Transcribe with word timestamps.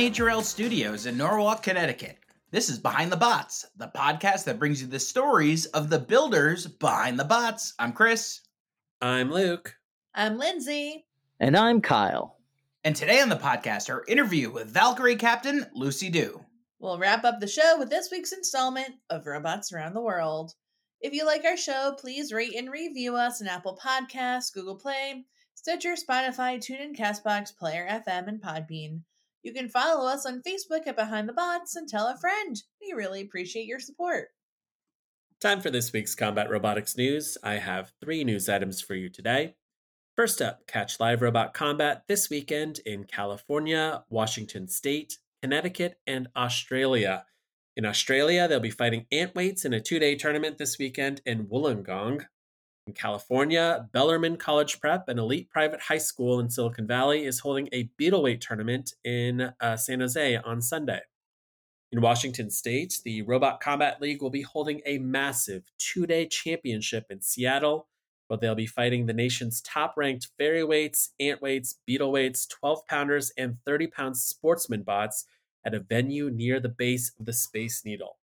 From 0.00 0.06
the 0.06 0.18
NHRL 0.18 0.42
studios 0.42 1.04
in 1.04 1.18
Norwalk, 1.18 1.62
Connecticut, 1.62 2.16
this 2.50 2.70
is 2.70 2.78
Behind 2.78 3.12
the 3.12 3.18
Bots, 3.18 3.66
the 3.76 3.92
podcast 3.94 4.44
that 4.44 4.58
brings 4.58 4.80
you 4.80 4.88
the 4.88 4.98
stories 4.98 5.66
of 5.66 5.90
the 5.90 5.98
builders 5.98 6.66
behind 6.66 7.20
the 7.20 7.24
bots. 7.26 7.74
I'm 7.78 7.92
Chris. 7.92 8.40
I'm 9.02 9.30
Luke. 9.30 9.76
I'm 10.14 10.38
Lindsay. 10.38 11.04
And 11.38 11.54
I'm 11.54 11.82
Kyle. 11.82 12.38
And 12.82 12.96
today 12.96 13.20
on 13.20 13.28
the 13.28 13.36
podcast, 13.36 13.90
our 13.90 14.02
interview 14.08 14.50
with 14.50 14.68
Valkyrie 14.68 15.16
Captain 15.16 15.66
Lucy 15.74 16.08
Du. 16.08 16.46
We'll 16.78 16.98
wrap 16.98 17.24
up 17.24 17.38
the 17.38 17.46
show 17.46 17.78
with 17.78 17.90
this 17.90 18.10
week's 18.10 18.32
installment 18.32 18.94
of 19.10 19.26
Robots 19.26 19.70
Around 19.70 19.92
the 19.92 20.00
World. 20.00 20.54
If 21.02 21.12
you 21.12 21.26
like 21.26 21.44
our 21.44 21.58
show, 21.58 21.94
please 22.00 22.32
rate 22.32 22.56
and 22.56 22.70
review 22.70 23.16
us 23.16 23.42
on 23.42 23.48
Apple 23.48 23.78
Podcasts, 23.84 24.50
Google 24.50 24.76
Play, 24.76 25.26
Stitcher, 25.56 25.92
Spotify, 25.92 26.56
TuneIn, 26.56 26.96
Castbox, 26.96 27.54
Player 27.54 27.86
FM, 27.86 28.28
and 28.28 28.40
Podbean. 28.40 29.02
You 29.42 29.52
can 29.54 29.68
follow 29.68 30.06
us 30.06 30.26
on 30.26 30.42
Facebook 30.42 30.86
at 30.86 30.96
Behind 30.96 31.28
the 31.28 31.32
Bots 31.32 31.76
and 31.76 31.88
tell 31.88 32.08
a 32.08 32.18
friend. 32.18 32.62
We 32.80 32.92
really 32.92 33.22
appreciate 33.22 33.66
your 33.66 33.80
support. 33.80 34.28
Time 35.40 35.60
for 35.62 35.70
this 35.70 35.92
week's 35.92 36.14
combat 36.14 36.50
robotics 36.50 36.96
news. 36.98 37.38
I 37.42 37.54
have 37.54 37.92
three 38.02 38.24
news 38.24 38.48
items 38.48 38.82
for 38.82 38.94
you 38.94 39.08
today. 39.08 39.54
First 40.14 40.42
up, 40.42 40.66
catch 40.66 41.00
live 41.00 41.22
robot 41.22 41.54
combat 41.54 42.02
this 42.06 42.28
weekend 42.28 42.80
in 42.84 43.04
California, 43.04 44.04
Washington 44.10 44.68
State, 44.68 45.16
Connecticut, 45.40 45.98
and 46.06 46.28
Australia. 46.36 47.24
In 47.74 47.86
Australia, 47.86 48.46
they'll 48.46 48.60
be 48.60 48.68
fighting 48.68 49.06
ant 49.10 49.34
weights 49.34 49.64
in 49.64 49.72
a 49.72 49.80
two 49.80 49.98
day 49.98 50.14
tournament 50.16 50.58
this 50.58 50.78
weekend 50.78 51.22
in 51.24 51.46
Wollongong. 51.46 52.26
In 52.86 52.94
California, 52.94 53.88
Bellarmine 53.92 54.36
College 54.36 54.80
Prep, 54.80 55.08
an 55.08 55.18
elite 55.18 55.50
private 55.50 55.80
high 55.80 55.98
school 55.98 56.40
in 56.40 56.50
Silicon 56.50 56.86
Valley, 56.86 57.24
is 57.24 57.40
holding 57.40 57.68
a 57.72 57.90
Beetleweight 58.00 58.40
tournament 58.40 58.94
in 59.04 59.52
uh, 59.60 59.76
San 59.76 60.00
Jose 60.00 60.36
on 60.36 60.60
Sunday. 60.62 61.00
In 61.92 62.00
Washington 62.00 62.50
State, 62.50 63.00
the 63.04 63.22
Robot 63.22 63.60
Combat 63.60 64.00
League 64.00 64.22
will 64.22 64.30
be 64.30 64.42
holding 64.42 64.80
a 64.86 64.98
massive 64.98 65.64
two 65.76 66.06
day 66.06 66.26
championship 66.26 67.06
in 67.10 67.20
Seattle, 67.20 67.88
where 68.28 68.38
they'll 68.38 68.54
be 68.54 68.66
fighting 68.66 69.06
the 69.06 69.12
nation's 69.12 69.60
top 69.60 69.94
ranked 69.96 70.28
fairyweights, 70.38 71.08
antweights, 71.20 71.74
beetleweights, 71.88 72.48
12 72.48 72.86
pounders, 72.86 73.32
and 73.36 73.58
30 73.66 73.88
pound 73.88 74.16
sportsman 74.16 74.82
bots 74.82 75.26
at 75.66 75.74
a 75.74 75.80
venue 75.80 76.30
near 76.30 76.60
the 76.60 76.68
base 76.68 77.10
of 77.18 77.26
the 77.26 77.32
Space 77.32 77.84
Needle. 77.84 78.19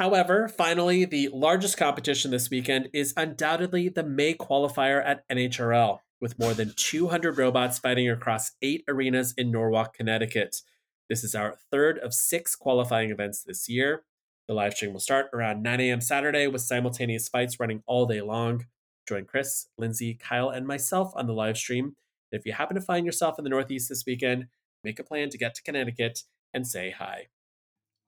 However, 0.00 0.48
finally, 0.48 1.04
the 1.04 1.28
largest 1.28 1.76
competition 1.76 2.30
this 2.30 2.48
weekend 2.48 2.88
is 2.94 3.12
undoubtedly 3.18 3.90
the 3.90 4.02
May 4.02 4.32
qualifier 4.32 5.04
at 5.04 5.28
NHRL, 5.28 5.98
with 6.22 6.38
more 6.38 6.54
than 6.54 6.72
200 6.74 7.36
robots 7.36 7.78
fighting 7.78 8.08
across 8.08 8.52
eight 8.62 8.82
arenas 8.88 9.34
in 9.36 9.50
Norwalk, 9.50 9.92
Connecticut. 9.92 10.62
This 11.10 11.22
is 11.22 11.34
our 11.34 11.58
third 11.70 11.98
of 11.98 12.14
six 12.14 12.56
qualifying 12.56 13.10
events 13.10 13.42
this 13.42 13.68
year. 13.68 14.04
The 14.48 14.54
live 14.54 14.72
stream 14.72 14.94
will 14.94 15.00
start 15.00 15.26
around 15.34 15.62
9 15.62 15.80
a.m. 15.80 16.00
Saturday 16.00 16.46
with 16.46 16.62
simultaneous 16.62 17.28
fights 17.28 17.60
running 17.60 17.82
all 17.84 18.06
day 18.06 18.22
long. 18.22 18.64
Join 19.06 19.26
Chris, 19.26 19.66
Lindsay, 19.76 20.14
Kyle, 20.14 20.48
and 20.48 20.66
myself 20.66 21.12
on 21.14 21.26
the 21.26 21.34
live 21.34 21.58
stream. 21.58 21.94
if 22.32 22.46
you 22.46 22.54
happen 22.54 22.74
to 22.74 22.80
find 22.80 23.04
yourself 23.04 23.38
in 23.38 23.44
the 23.44 23.50
Northeast 23.50 23.90
this 23.90 24.06
weekend, 24.06 24.46
make 24.82 24.98
a 24.98 25.04
plan 25.04 25.28
to 25.28 25.36
get 25.36 25.54
to 25.56 25.62
Connecticut 25.62 26.22
and 26.54 26.66
say 26.66 26.90
hi. 26.90 27.26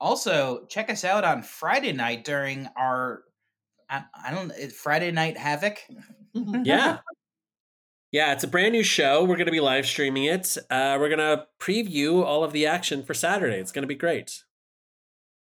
Also, 0.03 0.67
check 0.69 0.91
us 0.91 1.05
out 1.05 1.23
on 1.23 1.45
Friday 1.45 1.93
night 1.93 2.25
during 2.25 2.69
our 2.77 3.23
I, 3.89 4.03
I 4.13 4.33
don't 4.33 4.53
Friday 4.73 5.13
night 5.13 5.39
Havoc. 5.39 5.79
yeah. 6.35 6.99
Yeah, 8.11 8.35
it's 8.35 8.45
a 8.45 8.49
brand 8.49 8.73
new 8.73 8.83
show. 8.83 9.25
We're 9.25 9.37
going 9.37 9.47
to 9.47 9.53
be 9.53 9.61
live 9.61 9.87
streaming 9.87 10.25
it. 10.25 10.59
Uh, 10.69 10.99
we're 11.01 11.09
going 11.09 11.19
to 11.19 11.47
preview 11.59 12.23
all 12.23 12.45
of 12.45 12.53
the 12.53 12.67
action 12.67 13.03
for 13.03 13.15
Saturday. 13.15 13.57
It's 13.57 13.73
going 13.73 13.85
to 13.85 13.89
be 13.89 13.95
great. 13.95 14.43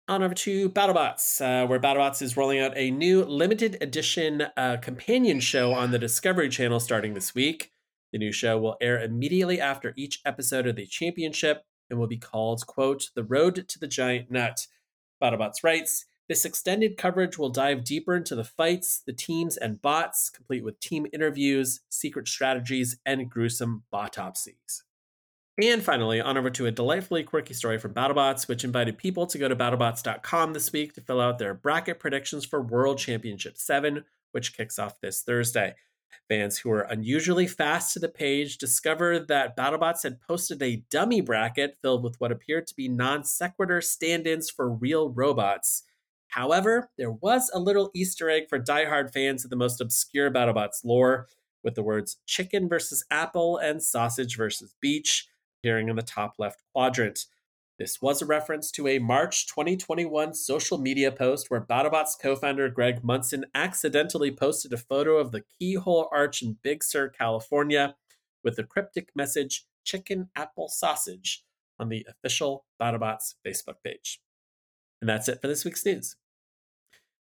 On 0.07 0.23
over 0.23 0.33
to 0.33 0.69
BattleBots, 0.69 1.41
uh, 1.41 1.67
where 1.67 1.81
BattleBots 1.81 2.21
is 2.21 2.37
rolling 2.37 2.61
out 2.61 2.71
a 2.77 2.91
new 2.91 3.25
limited 3.25 3.77
edition 3.81 4.47
uh, 4.55 4.77
companion 4.77 5.41
show 5.41 5.73
on 5.73 5.91
the 5.91 5.99
Discovery 5.99 6.47
Channel 6.47 6.79
starting 6.79 7.13
this 7.13 7.35
week. 7.35 7.73
The 8.13 8.19
new 8.19 8.31
show 8.31 8.57
will 8.57 8.77
air 8.79 9.03
immediately 9.03 9.59
after 9.59 9.93
each 9.97 10.21
episode 10.25 10.65
of 10.65 10.77
the 10.77 10.85
championship 10.85 11.65
and 11.89 11.99
will 11.99 12.07
be 12.07 12.17
called, 12.17 12.65
quote, 12.67 13.09
The 13.15 13.23
Road 13.23 13.67
to 13.67 13.79
the 13.79 13.87
Giant 13.87 14.31
Nut. 14.31 14.67
BattleBots 15.21 15.63
writes, 15.63 16.05
this 16.27 16.43
extended 16.43 16.97
coverage 16.97 17.37
will 17.37 17.49
dive 17.49 17.83
deeper 17.83 18.15
into 18.15 18.35
the 18.35 18.43
fights, 18.43 19.01
the 19.05 19.13
teams, 19.13 19.57
and 19.57 19.81
bots, 19.81 20.31
complete 20.31 20.63
with 20.63 20.79
team 20.79 21.05
interviews, 21.13 21.81
secret 21.89 22.27
strategies, 22.27 22.97
and 23.05 23.29
gruesome 23.29 23.83
botopsies. 23.93 24.81
And 25.61 25.83
finally, 25.83 26.19
on 26.19 26.37
over 26.37 26.49
to 26.49 26.65
a 26.65 26.71
delightfully 26.71 27.23
quirky 27.23 27.53
story 27.53 27.77
from 27.77 27.93
BattleBots, 27.93 28.47
which 28.47 28.63
invited 28.63 28.97
people 28.97 29.27
to 29.27 29.37
go 29.37 29.47
to 29.47 29.55
battlebots.com 29.55 30.53
this 30.53 30.73
week 30.73 30.93
to 30.93 31.01
fill 31.01 31.21
out 31.21 31.37
their 31.37 31.53
bracket 31.53 31.99
predictions 31.99 32.43
for 32.43 32.61
World 32.61 32.97
Championship 32.97 33.57
7, 33.57 34.03
which 34.31 34.57
kicks 34.57 34.79
off 34.79 34.99
this 34.99 35.21
Thursday. 35.21 35.75
Fans 36.27 36.57
who 36.57 36.69
were 36.69 36.81
unusually 36.81 37.45
fast 37.45 37.93
to 37.93 37.99
the 37.99 38.09
page 38.09 38.57
discovered 38.57 39.27
that 39.27 39.55
BattleBots 39.55 40.03
had 40.03 40.21
posted 40.21 40.61
a 40.61 40.83
dummy 40.89 41.21
bracket 41.21 41.77
filled 41.81 42.03
with 42.03 42.19
what 42.19 42.31
appeared 42.31 42.65
to 42.67 42.75
be 42.75 42.87
non 42.87 43.23
sequitur 43.23 43.81
stand 43.81 44.25
ins 44.25 44.49
for 44.49 44.69
real 44.69 45.09
robots. 45.09 45.83
However, 46.29 46.89
there 46.97 47.11
was 47.11 47.51
a 47.53 47.59
little 47.59 47.91
Easter 47.93 48.29
egg 48.29 48.49
for 48.49 48.59
diehard 48.59 49.13
fans 49.13 49.43
of 49.43 49.51
the 49.51 49.55
most 49.55 49.79
obscure 49.79 50.31
BattleBots 50.31 50.83
lore, 50.83 51.27
with 51.63 51.75
the 51.75 51.83
words 51.83 52.17
chicken 52.25 52.67
versus 52.67 53.05
apple 53.11 53.57
and 53.57 53.81
sausage 53.81 54.35
versus 54.37 54.73
beach 54.81 55.27
appearing 55.61 55.89
in 55.89 55.95
the 55.95 56.01
top 56.01 56.35
left 56.37 56.61
quadrant. 56.73 57.25
This 57.77 58.01
was 58.01 58.21
a 58.21 58.25
reference 58.25 58.71
to 58.71 58.87
a 58.87 58.99
March 58.99 59.47
2021 59.47 60.33
social 60.33 60.77
media 60.77 61.11
post 61.11 61.49
where 61.49 61.59
BattleBots 61.59 62.11
co 62.21 62.37
founder 62.37 62.69
Greg 62.69 63.03
Munson 63.03 63.45
accidentally 63.53 64.31
posted 64.31 64.71
a 64.71 64.77
photo 64.77 65.17
of 65.17 65.31
the 65.33 65.43
Keyhole 65.59 66.07
Arch 66.09 66.41
in 66.41 66.57
Big 66.63 66.85
Sur, 66.85 67.09
California, 67.09 67.95
with 68.45 68.55
the 68.55 68.63
cryptic 68.63 69.09
message 69.13 69.65
Chicken 69.83 70.29
Apple 70.37 70.69
Sausage 70.69 71.43
on 71.77 71.89
the 71.89 72.07
official 72.09 72.65
BattleBots 72.81 73.35
Facebook 73.45 73.83
page. 73.83 74.21
And 75.01 75.09
that's 75.09 75.27
it 75.27 75.41
for 75.41 75.47
this 75.47 75.65
week's 75.65 75.85
news. 75.85 76.15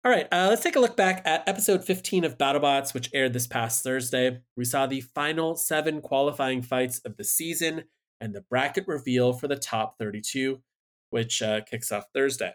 All 0.06 0.12
right, 0.12 0.28
uh, 0.32 0.48
let's 0.50 0.62
take 0.62 0.76
a 0.76 0.82
look 0.82 0.96
back 0.96 1.24
at 1.26 1.48
episode 1.50 1.84
15 1.84 2.26
of 2.26 2.38
BattleBots, 2.38 2.94
which 2.94 3.10
aired 3.12 3.34
this 3.34 3.48
past 3.48 3.84
Thursday. 3.84 4.42
We 4.56 4.66
saw 4.66 4.86
the 4.86 5.02
final 5.02 5.56
seven 5.56 6.00
qualifying 6.00 6.62
fights 6.62 7.00
of 7.00 7.18
the 7.18 7.24
season 7.24 7.86
and 8.24 8.34
the 8.34 8.42
bracket 8.42 8.88
reveal 8.88 9.34
for 9.34 9.50
the 9.50 9.58
top 9.58 9.98
32, 10.00 10.62
which 11.10 11.42
uh, 11.42 11.60
kicks 11.62 11.92
off 11.92 12.06
Thursday. 12.14 12.54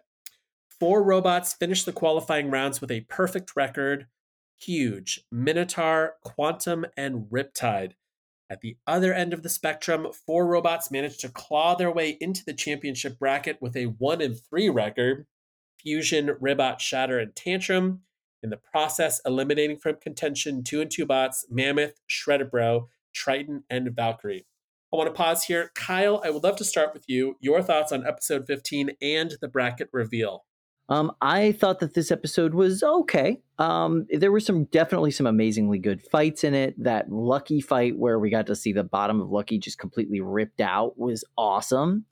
Four 0.80 1.02
robots 1.02 1.52
finished 1.52 1.84
the 1.84 1.92
qualifying 1.92 2.50
rounds 2.50 2.80
with 2.80 2.90
a 2.90 3.02
perfect 3.02 3.54
record 3.54 4.06
Huge, 4.60 5.20
Minotaur, 5.30 6.14
Quantum, 6.24 6.86
and 6.96 7.26
Riptide. 7.30 7.92
At 8.50 8.62
the 8.62 8.78
other 8.86 9.12
end 9.12 9.32
of 9.34 9.42
the 9.42 9.48
spectrum, 9.50 10.08
four 10.26 10.46
robots 10.46 10.90
managed 10.90 11.20
to 11.20 11.28
claw 11.28 11.74
their 11.74 11.92
way 11.92 12.16
into 12.18 12.44
the 12.44 12.54
championship 12.54 13.18
bracket 13.18 13.58
with 13.60 13.76
a 13.76 13.84
1 13.84 14.22
and 14.22 14.36
3 14.50 14.70
record 14.70 15.26
Fusion, 15.78 16.28
Ribot, 16.42 16.80
Shatter, 16.80 17.20
and 17.20 17.36
Tantrum. 17.36 18.00
In 18.42 18.50
the 18.50 18.56
process, 18.56 19.20
eliminating 19.26 19.78
from 19.78 19.96
contention 19.96 20.64
two 20.64 20.80
and 20.80 20.90
two 20.90 21.04
bots, 21.04 21.44
Mammoth, 21.50 22.00
Shredded 22.06 22.50
Bro, 22.50 22.88
Triton, 23.12 23.64
and 23.68 23.94
Valkyrie. 23.94 24.46
I 24.92 24.96
want 24.96 25.08
to 25.08 25.12
pause 25.12 25.44
here. 25.44 25.70
Kyle, 25.74 26.22
I 26.24 26.30
would 26.30 26.42
love 26.44 26.56
to 26.56 26.64
start 26.64 26.94
with 26.94 27.04
you. 27.06 27.36
Your 27.40 27.62
thoughts 27.62 27.92
on 27.92 28.06
episode 28.06 28.46
15 28.46 28.92
and 29.02 29.34
the 29.40 29.48
bracket 29.48 29.88
reveal. 29.92 30.44
Um, 30.88 31.12
I 31.20 31.52
thought 31.52 31.80
that 31.80 31.92
this 31.92 32.10
episode 32.10 32.54
was 32.54 32.82
okay. 32.82 33.42
Um, 33.58 34.06
there 34.10 34.32
were 34.32 34.40
some 34.40 34.64
definitely 34.64 35.10
some 35.10 35.26
amazingly 35.26 35.78
good 35.78 36.00
fights 36.00 36.44
in 36.44 36.54
it. 36.54 36.82
That 36.82 37.12
Lucky 37.12 37.60
fight 37.60 37.98
where 37.98 38.18
we 38.18 38.30
got 38.30 38.46
to 38.46 38.56
see 38.56 38.72
the 38.72 38.84
bottom 38.84 39.20
of 39.20 39.30
Lucky 39.30 39.58
just 39.58 39.78
completely 39.78 40.22
ripped 40.22 40.62
out 40.62 40.98
was 40.98 41.24
awesome. 41.36 42.06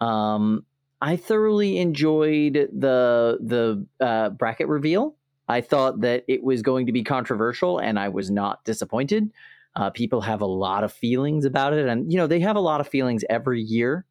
Um, 0.00 0.64
I 1.00 1.14
thoroughly 1.14 1.78
enjoyed 1.78 2.54
the 2.54 3.38
the 3.40 3.86
uh, 4.04 4.30
bracket 4.30 4.66
reveal. 4.66 5.14
I 5.48 5.60
thought 5.60 6.00
that 6.00 6.24
it 6.26 6.42
was 6.42 6.62
going 6.62 6.86
to 6.86 6.92
be 6.92 7.04
controversial, 7.04 7.78
and 7.78 8.00
I 8.00 8.08
was 8.08 8.32
not 8.32 8.64
disappointed. 8.64 9.30
Uh, 9.78 9.90
people 9.90 10.20
have 10.20 10.40
a 10.40 10.46
lot 10.46 10.82
of 10.82 10.92
feelings 10.92 11.44
about 11.44 11.72
it, 11.72 11.86
and 11.86 12.10
you 12.12 12.18
know 12.18 12.26
they 12.26 12.40
have 12.40 12.56
a 12.56 12.60
lot 12.60 12.80
of 12.80 12.88
feelings 12.88 13.24
every 13.30 13.62
year. 13.62 14.04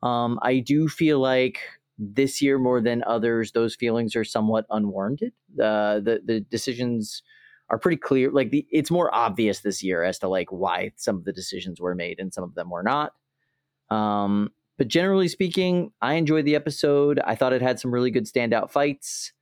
Um, 0.00 0.38
I 0.42 0.60
do 0.60 0.88
feel 0.88 1.18
like 1.18 1.58
this 1.98 2.40
year 2.40 2.56
more 2.56 2.80
than 2.80 3.02
others, 3.04 3.50
those 3.50 3.74
feelings 3.74 4.14
are 4.14 4.22
somewhat 4.22 4.64
unwarranted. 4.70 5.32
Uh, 5.60 5.98
the 5.98 6.22
the 6.24 6.40
decisions 6.40 7.24
are 7.68 7.78
pretty 7.78 7.96
clear. 7.96 8.30
Like 8.30 8.50
the, 8.50 8.64
it's 8.70 8.92
more 8.92 9.12
obvious 9.12 9.60
this 9.60 9.82
year 9.82 10.04
as 10.04 10.20
to 10.20 10.28
like 10.28 10.52
why 10.52 10.92
some 10.94 11.16
of 11.16 11.24
the 11.24 11.32
decisions 11.32 11.80
were 11.80 11.96
made 11.96 12.20
and 12.20 12.32
some 12.32 12.44
of 12.44 12.54
them 12.54 12.70
were 12.70 12.84
not. 12.84 13.12
Um, 13.90 14.50
but 14.76 14.86
generally 14.86 15.26
speaking, 15.26 15.90
I 16.00 16.14
enjoyed 16.14 16.44
the 16.44 16.54
episode. 16.54 17.18
I 17.24 17.34
thought 17.34 17.52
it 17.52 17.60
had 17.60 17.80
some 17.80 17.92
really 17.92 18.12
good 18.12 18.26
standout 18.26 18.70
fights. 18.70 19.32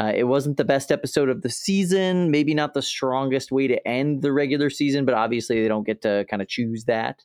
Uh, 0.00 0.12
it 0.14 0.24
wasn't 0.24 0.56
the 0.56 0.64
best 0.64 0.90
episode 0.90 1.28
of 1.28 1.42
the 1.42 1.50
season, 1.50 2.30
maybe 2.30 2.54
not 2.54 2.72
the 2.72 2.82
strongest 2.82 3.52
way 3.52 3.66
to 3.66 3.86
end 3.86 4.22
the 4.22 4.32
regular 4.32 4.70
season, 4.70 5.04
but 5.04 5.14
obviously 5.14 5.60
they 5.60 5.68
don't 5.68 5.86
get 5.86 6.00
to 6.00 6.24
kind 6.30 6.40
of 6.40 6.48
choose 6.48 6.84
that. 6.84 7.20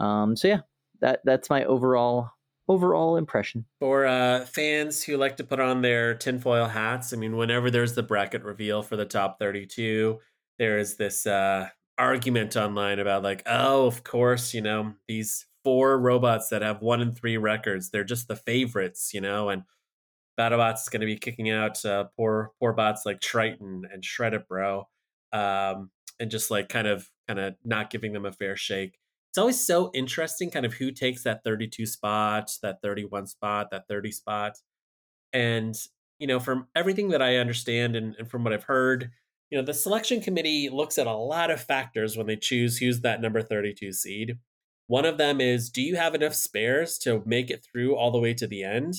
Um, 0.00 0.34
so 0.36 0.48
yeah, 0.48 0.60
that 1.00 1.20
that's 1.24 1.50
my 1.50 1.64
overall 1.64 2.30
overall 2.68 3.16
impression. 3.16 3.66
For 3.80 4.06
uh, 4.06 4.46
fans 4.46 5.02
who 5.02 5.16
like 5.16 5.36
to 5.36 5.44
put 5.44 5.60
on 5.60 5.82
their 5.82 6.14
tinfoil 6.14 6.66
hats, 6.66 7.12
I 7.12 7.16
mean, 7.16 7.36
whenever 7.36 7.70
there's 7.70 7.94
the 7.94 8.02
bracket 8.02 8.42
reveal 8.42 8.82
for 8.82 8.96
the 8.96 9.04
top 9.04 9.38
32, 9.38 10.18
there 10.58 10.78
is 10.78 10.96
this 10.96 11.26
uh, 11.26 11.68
argument 11.98 12.56
online 12.56 12.98
about 12.98 13.22
like, 13.22 13.42
oh, 13.46 13.86
of 13.86 14.04
course, 14.04 14.54
you 14.54 14.62
know, 14.62 14.94
these 15.08 15.46
four 15.64 15.98
robots 15.98 16.48
that 16.48 16.62
have 16.62 16.80
one 16.80 17.00
and 17.00 17.16
three 17.16 17.36
records, 17.36 17.90
they're 17.90 18.04
just 18.04 18.28
the 18.28 18.36
favorites, 18.36 19.12
you 19.12 19.20
know, 19.20 19.48
and 19.48 19.62
BattleBots 20.38 20.82
is 20.82 20.88
going 20.88 21.00
to 21.00 21.06
be 21.06 21.16
kicking 21.16 21.50
out 21.50 21.84
uh, 21.84 22.04
poor 22.16 22.52
poor 22.58 22.72
bots 22.72 23.04
like 23.04 23.20
Triton 23.20 23.82
and 23.92 24.04
Shred 24.04 24.34
It 24.34 24.48
Bro, 24.48 24.88
um, 25.32 25.90
and 26.18 26.30
just 26.30 26.50
like 26.50 26.68
kind 26.68 26.86
of 26.86 27.08
kind 27.28 27.38
of 27.38 27.54
not 27.64 27.90
giving 27.90 28.12
them 28.12 28.26
a 28.26 28.32
fair 28.32 28.56
shake. 28.56 28.98
It's 29.30 29.38
always 29.38 29.64
so 29.64 29.90
interesting, 29.94 30.50
kind 30.50 30.66
of 30.66 30.74
who 30.74 30.90
takes 30.90 31.22
that 31.24 31.42
32 31.42 31.86
spot, 31.86 32.50
that 32.62 32.82
31 32.82 33.26
spot, 33.26 33.68
that 33.70 33.88
30 33.88 34.12
spot, 34.12 34.58
and 35.32 35.74
you 36.18 36.26
know, 36.26 36.38
from 36.38 36.68
everything 36.76 37.08
that 37.08 37.20
I 37.20 37.38
understand 37.38 37.96
and, 37.96 38.14
and 38.16 38.30
from 38.30 38.44
what 38.44 38.52
I've 38.52 38.62
heard, 38.62 39.10
you 39.50 39.58
know, 39.58 39.64
the 39.64 39.74
selection 39.74 40.20
committee 40.20 40.70
looks 40.70 40.96
at 40.96 41.06
a 41.06 41.12
lot 41.12 41.50
of 41.50 41.60
factors 41.60 42.16
when 42.16 42.26
they 42.26 42.36
choose 42.36 42.78
who's 42.78 43.00
that 43.00 43.20
number 43.20 43.42
32 43.42 43.92
seed. 43.92 44.38
One 44.86 45.04
of 45.04 45.18
them 45.18 45.40
is 45.40 45.68
do 45.68 45.82
you 45.82 45.96
have 45.96 46.14
enough 46.14 46.34
spares 46.34 46.96
to 46.98 47.22
make 47.26 47.50
it 47.50 47.64
through 47.64 47.96
all 47.96 48.10
the 48.10 48.20
way 48.20 48.34
to 48.34 48.46
the 48.46 48.62
end? 48.62 48.94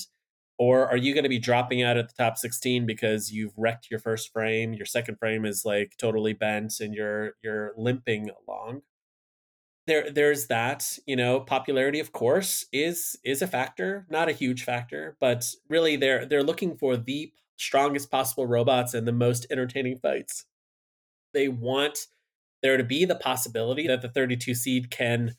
Or 0.59 0.87
are 0.87 0.97
you 0.97 1.13
going 1.13 1.23
to 1.23 1.29
be 1.29 1.39
dropping 1.39 1.81
out 1.81 1.97
at 1.97 2.07
the 2.07 2.15
top 2.15 2.37
16 2.37 2.85
because 2.85 3.31
you've 3.31 3.53
wrecked 3.57 3.89
your 3.89 3.99
first 3.99 4.31
frame, 4.31 4.73
your 4.73 4.85
second 4.85 5.17
frame 5.17 5.45
is 5.45 5.65
like 5.65 5.93
totally 5.97 6.33
bent 6.33 6.79
and 6.79 6.93
you're 6.93 7.33
you're 7.43 7.73
limping 7.77 8.29
along? 8.47 8.83
There 9.87 10.09
there's 10.09 10.47
that, 10.47 10.97
you 11.05 11.15
know, 11.15 11.39
popularity 11.41 11.99
of 11.99 12.11
course 12.11 12.65
is 12.71 13.17
is 13.23 13.41
a 13.41 13.47
factor, 13.47 14.05
not 14.09 14.29
a 14.29 14.33
huge 14.33 14.63
factor, 14.63 15.17
but 15.19 15.53
really 15.69 15.95
they're 15.95 16.25
they're 16.25 16.43
looking 16.43 16.77
for 16.77 16.97
the 16.97 17.33
strongest 17.57 18.11
possible 18.11 18.45
robots 18.45 18.93
and 18.93 19.07
the 19.07 19.11
most 19.11 19.47
entertaining 19.49 19.97
fights. 19.97 20.45
They 21.33 21.47
want 21.47 22.07
there 22.61 22.77
to 22.77 22.83
be 22.83 23.05
the 23.05 23.15
possibility 23.15 23.87
that 23.87 24.01
the 24.01 24.09
32 24.09 24.55
seed 24.55 24.89
can 24.89 25.35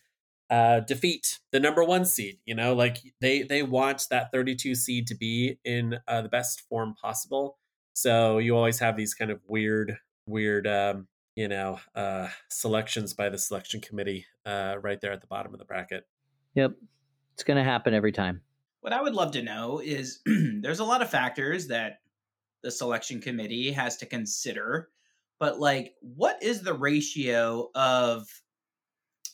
uh, 0.51 0.81
defeat 0.81 1.39
the 1.53 1.61
number 1.61 1.85
one 1.85 2.05
seed. 2.05 2.39
You 2.45 2.55
know, 2.55 2.75
like 2.75 2.99
they 3.21 3.43
they 3.43 3.63
want 3.63 4.07
that 4.11 4.31
32 4.33 4.75
seed 4.75 5.07
to 5.09 5.15
be 5.15 5.59
in 5.65 5.99
uh, 6.07 6.23
the 6.23 6.29
best 6.29 6.63
form 6.69 6.95
possible. 7.01 7.59
So 7.95 8.39
you 8.39 8.57
always 8.57 8.79
have 8.81 8.97
these 8.97 9.15
kind 9.15 9.31
of 9.31 9.41
weird, 9.47 9.99
weird, 10.27 10.67
um, 10.67 11.07
you 11.37 11.49
know, 11.49 11.79
uh, 11.95 12.29
selections 12.51 13.15
by 13.15 13.29
the 13.29 13.39
selection 13.39 13.81
committee 13.81 14.27
uh, 14.45 14.77
right 14.83 15.01
there 15.01 15.13
at 15.13 15.21
the 15.21 15.29
bottom 15.29 15.53
of 15.53 15.59
the 15.59 15.65
bracket. 15.65 16.05
Yep, 16.55 16.73
it's 17.35 17.45
going 17.45 17.57
to 17.57 17.65
happen 17.65 17.95
every 17.95 18.13
time. 18.13 18.43
What 18.81 18.93
I 18.93 19.01
would 19.01 19.15
love 19.15 19.33
to 19.33 19.43
know 19.43 19.79
is 19.79 20.21
there's 20.27 20.81
a 20.81 20.85
lot 20.85 21.03
of 21.03 21.11
factors 21.11 21.69
that 21.69 22.01
the 22.63 22.71
selection 22.71 23.21
committee 23.21 23.71
has 23.73 23.97
to 23.99 24.07
consider, 24.07 24.91
but 25.39 25.59
like, 25.61 25.95
what 26.01 26.43
is 26.43 26.63
the 26.63 26.75
ratio 26.75 27.71
of 27.75 28.27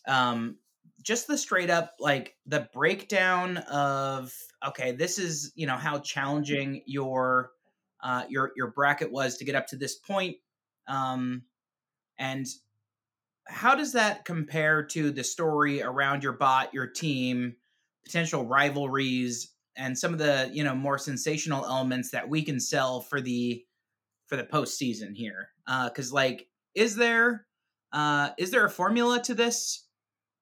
um, 0.07 0.57
just 1.03 1.27
the 1.27 1.39
straight 1.39 1.71
up 1.71 1.95
like 1.99 2.37
the 2.47 2.69
breakdown 2.73 3.59
of 3.59 4.33
okay 4.67 4.93
this 4.93 5.19
is 5.19 5.53
you 5.55 5.67
know 5.67 5.77
how 5.77 5.99
challenging 5.99 6.83
your 6.87 7.51
uh 8.03 8.25
your 8.29 8.53
your 8.57 8.71
bracket 8.73 9.11
was 9.11 9.37
to 9.37 9.45
get 9.45 9.55
up 9.55 9.67
to 9.67 9.77
this 9.77 9.97
point 9.97 10.37
um 10.89 11.43
and 12.19 12.47
how 13.47 13.75
does 13.75 13.93
that 13.93 14.25
compare 14.25 14.83
to 14.83 15.11
the 15.11 15.25
story 15.25 15.83
around 15.83 16.23
your 16.23 16.35
bot 16.35 16.73
your 16.75 16.87
team 16.87 17.57
potential 18.05 18.45
rivalries 18.45 19.53
and 19.77 19.97
some 19.99 20.13
of 20.13 20.19
the 20.19 20.51
you 20.53 20.65
know 20.65 20.75
more 20.75 20.99
sensational 20.99 21.65
elements 21.65 22.11
that 22.11 22.29
we 22.29 22.43
can 22.43 22.61
sell 22.61 23.01
for 23.01 23.21
the 23.21 23.65
for 24.27 24.37
the 24.37 24.45
postseason 24.45 25.15
here? 25.15 25.49
Uh 25.67 25.89
because 25.89 26.13
like 26.13 26.47
is 26.75 26.97
there 26.97 27.47
uh 27.93 28.31
is 28.39 28.51
there 28.51 28.65
a 28.65 28.71
formula 28.71 29.21
to 29.23 29.35
this 29.35 29.87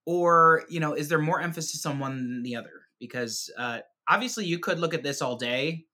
or 0.08 0.64
you 0.70 0.80
know 0.80 0.94
is 0.94 1.10
there 1.10 1.18
more 1.18 1.38
emphasis 1.38 1.84
on 1.84 1.98
one 1.98 2.16
than 2.16 2.42
the 2.42 2.56
other? 2.56 2.70
Because 2.98 3.50
uh, 3.58 3.80
obviously 4.08 4.46
you 4.46 4.58
could 4.58 4.78
look 4.78 4.94
at 4.94 5.02
this 5.02 5.20
all 5.20 5.36
day 5.36 5.84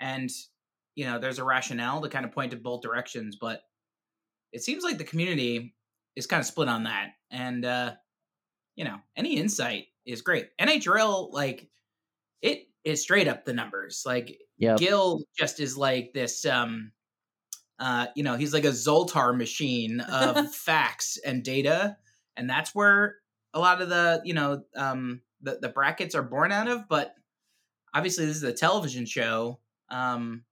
and 0.00 0.30
you 0.94 1.04
know 1.04 1.18
there's 1.18 1.38
a 1.38 1.44
rationale 1.44 2.00
to 2.00 2.08
kind 2.08 2.24
of 2.24 2.32
point 2.32 2.52
to 2.52 2.56
both 2.56 2.80
directions 2.80 3.36
but 3.38 3.60
it 4.52 4.62
seems 4.62 4.82
like 4.82 4.96
the 4.96 5.04
community 5.04 5.74
is 6.16 6.26
kind 6.26 6.40
of 6.40 6.46
split 6.46 6.68
on 6.70 6.84
that. 6.84 7.10
And 7.30 7.66
uh 7.66 7.92
you 8.76 8.84
know 8.86 8.96
any 9.14 9.36
insight 9.36 9.88
is 10.06 10.22
great. 10.22 10.48
Nhrl 10.58 11.30
like 11.30 11.68
it 12.40 12.68
is 12.82 13.02
straight 13.02 13.28
up 13.28 13.44
the 13.44 13.52
numbers. 13.52 14.04
Like 14.06 14.38
Yep. 14.56 14.78
gil 14.78 15.20
just 15.38 15.60
is 15.60 15.76
like 15.76 16.12
this 16.14 16.46
um 16.46 16.92
uh 17.78 18.06
you 18.16 18.22
know 18.22 18.36
he's 18.36 18.54
like 18.54 18.64
a 18.64 18.68
zoltar 18.68 19.36
machine 19.36 20.00
of 20.00 20.54
facts 20.54 21.18
and 21.26 21.42
data 21.42 21.98
and 22.36 22.48
that's 22.48 22.74
where 22.74 23.16
a 23.54 23.60
lot 23.60 23.80
of 23.80 23.88
the 23.88 24.20
you 24.24 24.34
know 24.34 24.62
um, 24.76 25.22
the 25.40 25.58
the 25.62 25.68
brackets 25.68 26.14
are 26.14 26.22
born 26.22 26.52
out 26.52 26.68
of. 26.68 26.88
But 26.88 27.14
obviously, 27.94 28.26
this 28.26 28.36
is 28.36 28.42
a 28.42 28.52
television 28.52 29.06
show. 29.06 29.60
Um, 29.88 30.44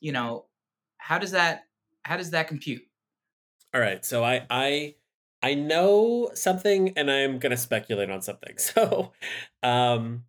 you 0.00 0.12
know, 0.12 0.46
how 0.96 1.18
does 1.18 1.32
that 1.32 1.64
how 2.02 2.16
does 2.16 2.30
that 2.30 2.48
compute? 2.48 2.82
All 3.74 3.80
right, 3.80 4.04
so 4.04 4.24
I 4.24 4.46
I 4.48 4.94
I 5.42 5.54
know 5.54 6.30
something, 6.34 6.92
and 6.96 7.10
I'm 7.10 7.38
gonna 7.38 7.56
speculate 7.56 8.10
on 8.10 8.22
something. 8.22 8.54
So, 8.58 9.12
um, 9.62 10.24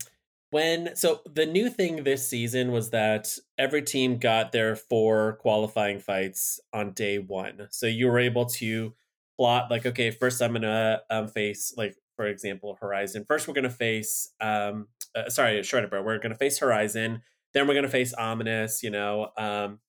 when 0.49 0.95
so 0.95 1.21
the 1.31 1.45
new 1.45 1.69
thing 1.69 2.03
this 2.03 2.27
season 2.27 2.71
was 2.71 2.91
that 2.91 3.37
every 3.57 3.81
team 3.81 4.17
got 4.17 4.51
their 4.51 4.75
four 4.75 5.33
qualifying 5.41 5.99
fights 5.99 6.59
on 6.71 6.93
day 6.93 7.19
one. 7.19 7.67
So 7.71 7.87
you 7.87 8.07
were 8.07 8.19
able 8.19 8.45
to 8.45 8.93
plot 9.37 9.71
like, 9.71 9.85
okay, 9.85 10.11
first 10.11 10.41
I'm 10.41 10.53
gonna 10.53 11.01
um, 11.09 11.27
face 11.27 11.73
like 11.77 11.95
for 12.15 12.25
example 12.27 12.77
Horizon. 12.79 13.25
First 13.27 13.47
we're 13.47 13.53
gonna 13.53 13.69
face 13.69 14.31
um, 14.41 14.87
uh, 15.15 15.29
sorry 15.29 15.61
Shred 15.63 15.83
It 15.83 15.91
We're 15.91 16.19
gonna 16.19 16.35
face 16.35 16.59
Horizon. 16.59 17.21
Then 17.53 17.67
we're 17.67 17.75
gonna 17.75 17.87
face 17.89 18.13
Ominous. 18.13 18.83
You 18.83 18.91
know, 18.91 19.29
um, 19.37 19.79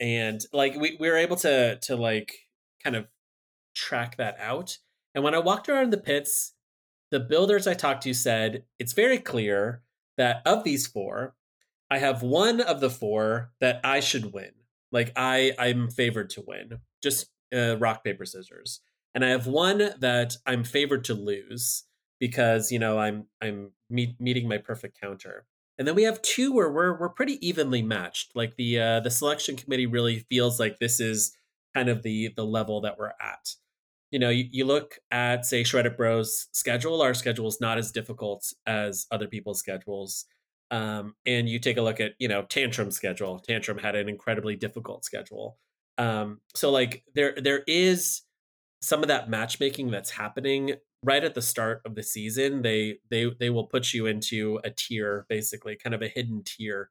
and 0.00 0.40
like 0.52 0.74
we 0.76 0.96
we 0.98 1.08
were 1.08 1.16
able 1.16 1.36
to 1.36 1.78
to 1.82 1.96
like 1.96 2.32
kind 2.82 2.96
of 2.96 3.06
track 3.74 4.16
that 4.16 4.36
out. 4.40 4.78
And 5.14 5.24
when 5.24 5.34
I 5.34 5.38
walked 5.38 5.68
around 5.68 5.92
the 5.92 5.98
pits, 5.98 6.54
the 7.10 7.20
builders 7.20 7.66
I 7.66 7.74
talked 7.74 8.02
to 8.04 8.14
said 8.14 8.64
it's 8.78 8.92
very 8.92 9.18
clear 9.18 9.82
that 10.16 10.42
of 10.44 10.64
these 10.64 10.86
four, 10.86 11.34
I 11.90 11.98
have 11.98 12.22
one 12.22 12.60
of 12.60 12.80
the 12.80 12.90
four 12.90 13.52
that 13.60 13.80
I 13.84 14.00
should 14.00 14.32
win. 14.32 14.50
Like 14.92 15.12
I 15.16 15.52
I'm 15.58 15.90
favored 15.90 16.30
to 16.30 16.44
win. 16.46 16.78
Just 17.02 17.30
uh, 17.54 17.76
rock 17.78 18.04
paper 18.04 18.24
scissors, 18.24 18.80
and 19.14 19.24
I 19.24 19.28
have 19.28 19.46
one 19.46 19.90
that 20.00 20.36
I'm 20.46 20.64
favored 20.64 21.04
to 21.04 21.14
lose 21.14 21.84
because 22.20 22.70
you 22.72 22.78
know 22.78 22.98
I'm 22.98 23.26
I'm 23.40 23.72
meet, 23.90 24.20
meeting 24.20 24.48
my 24.48 24.58
perfect 24.58 25.00
counter. 25.00 25.46
And 25.78 25.86
then 25.86 25.94
we 25.94 26.02
have 26.02 26.20
two 26.22 26.52
where 26.52 26.70
we're 26.70 26.98
we're 26.98 27.08
pretty 27.08 27.44
evenly 27.46 27.82
matched. 27.82 28.32
Like 28.34 28.56
the 28.56 28.80
uh, 28.80 29.00
the 29.00 29.10
selection 29.10 29.56
committee 29.56 29.86
really 29.86 30.26
feels 30.30 30.58
like 30.58 30.78
this 30.78 31.00
is 31.00 31.36
kind 31.74 31.88
of 31.88 32.02
the 32.02 32.30
the 32.36 32.44
level 32.44 32.80
that 32.82 32.98
we're 32.98 33.12
at. 33.20 33.54
You 34.10 34.18
know, 34.18 34.30
you, 34.30 34.46
you 34.50 34.64
look 34.64 34.98
at 35.10 35.46
say 35.46 35.62
Shredded 35.62 35.96
Bros 35.96 36.48
schedule. 36.52 37.02
Our 37.02 37.14
schedule 37.14 37.46
is 37.46 37.60
not 37.60 37.78
as 37.78 37.92
difficult 37.92 38.52
as 38.66 39.06
other 39.10 39.28
people's 39.28 39.58
schedules. 39.58 40.24
Um, 40.70 41.14
and 41.26 41.48
you 41.48 41.58
take 41.58 41.76
a 41.76 41.82
look 41.82 42.00
at 42.00 42.12
you 42.18 42.28
know 42.28 42.42
Tantrum 42.42 42.90
schedule. 42.90 43.38
Tantrum 43.38 43.78
had 43.78 43.94
an 43.94 44.08
incredibly 44.08 44.56
difficult 44.56 45.04
schedule. 45.04 45.58
Um, 45.98 46.40
so 46.54 46.70
like 46.70 47.02
there 47.14 47.34
there 47.36 47.64
is 47.66 48.22
some 48.80 49.02
of 49.02 49.08
that 49.08 49.28
matchmaking 49.28 49.90
that's 49.90 50.10
happening 50.10 50.74
right 51.02 51.22
at 51.22 51.34
the 51.34 51.42
start 51.42 51.82
of 51.84 51.94
the 51.94 52.02
season. 52.02 52.62
They 52.62 52.98
they 53.10 53.30
they 53.38 53.50
will 53.50 53.66
put 53.66 53.92
you 53.92 54.06
into 54.06 54.60
a 54.64 54.70
tier, 54.70 55.26
basically, 55.28 55.76
kind 55.76 55.94
of 55.94 56.02
a 56.02 56.08
hidden 56.08 56.42
tier. 56.44 56.90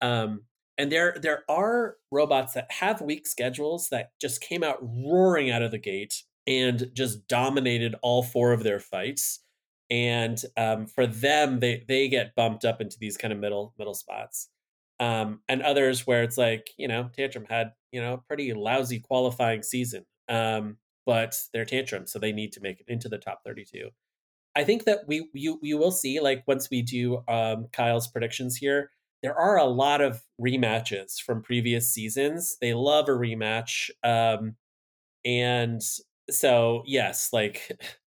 Um, 0.00 0.44
and 0.78 0.90
there 0.90 1.16
there 1.20 1.44
are 1.48 1.96
robots 2.10 2.54
that 2.54 2.70
have 2.70 3.00
weak 3.00 3.26
schedules 3.26 3.88
that 3.90 4.10
just 4.20 4.40
came 4.40 4.62
out 4.64 4.78
roaring 4.80 5.50
out 5.50 5.62
of 5.62 5.70
the 5.70 5.78
gate 5.78 6.22
and 6.46 6.90
just 6.94 7.26
dominated 7.28 7.94
all 8.02 8.22
four 8.22 8.52
of 8.52 8.62
their 8.62 8.80
fights. 8.80 9.40
And 9.90 10.42
um, 10.56 10.86
for 10.86 11.06
them, 11.06 11.60
they 11.60 11.84
they 11.86 12.08
get 12.08 12.34
bumped 12.34 12.64
up 12.64 12.80
into 12.80 12.98
these 12.98 13.16
kind 13.16 13.32
of 13.32 13.38
middle 13.38 13.74
middle 13.78 13.94
spots. 13.94 14.48
Um, 15.04 15.40
and 15.48 15.60
others 15.62 16.06
where 16.06 16.22
it's 16.22 16.38
like 16.38 16.70
you 16.78 16.88
know 16.88 17.10
Tantrum 17.16 17.44
had 17.48 17.72
you 17.92 18.00
know 18.00 18.14
a 18.14 18.18
pretty 18.18 18.54
lousy 18.54 19.00
qualifying 19.00 19.62
season, 19.62 20.06
um, 20.28 20.78
but 21.04 21.36
they're 21.52 21.64
Tantrum, 21.66 22.06
so 22.06 22.18
they 22.18 22.32
need 22.32 22.52
to 22.52 22.60
make 22.60 22.80
it 22.80 22.88
into 22.88 23.08
the 23.08 23.18
top 23.18 23.42
thirty 23.44 23.64
two. 23.64 23.90
I 24.56 24.64
think 24.64 24.84
that 24.84 25.00
we 25.06 25.28
you 25.34 25.58
you 25.62 25.76
will 25.78 25.90
see 25.90 26.20
like 26.20 26.44
once 26.46 26.70
we 26.70 26.82
do 26.82 27.22
um, 27.28 27.68
Kyle's 27.72 28.08
predictions 28.08 28.56
here, 28.56 28.90
there 29.22 29.38
are 29.38 29.58
a 29.58 29.64
lot 29.64 30.00
of 30.00 30.22
rematches 30.40 31.20
from 31.20 31.42
previous 31.42 31.90
seasons. 31.90 32.56
They 32.60 32.72
love 32.74 33.08
a 33.08 33.12
rematch, 33.12 33.90
um, 34.04 34.56
and 35.24 35.82
so 36.30 36.82
yes, 36.86 37.30
like 37.32 37.72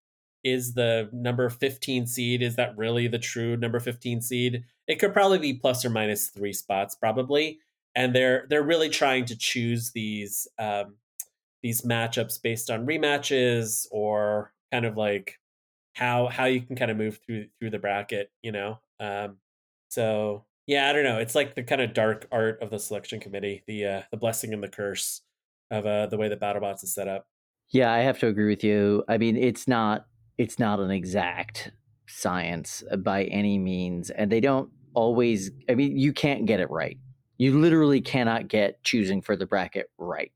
is 0.46 0.74
the 0.74 1.10
number 1.12 1.50
15 1.50 2.06
seed? 2.06 2.40
Is 2.40 2.54
that 2.54 2.78
really 2.78 3.08
the 3.08 3.18
true 3.18 3.56
number 3.56 3.80
15 3.80 4.20
seed? 4.20 4.62
It 4.86 5.00
could 5.00 5.12
probably 5.12 5.38
be 5.38 5.54
plus 5.54 5.84
or 5.84 5.90
minus 5.90 6.28
three 6.28 6.52
spots 6.52 6.94
probably. 6.94 7.58
And 7.96 8.14
they're 8.14 8.46
they're 8.48 8.62
really 8.62 8.88
trying 8.88 9.24
to 9.24 9.36
choose 9.36 9.90
these 9.90 10.46
um, 10.56 10.98
these 11.64 11.82
matchups 11.82 12.40
based 12.40 12.70
on 12.70 12.86
rematches 12.86 13.86
or 13.90 14.52
kind 14.70 14.86
of 14.86 14.96
like 14.96 15.40
how 15.94 16.28
how 16.28 16.44
you 16.44 16.60
can 16.60 16.76
kind 16.76 16.92
of 16.92 16.96
move 16.96 17.18
through 17.26 17.48
through 17.58 17.70
the 17.70 17.80
bracket 17.80 18.30
you 18.42 18.52
know? 18.52 18.78
Um, 19.00 19.38
so 19.88 20.44
yeah 20.66 20.88
i 20.88 20.92
don't 20.92 21.04
know. 21.04 21.18
It's 21.18 21.34
like 21.34 21.56
the 21.56 21.64
kind 21.64 21.80
of 21.80 21.92
dark 21.92 22.28
art 22.30 22.62
of 22.62 22.70
the 22.70 22.78
selection 22.78 23.18
committee 23.18 23.64
the 23.66 23.84
uh, 23.84 24.02
the 24.12 24.16
blessing 24.16 24.54
and 24.54 24.62
the 24.62 24.68
curse 24.68 25.22
of 25.72 25.86
uh, 25.86 26.06
the 26.06 26.16
way 26.16 26.28
that 26.28 26.40
battlebots 26.40 26.84
is 26.84 26.94
set 26.94 27.08
up. 27.08 27.26
Yeah, 27.70 27.92
I 27.92 27.98
have 27.98 28.20
to 28.20 28.28
agree 28.28 28.48
with 28.48 28.62
you. 28.62 29.02
I 29.08 29.18
mean, 29.18 29.36
it's 29.36 29.66
not 29.66 30.06
it's 30.38 30.58
not 30.58 30.80
an 30.80 30.90
exact 30.90 31.72
science 32.06 32.82
by 32.98 33.24
any 33.24 33.58
means, 33.58 34.10
and 34.10 34.30
they 34.30 34.40
don't 34.40 34.70
always. 34.94 35.50
I 35.68 35.74
mean, 35.74 35.96
you 35.96 36.12
can't 36.12 36.46
get 36.46 36.60
it 36.60 36.70
right. 36.70 36.98
You 37.38 37.58
literally 37.58 38.00
cannot 38.00 38.48
get 38.48 38.82
choosing 38.82 39.20
for 39.22 39.36
the 39.36 39.46
bracket 39.46 39.90
right. 39.98 40.32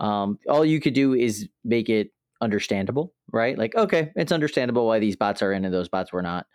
Um, 0.00 0.38
all 0.48 0.64
you 0.64 0.80
could 0.80 0.94
do 0.94 1.14
is 1.14 1.48
make 1.64 1.88
it 1.88 2.10
understandable, 2.40 3.12
right? 3.32 3.56
Like, 3.56 3.74
okay, 3.74 4.12
it's 4.16 4.32
understandable 4.32 4.86
why 4.86 4.98
these 4.98 5.16
bots 5.16 5.42
are 5.42 5.52
in 5.52 5.64
and 5.64 5.72
those 5.72 5.88
bots 5.88 6.12
were 6.12 6.22
not. 6.22 6.46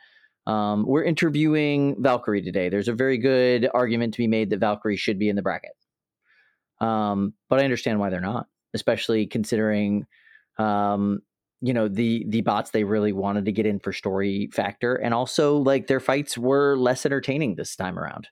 Um, 0.47 0.85
we're 0.85 1.03
interviewing 1.03 1.95
Valkyrie 1.99 2.41
today. 2.41 2.69
There's 2.69 2.87
a 2.87 2.93
very 2.93 3.17
good 3.17 3.67
argument 3.73 4.13
to 4.15 4.19
be 4.19 4.27
made 4.27 4.49
that 4.51 4.59
Valkyrie 4.59 4.97
should 4.97 5.17
be 5.17 5.29
in 5.29 5.35
the 5.35 5.41
bracket. 5.41 5.71
Um, 6.81 7.33
but 7.49 7.59
I 7.59 7.63
understand 7.63 7.99
why 7.99 8.09
they're 8.09 8.21
not, 8.21 8.47
especially 8.73 9.25
considering, 9.27 10.05
um, 10.57 11.21
you 11.65 11.73
know, 11.73 11.87
the 11.87 12.23
the 12.29 12.41
bots 12.41 12.69
they 12.69 12.83
really 12.83 13.11
wanted 13.11 13.45
to 13.45 13.51
get 13.51 13.65
in 13.65 13.79
for 13.79 13.91
story 13.91 14.49
factor, 14.53 14.93
and 14.95 15.15
also 15.15 15.57
like 15.57 15.87
their 15.87 15.99
fights 15.99 16.37
were 16.37 16.77
less 16.77 17.07
entertaining 17.07 17.55
this 17.55 17.75
time 17.75 17.97
around. 17.97 18.27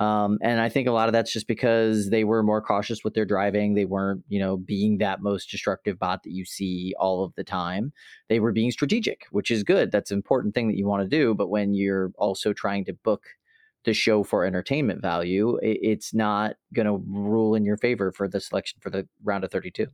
Um, 0.00 0.38
and 0.42 0.60
I 0.60 0.68
think 0.68 0.88
a 0.88 0.92
lot 0.92 1.08
of 1.08 1.12
that's 1.12 1.32
just 1.32 1.46
because 1.46 2.10
they 2.10 2.24
were 2.24 2.42
more 2.42 2.60
cautious 2.60 3.04
with 3.04 3.14
their 3.14 3.24
driving. 3.24 3.74
They 3.74 3.84
weren't, 3.84 4.24
you 4.26 4.40
know, 4.40 4.56
being 4.56 4.98
that 4.98 5.22
most 5.22 5.52
destructive 5.52 6.00
bot 6.00 6.24
that 6.24 6.32
you 6.32 6.44
see 6.44 6.94
all 6.98 7.22
of 7.22 7.32
the 7.36 7.44
time. 7.44 7.92
They 8.28 8.40
were 8.40 8.50
being 8.50 8.72
strategic, 8.72 9.26
which 9.30 9.52
is 9.52 9.62
good. 9.62 9.92
That's 9.92 10.10
an 10.10 10.16
important 10.16 10.54
thing 10.54 10.66
that 10.66 10.76
you 10.76 10.88
want 10.88 11.08
to 11.08 11.16
do. 11.16 11.32
But 11.32 11.48
when 11.48 11.74
you're 11.74 12.10
also 12.18 12.52
trying 12.52 12.86
to 12.86 12.92
book 12.92 13.22
the 13.84 13.94
show 13.94 14.24
for 14.24 14.44
entertainment 14.44 15.00
value, 15.00 15.58
it, 15.58 15.78
it's 15.80 16.12
not 16.12 16.56
going 16.74 16.86
to 16.86 17.00
rule 17.06 17.54
in 17.54 17.64
your 17.64 17.76
favor 17.76 18.10
for 18.10 18.26
the 18.26 18.40
selection 18.40 18.80
for 18.82 18.90
the 18.90 19.06
round 19.22 19.44
of 19.44 19.52
32. 19.52 19.86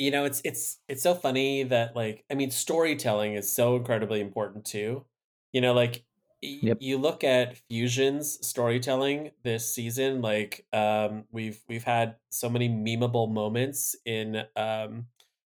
You 0.00 0.10
know 0.10 0.24
it's 0.24 0.40
it's 0.44 0.78
it's 0.88 1.02
so 1.02 1.14
funny 1.14 1.62
that 1.64 1.94
like 1.96 2.24
i 2.30 2.34
mean 2.34 2.50
storytelling 2.50 3.34
is 3.34 3.52
so 3.52 3.76
incredibly 3.76 4.20
important 4.20 4.64
too. 4.64 5.06
You 5.52 5.60
know 5.60 5.74
like 5.74 6.04
y- 6.42 6.62
Yep. 6.62 6.78
you 6.78 6.98
look 6.98 7.24
at 7.24 7.58
fusion's 7.70 8.46
storytelling 8.46 9.32
this 9.44 9.74
season 9.74 10.22
like 10.22 10.66
um 10.72 11.26
we've 11.32 11.62
we've 11.68 11.84
had 11.84 12.16
so 12.30 12.48
many 12.48 12.68
memeable 12.68 13.30
moments 13.32 13.96
in 14.06 14.44
um 14.56 15.08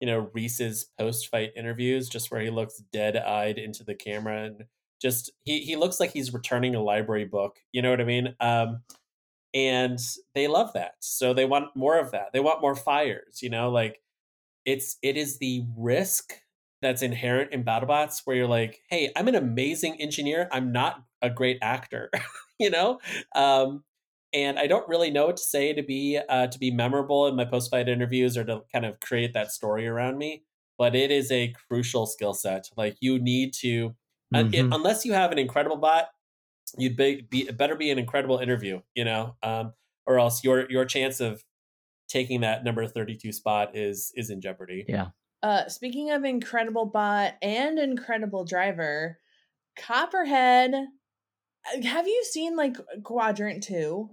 you 0.01 0.07
know 0.07 0.31
reese's 0.35 0.87
post-fight 0.99 1.53
interviews 1.57 2.09
just 2.09 2.31
where 2.31 2.41
he 2.41 2.51
looks 2.51 2.79
dead-eyed 2.93 3.59
into 3.59 3.85
the 3.85 3.95
camera 3.95 4.45
and 4.45 4.67
just 5.01 5.31
he 5.45 5.61
he 5.61 5.77
looks 5.77 6.01
like 6.01 6.13
he's 6.13 6.33
returning 6.35 6.75
a 6.75 6.83
library 6.83 7.25
book 7.25 7.61
you 7.73 7.83
know 7.83 7.91
what 7.91 8.01
i 8.01 8.05
mean? 8.05 8.35
Um 8.41 8.83
and 9.55 9.99
they 10.35 10.49
love 10.49 10.73
that. 10.75 10.95
So 11.01 11.35
they 11.35 11.45
want 11.45 11.77
more 11.77 11.99
of 11.99 12.13
that. 12.13 12.33
They 12.33 12.41
want 12.41 12.61
more 12.63 12.75
fires 12.77 13.43
you 13.43 13.51
know 13.51 13.71
like 13.71 14.02
it's 14.65 14.97
it 15.03 15.17
is 15.17 15.39
the 15.39 15.67
risk 15.77 16.35
that's 16.81 17.03
inherent 17.03 17.53
in 17.53 17.65
BattleBots 17.65 18.23
where 18.25 18.37
you're 18.37 18.49
like, 18.49 18.81
hey, 18.89 19.13
I'm 19.17 19.29
an 19.29 19.35
amazing 19.37 20.01
engineer. 20.01 20.49
I'm 20.51 20.73
not 20.73 21.05
a 21.23 21.31
great 21.31 21.59
actor, 21.63 22.11
you 22.59 22.71
know? 22.71 23.01
Um, 23.37 23.85
and 24.33 24.59
I 24.59 24.67
don't 24.67 24.89
really 24.89 25.11
know 25.11 25.27
what 25.27 25.37
to 25.37 25.43
say 25.43 25.73
to 25.75 25.83
be 25.83 26.19
uh, 26.29 26.47
to 26.47 26.59
be 26.59 26.71
memorable 26.71 27.27
in 27.27 27.37
my 27.37 27.45
post 27.45 27.71
fight 27.71 27.89
interviews 27.89 28.37
or 28.37 28.45
to 28.45 28.63
kind 28.73 28.87
of 28.87 28.99
create 29.01 29.35
that 29.35 29.53
story 29.53 29.87
around 29.87 30.19
me. 30.19 30.45
But 30.79 30.95
it 30.97 31.11
is 31.11 31.31
a 31.31 31.53
crucial 31.69 32.07
skill 32.07 32.35
set. 32.35 32.69
Like 32.77 32.97
you 33.01 33.19
need 33.19 33.53
to, 33.61 33.95
un- 34.35 34.49
it- 34.53 34.67
unless 34.73 35.05
you 35.05 35.13
have 35.13 35.31
an 35.33 35.39
incredible 35.39 35.77
bot, 35.77 36.09
you'd 36.79 36.97
be, 36.97 37.23
be 37.23 37.49
it 37.49 37.57
better 37.57 37.77
be 37.77 37.91
an 37.91 37.99
incredible 37.99 38.39
interview, 38.39 38.81
you 38.95 39.05
know, 39.05 39.37
um, 39.43 39.75
or 40.07 40.19
else 40.19 40.43
your 40.45 40.71
your 40.71 40.85
chance 40.85 41.21
of 41.21 41.45
taking 42.13 42.43
that 42.43 42.63
number 42.63 42.87
32 42.87 43.33
spot 43.33 43.75
is 43.77 44.13
is 44.15 44.31
in 44.31 44.41
jeopardy. 44.41 44.85
Yeah. 44.87 45.09
Uh, 45.43 45.67
speaking 45.69 46.11
of 46.13 46.23
incredible 46.25 46.87
bot 46.87 47.35
and 47.43 47.79
incredible 47.79 48.45
driver, 48.45 49.19
Copperhead. 49.77 50.73
uh, 50.75 51.83
Have 51.83 52.07
you 52.07 52.23
seen 52.31 52.55
like 52.55 52.77
Quadrant 53.03 53.63
Two? 53.65 54.11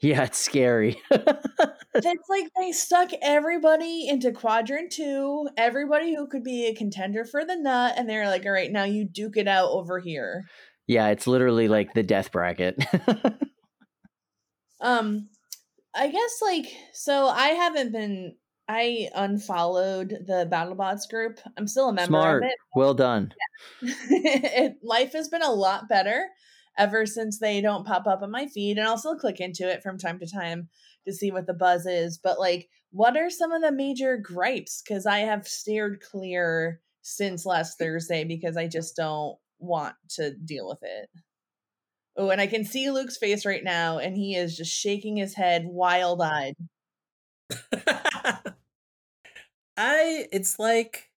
Yeah, 0.00 0.24
it's 0.24 0.38
scary. 0.38 1.00
That's 1.10 2.28
like 2.28 2.48
they 2.58 2.72
stuck 2.72 3.10
everybody 3.22 4.08
into 4.08 4.32
Quadrant 4.32 4.90
Two. 4.90 5.48
Everybody 5.56 6.16
who 6.16 6.26
could 6.26 6.42
be 6.42 6.66
a 6.66 6.74
contender 6.74 7.24
for 7.24 7.44
the 7.44 7.54
nut, 7.54 7.94
and 7.96 8.08
they're 8.10 8.26
like, 8.26 8.44
"All 8.44 8.50
right, 8.52 8.72
now 8.72 8.84
you 8.84 9.04
duke 9.04 9.36
it 9.36 9.46
out 9.46 9.70
over 9.70 10.00
here." 10.00 10.44
yeah, 10.88 11.08
it's 11.10 11.28
literally 11.28 11.68
like 11.68 11.94
the 11.94 12.02
death 12.02 12.32
bracket. 12.32 12.74
Um, 14.82 15.28
I 15.94 16.08
guess 16.08 16.38
like 16.40 16.66
so. 16.92 17.26
I 17.26 17.48
haven't 17.48 17.92
been. 17.92 18.36
I 18.68 19.08
unfollowed 19.14 20.10
the 20.26 20.48
BattleBots 20.50 21.10
group. 21.10 21.40
I'm 21.58 21.66
still 21.66 21.88
a 21.88 21.92
member 21.92 22.20
Smart. 22.20 22.42
of 22.44 22.48
it. 22.48 22.56
Well 22.74 22.94
done. 22.94 23.34
it, 23.82 24.76
life 24.82 25.12
has 25.12 25.28
been 25.28 25.42
a 25.42 25.52
lot 25.52 25.88
better 25.88 26.28
ever 26.78 27.06
since 27.06 27.38
they 27.38 27.60
don't 27.60 27.86
pop 27.86 28.06
up 28.06 28.22
on 28.22 28.30
my 28.30 28.46
feed 28.46 28.78
and 28.78 28.86
i'll 28.86 28.98
still 28.98 29.18
click 29.18 29.40
into 29.40 29.68
it 29.68 29.82
from 29.82 29.98
time 29.98 30.18
to 30.18 30.26
time 30.26 30.68
to 31.06 31.12
see 31.12 31.30
what 31.30 31.46
the 31.46 31.54
buzz 31.54 31.86
is 31.86 32.18
but 32.18 32.38
like 32.38 32.68
what 32.90 33.16
are 33.16 33.30
some 33.30 33.52
of 33.52 33.62
the 33.62 33.72
major 33.72 34.16
gripes 34.16 34.82
because 34.82 35.06
i 35.06 35.18
have 35.18 35.46
steered 35.46 36.00
clear 36.00 36.80
since 37.02 37.44
last 37.44 37.78
thursday 37.78 38.24
because 38.24 38.56
i 38.56 38.66
just 38.66 38.96
don't 38.96 39.36
want 39.58 39.94
to 40.08 40.34
deal 40.44 40.68
with 40.68 40.82
it 40.82 41.08
oh 42.16 42.30
and 42.30 42.40
i 42.40 42.46
can 42.46 42.64
see 42.64 42.90
luke's 42.90 43.16
face 43.16 43.44
right 43.46 43.64
now 43.64 43.98
and 43.98 44.16
he 44.16 44.34
is 44.34 44.56
just 44.56 44.72
shaking 44.72 45.16
his 45.16 45.34
head 45.34 45.64
wild-eyed 45.66 46.54
I 49.76 50.26
it's 50.32 50.58
like 50.58 51.10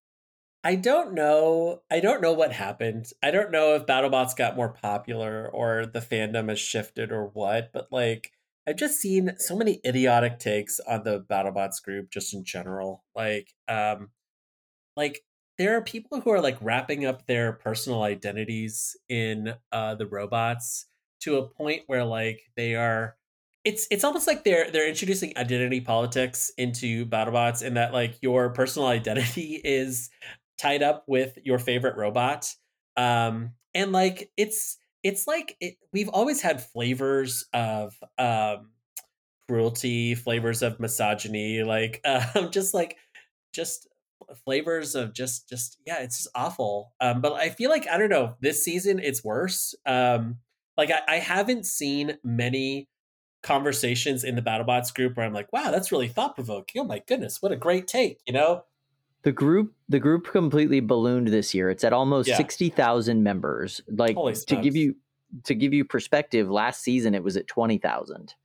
I 0.63 0.75
don't 0.75 1.13
know. 1.13 1.83
I 1.91 1.99
don't 1.99 2.21
know 2.21 2.33
what 2.33 2.51
happened. 2.51 3.11
I 3.21 3.29
don't 3.29 3.51
know 3.51 3.75
if 3.75 3.85
BattleBots 3.85 4.35
got 4.35 4.55
more 4.55 4.69
popular 4.69 5.47
or 5.47 5.85
the 5.85 5.99
fandom 5.99 6.49
has 6.49 6.59
shifted 6.59 7.11
or 7.11 7.27
what, 7.27 7.71
but 7.71 7.91
like 7.91 8.31
I've 8.67 8.77
just 8.77 8.99
seen 8.99 9.35
so 9.37 9.55
many 9.55 9.79
idiotic 9.85 10.39
takes 10.39 10.79
on 10.79 11.03
the 11.03 11.21
BattleBots 11.21 11.83
group 11.83 12.09
just 12.09 12.33
in 12.33 12.43
general. 12.43 13.03
Like 13.15 13.53
um 13.67 14.09
like 14.97 15.21
there 15.57 15.77
are 15.77 15.81
people 15.81 16.21
who 16.21 16.31
are 16.31 16.41
like 16.41 16.57
wrapping 16.61 17.05
up 17.05 17.25
their 17.27 17.53
personal 17.53 18.03
identities 18.03 18.95
in 19.09 19.53
uh 19.71 19.95
the 19.95 20.07
robots 20.07 20.87
to 21.21 21.37
a 21.37 21.47
point 21.47 21.83
where 21.87 22.05
like 22.05 22.41
they 22.55 22.75
are 22.75 23.15
it's 23.65 23.87
it's 23.89 24.03
almost 24.03 24.27
like 24.27 24.43
they're 24.43 24.69
they're 24.71 24.87
introducing 24.87 25.33
identity 25.37 25.81
politics 25.81 26.51
into 26.57 27.05
BattleBots 27.07 27.63
in 27.63 27.73
that 27.73 27.93
like 27.93 28.15
your 28.21 28.51
personal 28.51 28.87
identity 28.99 29.59
is 29.63 30.09
tied 30.57 30.83
up 30.83 31.03
with 31.07 31.37
your 31.43 31.59
favorite 31.59 31.97
robot. 31.97 32.53
Um 32.95 33.51
and 33.73 33.91
like 33.91 34.29
it's 34.37 34.77
it's 35.03 35.27
like 35.27 35.57
it, 35.59 35.75
we've 35.91 36.09
always 36.09 36.41
had 36.41 36.63
flavors 36.63 37.43
of 37.53 37.95
um 38.17 38.69
cruelty, 39.49 40.15
flavors 40.15 40.61
of 40.61 40.79
misogyny, 40.79 41.63
like 41.63 42.01
um 42.35 42.51
just 42.51 42.73
like 42.73 42.97
just 43.51 43.87
flavors 44.43 44.95
of 44.95 45.13
just 45.13 45.47
just 45.47 45.77
yeah, 45.85 46.01
it's 46.01 46.17
just 46.23 46.29
awful. 46.35 46.93
Um 46.99 47.21
but 47.21 47.33
I 47.33 47.49
feel 47.49 47.69
like 47.69 47.87
I 47.87 47.97
don't 47.97 48.09
know, 48.09 48.35
this 48.41 48.63
season 48.63 48.99
it's 48.99 49.23
worse. 49.23 49.75
Um 49.85 50.37
like 50.77 50.91
I, 50.91 51.01
I 51.07 51.15
haven't 51.17 51.65
seen 51.65 52.17
many 52.23 52.89
conversations 53.43 54.23
in 54.23 54.35
the 54.35 54.41
BattleBots 54.41 54.93
group 54.93 55.15
where 55.15 55.25
I'm 55.25 55.33
like, 55.33 55.53
wow, 55.53 55.69
that's 55.71 55.91
really 55.91 56.07
thought 56.07 56.35
provoking. 56.35 56.81
Oh 56.81 56.85
my 56.85 57.01
goodness, 57.07 57.41
what 57.41 57.51
a 57.51 57.55
great 57.55 57.87
take, 57.87 58.19
you 58.25 58.33
know? 58.33 58.63
The 59.21 59.31
group 59.31 59.73
the 59.87 59.99
group 59.99 60.27
completely 60.31 60.79
ballooned 60.79 61.27
this 61.29 61.53
year. 61.53 61.69
It's 61.69 61.83
at 61.83 61.93
almost 61.93 62.27
Yeah. 62.27 62.37
60,000 62.37 63.23
members. 63.23 63.81
Like 63.87 64.17
to 64.47 64.55
give 64.55 64.75
you 64.75 64.95
to 65.43 65.55
give 65.55 65.73
you 65.73 65.83
perspective, 65.85 66.49
last 66.49 66.81
season 66.81 67.13
it 67.15 67.23
was 67.23 67.35
at 67.35 67.47
20,000. 67.47 68.35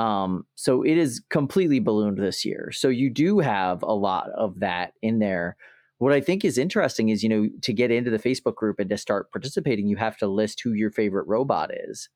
Um 0.00 0.46
so 0.54 0.82
it 0.82 0.96
is 0.96 1.22
completely 1.30 1.80
ballooned 1.80 2.18
this 2.18 2.44
year. 2.44 2.70
So 2.72 2.88
you 2.88 3.10
do 3.10 3.40
have 3.40 3.82
a 3.82 3.92
lot 3.92 4.30
of 4.36 4.60
that 4.60 4.94
in 5.02 5.18
there 5.18 5.56
what 6.00 6.14
I 6.14 6.20
think 6.22 6.46
is 6.46 6.56
interesting 6.56 7.10
is, 7.10 7.22
you 7.22 7.28
know, 7.28 7.50
to 7.60 7.74
get 7.74 7.90
into 7.90 8.10
the 8.10 8.18
Facebook 8.18 8.54
group 8.54 8.78
and 8.78 8.88
to 8.88 8.96
start 8.96 9.30
participating, 9.32 9.86
you 9.86 9.96
have 9.96 10.16
to 10.16 10.26
list 10.26 10.62
who 10.62 10.72
your 10.72 10.90
favorite 10.90 11.26
robot 11.28 11.70
is. 11.74 12.08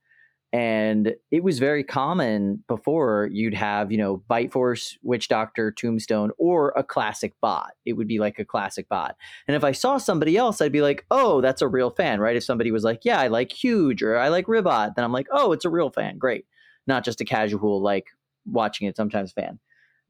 And 0.55 1.15
it 1.31 1.45
was 1.45 1.59
very 1.59 1.85
common 1.85 2.65
before 2.67 3.29
you'd 3.31 3.53
have, 3.53 3.93
you 3.93 3.99
know, 3.99 4.23
Bite 4.27 4.53
Force, 4.53 4.97
Witch 5.03 5.29
Doctor, 5.29 5.71
Tombstone, 5.71 6.31
or 6.39 6.73
a 6.77 6.83
classic 6.83 7.35
bot. 7.43 7.73
It 7.85 7.93
would 7.95 8.09
be 8.09 8.21
like 8.21 8.39
a 8.39 8.45
classic 8.45 8.89
bot. 8.89 9.17
And 9.47 9.55
if 9.55 9.65
I 9.65 9.73
saw 9.73 9.99
somebody 9.99 10.39
else, 10.39 10.63
I'd 10.63 10.73
be 10.73 10.81
like, 10.81 11.05
oh, 11.11 11.43
that's 11.43 11.61
a 11.61 11.69
real 11.69 11.91
fan, 11.91 12.21
right? 12.21 12.37
If 12.37 12.45
somebody 12.45 12.71
was 12.71 12.85
like, 12.85 13.01
yeah, 13.05 13.21
I 13.21 13.27
like 13.27 13.53
Huge 13.53 14.03
or 14.03 14.17
I 14.17 14.29
like 14.29 14.47
Ribot, 14.47 14.95
then 14.95 15.05
I'm 15.05 15.13
like, 15.13 15.27
oh, 15.31 15.53
it's 15.53 15.67
a 15.67 15.71
real 15.71 15.91
fan. 15.91 16.17
Great. 16.17 16.47
Not 16.87 17.05
just 17.05 17.21
a 17.21 17.25
casual, 17.25 17.83
like 17.83 18.07
watching 18.47 18.87
it 18.87 18.97
sometimes 18.97 19.33
fan. 19.33 19.59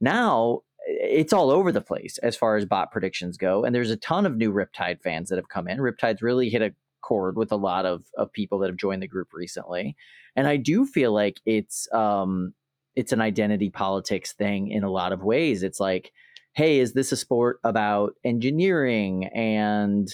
Now 0.01 0.61
it's 0.87 1.33
all 1.33 1.51
over 1.51 1.73
the 1.73 1.81
place 1.81 2.19
as 2.19 2.37
far 2.37 2.57
as 2.57 2.65
bot 2.65 2.93
predictions 2.93 3.37
go. 3.37 3.65
And 3.65 3.75
there's 3.75 3.91
a 3.91 3.97
ton 3.97 4.27
of 4.27 4.37
new 4.37 4.53
Riptide 4.53 5.01
fans 5.01 5.29
that 5.29 5.37
have 5.37 5.49
come 5.49 5.69
in. 5.69 5.79
Riptide's 5.79 6.23
really 6.23 6.51
hit 6.51 6.63
a 6.63 6.75
chord 7.01 7.37
with 7.37 7.53
a 7.53 7.57
lot 7.57 7.87
of, 7.87 8.05
of 8.17 8.33
people 8.33 8.59
that 8.59 8.69
have 8.69 8.77
joined 8.77 9.03
the 9.03 9.09
group 9.09 9.29
recently. 9.33 9.97
And 10.37 10.47
I 10.47 10.57
do 10.57 10.87
feel 10.87 11.13
like 11.13 11.41
it's 11.47 11.93
um 11.93 12.55
it's 12.97 13.13
an 13.13 13.21
identity 13.21 13.71
politics 13.71 14.33
thing 14.33 14.69
in 14.69 14.85
a 14.85 14.91
lot 14.91 15.13
of 15.13 15.23
ways. 15.23 15.63
It's 15.63 15.81
like, 15.81 16.13
hey, 16.53 16.79
is 16.79 16.93
this 16.93 17.11
a 17.11 17.17
sport 17.17 17.59
about 17.65 18.15
engineering 18.25 19.27
and 19.35 20.09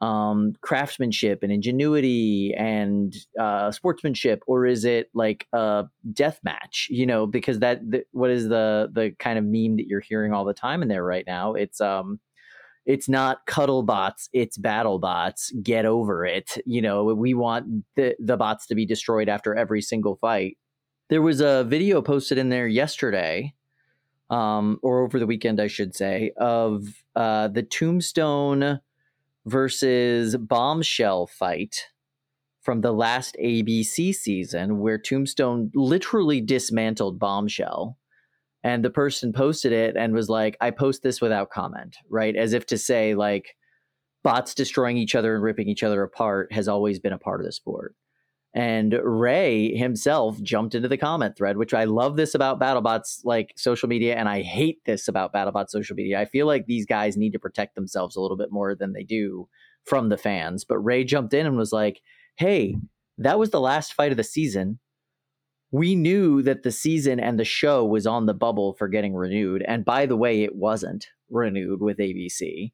um, 0.00 0.54
craftsmanship 0.60 1.42
and 1.42 1.52
ingenuity 1.52 2.54
and 2.56 3.14
uh, 3.38 3.70
sportsmanship, 3.70 4.42
or 4.46 4.66
is 4.66 4.84
it 4.84 5.08
like 5.14 5.46
a 5.52 5.84
death 6.12 6.40
match? 6.42 6.88
You 6.90 7.06
know, 7.06 7.26
because 7.26 7.60
that 7.60 7.80
the, 7.90 8.04
what 8.12 8.30
is 8.30 8.48
the 8.48 8.90
the 8.92 9.14
kind 9.18 9.38
of 9.38 9.44
meme 9.44 9.76
that 9.76 9.86
you're 9.86 10.00
hearing 10.00 10.32
all 10.32 10.44
the 10.44 10.54
time 10.54 10.82
in 10.82 10.88
there 10.88 11.04
right 11.04 11.24
now? 11.26 11.54
It's 11.54 11.80
um, 11.80 12.20
it's 12.86 13.08
not 13.08 13.46
cuddle 13.46 13.82
bots, 13.82 14.28
it's 14.32 14.58
battle 14.58 14.98
bots. 14.98 15.50
Get 15.62 15.86
over 15.86 16.26
it. 16.26 16.58
You 16.66 16.82
know, 16.82 17.04
we 17.04 17.34
want 17.34 17.84
the 17.96 18.14
the 18.18 18.36
bots 18.36 18.66
to 18.66 18.74
be 18.74 18.84
destroyed 18.84 19.28
after 19.28 19.54
every 19.54 19.80
single 19.80 20.16
fight. 20.16 20.58
There 21.08 21.22
was 21.22 21.40
a 21.40 21.64
video 21.64 22.02
posted 22.02 22.38
in 22.38 22.48
there 22.48 22.66
yesterday, 22.66 23.54
um, 24.30 24.78
or 24.82 25.02
over 25.04 25.18
the 25.18 25.26
weekend, 25.26 25.60
I 25.60 25.66
should 25.66 25.94
say, 25.94 26.32
of 26.36 26.86
uh, 27.14 27.48
the 27.48 27.62
Tombstone 27.62 28.80
versus 29.46 30.36
Bombshell 30.36 31.26
fight 31.26 31.76
from 32.62 32.80
the 32.80 32.92
last 32.92 33.36
ABC 33.42 34.14
season 34.14 34.78
where 34.78 34.98
Tombstone 34.98 35.70
literally 35.74 36.40
dismantled 36.40 37.18
Bombshell. 37.18 37.98
And 38.62 38.82
the 38.82 38.90
person 38.90 39.34
posted 39.34 39.72
it 39.72 39.94
and 39.94 40.14
was 40.14 40.30
like, 40.30 40.56
I 40.62 40.70
post 40.70 41.02
this 41.02 41.20
without 41.20 41.50
comment, 41.50 41.96
right? 42.08 42.34
As 42.34 42.54
if 42.54 42.64
to 42.66 42.78
say, 42.78 43.14
like, 43.14 43.56
bots 44.22 44.54
destroying 44.54 44.96
each 44.96 45.14
other 45.14 45.34
and 45.34 45.44
ripping 45.44 45.68
each 45.68 45.82
other 45.82 46.02
apart 46.02 46.50
has 46.50 46.66
always 46.66 46.98
been 46.98 47.12
a 47.12 47.18
part 47.18 47.40
of 47.40 47.44
the 47.44 47.52
sport. 47.52 47.94
And 48.54 48.96
Ray 49.02 49.74
himself 49.76 50.40
jumped 50.40 50.76
into 50.76 50.86
the 50.86 50.96
comment 50.96 51.36
thread, 51.36 51.56
which 51.56 51.74
I 51.74 51.84
love 51.84 52.16
this 52.16 52.36
about 52.36 52.60
BattleBots 52.60 53.22
like 53.24 53.52
social 53.56 53.88
media, 53.88 54.14
and 54.14 54.28
I 54.28 54.42
hate 54.42 54.78
this 54.84 55.08
about 55.08 55.34
BattleBots 55.34 55.70
social 55.70 55.96
media. 55.96 56.20
I 56.20 56.24
feel 56.24 56.46
like 56.46 56.66
these 56.66 56.86
guys 56.86 57.16
need 57.16 57.32
to 57.32 57.40
protect 57.40 57.74
themselves 57.74 58.14
a 58.14 58.20
little 58.20 58.36
bit 58.36 58.52
more 58.52 58.76
than 58.76 58.92
they 58.92 59.02
do 59.02 59.48
from 59.84 60.08
the 60.08 60.16
fans. 60.16 60.64
But 60.64 60.78
Ray 60.78 61.02
jumped 61.02 61.34
in 61.34 61.46
and 61.46 61.56
was 61.56 61.72
like, 61.72 62.00
Hey, 62.36 62.76
that 63.18 63.40
was 63.40 63.50
the 63.50 63.60
last 63.60 63.92
fight 63.92 64.12
of 64.12 64.16
the 64.16 64.24
season. 64.24 64.78
We 65.72 65.96
knew 65.96 66.40
that 66.42 66.62
the 66.62 66.70
season 66.70 67.18
and 67.18 67.38
the 67.38 67.44
show 67.44 67.84
was 67.84 68.06
on 68.06 68.26
the 68.26 68.34
bubble 68.34 68.74
for 68.74 68.86
getting 68.86 69.14
renewed. 69.14 69.64
And 69.66 69.84
by 69.84 70.06
the 70.06 70.16
way, 70.16 70.44
it 70.44 70.54
wasn't 70.54 71.08
renewed 71.28 71.80
with 71.80 71.98
ABC. 71.98 72.72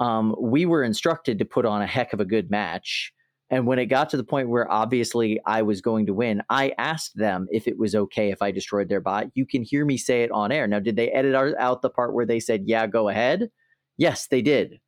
Um, 0.00 0.34
we 0.40 0.64
were 0.64 0.82
instructed 0.82 1.38
to 1.38 1.44
put 1.44 1.66
on 1.66 1.82
a 1.82 1.86
heck 1.86 2.14
of 2.14 2.20
a 2.20 2.24
good 2.24 2.50
match 2.50 3.12
and 3.50 3.66
when 3.66 3.80
it 3.80 3.86
got 3.86 4.08
to 4.10 4.16
the 4.16 4.24
point 4.24 4.48
where 4.48 4.70
obviously 4.70 5.40
I 5.44 5.62
was 5.62 5.80
going 5.80 6.06
to 6.06 6.14
win, 6.14 6.40
I 6.48 6.72
asked 6.78 7.16
them 7.16 7.48
if 7.50 7.66
it 7.66 7.78
was 7.78 7.96
okay 7.96 8.30
if 8.30 8.42
I 8.42 8.52
destroyed 8.52 8.88
their 8.88 9.00
bot. 9.00 9.26
You 9.34 9.44
can 9.44 9.62
hear 9.64 9.84
me 9.84 9.96
say 9.96 10.22
it 10.22 10.30
on 10.30 10.52
air. 10.52 10.68
Now, 10.68 10.78
did 10.78 10.94
they 10.94 11.10
edit 11.10 11.34
out 11.34 11.82
the 11.82 11.90
part 11.90 12.14
where 12.14 12.26
they 12.26 12.38
said, 12.38 12.62
yeah, 12.66 12.86
go 12.86 13.08
ahead? 13.08 13.50
Yes, 13.96 14.28
they 14.28 14.40
did. 14.40 14.78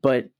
But 0.00 0.30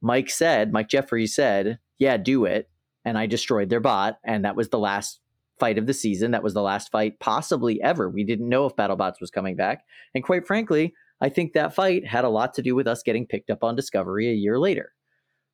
Mike 0.00 0.30
said, 0.30 0.72
Mike 0.72 0.88
Jeffries 0.88 1.34
said, 1.34 1.78
yeah, 1.98 2.16
do 2.16 2.46
it. 2.46 2.70
And 3.04 3.18
I 3.18 3.26
destroyed 3.26 3.68
their 3.68 3.80
bot. 3.80 4.18
And 4.24 4.44
that 4.46 4.56
was 4.56 4.70
the 4.70 4.78
last 4.78 5.20
fight 5.60 5.76
of 5.76 5.86
the 5.86 5.94
season. 5.94 6.30
That 6.30 6.42
was 6.42 6.54
the 6.54 6.62
last 6.62 6.90
fight 6.90 7.20
possibly 7.20 7.80
ever. 7.82 8.08
We 8.08 8.24
didn't 8.24 8.48
know 8.48 8.64
if 8.64 8.76
BattleBots 8.76 9.20
was 9.20 9.30
coming 9.30 9.54
back. 9.54 9.84
And 10.14 10.24
quite 10.24 10.46
frankly, 10.46 10.94
I 11.20 11.28
think 11.28 11.52
that 11.52 11.74
fight 11.74 12.06
had 12.06 12.24
a 12.24 12.30
lot 12.30 12.54
to 12.54 12.62
do 12.62 12.74
with 12.74 12.86
us 12.86 13.02
getting 13.02 13.26
picked 13.26 13.50
up 13.50 13.62
on 13.62 13.76
Discovery 13.76 14.28
a 14.30 14.34
year 14.34 14.58
later 14.58 14.95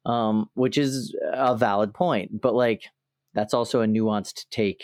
um, 0.07 0.49
which 0.55 0.79
is 0.79 1.15
a 1.33 1.57
valid 1.57 1.95
point. 1.95 2.41
But 2.41 2.55
like, 2.55 2.83
that's 3.35 3.55
also 3.55 3.81
a 3.81 3.87
nuanced 3.87 4.47
take, 4.51 4.83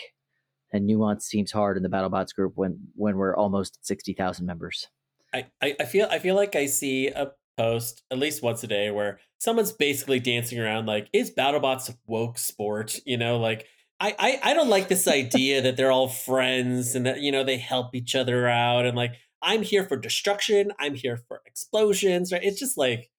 and 0.71 0.85
nuance 0.85 1.25
seems 1.25 1.51
hard 1.51 1.77
in 1.77 1.83
the 1.83 1.89
BattleBots 1.89 2.33
group 2.33 2.53
when 2.55 2.79
when 2.95 3.17
we're 3.17 3.35
almost 3.35 3.85
sixty 3.85 4.13
thousand 4.13 4.45
members. 4.45 4.87
I, 5.33 5.45
I, 5.61 5.85
feel 5.85 6.07
I 6.09 6.17
feel 6.17 6.35
like 6.35 6.55
I 6.55 6.65
see 6.65 7.09
a 7.09 7.31
post 7.55 8.01
at 8.09 8.17
least 8.17 8.41
once 8.41 8.63
a 8.63 8.67
day 8.67 8.89
where 8.89 9.19
someone's 9.37 9.71
basically 9.71 10.19
dancing 10.19 10.59
around 10.59 10.87
like, 10.87 11.07
is 11.13 11.29
BattleBots 11.29 11.89
a 11.89 11.93
woke 12.07 12.37
sport? 12.37 12.99
You 13.05 13.17
know, 13.17 13.37
like. 13.37 13.67
I, 14.01 14.15
I, 14.17 14.39
I 14.41 14.53
don't 14.53 14.69
like 14.69 14.87
this 14.87 15.09
idea 15.09 15.61
that 15.63 15.75
they're 15.75 15.91
all 15.91 16.07
friends 16.07 16.95
and 16.95 17.05
that 17.05 17.19
you 17.19 17.33
know 17.33 17.43
they 17.43 17.57
help 17.57 17.93
each 17.93 18.15
other 18.15 18.47
out 18.47 18.85
and 18.85 18.95
like 18.95 19.15
I'm 19.41 19.63
here 19.63 19.83
for 19.83 19.97
destruction. 19.97 20.71
I'm 20.79 20.95
here 20.95 21.17
for 21.27 21.41
explosions. 21.45 22.31
Right? 22.31 22.43
It's 22.43 22.59
just 22.59 22.77
like, 22.77 23.09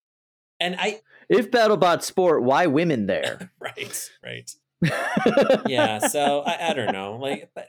and 0.60 0.76
I 0.78 1.00
if 1.28 1.50
BattleBot 1.50 2.02
Sport, 2.02 2.42
why 2.42 2.66
women 2.66 3.06
there? 3.06 3.52
right, 3.60 4.10
right. 4.22 4.54
yeah, 5.68 5.98
so 5.98 6.40
I, 6.40 6.70
I 6.70 6.72
don't 6.72 6.92
know. 6.92 7.16
Like, 7.16 7.50
but 7.54 7.68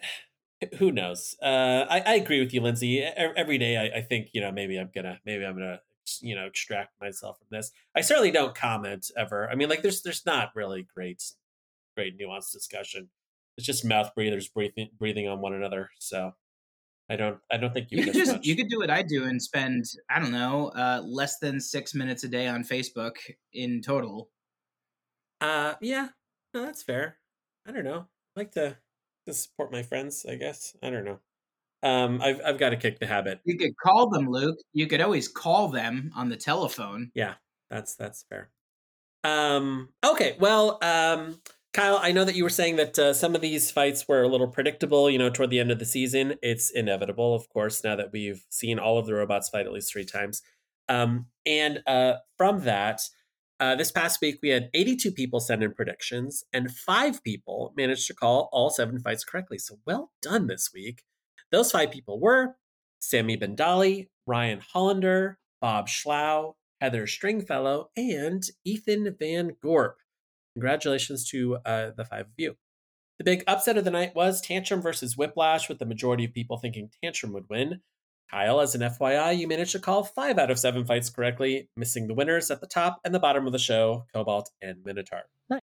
who 0.77 0.91
knows? 0.91 1.35
Uh, 1.41 1.85
I, 1.89 1.99
I 1.99 2.13
agree 2.15 2.39
with 2.39 2.53
you, 2.53 2.61
Lindsay. 2.61 3.01
Every 3.01 3.57
day, 3.57 3.77
I, 3.77 3.99
I 3.99 4.01
think 4.01 4.29
you 4.33 4.41
know 4.41 4.51
maybe 4.51 4.77
I'm 4.77 4.89
gonna 4.93 5.19
maybe 5.25 5.45
I'm 5.45 5.55
gonna 5.55 5.81
you 6.21 6.35
know 6.35 6.45
extract 6.45 6.99
myself 7.01 7.37
from 7.37 7.47
this. 7.51 7.71
I 7.95 8.01
certainly 8.01 8.31
don't 8.31 8.55
comment 8.55 9.11
ever. 9.17 9.49
I 9.49 9.55
mean, 9.55 9.69
like 9.69 9.81
there's 9.81 10.01
there's 10.01 10.25
not 10.25 10.55
really 10.55 10.87
great 10.93 11.23
great 11.95 12.19
nuanced 12.19 12.51
discussion. 12.51 13.09
It's 13.57 13.67
just 13.67 13.85
mouth 13.85 14.13
breathers 14.15 14.47
breathing 14.47 14.89
breathing 14.97 15.27
on 15.27 15.41
one 15.41 15.53
another. 15.53 15.89
So 15.99 16.33
I 17.11 17.17
don't. 17.17 17.37
I 17.51 17.57
don't 17.57 17.73
think 17.73 17.91
you, 17.91 17.97
you 17.97 18.05
could 18.05 18.13
just 18.13 18.31
much. 18.31 18.45
you 18.45 18.55
could 18.55 18.69
do 18.69 18.79
what 18.79 18.89
I 18.89 19.01
do 19.01 19.25
and 19.25 19.41
spend 19.41 19.83
I 20.09 20.17
don't 20.17 20.31
know 20.31 20.69
uh, 20.69 21.01
less 21.05 21.39
than 21.39 21.59
six 21.59 21.93
minutes 21.93 22.23
a 22.23 22.29
day 22.29 22.47
on 22.47 22.63
Facebook 22.63 23.17
in 23.51 23.81
total. 23.81 24.29
Uh, 25.41 25.73
yeah, 25.81 26.07
no, 26.53 26.63
that's 26.63 26.81
fair. 26.81 27.17
I 27.67 27.73
don't 27.73 27.83
know. 27.83 28.05
I 28.37 28.39
like 28.39 28.53
to 28.53 28.77
to 29.27 29.33
support 29.33 29.73
my 29.73 29.83
friends. 29.83 30.25
I 30.27 30.35
guess 30.35 30.73
I 30.81 30.89
don't 30.89 31.03
know. 31.03 31.19
Um, 31.83 32.21
I've 32.21 32.39
I've 32.45 32.57
got 32.57 32.69
to 32.69 32.77
kick 32.77 32.99
the 32.99 33.07
habit. 33.07 33.41
You 33.43 33.57
could 33.57 33.75
call 33.75 34.09
them, 34.09 34.29
Luke. 34.29 34.59
You 34.71 34.87
could 34.87 35.01
always 35.01 35.27
call 35.27 35.67
them 35.67 36.13
on 36.15 36.29
the 36.29 36.37
telephone. 36.37 37.11
Yeah, 37.13 37.33
that's 37.69 37.95
that's 37.95 38.23
fair. 38.29 38.51
Um. 39.25 39.89
Okay. 40.01 40.37
Well. 40.39 40.79
Um. 40.81 41.41
Kyle, 41.73 41.99
I 42.01 42.11
know 42.11 42.25
that 42.25 42.35
you 42.35 42.43
were 42.43 42.49
saying 42.49 42.75
that 42.75 42.99
uh, 42.99 43.13
some 43.13 43.33
of 43.33 43.39
these 43.39 43.71
fights 43.71 44.05
were 44.05 44.23
a 44.23 44.27
little 44.27 44.47
predictable, 44.47 45.09
you 45.09 45.17
know, 45.17 45.29
toward 45.29 45.51
the 45.51 45.59
end 45.59 45.71
of 45.71 45.79
the 45.79 45.85
season. 45.85 46.35
It's 46.41 46.69
inevitable, 46.69 47.33
of 47.33 47.47
course, 47.47 47.81
now 47.81 47.95
that 47.95 48.11
we've 48.11 48.45
seen 48.49 48.77
all 48.77 48.97
of 48.97 49.05
the 49.05 49.13
robots 49.13 49.47
fight 49.47 49.65
at 49.65 49.71
least 49.71 49.91
three 49.91 50.03
times. 50.03 50.41
Um, 50.89 51.27
and 51.45 51.81
uh, 51.87 52.15
from 52.37 52.65
that, 52.65 53.01
uh, 53.61 53.75
this 53.75 53.91
past 53.91 54.19
week, 54.21 54.39
we 54.43 54.49
had 54.49 54.69
82 54.73 55.11
people 55.11 55.39
send 55.39 55.63
in 55.63 55.73
predictions, 55.73 56.43
and 56.51 56.75
five 56.75 57.23
people 57.23 57.73
managed 57.77 58.07
to 58.07 58.15
call 58.15 58.49
all 58.51 58.69
seven 58.69 58.99
fights 58.99 59.23
correctly. 59.23 59.57
So 59.57 59.75
well 59.85 60.11
done 60.21 60.47
this 60.47 60.71
week. 60.73 61.03
Those 61.51 61.71
five 61.71 61.91
people 61.91 62.19
were 62.19 62.55
Sammy 62.99 63.37
Bendali, 63.37 64.09
Ryan 64.25 64.61
Hollander, 64.73 65.37
Bob 65.61 65.87
Schlau, 65.87 66.55
Heather 66.81 67.07
Stringfellow, 67.07 67.91
and 67.95 68.43
Ethan 68.65 69.15
Van 69.17 69.51
Gorp. 69.61 70.00
Congratulations 70.55 71.27
to 71.29 71.57
uh, 71.65 71.91
the 71.95 72.05
five 72.05 72.25
of 72.25 72.33
you. 72.37 72.55
The 73.19 73.23
big 73.23 73.43
upset 73.47 73.77
of 73.77 73.83
the 73.83 73.91
night 73.91 74.15
was 74.15 74.41
Tantrum 74.41 74.81
versus 74.81 75.15
Whiplash, 75.15 75.69
with 75.69 75.79
the 75.79 75.85
majority 75.85 76.25
of 76.25 76.33
people 76.33 76.57
thinking 76.57 76.89
Tantrum 77.03 77.33
would 77.33 77.49
win. 77.49 77.81
Kyle, 78.31 78.61
as 78.61 78.73
an 78.73 78.81
FYI, 78.81 79.37
you 79.37 79.47
managed 79.47 79.73
to 79.73 79.79
call 79.79 80.03
five 80.03 80.39
out 80.39 80.49
of 80.49 80.57
seven 80.57 80.85
fights 80.85 81.09
correctly, 81.09 81.69
missing 81.75 82.07
the 82.07 82.13
winners 82.13 82.49
at 82.49 82.61
the 82.61 82.67
top 82.67 82.99
and 83.03 83.13
the 83.13 83.19
bottom 83.19 83.45
of 83.45 83.51
the 83.51 83.59
show, 83.59 84.05
Cobalt 84.13 84.49
and 84.61 84.77
Minotaur. 84.83 85.23
Nice. 85.49 85.59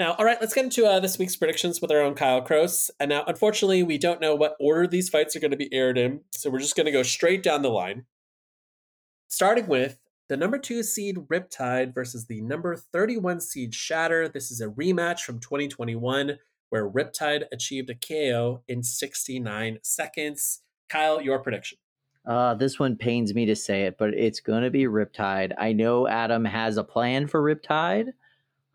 Now, 0.00 0.14
all 0.14 0.24
right, 0.24 0.40
let's 0.40 0.54
get 0.54 0.64
into 0.64 0.86
uh, 0.86 0.98
this 0.98 1.18
week's 1.18 1.36
predictions 1.36 1.80
with 1.80 1.92
our 1.92 2.00
own 2.00 2.14
Kyle 2.14 2.40
Cross. 2.40 2.90
And 2.98 3.10
now, 3.10 3.22
unfortunately, 3.26 3.82
we 3.82 3.98
don't 3.98 4.20
know 4.20 4.34
what 4.34 4.56
order 4.58 4.88
these 4.88 5.10
fights 5.10 5.36
are 5.36 5.40
going 5.40 5.50
to 5.52 5.56
be 5.56 5.72
aired 5.72 5.98
in, 5.98 6.22
so 6.32 6.50
we're 6.50 6.58
just 6.58 6.74
going 6.74 6.86
to 6.86 6.92
go 6.92 7.04
straight 7.04 7.44
down 7.44 7.62
the 7.62 7.68
line. 7.68 8.06
Starting 9.28 9.68
with 9.68 9.99
the 10.30 10.36
number 10.36 10.58
two 10.58 10.84
seed 10.84 11.16
Riptide 11.28 11.92
versus 11.92 12.26
the 12.26 12.40
number 12.40 12.76
31 12.76 13.40
seed 13.40 13.74
Shatter. 13.74 14.28
This 14.28 14.52
is 14.52 14.60
a 14.60 14.68
rematch 14.68 15.22
from 15.22 15.40
2021 15.40 16.38
where 16.68 16.88
Riptide 16.88 17.46
achieved 17.50 17.90
a 17.90 17.96
KO 17.96 18.62
in 18.68 18.84
69 18.84 19.80
seconds. 19.82 20.62
Kyle, 20.88 21.20
your 21.20 21.40
prediction. 21.40 21.78
Uh, 22.24 22.54
this 22.54 22.78
one 22.78 22.94
pains 22.94 23.34
me 23.34 23.44
to 23.46 23.56
say 23.56 23.82
it, 23.82 23.96
but 23.98 24.14
it's 24.14 24.38
going 24.38 24.62
to 24.62 24.70
be 24.70 24.84
Riptide. 24.84 25.52
I 25.58 25.72
know 25.72 26.06
Adam 26.06 26.44
has 26.44 26.76
a 26.76 26.84
plan 26.84 27.26
for 27.26 27.42
Riptide, 27.42 28.12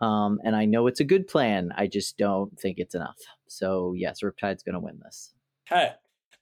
um, 0.01 0.41
and 0.43 0.57
I 0.57 0.65
know 0.65 0.87
it's 0.87 0.99
a 0.99 1.05
good 1.05 1.25
plan. 1.25 1.71
I 1.77 1.87
just 1.87 2.17
don't 2.17 2.59
think 2.59 2.79
it's 2.79 2.95
enough. 2.95 3.21
So, 3.47 3.93
yes, 3.95 4.19
Riptide's 4.21 4.63
going 4.63 4.73
to 4.73 4.81
win 4.81 4.99
this. 5.01 5.33
Okay. 5.71 5.93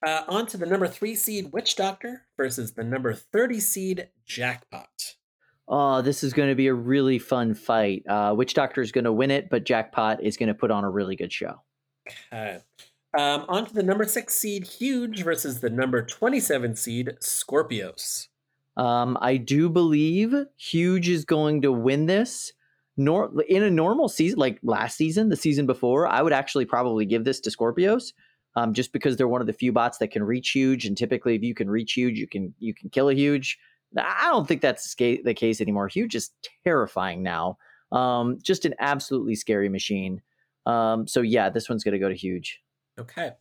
Uh, 0.05 0.23
on 0.27 0.45
to 0.47 0.57
the 0.57 0.65
number 0.65 0.87
three 0.87 1.15
seed 1.15 1.53
Witch 1.53 1.75
Doctor 1.75 2.23
versus 2.35 2.73
the 2.73 2.83
number 2.83 3.13
30 3.13 3.59
seed 3.59 4.09
Jackpot. 4.25 5.15
Oh, 5.67 6.01
this 6.01 6.23
is 6.23 6.33
going 6.33 6.49
to 6.49 6.55
be 6.55 6.67
a 6.67 6.73
really 6.73 7.19
fun 7.19 7.53
fight. 7.53 8.03
Uh, 8.07 8.33
Witch 8.35 8.53
Doctor 8.53 8.81
is 8.81 8.91
going 8.91 9.05
to 9.05 9.13
win 9.13 9.31
it, 9.31 9.49
but 9.49 9.63
Jackpot 9.63 10.21
is 10.21 10.35
going 10.35 10.47
to 10.47 10.53
put 10.53 10.71
on 10.71 10.83
a 10.83 10.89
really 10.89 11.15
good 11.15 11.31
show. 11.31 11.61
Okay. 12.33 12.59
Um, 13.17 13.45
on 13.47 13.65
to 13.67 13.73
the 13.73 13.83
number 13.83 14.05
six 14.05 14.33
seed 14.33 14.65
Huge 14.65 15.23
versus 15.23 15.61
the 15.61 15.69
number 15.69 16.03
27 16.03 16.75
seed 16.75 17.13
Scorpios. 17.21 18.27
Um, 18.75 19.17
I 19.21 19.37
do 19.37 19.69
believe 19.69 20.33
Huge 20.57 21.07
is 21.07 21.23
going 21.23 21.61
to 21.61 21.71
win 21.71 22.07
this. 22.07 22.51
Nor 22.95 23.33
in 23.49 23.63
a 23.63 23.71
normal 23.71 24.07
season, 24.07 24.37
like 24.37 24.59
last 24.61 24.97
season, 24.97 25.29
the 25.29 25.35
season 25.35 25.65
before, 25.65 26.07
I 26.07 26.21
would 26.21 26.33
actually 26.33 26.65
probably 26.65 27.07
give 27.07 27.23
this 27.23 27.39
to 27.39 27.49
Scorpios, 27.49 28.13
um, 28.55 28.73
just 28.73 28.93
because 28.93 29.17
they're 29.17 29.27
one 29.27 29.41
of 29.41 29.47
the 29.47 29.53
few 29.53 29.71
bots 29.71 29.97
that 29.97 30.11
can 30.11 30.23
reach 30.23 30.51
Huge, 30.51 30.85
and 30.85 30.97
typically, 30.97 31.35
if 31.35 31.43
you 31.43 31.53
can 31.53 31.69
reach 31.69 31.93
Huge, 31.93 32.17
you 32.17 32.27
can 32.27 32.53
you 32.59 32.73
can 32.73 32.89
kill 32.89 33.09
a 33.09 33.13
Huge. 33.13 33.57
I 33.97 34.29
don't 34.29 34.47
think 34.47 34.61
that's 34.61 34.95
the 34.95 35.33
case 35.35 35.61
anymore. 35.61 35.87
Huge 35.87 36.15
is 36.15 36.31
terrifying 36.63 37.21
now. 37.21 37.57
Um, 37.91 38.39
just 38.41 38.65
an 38.65 38.73
absolutely 38.79 39.35
scary 39.35 39.69
machine. 39.69 40.21
Um, 40.65 41.07
so 41.07 41.21
yeah, 41.21 41.49
this 41.49 41.69
one's 41.69 41.83
going 41.83 41.93
to 41.93 41.99
go 41.99 42.09
to 42.09 42.15
Huge. 42.15 42.59
Okay. 42.99 43.33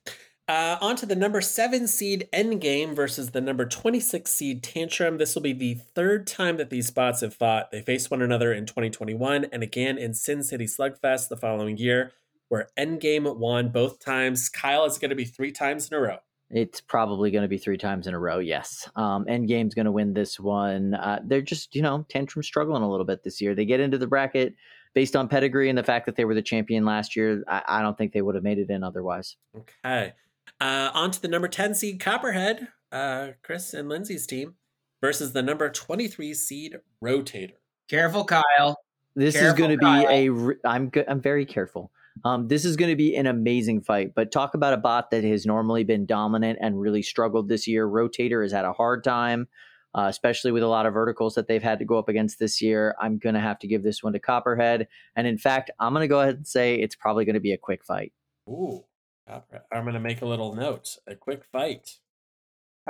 Uh, 0.48 0.76
on 0.80 0.96
to 0.96 1.06
the 1.06 1.14
number 1.14 1.40
seven 1.40 1.86
seed 1.86 2.28
Endgame 2.32 2.94
versus 2.94 3.30
the 3.30 3.40
number 3.40 3.64
26 3.64 4.30
seed 4.30 4.62
Tantrum. 4.62 5.18
This 5.18 5.34
will 5.34 5.42
be 5.42 5.52
the 5.52 5.74
third 5.74 6.26
time 6.26 6.56
that 6.56 6.68
these 6.68 6.88
spots 6.88 7.20
have 7.20 7.32
fought. 7.32 7.70
They 7.70 7.80
faced 7.80 8.10
one 8.10 8.20
another 8.20 8.52
in 8.52 8.66
2021 8.66 9.46
and 9.52 9.62
again 9.62 9.98
in 9.98 10.14
Sin 10.14 10.42
City 10.42 10.66
Slugfest 10.66 11.28
the 11.28 11.36
following 11.36 11.76
year, 11.76 12.12
where 12.52 12.68
Endgame 12.78 13.34
won 13.38 13.70
both 13.70 13.98
times. 13.98 14.50
Kyle 14.50 14.84
is 14.84 14.98
going 14.98 15.08
to 15.08 15.16
be 15.16 15.24
three 15.24 15.52
times 15.52 15.88
in 15.88 15.96
a 15.96 16.00
row. 16.00 16.18
It's 16.50 16.82
probably 16.82 17.30
going 17.30 17.40
to 17.40 17.48
be 17.48 17.56
three 17.56 17.78
times 17.78 18.06
in 18.06 18.12
a 18.12 18.18
row, 18.18 18.40
yes. 18.40 18.90
Um, 18.94 19.24
Endgame's 19.24 19.74
going 19.74 19.86
to 19.86 19.90
win 19.90 20.12
this 20.12 20.38
one. 20.38 20.92
Uh, 20.92 21.20
they're 21.24 21.40
just, 21.40 21.74
you 21.74 21.80
know, 21.80 22.04
Tantrum 22.10 22.42
struggling 22.42 22.82
a 22.82 22.90
little 22.90 23.06
bit 23.06 23.24
this 23.24 23.40
year. 23.40 23.54
They 23.54 23.64
get 23.64 23.80
into 23.80 23.96
the 23.96 24.06
bracket 24.06 24.54
based 24.92 25.16
on 25.16 25.28
pedigree 25.28 25.70
and 25.70 25.78
the 25.78 25.82
fact 25.82 26.04
that 26.04 26.16
they 26.16 26.26
were 26.26 26.34
the 26.34 26.42
champion 26.42 26.84
last 26.84 27.16
year. 27.16 27.42
I, 27.48 27.62
I 27.66 27.80
don't 27.80 27.96
think 27.96 28.12
they 28.12 28.20
would 28.20 28.34
have 28.34 28.44
made 28.44 28.58
it 28.58 28.68
in 28.68 28.84
otherwise. 28.84 29.36
Okay. 29.56 30.12
Uh, 30.60 30.90
on 30.92 31.10
to 31.10 31.22
the 31.22 31.28
number 31.28 31.48
10 31.48 31.74
seed 31.74 32.00
Copperhead, 32.00 32.68
uh, 32.92 33.28
Chris 33.42 33.72
and 33.72 33.88
Lindsay's 33.88 34.26
team, 34.26 34.56
versus 35.00 35.32
the 35.32 35.42
number 35.42 35.70
23 35.70 36.34
seed 36.34 36.76
Rotator. 37.02 37.54
Careful, 37.88 38.26
Kyle. 38.26 38.76
This 39.16 39.32
Careful, 39.32 39.48
is 39.48 39.54
going 39.54 39.70
to 39.70 39.78
be 39.78 39.86
Kyle. 39.86 40.06
a. 40.10 40.28
re- 40.28 40.56
I'm 40.66 40.90
go- 40.90 41.04
I'm 41.08 41.22
very 41.22 41.46
careful. 41.46 41.90
Um, 42.24 42.48
this 42.48 42.64
is 42.64 42.76
going 42.76 42.90
to 42.90 42.96
be 42.96 43.16
an 43.16 43.26
amazing 43.26 43.82
fight. 43.82 44.14
But 44.14 44.32
talk 44.32 44.54
about 44.54 44.72
a 44.72 44.76
bot 44.76 45.10
that 45.10 45.24
has 45.24 45.46
normally 45.46 45.84
been 45.84 46.06
dominant 46.06 46.58
and 46.60 46.80
really 46.80 47.02
struggled 47.02 47.48
this 47.48 47.66
year. 47.66 47.88
Rotator 47.88 48.42
has 48.42 48.52
had 48.52 48.64
a 48.64 48.72
hard 48.72 49.02
time, 49.04 49.48
uh, 49.94 50.06
especially 50.08 50.52
with 50.52 50.62
a 50.62 50.68
lot 50.68 50.86
of 50.86 50.94
verticals 50.94 51.34
that 51.34 51.48
they've 51.48 51.62
had 51.62 51.78
to 51.78 51.84
go 51.84 51.98
up 51.98 52.08
against 52.08 52.38
this 52.38 52.60
year. 52.60 52.94
I'm 53.00 53.18
going 53.18 53.34
to 53.34 53.40
have 53.40 53.58
to 53.60 53.66
give 53.66 53.82
this 53.82 54.02
one 54.02 54.12
to 54.12 54.18
Copperhead. 54.18 54.88
And 55.16 55.26
in 55.26 55.38
fact, 55.38 55.70
I'm 55.80 55.92
going 55.92 56.04
to 56.04 56.08
go 56.08 56.20
ahead 56.20 56.36
and 56.36 56.46
say 56.46 56.76
it's 56.76 56.96
probably 56.96 57.24
going 57.24 57.34
to 57.34 57.40
be 57.40 57.52
a 57.52 57.58
quick 57.58 57.84
fight. 57.84 58.12
Ooh, 58.48 58.84
I'm 59.26 59.84
going 59.84 59.94
to 59.94 60.00
make 60.00 60.22
a 60.22 60.26
little 60.26 60.54
note. 60.54 60.96
A 61.06 61.14
quick 61.14 61.44
fight. 61.50 61.98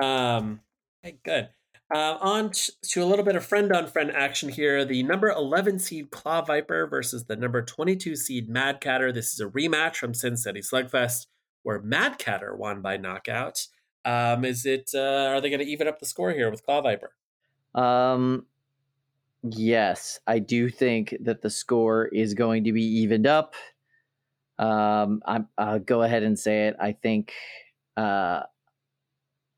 Um, 0.01 0.61
okay, 1.05 1.19
good. 1.25 1.49
Uh, 1.95 2.17
on 2.21 2.51
to 2.83 3.03
a 3.03 3.05
little 3.05 3.25
bit 3.25 3.37
of 3.37 3.45
friend 3.45 3.71
on 3.73 3.87
friend 3.87 4.11
action 4.11 4.49
here. 4.49 4.85
The 4.85 5.03
number 5.03 5.29
11 5.29 5.79
seed 5.79 6.11
Claw 6.11 6.41
Viper 6.41 6.87
versus 6.87 7.25
the 7.25 7.37
number 7.37 7.61
22 7.61 8.17
seed 8.17 8.49
Mad 8.49 8.81
Catter. 8.81 9.13
This 9.13 9.35
is 9.35 9.41
a 9.41 9.47
rematch 9.47 9.97
from 9.97 10.15
Sin 10.15 10.37
City 10.37 10.61
Slugfest 10.61 11.27
where 11.63 11.81
Mad 11.81 12.19
Catter 12.19 12.57
won 12.57 12.81
by 12.81 12.97
knockout. 12.97 13.67
Um, 14.05 14.45
is 14.45 14.65
it? 14.65 14.91
Uh, 14.95 15.29
are 15.29 15.41
they 15.41 15.51
going 15.51 15.61
to 15.61 15.67
even 15.67 15.87
up 15.87 15.99
the 15.99 16.07
score 16.07 16.33
here 16.33 16.51
with 16.51 16.65
Claw 16.65 16.81
Viper? 16.81 17.13
Um, 17.75 18.47
yes, 19.43 20.19
I 20.27 20.39
do 20.39 20.69
think 20.71 21.15
that 21.21 21.43
the 21.43 21.51
score 21.51 22.07
is 22.07 22.35
going 22.35 22.65
to 22.65 22.73
be 22.73 22.85
evened 22.85 23.27
up. 23.27 23.55
Um, 24.59 25.23
I'm, 25.27 25.49
I'll 25.59 25.79
go 25.79 26.03
ahead 26.03 26.23
and 26.23 26.39
say 26.39 26.69
it. 26.69 26.77
I 26.81 26.93
think, 26.93 27.33
uh, 27.97 28.43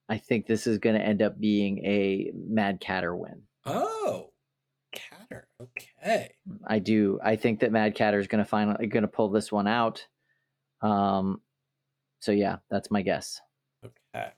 I 0.09 0.19
think 0.19 0.47
this 0.47 0.67
is 0.67 0.79
going 0.79 0.97
to 0.97 1.05
end 1.05 1.23
up 1.23 1.39
being 1.41 1.79
a 1.85 2.31
Mad 2.35 2.81
Catter 2.81 3.17
win. 3.17 3.43
Oh, 3.65 4.31
Catter. 4.95 5.45
Okay. 5.61 6.31
I 6.67 6.79
do. 6.79 7.19
I 7.25 7.37
think 7.37 7.61
that 7.61 7.73
Mad 7.73 7.95
Catter 7.95 8.19
is 8.19 8.27
going 8.27 8.45
to 8.45 8.49
finally 8.49 8.87
going 8.87 9.03
to 9.03 9.09
pull 9.09 9.31
this 9.31 9.51
one 9.51 9.67
out. 9.67 10.07
Um, 10.83 11.41
so 12.21 12.33
yeah, 12.33 12.57
that's 12.71 12.91
my 12.91 13.03
guess. 13.03 13.41
Okay. 13.85 14.31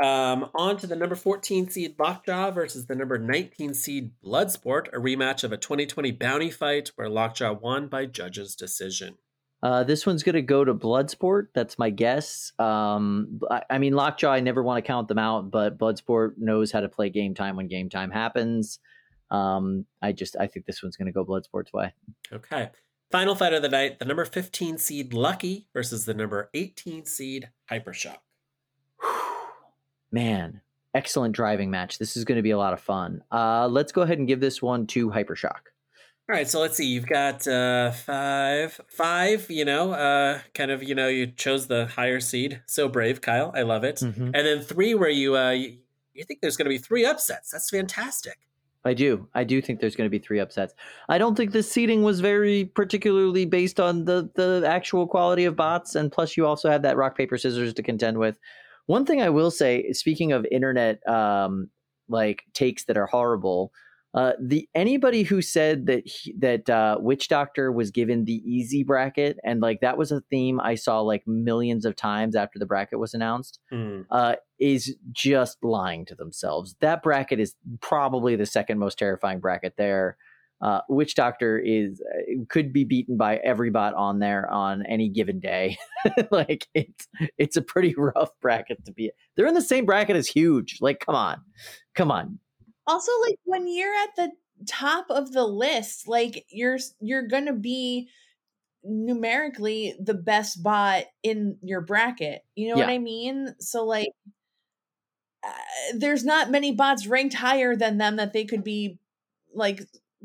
Um, 0.00 0.50
on 0.54 0.76
to 0.76 0.86
the 0.86 0.94
number 0.94 1.16
14 1.16 1.70
seed 1.70 1.96
Lockjaw 1.98 2.52
versus 2.52 2.86
the 2.86 2.94
number 2.94 3.18
19 3.18 3.74
seed 3.74 4.12
Bloodsport, 4.24 4.88
a 4.88 4.98
rematch 4.98 5.42
of 5.42 5.50
a 5.50 5.56
2020 5.56 6.12
bounty 6.12 6.50
fight 6.50 6.92
where 6.94 7.08
Lockjaw 7.08 7.54
won 7.54 7.88
by 7.88 8.06
judge's 8.06 8.54
decision. 8.54 9.16
Uh, 9.62 9.82
this 9.82 10.06
one's 10.06 10.22
going 10.22 10.34
to 10.34 10.42
go 10.42 10.64
to 10.64 10.72
Bloodsport. 10.72 11.48
That's 11.52 11.78
my 11.78 11.90
guess. 11.90 12.52
Um, 12.58 13.40
I, 13.50 13.62
I 13.70 13.78
mean, 13.78 13.92
Lockjaw, 13.92 14.30
I 14.30 14.40
never 14.40 14.62
want 14.62 14.82
to 14.82 14.86
count 14.86 15.08
them 15.08 15.18
out, 15.18 15.50
but 15.50 15.78
Bloodsport 15.78 16.34
knows 16.38 16.70
how 16.70 16.80
to 16.80 16.88
play 16.88 17.10
game 17.10 17.34
time 17.34 17.56
when 17.56 17.66
game 17.66 17.88
time 17.88 18.10
happens. 18.10 18.78
Um, 19.30 19.84
I 20.00 20.12
just, 20.12 20.36
I 20.38 20.46
think 20.46 20.66
this 20.66 20.82
one's 20.82 20.96
going 20.96 21.06
to 21.06 21.12
go 21.12 21.24
Bloodsport's 21.24 21.72
way. 21.72 21.92
Okay. 22.32 22.70
Final 23.10 23.34
fight 23.34 23.54
of 23.54 23.62
the 23.62 23.68
night 23.68 23.98
the 23.98 24.04
number 24.04 24.24
15 24.24 24.78
seed 24.78 25.12
Lucky 25.12 25.66
versus 25.72 26.04
the 26.04 26.14
number 26.14 26.50
18 26.54 27.06
seed 27.06 27.50
Hypershock. 27.70 28.18
Man, 30.12 30.60
excellent 30.94 31.34
driving 31.34 31.70
match. 31.70 31.98
This 31.98 32.16
is 32.16 32.24
going 32.24 32.36
to 32.36 32.42
be 32.42 32.50
a 32.50 32.58
lot 32.58 32.74
of 32.74 32.80
fun. 32.80 33.24
Uh, 33.32 33.66
let's 33.66 33.92
go 33.92 34.02
ahead 34.02 34.18
and 34.18 34.28
give 34.28 34.40
this 34.40 34.62
one 34.62 34.86
to 34.88 35.10
Hypershock. 35.10 35.72
All 36.30 36.34
right, 36.36 36.46
so 36.46 36.60
let's 36.60 36.76
see. 36.76 36.84
You've 36.84 37.06
got 37.06 37.48
uh, 37.48 37.90
five, 37.90 38.78
five. 38.88 39.50
You 39.50 39.64
know, 39.64 39.92
uh, 39.92 40.40
kind 40.52 40.70
of. 40.70 40.82
You 40.82 40.94
know, 40.94 41.08
you 41.08 41.26
chose 41.28 41.68
the 41.68 41.86
higher 41.86 42.20
seed. 42.20 42.60
So 42.66 42.86
brave, 42.86 43.22
Kyle. 43.22 43.50
I 43.54 43.62
love 43.62 43.82
it. 43.82 43.96
Mhm. 43.96 44.32
And 44.34 44.34
then 44.34 44.60
three, 44.60 44.94
where 44.94 45.08
you 45.08 45.38
uh, 45.38 45.52
you, 45.52 45.78
you 46.12 46.24
think 46.24 46.42
there's 46.42 46.58
going 46.58 46.66
to 46.66 46.70
be 46.70 46.76
three 46.76 47.06
upsets. 47.06 47.50
That's 47.50 47.70
fantastic. 47.70 48.36
I 48.84 48.92
do. 48.92 49.26
I 49.34 49.44
do 49.44 49.62
think 49.62 49.80
there's 49.80 49.96
going 49.96 50.06
to 50.06 50.10
be 50.10 50.18
three 50.18 50.38
upsets. 50.38 50.74
I 51.08 51.16
don't 51.16 51.34
think 51.34 51.52
the 51.52 51.62
seating 51.62 52.02
was 52.02 52.20
very 52.20 52.66
particularly 52.66 53.46
based 53.46 53.80
on 53.80 54.04
the 54.04 54.30
the 54.34 54.64
actual 54.66 55.06
quality 55.06 55.46
of 55.46 55.56
bots, 55.56 55.94
and 55.94 56.12
plus 56.12 56.36
you 56.36 56.44
also 56.44 56.70
had 56.70 56.82
that 56.82 56.98
rock 56.98 57.16
paper 57.16 57.38
scissors 57.38 57.72
to 57.72 57.82
contend 57.82 58.18
with. 58.18 58.38
One 58.84 59.06
thing 59.06 59.22
I 59.22 59.30
will 59.30 59.50
say, 59.50 59.92
speaking 59.92 60.32
of 60.32 60.46
internet 60.50 61.06
um, 61.08 61.70
like 62.08 62.44
takes 62.52 62.84
that 62.84 62.98
are 62.98 63.06
horrible, 63.06 63.72
uh, 64.14 64.32
the 64.40 64.68
anybody 64.74 65.22
who 65.22 65.42
said 65.42 65.86
that 65.86 66.06
he, 66.08 66.34
that 66.38 66.68
uh, 66.70 66.96
Witch 66.98 67.28
Doctor 67.28 67.70
was 67.70 67.90
given 67.90 68.24
the 68.24 68.42
easy 68.44 68.82
bracket, 68.82 69.38
and 69.44 69.60
like 69.60 69.80
that 69.80 69.98
was 69.98 70.10
a 70.10 70.22
theme 70.30 70.60
I 70.60 70.76
saw 70.76 71.00
like 71.00 71.26
millions 71.26 71.84
of 71.84 71.94
times 71.94 72.34
after 72.34 72.58
the 72.58 72.66
bracket 72.66 72.98
was 72.98 73.12
announced 73.14 73.58
Hmm. 73.70 74.02
uh, 74.10 74.36
is 74.58 74.96
just 75.12 75.62
lying 75.62 76.06
to 76.06 76.14
themselves. 76.14 76.74
That 76.80 77.02
bracket 77.02 77.38
is 77.38 77.54
probably 77.80 78.34
the 78.34 78.46
second 78.46 78.78
most 78.78 78.98
terrifying 78.98 79.40
bracket 79.40 79.74
there. 79.76 80.16
Uh, 80.60 80.80
Witch 80.88 81.14
Doctor 81.14 81.56
is 81.58 82.00
uh, 82.00 82.42
could 82.48 82.72
be 82.72 82.82
beaten 82.84 83.16
by 83.16 83.36
every 83.44 83.70
bot 83.70 83.94
on 83.94 84.18
there 84.18 84.50
on 84.50 84.84
any 84.86 85.08
given 85.08 85.38
day. 85.38 85.76
like 86.32 86.66
it's 86.74 87.06
it's 87.36 87.56
a 87.56 87.62
pretty 87.62 87.94
rough 87.98 88.30
bracket 88.40 88.84
to 88.86 88.92
be. 88.92 89.12
They're 89.36 89.46
in 89.46 89.54
the 89.54 89.62
same 89.62 89.84
bracket 89.84 90.16
as 90.16 90.26
Huge. 90.26 90.78
Like, 90.80 90.98
come 90.98 91.14
on, 91.14 91.42
come 91.94 92.10
on. 92.10 92.40
Also, 92.88 93.12
like 93.28 93.38
when 93.44 93.68
you're 93.68 93.94
at 93.94 94.16
the 94.16 94.32
top 94.66 95.10
of 95.10 95.32
the 95.32 95.46
list, 95.46 96.08
like 96.08 96.46
you're 96.48 96.78
you're 97.00 97.28
gonna 97.28 97.52
be 97.52 98.08
numerically 98.82 99.94
the 100.00 100.14
best 100.14 100.62
bot 100.62 101.04
in 101.22 101.58
your 101.62 101.82
bracket. 101.82 102.44
You 102.54 102.70
know 102.70 102.76
what 102.78 102.88
I 102.88 102.98
mean? 102.98 103.54
So 103.60 103.84
like, 103.84 104.08
uh, 105.44 105.52
there's 105.94 106.24
not 106.24 106.50
many 106.50 106.72
bots 106.72 107.06
ranked 107.06 107.34
higher 107.34 107.76
than 107.76 107.98
them 107.98 108.16
that 108.16 108.32
they 108.32 108.46
could 108.46 108.64
be 108.64 108.98
like 109.54 109.82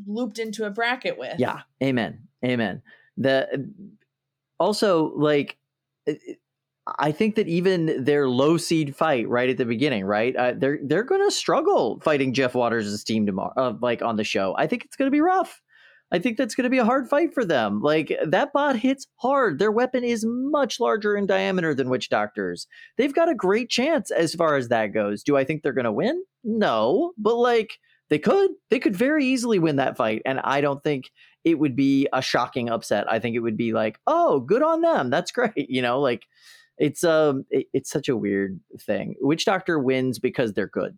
looped 0.08 0.40
into 0.40 0.66
a 0.66 0.70
bracket 0.70 1.20
with. 1.20 1.40
Yeah, 1.40 1.62
amen, 1.84 2.28
amen. 2.44 2.82
The 3.18 3.48
uh, 3.54 3.58
also 4.58 5.14
like. 5.16 5.58
Uh, 6.08 6.14
uh, 6.14 6.34
I 7.00 7.12
think 7.12 7.36
that 7.36 7.48
even 7.48 8.04
their 8.04 8.28
low 8.28 8.58
seed 8.58 8.96
fight 8.96 9.28
right 9.30 9.50
at 9.50 9.58
the 9.58 9.66
beginning, 9.66 10.06
right? 10.06 10.36
Uh, 10.36 10.54
they're 10.58 10.80
they're 10.84 11.04
going 11.04 11.26
to 11.26 11.32
struggle 11.32 12.00
fighting 12.02 12.34
Jeff 12.34 12.56
Waters' 12.56 13.04
team 13.04 13.26
tomorrow, 13.26 13.54
uh, 13.56 13.74
like 13.82 14.02
on 14.02 14.18
the 14.18 14.24
show. 14.24 14.54
I 14.58 14.68
think 14.68 14.84
it's 14.84 14.96
going 14.96 15.08
to 15.08 15.16
be 15.16 15.22
rough. 15.22 15.62
I 16.12 16.20
think 16.20 16.38
that's 16.38 16.54
going 16.54 16.66
to 16.66 16.70
be 16.70 16.78
a 16.78 16.86
hard 16.86 17.10
fight 17.10 17.34
for 17.34 17.44
them. 17.44 17.82
Like 17.82 18.16
that 18.24 18.54
bot 18.54 18.76
hits 18.76 19.08
hard. 19.16 19.58
Their 19.58 19.72
weapon 19.72 20.04
is 20.04 20.26
much 20.28 20.80
larger 20.80 21.16
in 21.16 21.26
diameter 21.26 21.74
than 21.74 21.90
Witch 21.90 22.10
Doctors. 22.10 22.68
They've 22.98 23.16
got 23.16 23.30
a 23.30 23.36
great 23.36 23.70
chance 23.70 24.12
as 24.12 24.36
far 24.36 24.56
as 24.56 24.68
that 24.68 24.88
goes. 24.88 25.24
Do 25.24 25.38
I 25.38 25.44
think 25.44 25.64
they're 25.64 25.74
going 25.74 25.86
to 25.86 25.92
win? 25.92 26.24
No, 26.44 27.14
but 27.18 27.36
like 27.38 27.80
they 28.10 28.20
could. 28.20 28.52
They 28.70 28.80
could 28.80 28.96
very 28.96 29.26
easily 29.26 29.58
win 29.58 29.78
that 29.78 29.98
fight, 29.98 30.22
and 30.26 30.40
I 30.42 30.62
don't 30.62 30.84
think 30.84 31.10
it 31.44 31.58
would 31.58 31.76
be 31.76 32.08
a 32.14 32.22
shocking 32.22 32.70
upset. 32.70 33.12
I 33.12 33.20
think 33.20 33.36
it 33.36 33.40
would 33.40 33.58
be 33.58 33.74
like, 33.74 33.98
oh, 34.06 34.40
good 34.40 34.62
on 34.62 34.82
them. 34.82 35.10
That's 35.10 35.32
great. 35.32 35.54
You 35.56 35.82
know, 35.82 36.00
like 36.00 36.24
it's 36.78 37.04
um, 37.04 37.46
it, 37.50 37.68
it's 37.74 37.90
such 37.90 38.10
a 38.10 38.18
weird 38.18 38.60
thing. 38.80 39.16
Witch 39.22 39.46
Doctor 39.46 39.80
wins 39.80 40.20
because 40.20 40.54
they're 40.54 40.68
good. 40.68 40.98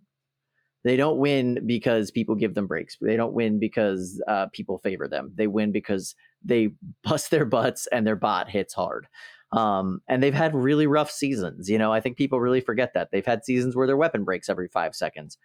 They 0.86 0.98
don't 0.98 1.18
win 1.18 1.66
because 1.66 2.12
people 2.12 2.36
give 2.36 2.54
them 2.54 2.68
breaks. 2.68 2.96
They 3.02 3.18
don't 3.18 3.34
win 3.34 3.60
because 3.60 4.22
uh, 4.28 4.48
people 4.54 4.78
favor 4.78 5.08
them. 5.08 5.32
They 5.34 5.48
win 5.48 5.72
because 5.72 6.16
they 6.44 6.70
bust 7.04 7.32
their 7.32 7.46
butts 7.46 7.88
and 7.88 8.06
their 8.06 8.16
bot 8.16 8.50
hits 8.50 8.74
hard. 8.74 9.08
Um, 9.52 10.02
and 10.08 10.22
they've 10.22 10.34
had 10.34 10.54
really 10.54 10.86
rough 10.86 11.10
seasons. 11.10 11.70
You 11.70 11.78
know, 11.78 11.92
I 11.92 12.02
think 12.02 12.18
people 12.18 12.40
really 12.40 12.62
forget 12.62 12.94
that 12.94 13.10
they've 13.12 13.26
had 13.26 13.46
seasons 13.46 13.76
where 13.76 13.88
their 13.88 13.98
weapon 13.98 14.24
breaks 14.24 14.50
every 14.50 14.68
five 14.68 14.96
seconds. 14.96 15.38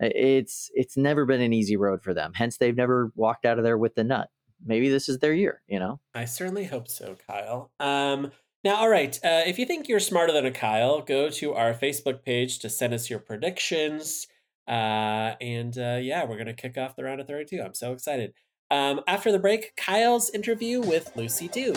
It's 0.00 0.70
it's 0.74 0.96
never 0.96 1.24
been 1.24 1.40
an 1.40 1.52
easy 1.52 1.76
road 1.76 2.02
for 2.02 2.12
them. 2.12 2.32
Hence, 2.34 2.58
they've 2.58 2.76
never 2.76 3.12
walked 3.16 3.46
out 3.46 3.58
of 3.58 3.64
there 3.64 3.78
with 3.78 3.94
the 3.94 4.04
nut. 4.04 4.28
Maybe 4.64 4.88
this 4.88 5.08
is 5.08 5.18
their 5.18 5.32
year. 5.32 5.62
You 5.68 5.78
know. 5.78 6.00
I 6.14 6.26
certainly 6.26 6.64
hope 6.64 6.88
so, 6.88 7.16
Kyle. 7.26 7.70
Um, 7.80 8.30
now, 8.66 8.78
all 8.78 8.88
right. 8.88 9.16
Uh, 9.22 9.44
if 9.46 9.60
you 9.60 9.64
think 9.64 9.88
you're 9.88 10.00
smarter 10.00 10.32
than 10.32 10.44
a 10.44 10.50
Kyle, 10.50 11.00
go 11.00 11.30
to 11.30 11.54
our 11.54 11.72
Facebook 11.72 12.24
page 12.24 12.58
to 12.58 12.68
send 12.68 12.92
us 12.94 13.08
your 13.08 13.20
predictions. 13.20 14.26
Uh, 14.66 15.34
and 15.40 15.78
uh, 15.78 16.00
yeah, 16.02 16.24
we're 16.24 16.34
going 16.34 16.48
to 16.48 16.52
kick 16.52 16.76
off 16.76 16.96
the 16.96 17.04
round 17.04 17.20
of 17.20 17.28
32. 17.28 17.62
I'm 17.62 17.74
so 17.74 17.92
excited. 17.92 18.32
Um, 18.72 19.02
after 19.06 19.30
the 19.30 19.38
break, 19.38 19.76
Kyle's 19.76 20.30
interview 20.30 20.80
with 20.80 21.12
Lucy 21.14 21.46
Du. 21.46 21.74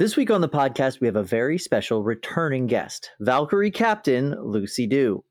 This 0.00 0.16
week 0.16 0.30
on 0.30 0.40
the 0.40 0.48
podcast, 0.48 1.02
we 1.02 1.06
have 1.08 1.16
a 1.16 1.22
very 1.22 1.58
special 1.58 2.02
returning 2.02 2.66
guest, 2.66 3.10
Valkyrie 3.20 3.70
Captain 3.70 4.34
Lucy 4.42 4.86
Du. 4.86 5.22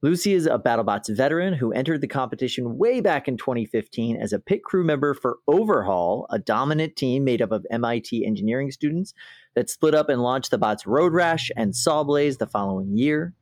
Lucy 0.00 0.32
is 0.32 0.46
a 0.46 0.58
BattleBots 0.58 1.14
veteran 1.14 1.52
who 1.52 1.70
entered 1.70 2.00
the 2.00 2.08
competition 2.08 2.78
way 2.78 3.02
back 3.02 3.28
in 3.28 3.36
2015 3.36 4.16
as 4.16 4.32
a 4.32 4.38
pit 4.38 4.64
crew 4.64 4.84
member 4.84 5.12
for 5.12 5.40
Overhaul, 5.46 6.26
a 6.30 6.38
dominant 6.38 6.96
team 6.96 7.24
made 7.24 7.42
up 7.42 7.52
of 7.52 7.66
MIT 7.70 8.24
engineering 8.24 8.70
students 8.70 9.12
that 9.54 9.68
split 9.68 9.94
up 9.94 10.08
and 10.08 10.22
launched 10.22 10.50
the 10.50 10.56
bots 10.56 10.86
Road 10.86 11.12
Rash 11.12 11.50
and 11.54 11.74
Sawblaze 11.74 12.38
the 12.38 12.46
following 12.46 12.96
year. 12.96 13.34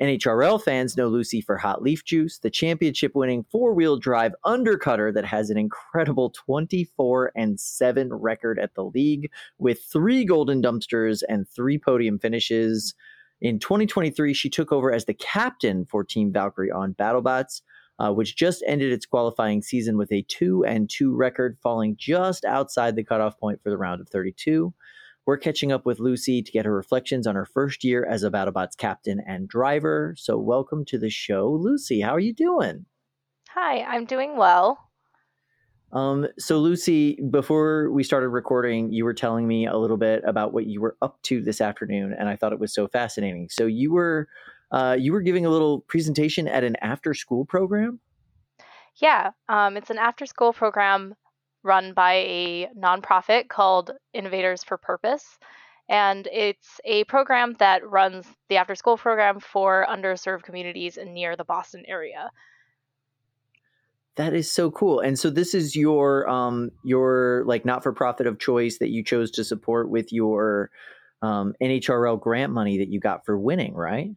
NHRL 0.00 0.62
fans 0.62 0.96
know 0.96 1.08
Lucy 1.08 1.40
for 1.40 1.56
Hot 1.56 1.82
Leaf 1.82 2.04
Juice, 2.04 2.38
the 2.38 2.50
championship 2.50 3.12
winning 3.14 3.44
four 3.50 3.72
wheel 3.72 3.96
drive 3.96 4.34
undercutter 4.44 5.12
that 5.14 5.24
has 5.24 5.48
an 5.48 5.56
incredible 5.56 6.30
24 6.30 7.32
and 7.34 7.58
7 7.58 8.12
record 8.12 8.58
at 8.58 8.74
the 8.74 8.84
league 8.84 9.30
with 9.58 9.82
three 9.82 10.26
golden 10.26 10.60
dumpsters 10.60 11.22
and 11.30 11.48
three 11.48 11.78
podium 11.78 12.18
finishes. 12.18 12.94
In 13.40 13.58
2023, 13.58 14.34
she 14.34 14.50
took 14.50 14.70
over 14.70 14.92
as 14.92 15.06
the 15.06 15.14
captain 15.14 15.86
for 15.86 16.04
Team 16.04 16.30
Valkyrie 16.30 16.70
on 16.70 16.92
BattleBots, 16.94 17.62
uh, 17.98 18.12
which 18.12 18.36
just 18.36 18.62
ended 18.66 18.92
its 18.92 19.06
qualifying 19.06 19.62
season 19.62 19.96
with 19.96 20.12
a 20.12 20.26
2 20.28 20.62
and 20.66 20.90
2 20.90 21.14
record, 21.14 21.56
falling 21.62 21.96
just 21.98 22.44
outside 22.44 22.96
the 22.96 23.04
cutoff 23.04 23.38
point 23.38 23.62
for 23.62 23.70
the 23.70 23.78
round 23.78 24.02
of 24.02 24.10
32. 24.10 24.74
We're 25.26 25.38
catching 25.38 25.72
up 25.72 25.84
with 25.84 25.98
Lucy 25.98 26.40
to 26.40 26.52
get 26.52 26.66
her 26.66 26.72
reflections 26.72 27.26
on 27.26 27.34
her 27.34 27.44
first 27.44 27.82
year 27.82 28.06
as 28.06 28.22
a 28.22 28.30
BattleBots 28.30 28.76
captain 28.76 29.20
and 29.26 29.48
driver. 29.48 30.14
So, 30.16 30.38
welcome 30.38 30.84
to 30.84 30.98
the 30.98 31.10
show, 31.10 31.50
Lucy. 31.50 32.00
How 32.00 32.14
are 32.14 32.20
you 32.20 32.32
doing? 32.32 32.86
Hi, 33.50 33.82
I'm 33.82 34.04
doing 34.04 34.36
well. 34.36 34.78
Um, 35.92 36.26
so 36.38 36.58
Lucy, 36.58 37.18
before 37.30 37.90
we 37.90 38.04
started 38.04 38.28
recording, 38.28 38.92
you 38.92 39.04
were 39.04 39.14
telling 39.14 39.48
me 39.48 39.66
a 39.66 39.76
little 39.76 39.96
bit 39.96 40.22
about 40.26 40.52
what 40.52 40.66
you 40.66 40.80
were 40.80 40.96
up 41.02 41.20
to 41.22 41.40
this 41.40 41.60
afternoon, 41.60 42.14
and 42.16 42.28
I 42.28 42.36
thought 42.36 42.52
it 42.52 42.60
was 42.60 42.72
so 42.72 42.86
fascinating. 42.86 43.48
So 43.50 43.66
you 43.66 43.92
were 43.92 44.28
uh, 44.70 44.96
you 44.98 45.12
were 45.12 45.22
giving 45.22 45.46
a 45.46 45.50
little 45.50 45.80
presentation 45.80 46.46
at 46.46 46.64
an 46.64 46.76
after 46.82 47.14
school 47.14 47.44
program. 47.44 47.98
Yeah, 48.96 49.30
um, 49.48 49.76
it's 49.76 49.90
an 49.90 49.98
after 49.98 50.26
school 50.26 50.52
program 50.52 51.14
run 51.66 51.92
by 51.92 52.14
a 52.14 52.68
nonprofit 52.78 53.48
called 53.48 53.90
Innovators 54.14 54.64
for 54.64 54.78
Purpose. 54.78 55.38
And 55.88 56.26
it's 56.32 56.80
a 56.84 57.04
program 57.04 57.54
that 57.58 57.88
runs 57.88 58.26
the 58.48 58.56
after 58.56 58.74
school 58.74 58.96
program 58.96 59.40
for 59.40 59.86
underserved 59.88 60.42
communities 60.42 60.96
in 60.96 61.12
near 61.12 61.36
the 61.36 61.44
Boston 61.44 61.84
area. 61.86 62.30
That 64.16 64.32
is 64.32 64.50
so 64.50 64.70
cool. 64.70 65.00
And 65.00 65.18
so 65.18 65.28
this 65.28 65.54
is 65.54 65.76
your 65.76 66.28
um 66.28 66.70
your 66.82 67.44
like 67.46 67.64
not 67.66 67.82
for 67.82 67.92
profit 67.92 68.26
of 68.26 68.38
choice 68.38 68.78
that 68.78 68.88
you 68.88 69.04
chose 69.04 69.30
to 69.32 69.44
support 69.44 69.90
with 69.90 70.12
your 70.12 70.70
um, 71.22 71.54
NHRL 71.62 72.20
grant 72.20 72.52
money 72.52 72.78
that 72.78 72.88
you 72.88 73.00
got 73.00 73.24
for 73.24 73.38
winning, 73.38 73.74
right? 73.74 74.10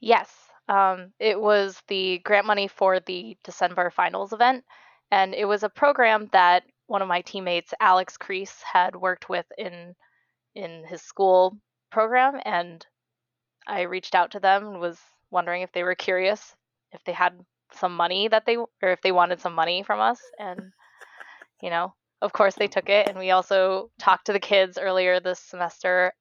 Yes. 0.00 0.30
Um, 0.68 1.12
it 1.18 1.40
was 1.40 1.82
the 1.88 2.18
grant 2.18 2.46
money 2.46 2.68
for 2.68 3.00
the 3.00 3.36
December 3.42 3.90
finals 3.90 4.32
event. 4.32 4.64
And 5.10 5.34
it 5.34 5.46
was 5.46 5.62
a 5.62 5.68
program 5.68 6.28
that 6.32 6.64
one 6.86 7.02
of 7.02 7.08
my 7.08 7.22
teammates, 7.22 7.72
Alex 7.80 8.16
Crease, 8.16 8.62
had 8.62 8.96
worked 8.96 9.28
with 9.28 9.46
in 9.56 9.94
in 10.54 10.84
his 10.86 11.02
school 11.02 11.56
program. 11.90 12.40
And 12.44 12.84
I 13.66 13.82
reached 13.82 14.14
out 14.14 14.32
to 14.32 14.40
them 14.40 14.66
and 14.66 14.80
was 14.80 14.98
wondering 15.30 15.62
if 15.62 15.72
they 15.72 15.82
were 15.82 15.94
curious 15.94 16.54
if 16.92 17.04
they 17.04 17.12
had 17.12 17.38
some 17.72 17.94
money 17.94 18.28
that 18.28 18.46
they 18.46 18.56
or 18.56 18.68
if 18.82 19.00
they 19.02 19.12
wanted 19.12 19.40
some 19.40 19.54
money 19.54 19.82
from 19.82 20.00
us. 20.00 20.20
And 20.38 20.72
you 21.62 21.70
know 21.70 21.94
of 22.20 22.32
course 22.32 22.54
they 22.54 22.66
took 22.68 22.88
it. 22.88 23.08
And 23.08 23.18
we 23.18 23.30
also 23.30 23.90
talked 23.98 24.26
to 24.26 24.32
the 24.32 24.40
kids 24.40 24.78
earlier 24.78 25.20
this 25.20 25.40
semester 25.40 26.12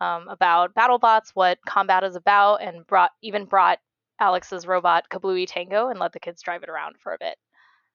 um, 0.00 0.28
about 0.28 0.74
battlebots 0.74 1.30
what 1.34 1.58
combat 1.66 2.04
is 2.04 2.16
about 2.16 2.56
and 2.56 2.86
brought 2.86 3.12
even 3.22 3.46
brought 3.46 3.78
alex's 4.20 4.66
robot 4.66 5.04
kablooey 5.10 5.46
tango 5.48 5.88
and 5.88 5.98
let 5.98 6.12
the 6.12 6.20
kids 6.20 6.42
drive 6.42 6.62
it 6.62 6.68
around 6.68 6.96
for 6.98 7.14
a 7.14 7.18
bit 7.18 7.36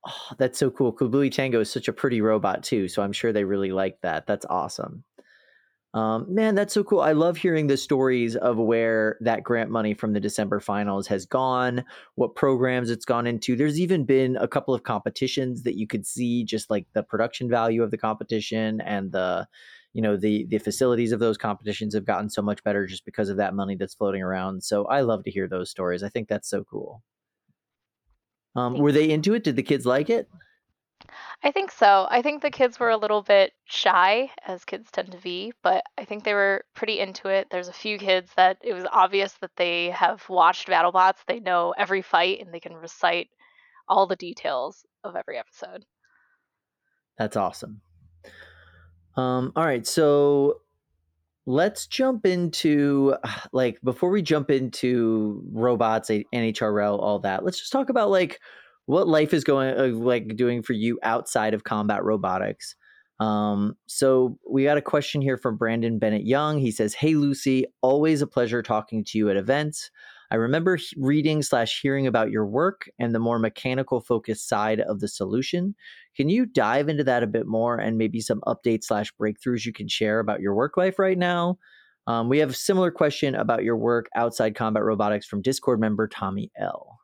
oh, 0.08 0.36
that's 0.38 0.60
so 0.60 0.70
cool 0.70 0.94
kablooey 0.94 1.32
tango 1.32 1.60
is 1.60 1.72
such 1.72 1.88
a 1.88 1.94
pretty 1.94 2.22
robot 2.22 2.64
too 2.64 2.88
so 2.88 3.02
i'm 3.02 3.14
sure 3.14 3.34
they 3.34 3.44
really 3.44 3.72
like 3.72 4.00
that 4.02 4.26
that's 4.28 4.46
awesome 4.50 5.04
um, 5.94 6.34
man, 6.34 6.56
that's 6.56 6.74
so 6.74 6.86
cool. 6.86 7.02
I 7.02 7.12
love 7.12 7.36
hearing 7.36 7.68
the 7.68 7.76
stories 7.76 8.38
of 8.38 8.58
where 8.58 9.18
that 9.20 9.44
grant 9.44 9.70
money 9.70 9.94
from 9.94 10.14
the 10.14 10.22
December 10.22 10.62
finals 10.62 11.06
has 11.08 11.26
gone, 11.26 11.84
what 12.16 12.36
programs 12.36 12.90
it's 12.90 13.04
gone 13.04 13.28
into. 13.28 13.58
There's 13.58 13.80
even 13.80 14.06
been 14.06 14.38
a 14.38 14.48
couple 14.48 14.74
of 14.74 14.84
competitions 14.84 15.64
that 15.64 15.78
you 15.78 15.88
could 15.88 16.06
see 16.06 16.46
just 16.46 16.70
like 16.70 16.88
the 16.94 17.04
production 17.04 17.50
value 17.50 17.84
of 17.84 17.92
the 17.92 17.98
competition 17.98 18.80
and 18.82 19.12
the 19.12 19.48
you 19.94 20.02
know 20.02 20.16
the 20.16 20.46
the 20.46 20.60
facilities 20.60 21.12
of 21.12 21.20
those 21.20 21.38
competitions 21.38 21.94
have 21.94 22.06
gotten 22.06 22.30
so 22.30 22.42
much 22.42 22.64
better 22.64 22.88
just 22.88 23.04
because 23.04 23.28
of 23.28 23.36
that 23.36 23.54
money 23.54 23.76
that's 23.76 23.96
floating 23.96 24.22
around. 24.22 24.64
So 24.64 24.86
I 24.86 25.02
love 25.02 25.26
to 25.26 25.32
hear 25.32 25.50
those 25.50 25.70
stories. 25.70 26.04
I 26.04 26.10
think 26.10 26.30
that's 26.30 26.50
so 26.50 26.64
cool. 26.64 27.04
Um, 28.56 28.78
were 28.78 28.92
they 28.92 29.10
into 29.10 29.34
it? 29.34 29.44
Did 29.44 29.56
the 29.56 29.64
kids 29.64 29.86
like 29.86 30.10
it? 30.10 30.30
I 31.44 31.52
think 31.52 31.72
so. 31.72 32.08
I 32.10 32.22
think 32.22 32.42
the 32.42 32.52
kids 32.52 32.80
were 32.80 32.92
a 32.92 32.98
little 32.98 33.24
bit 33.24 33.54
shy, 33.66 34.30
as 34.46 34.64
kids 34.64 34.92
tend 34.92 35.12
to 35.12 35.18
be, 35.18 35.54
but 35.64 35.84
I 35.98 36.06
think 36.06 36.24
they 36.24 36.36
were 36.36 36.66
pretty 36.76 37.00
into 37.00 37.30
it. 37.30 37.48
There's 37.50 37.68
a 37.68 37.74
few 37.74 37.98
kids 37.98 38.32
that 38.36 38.58
it 38.62 38.74
was 38.74 38.86
obvious 38.92 39.34
that 39.42 39.56
they 39.58 39.90
have 39.90 40.28
watched 40.30 40.68
BattleBots. 40.68 41.26
They 41.28 41.40
know 41.40 41.74
every 41.76 42.04
fight 42.04 42.42
and 42.42 42.54
they 42.54 42.60
can 42.60 42.76
recite 42.76 43.30
all 43.88 44.06
the 44.06 44.16
details 44.16 44.86
of 45.04 45.16
every 45.16 45.38
episode. 45.40 45.84
That's 47.18 47.36
awesome. 47.36 47.82
Um, 49.18 49.52
all 49.56 49.66
right, 49.66 49.86
so 49.86 50.62
let's 51.46 51.88
jump 51.88 52.26
into 52.26 53.16
like 53.52 53.80
before 53.84 54.10
we 54.10 54.22
jump 54.22 54.50
into 54.50 55.44
robots, 55.52 56.10
NHRL, 56.10 57.00
all 57.00 57.20
that. 57.20 57.44
Let's 57.44 57.60
just 57.60 57.72
talk 57.72 57.90
about 57.90 58.10
like 58.10 58.40
what 58.86 59.08
life 59.08 59.34
is 59.34 59.44
going 59.44 59.78
uh, 59.78 59.96
like 59.98 60.36
doing 60.36 60.62
for 60.62 60.74
you 60.74 61.00
outside 61.04 61.54
of 61.54 61.64
combat 61.64 62.04
robotics. 62.04 62.76
Um, 63.20 63.78
so 63.86 64.40
we 64.50 64.64
got 64.64 64.78
a 64.78 64.82
question 64.82 65.22
here 65.22 65.38
from 65.38 65.56
Brandon 65.56 66.00
Bennett 66.00 66.26
Young. 66.26 66.58
He 66.58 66.72
says, 66.72 66.94
"Hey 66.94 67.14
Lucy, 67.14 67.66
always 67.82 68.22
a 68.22 68.28
pleasure 68.28 68.64
talking 68.64 69.04
to 69.06 69.18
you 69.18 69.30
at 69.30 69.38
events. 69.38 69.92
I 70.32 70.36
remember 70.36 70.80
reading 70.98 71.44
slash 71.44 71.82
hearing 71.82 72.08
about 72.08 72.32
your 72.32 72.46
work 72.46 72.90
and 72.98 73.14
the 73.14 73.20
more 73.20 73.38
mechanical 73.38 74.00
focused 74.00 74.48
side 74.48 74.80
of 74.80 75.02
the 75.02 75.10
solution. 75.10 75.76
Can 76.16 76.30
you 76.30 76.46
dive 76.46 76.90
into 76.90 77.04
that 77.06 77.24
a 77.24 77.28
bit 77.28 77.48
more 77.48 77.78
and 77.78 77.98
maybe 77.98 78.20
some 78.20 78.42
updates 78.48 78.86
slash 78.86 79.12
breakthroughs 79.20 79.66
you 79.66 79.74
can 79.74 79.88
share 79.88 80.20
about 80.20 80.42
your 80.42 80.54
work 80.54 80.78
life 80.78 81.00
right 81.00 81.18
now?" 81.18 81.58
Um, 82.08 82.30
we 82.30 82.40
have 82.40 82.50
a 82.50 82.54
similar 82.54 82.92
question 82.92 83.36
about 83.36 83.64
your 83.64 83.78
work 83.78 84.10
outside 84.16 84.56
combat 84.56 84.84
robotics 84.84 85.28
from 85.28 85.42
Discord 85.42 85.80
member 85.80 86.08
Tommy 86.08 86.52
L. 86.58 87.00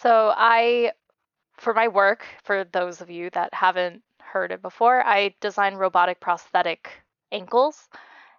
So 0.00 0.32
I, 0.34 0.92
for 1.58 1.74
my 1.74 1.88
work, 1.88 2.24
for 2.42 2.64
those 2.64 3.00
of 3.00 3.10
you 3.10 3.30
that 3.30 3.52
haven't 3.52 4.02
heard 4.20 4.50
it 4.50 4.62
before, 4.62 5.06
I 5.06 5.34
design 5.40 5.74
robotic 5.74 6.20
prosthetic 6.20 6.90
ankles, 7.30 7.88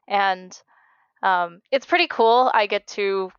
and 0.07 0.59
um, 1.21 1.61
it's 1.71 1.85
pretty 1.85 2.07
cool. 2.07 2.51
I 2.53 2.65
get 2.65 2.87
to 2.87 3.31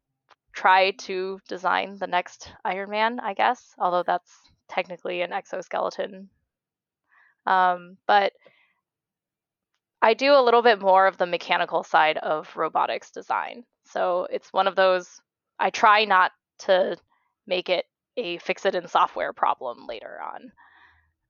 try 0.55 0.93
to 0.93 1.41
design 1.49 1.97
the 1.99 2.07
next 2.07 2.53
Iron 2.65 2.91
Man, 2.91 3.21
I 3.21 3.35
guess, 3.35 3.75
although 3.77 4.05
that's 4.05 4.33
technically 4.75 5.23
an 5.23 5.33
exoskeleton. 5.33 6.29
Um, 7.47 7.97
but 8.07 8.33
I 10.03 10.15
do 10.15 10.33
a 10.33 10.43
little 10.43 10.63
bit 10.63 10.81
more 10.81 11.07
of 11.07 11.17
the 11.17 11.27
mechanical 11.27 11.83
side 11.83 12.19
of 12.19 12.55
robotics 12.57 13.11
design. 13.11 13.65
So 13.87 14.27
it's 14.31 14.53
one 14.53 14.67
of 14.67 14.77
those, 14.77 15.21
I 15.59 15.71
try 15.71 16.05
not 16.05 16.33
to 16.61 16.97
make 17.47 17.69
it 17.69 17.87
a 18.17 18.39
fix 18.39 18.65
it 18.65 18.75
in 18.75 18.87
software 18.89 19.33
problem 19.33 19.87
later 19.87 20.19
on. 20.23 20.53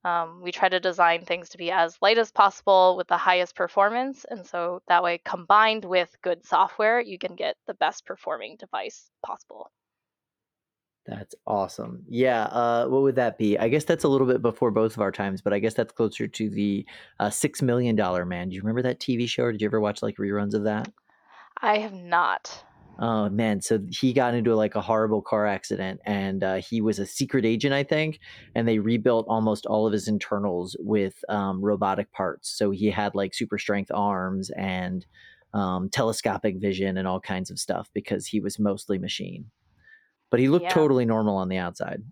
Um, 0.03 0.41
we 0.41 0.51
try 0.51 0.69
to 0.69 0.79
design 0.79 1.25
things 1.25 1.49
to 1.49 1.57
be 1.57 1.71
as 1.71 1.97
light 2.01 2.19
as 2.19 2.31
possible 2.31 2.95
with 2.95 3.07
the 3.07 3.17
highest 3.17 3.55
performance. 3.55 4.23
And 4.29 4.45
so 4.45 4.81
that 4.87 5.03
way, 5.03 5.19
combined 5.25 5.83
with 5.83 6.15
good 6.21 6.45
software, 6.45 6.99
you 6.99 7.17
can 7.17 7.35
get 7.35 7.55
the 7.65 7.73
best 7.73 8.05
performing 8.05 8.57
device 8.59 9.09
possible. 9.25 9.71
That's 11.07 11.35
awesome. 11.45 12.03
Yeah. 12.09 12.43
Uh, 12.45 12.87
what 12.87 13.03
would 13.03 13.15
that 13.15 13.37
be? 13.37 13.57
I 13.57 13.69
guess 13.69 13.83
that's 13.83 14.03
a 14.03 14.07
little 14.07 14.25
bit 14.25 14.41
before 14.41 14.71
both 14.71 14.95
of 14.95 15.01
our 15.01 15.11
times, 15.11 15.41
but 15.41 15.53
I 15.53 15.59
guess 15.59 15.75
that's 15.75 15.93
closer 15.93 16.27
to 16.27 16.49
the 16.49 16.85
uh, 17.19 17.29
Six 17.29 17.61
Million 17.61 17.95
Dollar 17.95 18.25
Man. 18.25 18.49
Do 18.49 18.55
you 18.55 18.61
remember 18.61 18.81
that 18.83 18.99
TV 18.99 19.27
show? 19.29 19.43
Or 19.43 19.51
did 19.51 19.61
you 19.61 19.67
ever 19.67 19.79
watch 19.79 20.01
like 20.01 20.17
reruns 20.17 20.55
of 20.55 20.63
that? 20.63 20.91
I 21.61 21.77
have 21.77 21.93
not. 21.93 22.63
Oh 22.97 23.29
man, 23.29 23.61
so 23.61 23.79
he 23.89 24.13
got 24.13 24.33
into 24.35 24.55
like 24.55 24.75
a 24.75 24.81
horrible 24.81 25.21
car 25.21 25.45
accident, 25.45 25.99
and 26.05 26.43
uh, 26.43 26.55
he 26.55 26.79
was 26.79 26.97
a 26.97 27.05
secret 27.05 27.45
agent, 27.45 27.73
I 27.73 27.83
think, 27.83 28.19
and 28.55 28.65
they 28.65 28.79
rebuilt 28.79 29.25
almost 29.27 29.65
all 29.65 29.85
of 29.85 29.91
his 29.91 30.07
internals 30.07 30.77
with 30.79 31.15
um, 31.27 31.61
robotic 31.61 32.11
parts. 32.13 32.57
So 32.57 32.71
he 32.71 32.89
had 32.89 33.13
like 33.13 33.33
super 33.33 33.57
strength 33.57 33.91
arms 33.93 34.49
and 34.57 35.05
um, 35.53 35.89
telescopic 35.89 36.57
vision 36.57 36.97
and 36.97 37.07
all 37.07 37.19
kinds 37.19 37.51
of 37.51 37.59
stuff 37.59 37.89
because 37.93 38.27
he 38.27 38.39
was 38.39 38.59
mostly 38.59 38.97
machine. 38.97 39.51
But 40.29 40.39
he 40.39 40.47
looked 40.47 40.63
Yeah. 40.63 40.73
totally 40.73 41.05
normal 41.05 41.37
on 41.37 41.49
the 41.49 41.57
outside. 41.57 42.03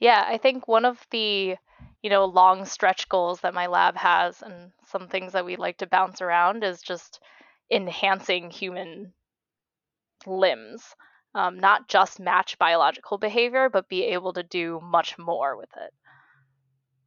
Yeah, 0.00 0.24
I 0.26 0.38
think 0.38 0.66
one 0.66 0.84
of 0.84 1.06
the, 1.10 1.56
you 2.02 2.10
know, 2.10 2.24
long 2.24 2.64
stretch 2.64 3.08
goals 3.08 3.40
that 3.42 3.54
my 3.54 3.66
lab 3.66 3.96
has 3.96 4.42
and 4.42 4.72
some 4.86 5.08
things 5.08 5.32
that 5.32 5.44
we 5.44 5.56
like 5.56 5.78
to 5.78 5.86
bounce 5.86 6.22
around 6.22 6.64
is 6.64 6.82
just 6.82 7.20
enhancing 7.70 8.50
human 8.50 9.12
limbs. 10.26 10.94
Um, 11.34 11.60
not 11.60 11.88
just 11.88 12.18
match 12.18 12.58
biological 12.58 13.18
behavior, 13.18 13.68
but 13.68 13.88
be 13.88 14.04
able 14.04 14.32
to 14.32 14.42
do 14.42 14.80
much 14.82 15.16
more 15.16 15.56
with 15.56 15.70
it. 15.76 15.92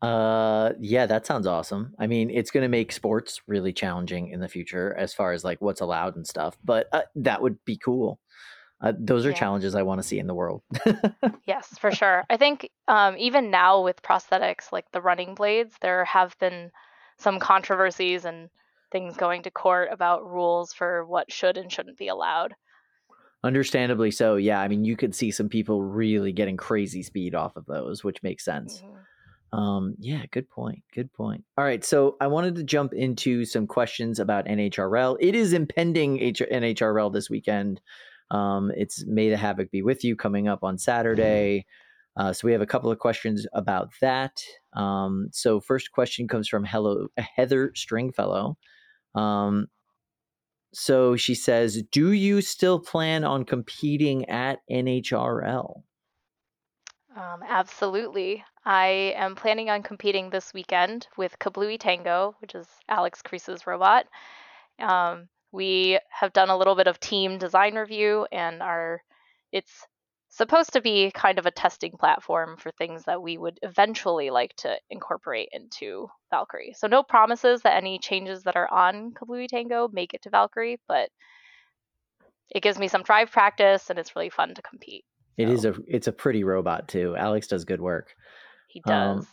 Uh, 0.01 0.73
yeah, 0.79 1.05
that 1.05 1.25
sounds 1.25 1.47
awesome. 1.47 1.95
I 1.97 2.07
mean, 2.07 2.29
it's 2.29 2.51
going 2.51 2.63
to 2.63 2.69
make 2.69 2.91
sports 2.91 3.41
really 3.47 3.71
challenging 3.71 4.29
in 4.29 4.41
the 4.41 4.49
future 4.49 4.93
as 4.97 5.13
far 5.13 5.31
as 5.31 5.43
like 5.43 5.61
what's 5.61 5.81
allowed 5.81 6.15
and 6.15 6.27
stuff. 6.27 6.57
But 6.63 6.87
uh, 6.91 7.03
that 7.15 7.41
would 7.41 7.63
be 7.65 7.77
cool. 7.77 8.19
Uh, 8.83 8.91
those 8.99 9.25
are 9.25 9.29
Yeah. 9.29 9.35
challenges 9.35 9.73
I 9.75 9.81
want 9.83 9.99
to 10.01 10.07
see 10.07 10.19
in 10.19 10.27
the 10.27 10.35
world. 10.35 10.61
Yes, 11.47 11.77
for 11.79 11.91
sure. 11.91 12.23
I 12.29 12.37
think 12.37 12.69
um, 12.87 13.15
even 13.17 13.49
now 13.51 13.81
with 13.83 14.01
prosthetics 14.01 14.71
like 14.71 14.85
the 14.91 15.01
running 15.01 15.35
blades, 15.35 15.75
there 15.81 16.05
have 16.05 16.37
been 16.39 16.71
some 17.17 17.39
controversies 17.39 18.25
and 18.25 18.49
things 18.91 19.17
going 19.17 19.43
to 19.43 19.51
court 19.51 19.89
about 19.91 20.29
rules 20.29 20.73
for 20.73 21.05
what 21.05 21.31
should 21.31 21.57
and 21.57 21.71
shouldn't 21.71 21.97
be 21.97 22.07
allowed. 22.07 22.53
Understandably 23.43 24.09
so. 24.11 24.35
Yeah, 24.37 24.59
I 24.61 24.67
mean, 24.69 24.85
you 24.85 24.95
could 24.95 25.13
see 25.13 25.31
some 25.31 25.49
people 25.49 25.81
really 25.83 26.31
getting 26.31 26.55
crazy 26.55 27.03
speed 27.03 27.35
off 27.35 27.57
of 27.57 27.65
those, 27.65 28.03
which 28.03 28.23
makes 28.23 28.45
sense. 28.45 28.81
Mhm. 28.81 29.57
Um, 29.57 29.95
yeah, 29.99 30.23
good 30.31 30.49
point. 30.49 30.81
Good 30.93 31.11
point. 31.13 31.43
All 31.57 31.63
right, 31.65 31.83
so 31.83 32.15
I 32.21 32.27
wanted 32.27 32.55
to 32.55 32.63
jump 32.63 32.93
into 32.93 33.43
some 33.45 33.67
questions 33.67 34.19
about 34.19 34.45
NHRL. 34.47 35.17
It 35.19 35.35
is 35.35 35.53
impending 35.53 36.19
H- 36.21 36.41
NHRL 36.49 37.11
this 37.11 37.29
weekend. 37.29 37.81
Um, 38.33 38.71
it's 38.75 39.05
May 39.05 39.29
the 39.29 39.37
Havoc 39.37 39.71
be 39.71 39.83
with 39.83 40.03
you 40.03 40.15
coming 40.15 40.47
up 40.47 40.63
on 40.63 40.77
Saturday. 40.77 41.65
Uh, 42.17 42.33
so 42.33 42.45
we 42.45 42.51
have 42.51 42.61
a 42.61 42.67
couple 42.67 42.91
of 42.91 42.99
questions 42.99 43.45
about 43.53 43.89
that. 44.01 44.41
Um, 44.73 45.29
so 45.31 45.59
first 45.59 45.91
question 45.91 46.27
comes 46.27 46.47
from 46.47 46.65
Hello 46.65 47.07
Heather 47.17 47.71
Stringfellow. 47.75 48.57
Um, 49.15 49.67
so 50.73 51.15
she 51.15 51.35
says, 51.35 51.83
"Do 51.91 52.11
you 52.11 52.41
still 52.41 52.79
plan 52.79 53.23
on 53.23 53.45
competing 53.45 54.27
at 54.29 54.59
NHRL?" 54.69 55.83
Um, 57.15 57.43
absolutely. 57.47 58.43
I 58.65 59.13
am 59.15 59.35
planning 59.35 59.69
on 59.69 59.83
competing 59.83 60.29
this 60.29 60.53
weekend 60.53 61.07
with 61.17 61.37
Kablooey 61.37 61.79
Tango, 61.79 62.35
which 62.39 62.55
is 62.55 62.67
Alex 62.89 63.21
Crease's 63.21 63.67
robot. 63.67 64.07
Um, 64.79 65.29
we 65.53 65.99
have 66.09 66.33
done 66.33 66.49
a 66.49 66.57
little 66.57 66.75
bit 66.75 66.87
of 66.87 66.99
team 66.99 67.37
design 67.37 67.75
review 67.75 68.27
and 68.31 68.61
are 68.61 69.01
it's 69.51 69.85
supposed 70.29 70.73
to 70.73 70.81
be 70.81 71.11
kind 71.11 71.37
of 71.37 71.45
a 71.45 71.51
testing 71.51 71.91
platform 71.91 72.57
for 72.57 72.71
things 72.71 73.03
that 73.03 73.21
we 73.21 73.37
would 73.37 73.59
eventually 73.61 74.31
like 74.31 74.53
to 74.55 74.75
incorporate 74.89 75.47
into 75.51 76.07
Valkyrie. 76.31 76.73
So 76.75 76.87
no 76.87 77.03
promises 77.03 77.61
that 77.61 77.77
any 77.77 77.99
changes 77.99 78.41
that 78.43 78.55
are 78.55 78.67
on 78.73 79.11
Kablooey 79.11 79.47
Tango 79.47 79.87
make 79.93 80.15
it 80.15 80.23
to 80.23 80.31
Valkyrie, 80.31 80.79
but 80.87 81.09
it 82.49 82.63
gives 82.63 82.79
me 82.79 82.87
some 82.87 83.03
drive 83.03 83.31
practice 83.31 83.91
and 83.91 83.99
it's 83.99 84.15
really 84.15 84.31
fun 84.31 84.55
to 84.55 84.61
compete. 84.63 85.05
It 85.37 85.47
So 85.47 85.53
is 85.53 85.65
a 85.65 85.75
it's 85.87 86.07
a 86.07 86.11
pretty 86.11 86.43
robot 86.43 86.87
too. 86.87 87.15
Alex 87.15 87.45
does 87.47 87.63
good 87.63 87.81
work. 87.81 88.15
he 88.67 88.81
um, 88.87 89.17
does. 89.17 89.27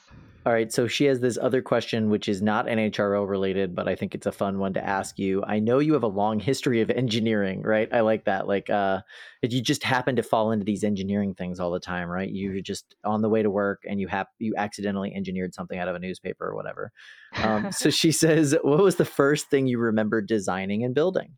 All 0.46 0.54
right, 0.54 0.72
so 0.72 0.86
she 0.86 1.04
has 1.04 1.20
this 1.20 1.36
other 1.36 1.60
question, 1.60 2.08
which 2.08 2.26
is 2.26 2.40
not 2.40 2.66
NHRL 2.66 3.28
related, 3.28 3.74
but 3.74 3.86
I 3.88 3.94
think 3.94 4.14
it's 4.14 4.26
a 4.26 4.32
fun 4.32 4.58
one 4.58 4.72
to 4.72 4.82
ask 4.82 5.18
you. 5.18 5.44
I 5.44 5.58
know 5.58 5.80
you 5.80 5.92
have 5.92 6.02
a 6.02 6.08
long 6.08 6.40
history 6.40 6.80
of 6.80 6.88
engineering, 6.88 7.60
right? 7.62 7.92
I 7.92 8.00
like 8.00 8.24
that. 8.24 8.48
Like, 8.48 8.70
uh, 8.70 9.02
you 9.42 9.60
just 9.60 9.84
happen 9.84 10.16
to 10.16 10.22
fall 10.22 10.52
into 10.52 10.64
these 10.64 10.82
engineering 10.82 11.34
things 11.34 11.60
all 11.60 11.70
the 11.70 11.78
time, 11.78 12.08
right? 12.08 12.30
You're 12.30 12.62
just 12.62 12.94
on 13.04 13.20
the 13.20 13.28
way 13.28 13.42
to 13.42 13.50
work 13.50 13.82
and 13.86 14.00
you 14.00 14.08
have 14.08 14.28
you 14.38 14.54
accidentally 14.56 15.14
engineered 15.14 15.54
something 15.54 15.78
out 15.78 15.88
of 15.88 15.94
a 15.94 15.98
newspaper 15.98 16.46
or 16.46 16.54
whatever. 16.54 16.90
Um, 17.34 17.70
so 17.70 17.90
she 17.90 18.10
says, 18.10 18.56
what 18.62 18.82
was 18.82 18.96
the 18.96 19.04
first 19.04 19.50
thing 19.50 19.66
you 19.66 19.78
remember 19.78 20.22
designing 20.22 20.84
and 20.84 20.94
building? 20.94 21.36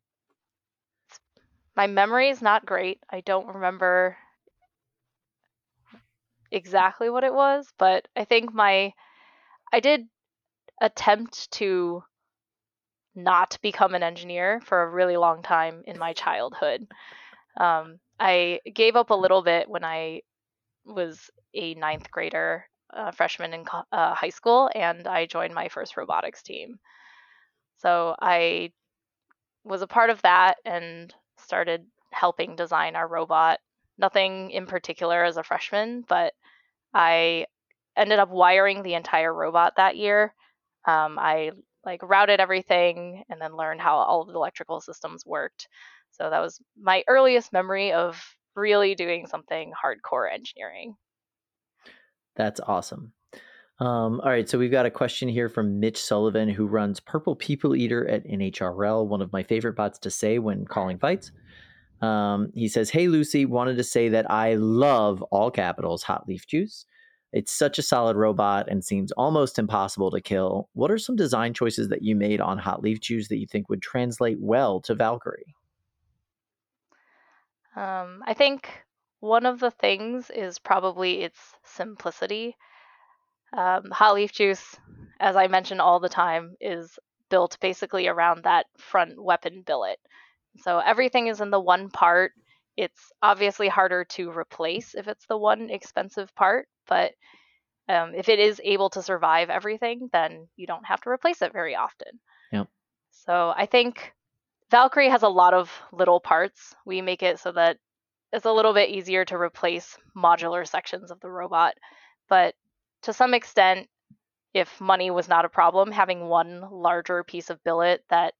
my 1.77 1.87
memory 1.87 2.29
is 2.29 2.43
not 2.43 2.67
great. 2.67 3.01
I 3.11 3.21
don't 3.21 3.47
remember 3.47 4.17
exactly 6.53 7.11
what 7.11 7.25
it 7.25 7.35
was, 7.35 7.67
but 7.79 8.07
I 8.15 8.25
think 8.25 8.55
my 8.55 8.93
I 9.73 9.81
did 9.81 10.07
attempt 10.81 11.51
to 11.53 12.05
not 13.15 13.59
become 13.63 13.95
an 13.95 14.03
engineer 14.03 14.61
for 14.65 14.83
a 14.83 14.91
really 14.91 15.17
long 15.17 15.43
time 15.43 15.83
in 15.87 15.99
my 15.99 16.13
childhood. 16.13 16.87
Um, 17.57 17.99
I 18.19 18.61
gave 18.73 18.97
up 18.97 19.11
a 19.11 19.15
little 19.15 19.43
bit 19.43 19.69
when 19.69 19.85
I 19.85 20.23
was 20.85 21.31
a 21.55 21.75
ninth 21.75 22.11
grader, 22.11 22.67
uh, 22.93 23.11
freshman 23.11 23.53
in 23.55 23.65
uh, 23.93 24.15
high 24.15 24.31
school, 24.31 24.71
and 24.75 25.07
I 25.07 25.27
joined 25.27 25.55
my 25.55 25.69
first 25.69 25.97
robotics 25.97 26.43
team. 26.43 26.79
So 27.79 28.15
I 28.21 28.73
was 29.65 29.83
a 29.83 29.87
part 29.87 30.11
of 30.11 30.23
that 30.23 30.57
and 30.65 31.15
started 31.39 31.87
helping 32.13 32.57
design 32.57 32.97
our 32.97 33.09
robot. 33.09 33.61
Nothing 33.99 34.51
in 34.51 34.67
particular 34.67 35.25
as 35.25 35.37
a 35.37 35.43
freshman, 35.43 36.05
but 36.09 36.33
I 36.95 37.47
ended 37.97 38.19
up 38.19 38.31
wiring 38.31 38.83
the 38.83 38.95
entire 38.95 39.33
robot 39.33 39.75
that 39.77 39.97
year. 39.97 40.35
Um, 40.87 41.19
I 41.19 41.53
like 41.85 42.03
routed 42.03 42.41
everything 42.41 43.25
and 43.29 43.41
then 43.41 43.57
learned 43.57 43.81
how 43.81 43.97
all 43.97 44.23
of 44.23 44.29
the 44.29 44.35
electrical 44.35 44.81
systems 44.81 45.25
worked. 45.27 45.69
So 46.13 46.31
that 46.31 46.41
was 46.41 46.61
my 46.81 47.03
earliest 47.09 47.53
memory 47.53 47.93
of 47.93 48.23
really 48.55 48.95
doing 48.95 49.27
something 49.27 49.73
hardcore 49.73 50.33
engineering. 50.33 50.97
That's 52.37 52.61
awesome. 52.61 53.13
Um, 53.79 54.21
all 54.21 54.31
right, 54.31 54.49
so 54.49 54.59
we've 54.59 54.71
got 54.71 54.87
a 54.87 54.91
question 54.91 55.29
here 55.29 55.49
from 55.49 55.81
Mitch 55.81 56.01
Sullivan, 56.01 56.49
who 56.49 56.67
runs 56.67 57.01
Purple 57.01 57.35
People 57.35 57.75
Eater 57.75 58.07
at 58.07 58.25
NHRL, 58.27 59.07
one 59.07 59.21
of 59.21 59.33
my 59.33 59.43
favorite 59.43 59.75
bots 59.75 59.99
to 60.01 60.11
say 60.11 60.39
when 60.39 60.65
calling 60.67 60.99
fights. 60.99 61.33
Um, 62.03 62.51
he 62.55 62.69
says, 62.69 62.91
Hey, 62.91 63.09
Lucy, 63.09 63.47
wanted 63.47 63.77
to 63.77 63.85
say 63.85 64.09
that 64.09 64.31
I 64.31 64.55
love 64.55 65.23
all 65.31 65.51
capitals 65.51 66.03
Hot 66.03 66.27
Leaf 66.29 66.47
Juice. 66.47 66.85
It's 67.33 67.53
such 67.53 67.79
a 67.79 67.83
solid 67.83 68.17
robot 68.17 68.69
and 68.69 68.85
seems 68.85 69.13
almost 69.13 69.59
impossible 69.59 70.11
to 70.11 70.21
kill. 70.21 70.69
What 70.75 70.91
are 70.91 70.99
some 70.99 71.17
design 71.17 71.55
choices 71.55 71.89
that 71.89 72.03
you 72.03 72.15
made 72.15 72.41
on 72.41 72.59
Hot 72.59 72.83
Leaf 72.83 73.01
Juice 73.01 73.29
that 73.29 73.39
you 73.39 73.47
think 73.47 73.71
would 73.71 73.81
translate 73.81 74.39
well 74.41 74.81
to 74.83 74.95
Valkyrie? 74.95 75.55
Um, 77.75 78.23
I 78.27 78.35
think 78.35 78.69
one 79.21 79.47
of 79.47 79.61
the 79.61 79.71
things 79.71 80.31
is 80.31 80.59
probably 80.59 81.23
its 81.23 81.39
simplicity. 81.63 82.57
Um, 83.57 83.91
hot 83.91 84.15
leaf 84.15 84.33
juice, 84.33 84.77
as 85.21 85.37
I 85.37 85.47
mention 85.47 85.81
all 85.81 86.01
the 86.01 86.09
time, 86.09 86.57
is 86.61 86.99
built 87.31 87.57
basically 87.61 88.09
around 88.09 88.45
that 88.45 88.67
front 88.77 89.23
weapon 89.23 89.63
billet. 89.65 89.99
So 90.59 90.79
everything 90.79 91.29
is 91.29 91.41
in 91.41 91.51
the 91.51 91.61
one 91.61 91.91
part. 91.91 92.33
It's 92.77 93.13
obviously 93.23 93.69
harder 93.69 94.05
to 94.05 94.31
replace 94.31 94.95
if 94.95 95.09
it's 95.09 95.27
the 95.27 95.39
one 95.39 95.71
expensive 95.71 96.35
part, 96.35 96.69
but 96.89 97.13
Um, 97.89 98.15
if 98.15 98.29
it 98.29 98.39
is 98.39 98.61
able 98.65 98.91
to 98.91 99.03
survive 99.03 99.51
everything, 99.51 100.09
then 100.13 100.49
you 100.57 100.69
don't 100.69 100.87
have 100.87 101.01
to 101.01 101.11
replace 101.11 101.43
it 101.43 101.53
very 101.53 101.75
often. 101.75 102.21
Yep. 102.53 102.69
So 103.11 103.53
I 103.57 103.67
think 103.67 104.15
Valkyrie 104.71 105.11
has 105.11 105.25
a 105.25 105.29
lot 105.29 105.53
of 105.53 105.69
little 105.91 106.21
parts. 106.21 106.75
We 106.87 107.03
make 107.03 107.25
it 107.25 107.41
so 107.41 107.51
that 107.53 107.79
it's 108.33 108.47
a 108.47 108.53
little 108.53 108.73
bit 108.73 108.91
easier 108.91 109.25
to 109.27 109.37
replace 109.37 109.99
modular 110.17 110.65
sections 110.67 111.11
of 111.11 111.19
the 111.21 111.29
robot. 111.29 111.75
But 112.29 112.55
to 113.03 113.13
some 113.13 113.35
extent, 113.35 113.89
if 114.55 114.81
money 114.81 115.11
was 115.11 115.29
not 115.29 115.45
a 115.45 115.49
problem, 115.49 115.91
having 115.91 116.29
one 116.29 116.63
larger 116.71 117.25
piece 117.25 117.51
of 117.51 117.65
billet 117.65 118.05
that 118.11 118.35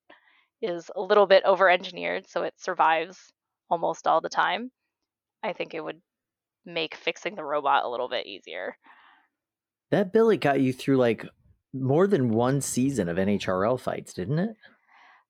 is 0.63 0.91
a 0.97 1.01
little 1.01 1.27
bit 1.27 1.43
over 1.45 1.69
engineered 1.69 2.29
so 2.29 2.43
it 2.45 2.55
survives 2.59 3.19
almost 3.71 4.07
all 4.07 4.21
the 4.21 4.29
time, 4.29 4.71
I 5.43 5.53
think 5.53 5.75
it 5.75 5.83
would 5.83 6.01
make 6.65 6.95
fixing 6.95 7.35
the 7.35 7.45
robot 7.45 7.85
a 7.85 7.89
little 7.89 8.09
bit 8.09 8.27
easier. 8.27 8.77
That 9.91 10.13
billet 10.13 10.41
got 10.41 10.61
you 10.61 10.73
through 10.73 10.97
like 10.99 11.27
more 11.75 12.07
than 12.07 12.31
one 12.31 12.61
season 12.61 13.09
of 13.09 13.17
NHRL 13.17 13.81
fights, 13.81 14.13
didn't 14.15 14.39
it? 14.39 14.57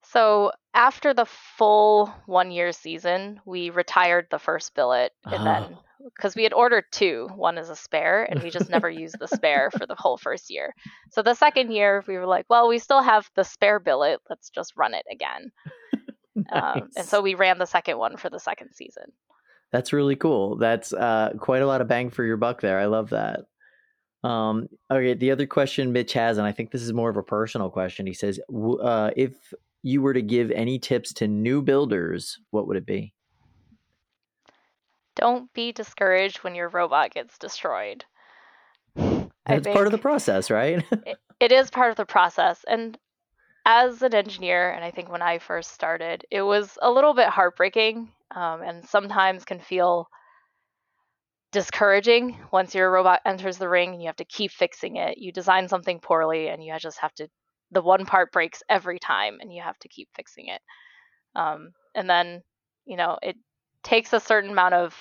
So 0.04 0.52
after 0.74 1.14
the 1.14 1.26
full 1.26 2.12
one 2.26 2.50
year 2.50 2.72
season, 2.72 3.40
we 3.46 3.70
retired 3.70 4.26
the 4.30 4.38
first 4.38 4.74
billet 4.74 5.12
and 5.24 5.34
Ah. 5.34 5.44
then 5.44 5.78
because 6.14 6.34
we 6.34 6.42
had 6.42 6.52
ordered 6.52 6.84
two, 6.90 7.28
one 7.34 7.58
is 7.58 7.70
a 7.70 7.76
spare, 7.76 8.24
and 8.24 8.42
we 8.42 8.50
just 8.50 8.70
never 8.70 8.90
used 8.90 9.18
the 9.18 9.28
spare 9.28 9.70
for 9.70 9.86
the 9.86 9.94
whole 9.96 10.16
first 10.16 10.50
year. 10.50 10.74
So 11.10 11.22
the 11.22 11.34
second 11.34 11.72
year, 11.72 12.04
we 12.06 12.16
were 12.16 12.26
like, 12.26 12.46
well, 12.48 12.68
we 12.68 12.78
still 12.78 13.02
have 13.02 13.28
the 13.34 13.44
spare 13.44 13.78
billet. 13.78 14.20
Let's 14.28 14.50
just 14.50 14.72
run 14.76 14.94
it 14.94 15.06
again. 15.10 15.50
Um, 16.50 16.88
and 16.96 17.06
so 17.06 17.20
we 17.20 17.34
ran 17.34 17.58
the 17.58 17.66
second 17.66 17.98
one 17.98 18.16
for 18.16 18.30
the 18.30 18.40
second 18.40 18.72
season. 18.72 19.04
That's 19.70 19.92
really 19.92 20.16
cool. 20.16 20.56
That's 20.56 20.92
uh, 20.92 21.34
quite 21.38 21.62
a 21.62 21.66
lot 21.66 21.80
of 21.80 21.88
bang 21.88 22.10
for 22.10 22.24
your 22.24 22.36
buck 22.38 22.62
there. 22.62 22.78
I 22.78 22.86
love 22.86 23.10
that. 23.10 23.40
Um, 24.24 24.68
okay, 24.90 25.14
the 25.14 25.30
other 25.30 25.46
question 25.46 25.92
Mitch 25.92 26.12
has, 26.12 26.38
and 26.38 26.46
I 26.46 26.52
think 26.52 26.70
this 26.70 26.82
is 26.82 26.92
more 26.92 27.10
of 27.10 27.16
a 27.16 27.22
personal 27.22 27.70
question. 27.70 28.06
He 28.06 28.14
says, 28.14 28.40
uh, 28.82 29.10
if 29.16 29.34
you 29.82 30.00
were 30.00 30.14
to 30.14 30.22
give 30.22 30.50
any 30.52 30.78
tips 30.78 31.12
to 31.14 31.28
new 31.28 31.60
builders, 31.60 32.38
what 32.50 32.66
would 32.66 32.76
it 32.76 32.86
be? 32.86 33.14
Don't 35.16 35.52
be 35.52 35.72
discouraged 35.72 36.38
when 36.38 36.54
your 36.54 36.68
robot 36.68 37.12
gets 37.12 37.38
destroyed. 37.38 38.04
It's 39.48 39.66
part 39.66 39.86
of 39.86 39.92
the 39.92 39.98
process, 39.98 40.52
right? 40.52 40.84
it 41.40 41.50
is 41.50 41.68
part 41.68 41.90
of 41.90 41.96
the 41.96 42.06
process 42.06 42.64
and 42.68 42.96
as 43.66 44.02
an 44.02 44.14
engineer 44.14 44.70
and 44.70 44.84
i 44.84 44.90
think 44.90 45.10
when 45.10 45.22
i 45.22 45.38
first 45.38 45.72
started 45.72 46.24
it 46.30 46.42
was 46.42 46.78
a 46.80 46.90
little 46.90 47.14
bit 47.14 47.28
heartbreaking 47.28 48.08
um, 48.34 48.62
and 48.62 48.84
sometimes 48.88 49.44
can 49.44 49.58
feel 49.58 50.08
discouraging 51.50 52.38
once 52.52 52.74
your 52.74 52.90
robot 52.90 53.20
enters 53.26 53.58
the 53.58 53.68
ring 53.68 53.92
and 53.92 54.00
you 54.00 54.06
have 54.06 54.16
to 54.16 54.24
keep 54.24 54.50
fixing 54.50 54.96
it 54.96 55.18
you 55.18 55.32
design 55.32 55.68
something 55.68 55.98
poorly 56.00 56.48
and 56.48 56.64
you 56.64 56.72
just 56.78 56.98
have 56.98 57.14
to 57.14 57.28
the 57.72 57.82
one 57.82 58.06
part 58.06 58.32
breaks 58.32 58.62
every 58.68 58.98
time 58.98 59.38
and 59.40 59.52
you 59.52 59.62
have 59.62 59.78
to 59.78 59.88
keep 59.88 60.08
fixing 60.14 60.46
it 60.46 60.60
um, 61.34 61.72
and 61.94 62.08
then 62.08 62.42
you 62.84 62.96
know 62.96 63.18
it 63.20 63.36
takes 63.82 64.12
a 64.12 64.20
certain 64.20 64.50
amount 64.50 64.74
of 64.74 64.96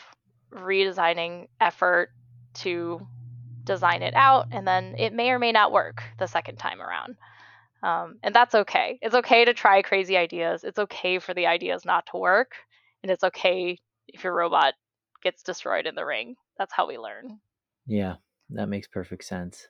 redesigning 0.51 1.47
effort 1.59 2.09
to 2.53 2.99
design 3.63 4.01
it 4.01 4.13
out 4.15 4.47
and 4.51 4.67
then 4.67 4.95
it 4.97 5.13
may 5.13 5.29
or 5.29 5.39
may 5.39 5.51
not 5.51 5.71
work 5.71 6.03
the 6.19 6.27
second 6.27 6.57
time 6.57 6.82
around. 6.82 7.15
Um, 7.84 8.17
and 8.21 8.36
that's 8.36 8.53
okay. 8.53 8.99
It's 9.01 9.15
okay 9.15 9.45
to 9.45 9.53
try 9.53 9.82
crazy 9.82 10.17
ideas. 10.17 10.63
It's 10.63 10.79
okay 10.79 11.19
for 11.19 11.34
the 11.34 11.47
ideas 11.47 11.86
not 11.86 12.05
to 12.11 12.17
work 12.17 12.51
and 13.03 13.11
it's 13.11 13.23
okay 13.23 13.77
if 14.07 14.23
your 14.23 14.36
robot 14.36 14.73
gets 15.23 15.43
destroyed 15.43 15.86
in 15.86 15.95
the 15.95 16.05
ring. 16.05 16.36
That's 16.57 16.73
how 16.73 16.88
we 16.88 16.97
learn. 16.97 17.39
Yeah, 17.86 18.15
that 18.51 18.69
makes 18.69 18.88
perfect 18.88 19.23
sense. 19.23 19.67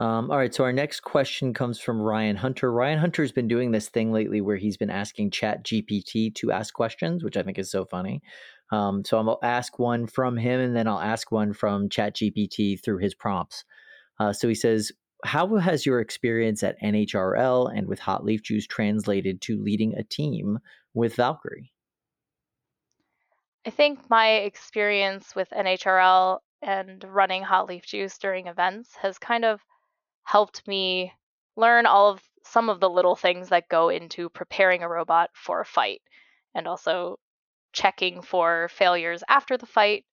Um, 0.00 0.30
all 0.30 0.38
right, 0.38 0.54
so 0.54 0.62
our 0.62 0.72
next 0.72 1.00
question 1.00 1.52
comes 1.52 1.80
from 1.80 2.00
Ryan 2.00 2.36
Hunter. 2.36 2.70
Ryan 2.70 3.00
Hunter's 3.00 3.32
been 3.32 3.48
doing 3.48 3.72
this 3.72 3.88
thing 3.88 4.12
lately 4.12 4.40
where 4.40 4.56
he's 4.56 4.76
been 4.76 4.90
asking 4.90 5.32
Chat 5.32 5.64
GPT 5.64 6.32
to 6.36 6.52
ask 6.52 6.72
questions, 6.72 7.24
which 7.24 7.36
I 7.36 7.42
think 7.42 7.58
is 7.58 7.70
so 7.70 7.84
funny. 7.84 8.22
Um, 8.70 9.04
so 9.04 9.18
I'm 9.18 9.26
gonna 9.26 9.38
ask 9.42 9.78
one 9.80 10.06
from 10.06 10.36
him, 10.36 10.60
and 10.60 10.76
then 10.76 10.86
I'll 10.86 11.00
ask 11.00 11.32
one 11.32 11.52
from 11.52 11.88
Chat 11.88 12.14
GPT 12.14 12.80
through 12.80 12.98
his 12.98 13.14
prompts. 13.14 13.64
Uh, 14.20 14.32
so 14.32 14.46
he 14.46 14.54
says, 14.54 14.92
"How 15.24 15.56
has 15.56 15.84
your 15.84 16.00
experience 16.00 16.62
at 16.62 16.78
NHRL 16.80 17.66
and 17.66 17.88
with 17.88 17.98
Hot 17.98 18.24
Leaf 18.24 18.42
Juice 18.42 18.68
translated 18.68 19.40
to 19.42 19.60
leading 19.60 19.94
a 19.94 20.04
team 20.04 20.60
with 20.94 21.16
Valkyrie?" 21.16 21.72
I 23.66 23.70
think 23.70 24.08
my 24.08 24.28
experience 24.28 25.34
with 25.34 25.50
NHRL 25.50 26.38
and 26.62 27.02
running 27.04 27.42
Hot 27.42 27.66
Leaf 27.66 27.84
Juice 27.84 28.16
during 28.18 28.46
events 28.46 28.94
has 28.96 29.18
kind 29.18 29.44
of 29.44 29.60
helped 30.28 30.68
me 30.68 31.10
learn 31.56 31.86
all 31.86 32.10
of 32.10 32.20
some 32.44 32.68
of 32.68 32.80
the 32.80 32.90
little 32.90 33.16
things 33.16 33.48
that 33.48 33.66
go 33.66 33.88
into 33.88 34.28
preparing 34.28 34.82
a 34.82 34.88
robot 34.88 35.30
for 35.32 35.62
a 35.62 35.64
fight 35.64 36.02
and 36.54 36.68
also 36.68 37.18
checking 37.72 38.20
for 38.20 38.68
failures 38.70 39.24
after 39.26 39.56
the 39.56 39.64
fight 39.64 40.04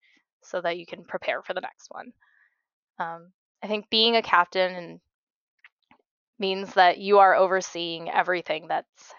so 0.41 0.61
that 0.61 0.78
you 0.78 0.86
can 0.86 1.03
prepare 1.03 1.41
for 1.41 1.53
the 1.53 1.59
next 1.59 1.89
one. 1.89 2.13
Um, 2.97 3.34
I 3.61 3.68
think 3.68 3.89
being 3.89 4.16
a 4.16 4.22
captain 4.22 4.74
and 4.74 4.99
means 6.39 6.74
that 6.76 6.97
you 6.97 7.20
are 7.20 7.36
overseeing 7.36 8.09
everything 8.09 8.68
that's 8.70 9.13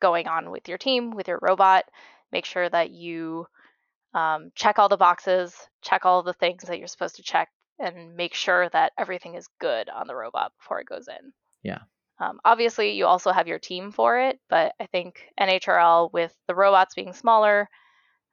going 0.00 0.28
on 0.28 0.50
with 0.50 0.66
your 0.66 0.78
team, 0.78 1.10
with 1.10 1.28
your 1.28 1.40
robot. 1.42 1.84
Make 2.32 2.46
sure 2.46 2.70
that 2.70 2.90
you 2.90 3.46
um, 4.14 4.50
check 4.54 4.78
all 4.78 4.88
the 4.88 4.96
boxes, 4.96 5.54
check 5.82 6.06
all 6.06 6.22
the 6.22 6.32
things 6.32 6.62
that 6.62 6.78
you're 6.78 6.88
supposed 6.88 7.16
to 7.16 7.22
check, 7.22 7.50
and 7.82 8.16
make 8.16 8.34
sure 8.34 8.68
that 8.70 8.92
everything 8.96 9.34
is 9.34 9.48
good 9.60 9.88
on 9.88 10.06
the 10.06 10.14
robot 10.14 10.52
before 10.58 10.80
it 10.80 10.86
goes 10.86 11.08
in. 11.08 11.32
Yeah. 11.62 11.80
Um, 12.18 12.38
obviously, 12.44 12.92
you 12.92 13.06
also 13.06 13.32
have 13.32 13.48
your 13.48 13.58
team 13.58 13.90
for 13.90 14.18
it, 14.18 14.38
but 14.48 14.74
I 14.80 14.86
think 14.86 15.20
NHRL, 15.40 16.12
with 16.12 16.34
the 16.46 16.54
robots 16.54 16.94
being 16.94 17.12
smaller 17.12 17.68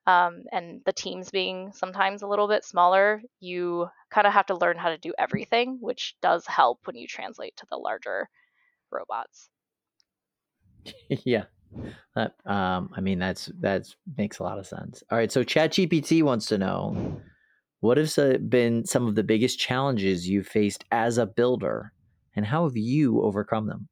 um, 0.05 0.43
and 0.51 0.81
the 0.85 0.93
teams 0.93 1.31
being 1.31 1.71
sometimes 1.73 2.21
a 2.21 2.27
little 2.27 2.47
bit 2.47 2.63
smaller, 2.63 3.21
you 3.39 3.87
kind 4.11 4.27
of 4.27 4.33
have 4.33 4.45
to 4.47 4.55
learn 4.55 4.77
how 4.77 4.89
to 4.89 4.97
do 4.97 5.13
everything, 5.17 5.77
which 5.81 6.15
does 6.21 6.45
help 6.45 6.79
when 6.85 6.95
you 6.95 7.07
translate 7.07 7.57
to 7.57 7.65
the 7.69 7.77
larger 7.77 8.29
robots. 8.91 9.49
yeah. 11.09 11.45
That, 12.15 12.33
um, 12.45 12.89
I 12.95 13.01
mean, 13.01 13.19
that's 13.19 13.51
that's 13.59 13.95
makes 14.17 14.39
a 14.39 14.43
lot 14.43 14.57
of 14.57 14.65
sense. 14.65 15.03
All 15.11 15.17
right, 15.17 15.31
so 15.31 15.43
ChatGPT 15.43 16.23
wants 16.23 16.47
to 16.47 16.57
know 16.57 17.21
what 17.79 17.97
have 17.97 18.49
been 18.49 18.85
some 18.85 19.07
of 19.07 19.15
the 19.15 19.23
biggest 19.23 19.59
challenges 19.59 20.27
you've 20.27 20.47
faced 20.47 20.83
as 20.91 21.17
a 21.17 21.25
builder, 21.25 21.93
and 22.35 22.45
how 22.45 22.65
have 22.65 22.77
you 22.77 23.21
overcome 23.21 23.67
them? 23.67 23.87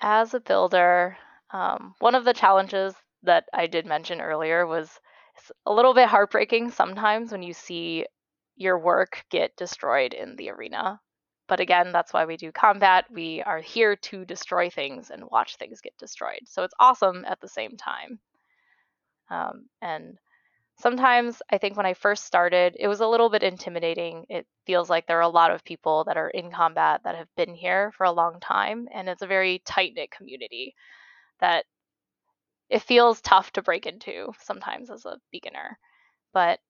As 0.00 0.34
a 0.34 0.40
builder, 0.40 1.16
um, 1.50 1.94
one 1.98 2.14
of 2.14 2.24
the 2.24 2.34
challenges 2.34 2.94
that 3.22 3.44
I 3.52 3.66
did 3.66 3.86
mention 3.86 4.20
earlier 4.20 4.66
was 4.66 5.00
a 5.66 5.72
little 5.72 5.94
bit 5.94 6.08
heartbreaking 6.08 6.70
sometimes 6.70 7.32
when 7.32 7.42
you 7.42 7.52
see 7.52 8.06
your 8.56 8.78
work 8.78 9.24
get 9.30 9.56
destroyed 9.56 10.14
in 10.14 10.36
the 10.36 10.50
arena. 10.50 11.00
But 11.48 11.60
again, 11.60 11.92
that's 11.92 12.12
why 12.12 12.24
we 12.24 12.36
do 12.36 12.50
combat. 12.50 13.04
We 13.10 13.42
are 13.42 13.60
here 13.60 13.94
to 13.96 14.24
destroy 14.24 14.70
things 14.70 15.10
and 15.10 15.24
watch 15.30 15.56
things 15.56 15.80
get 15.80 15.96
destroyed. 15.98 16.40
So 16.46 16.64
it's 16.64 16.74
awesome 16.80 17.24
at 17.26 17.40
the 17.40 17.48
same 17.48 17.76
time. 17.76 18.18
Um, 19.30 19.66
and 19.82 20.18
sometimes 20.78 21.42
I 21.50 21.58
think 21.58 21.76
when 21.76 21.86
I 21.86 21.94
first 21.94 22.24
started, 22.24 22.76
it 22.78 22.88
was 22.88 23.00
a 23.00 23.06
little 23.08 23.30
bit 23.30 23.42
intimidating. 23.42 24.26
It 24.28 24.46
feels 24.66 24.90
like 24.90 25.06
there 25.06 25.18
are 25.18 25.22
a 25.22 25.28
lot 25.28 25.50
of 25.50 25.64
people 25.64 26.04
that 26.04 26.16
are 26.16 26.30
in 26.30 26.50
combat 26.50 27.02
that 27.04 27.16
have 27.16 27.28
been 27.36 27.54
here 27.54 27.92
for 27.96 28.04
a 28.04 28.12
long 28.12 28.40
time, 28.40 28.88
and 28.92 29.08
it's 29.08 29.22
a 29.22 29.26
very 29.26 29.60
tight 29.64 29.92
knit 29.94 30.10
community 30.10 30.74
that 31.40 31.64
it 32.68 32.82
feels 32.82 33.20
tough 33.20 33.52
to 33.52 33.62
break 33.62 33.86
into 33.86 34.32
sometimes 34.42 34.90
as 34.90 35.04
a 35.04 35.18
beginner. 35.30 35.78
But 36.32 36.60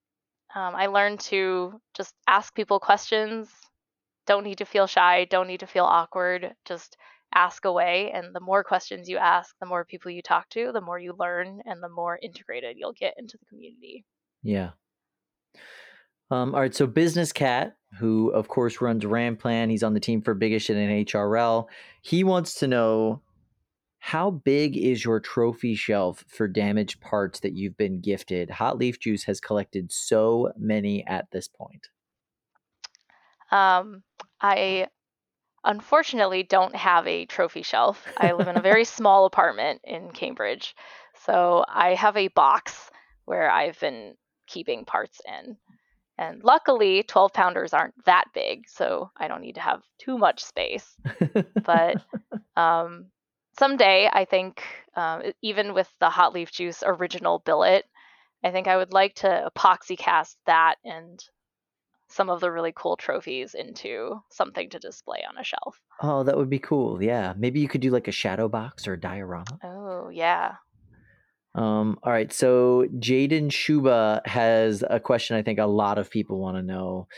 um, 0.55 0.75
I 0.75 0.87
learned 0.87 1.21
to 1.21 1.81
just 1.95 2.15
ask 2.27 2.55
people 2.55 2.81
questions. 2.81 3.51
Don't 4.27 4.45
need 4.45 4.59
to 4.59 4.65
feel 4.67 4.87
shy. 4.87 5.25
Don't 5.25 5.49
need 5.49 5.61
to 5.61 5.67
feel 5.67 5.85
awkward. 5.85 6.55
Just 6.65 6.97
ask 7.37 7.65
away. 7.67 8.11
And 8.13 8.35
the 8.35 8.41
more 8.41 8.65
questions 8.65 9.09
you 9.09 9.19
ask, 9.19 9.55
the 9.61 9.67
more 9.67 9.85
people 9.85 10.11
you 10.11 10.23
talk 10.23 10.49
to, 10.51 10.73
the 10.73 10.81
more 10.81 10.99
you 10.99 11.15
learn, 11.19 11.61
and 11.67 11.83
the 11.83 11.89
more 11.89 12.19
integrated 12.21 12.77
you'll 12.79 12.95
get 12.95 13.15
into 13.19 13.37
the 13.39 13.47
community. 13.47 14.05
Yeah. 14.43 14.71
Um, 16.31 16.55
all 16.55 16.61
right, 16.61 16.75
so 16.75 16.87
Business 16.89 17.33
Cat, 17.33 17.77
who 17.99 18.31
of 18.31 18.49
course 18.49 18.81
runs 18.81 19.05
Ramplan, 19.05 19.71
he's 19.71 19.85
on 19.85 19.95
the 19.95 20.01
team 20.01 20.23
for 20.23 20.35
Bigish 20.35 20.75
NHRL. 20.75 21.67
He 22.03 22.25
wants 22.25 22.55
to 22.57 22.67
know 22.67 23.23
how 23.99 24.31
big 24.31 24.77
is 24.77 25.05
your 25.05 25.21
trophy 25.21 25.75
shelf 25.75 26.25
for 26.29 26.49
damaged 26.49 27.01
parts 27.01 27.41
that 27.41 27.55
you've 27.55 27.77
been 27.77 28.01
gifted? 28.01 28.51
Hot 28.51 28.79
Leaf 28.79 28.99
Juice 28.99 29.25
has 29.25 29.41
collected 29.41 29.93
so 29.93 30.53
many 30.57 31.07
at 31.07 31.31
this 31.33 31.49
point. 31.49 31.89
Um, 33.53 34.03
I 34.41 34.89
unfortunately 35.67 36.45
don't 36.45 36.75
have 36.75 37.07
a 37.07 37.27
trophy 37.27 37.63
shelf. 37.63 38.07
I 38.17 38.33
live 38.33 38.49
in 38.49 38.57
a 38.57 38.63
very 38.63 38.85
small 38.99 39.27
apartment 39.27 39.83
in 39.85 40.11
Cambridge. 40.13 40.75
So 41.25 41.65
I 41.69 41.95
have 41.95 42.17
a 42.17 42.29
box 42.29 42.91
where 43.25 43.51
I've 43.51 43.79
been 43.81 44.15
keeping 44.47 44.85
parts 44.85 45.21
in. 45.27 45.57
And 46.19 46.43
luckily, 46.43 47.03
12 47.03 47.33
pounders 47.35 47.75
aren't 47.75 48.05
that 48.07 48.25
big, 48.33 48.69
so 48.69 49.11
I 49.19 49.29
don't 49.29 49.43
need 49.43 49.57
to 49.57 49.61
have 49.61 49.83
too 49.99 50.17
much 50.17 50.43
space. 50.43 50.97
But 51.63 52.03
um, 52.57 53.07
someday, 53.59 54.09
I 54.11 54.25
think, 54.25 54.63
um, 54.95 55.23
even 55.43 55.75
with 55.75 55.93
the 56.01 56.09
Hot 56.09 56.33
Leaf 56.33 56.51
Juice 56.51 56.83
original 56.87 57.41
billet, 57.41 57.85
I 58.43 58.51
think 58.51 58.67
I 58.67 58.77
would 58.77 58.95
like 58.95 59.17
to 59.17 59.51
epoxy 59.55 59.99
cast 59.99 60.39
that 60.47 60.77
and 60.85 61.23
some 62.09 62.31
of 62.31 62.41
the 62.41 62.51
really 62.51 62.73
cool 62.75 62.97
trophies 62.97 63.55
into 63.55 64.21
something 64.31 64.71
to 64.71 64.79
display 64.79 65.25
on 65.29 65.37
a 65.39 65.45
shelf. 65.45 65.81
oh, 66.03 66.23
that 66.23 66.37
would 66.37 66.51
be 66.51 66.59
cool. 66.59 67.03
Yeah, 67.03 67.35
maybe 67.37 67.61
you 67.61 67.69
could 67.69 67.81
do 67.81 67.91
like 67.91 68.09
a 68.09 68.13
shadow 68.13 68.49
box 68.49 68.87
or 68.87 68.95
a 68.95 69.01
diorama. 69.01 69.59
Oh, 69.65 70.09
yeah. 70.09 70.55
Um, 71.55 71.99
all 72.03 72.13
right, 72.13 72.33
so 72.33 72.87
Jaden 72.99 73.51
Shuba 73.51 74.21
has 74.27 74.85
a 74.89 75.01
question 75.01 75.37
I 75.37 75.43
think 75.43 75.59
a 75.59 75.67
lot 75.67 75.99
of 75.99 76.11
people 76.11 76.39
want 76.39 76.59
to 76.59 76.63
know. 76.63 77.09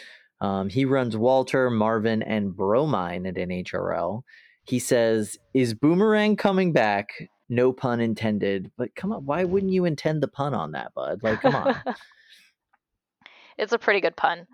Um, 0.40 0.68
he 0.68 0.84
runs 0.84 1.16
Walter, 1.16 1.70
Marvin, 1.70 2.22
and 2.22 2.56
Bromine 2.56 3.26
at 3.26 3.34
NHRL. 3.34 4.22
He 4.64 4.78
says, 4.78 5.36
Is 5.54 5.74
Boomerang 5.74 6.36
coming 6.36 6.72
back? 6.72 7.08
No 7.48 7.72
pun 7.72 8.00
intended. 8.00 8.70
But 8.76 8.94
come 8.94 9.12
on, 9.12 9.26
why 9.26 9.42
wouldn't 9.42 9.72
you 9.72 9.84
intend 9.84 10.22
the 10.22 10.28
pun 10.28 10.54
on 10.54 10.72
that, 10.72 10.94
bud? 10.94 11.20
Like, 11.22 11.40
come 11.40 11.56
on. 11.56 11.74
it's 13.58 13.72
a 13.72 13.78
pretty 13.78 14.00
good 14.00 14.14
pun. 14.14 14.46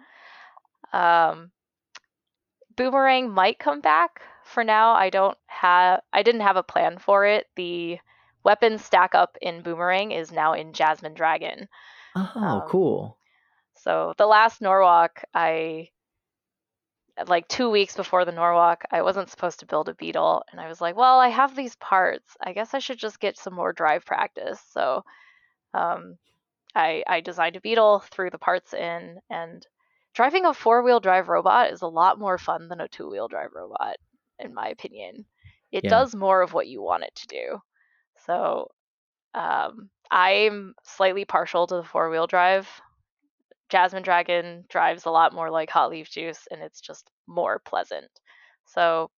Um, 0.95 1.51
Boomerang 2.76 3.30
might 3.30 3.59
come 3.59 3.80
back. 3.80 4.22
For 4.45 4.62
now, 4.64 4.92
I 4.92 5.11
don't 5.11 5.38
have. 5.47 6.03
I 6.12 6.22
didn't 6.22 6.42
have 6.42 6.57
a 6.57 6.62
plan 6.62 6.99
for 6.99 7.24
it. 7.26 7.49
The 7.57 7.99
weapon 8.45 8.78
stack 8.78 9.14
up 9.14 9.36
in 9.40 9.62
Boomerang 9.62 10.12
is 10.12 10.30
now 10.30 10.53
in 10.53 10.72
Jasmine 10.72 11.14
Dragon. 11.14 11.68
Oh, 12.14 12.30
Um, 12.34 12.68
cool. 12.68 13.18
So 13.74 14.14
the 14.18 14.26
last 14.26 14.61
Norwalk, 14.61 15.24
I 15.34 15.90
like 17.26 17.49
two 17.49 17.70
weeks 17.70 17.97
before 17.97 18.24
the 18.24 18.32
Norwalk, 18.32 18.84
I 18.90 19.03
wasn't 19.03 19.30
supposed 19.30 19.61
to 19.61 19.66
build 19.66 19.88
a 19.88 19.95
beetle, 19.95 20.45
and 20.51 20.61
I 20.61 20.68
was 20.68 20.80
like, 20.80 20.97
well, 20.97 21.18
I 21.20 21.28
have 21.28 21.55
these 21.55 21.76
parts. 21.76 22.36
I 22.40 22.53
guess 22.53 22.74
I 22.74 22.80
should 22.80 22.99
just 22.99 23.20
get 23.20 23.38
some 23.38 23.55
more 23.55 23.72
drive 23.72 24.05
practice. 24.05 24.61
So 24.70 25.05
um, 25.74 26.18
I 26.74 27.05
I 27.07 27.20
designed 27.20 27.57
a 27.57 27.61
beetle, 27.61 28.01
threw 28.01 28.30
the 28.30 28.38
parts 28.38 28.74
in, 28.74 29.20
and 29.30 29.66
driving 30.14 30.46
a 30.46 30.54
four 30.54 30.82
wheel 30.82 31.00
drive 31.00 31.28
robot 31.28 31.72
is 31.72 31.82
a 31.82 31.88
lot 31.88 32.18
more 32.18 32.38
fun 32.38 32.68
than 32.68 32.80
a 32.80 32.88
two 32.88 33.10
wheel 33.10 33.28
drive 33.28 33.50
robot, 33.54 33.96
in 34.38 34.54
my 34.54 34.68
opinion. 34.68 35.26
It 35.72 35.84
Yeah. 35.84 35.90
does 35.90 36.14
more 36.14 36.42
of 36.42 36.52
what 36.52 36.68
you 36.68 36.82
want 36.82 37.04
it 37.04 37.14
to 37.16 37.26
do. 37.26 37.62
So 38.26 38.70
um, 39.34 39.90
I'm 40.10 40.74
slightly 40.84 41.24
partial 41.24 41.66
to 41.66 41.76
the 41.76 41.84
four 41.84 42.10
wheel 42.10 42.26
drive. 42.26 42.68
Jasmine 43.68 44.02
Dragon 44.02 44.64
drives 44.68 45.06
a 45.06 45.10
lot 45.10 45.32
more 45.32 45.50
like 45.50 45.70
Hot 45.70 45.90
Leaf 45.90 46.10
Juice, 46.10 46.46
and 46.50 46.62
it's 46.62 46.80
just 46.80 47.10
more 47.26 47.58
pleasant. 47.58 48.10
So 48.66 49.10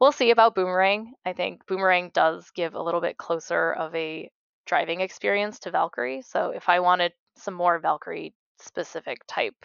we'll 0.00 0.12
see 0.12 0.30
about 0.30 0.54
Boomerang. 0.54 1.12
I 1.24 1.32
think 1.32 1.66
Boomerang 1.66 2.10
does 2.14 2.50
give 2.52 2.74
a 2.74 2.82
little 2.82 3.00
bit 3.00 3.18
closer 3.18 3.72
of 3.72 3.94
a 3.94 4.30
driving 4.66 5.00
experience 5.00 5.58
to 5.60 5.70
Valkyrie. 5.70 6.22
So 6.22 6.50
if 6.50 6.68
I 6.68 6.80
wanted 6.80 7.12
some 7.36 7.54
more 7.54 7.78
Valkyrie 7.78 8.34
specific 8.58 9.18
type 9.26 9.64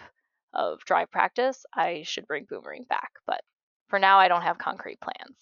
of 0.53 0.79
drive 0.85 1.11
practice, 1.11 1.65
I 1.73 2.03
should 2.05 2.27
bring 2.27 2.45
Boomerang 2.49 2.85
back. 2.89 3.11
But 3.25 3.41
for 3.87 3.99
now, 3.99 4.19
I 4.19 4.27
don't 4.27 4.41
have 4.41 4.57
concrete 4.57 4.99
plans. 5.01 5.37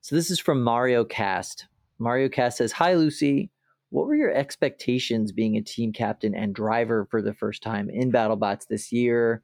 So 0.00 0.16
this 0.16 0.30
is 0.30 0.38
from 0.38 0.62
Mario 0.62 1.04
Cast. 1.04 1.66
Mario 1.98 2.28
Cast 2.28 2.58
says, 2.58 2.72
Hi, 2.72 2.94
Lucy. 2.94 3.50
What 3.90 4.06
were 4.06 4.16
your 4.16 4.32
expectations 4.34 5.30
being 5.30 5.56
a 5.56 5.62
team 5.62 5.92
captain 5.92 6.34
and 6.34 6.54
driver 6.54 7.06
for 7.10 7.22
the 7.22 7.32
first 7.32 7.62
time 7.62 7.88
in 7.88 8.10
BattleBots 8.10 8.66
this 8.66 8.90
year? 8.90 9.42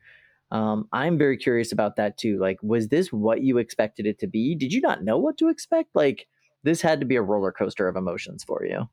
Um, 0.51 0.89
I'm 0.93 1.17
very 1.17 1.37
curious 1.37 1.71
about 1.71 1.97
that 1.97 2.19
too. 2.19 2.39
Like, 2.41 2.59
was 2.63 2.89
this 2.89 3.13
what 3.13 3.43
you 3.43 3.59
expected 3.59 4.07
it 4.07 4.19
to 4.19 4.27
be? 4.27 4.57
Did 4.57 4.73
you 4.73 4.81
not 4.81 5.05
know 5.05 5.19
what 5.19 5.39
to 5.39 5.49
expect? 5.49 5.91
Like, 5.95 6.27
this 6.65 6.83
had 6.83 7.01
to 7.01 7.07
be 7.07 7.17
a 7.17 7.23
roller 7.23 7.53
coaster 7.53 7.89
of 7.89 7.97
emotions 7.97 8.43
for 8.43 8.65
you. 8.65 8.89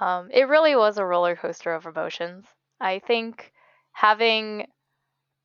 Um, 0.00 0.28
it 0.32 0.48
really 0.48 0.76
was 0.76 0.98
a 0.98 1.04
roller 1.04 1.36
coaster 1.36 1.72
of 1.72 1.86
emotions. 1.86 2.46
I 2.80 3.00
think 3.00 3.52
having 3.92 4.66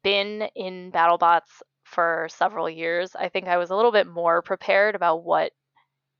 been 0.03 0.47
in 0.55 0.91
BattleBots 0.91 1.61
for 1.83 2.27
several 2.29 2.69
years, 2.69 3.15
I 3.15 3.29
think 3.29 3.47
I 3.47 3.57
was 3.57 3.69
a 3.69 3.75
little 3.75 3.91
bit 3.91 4.07
more 4.07 4.41
prepared 4.41 4.95
about 4.95 5.23
what 5.23 5.51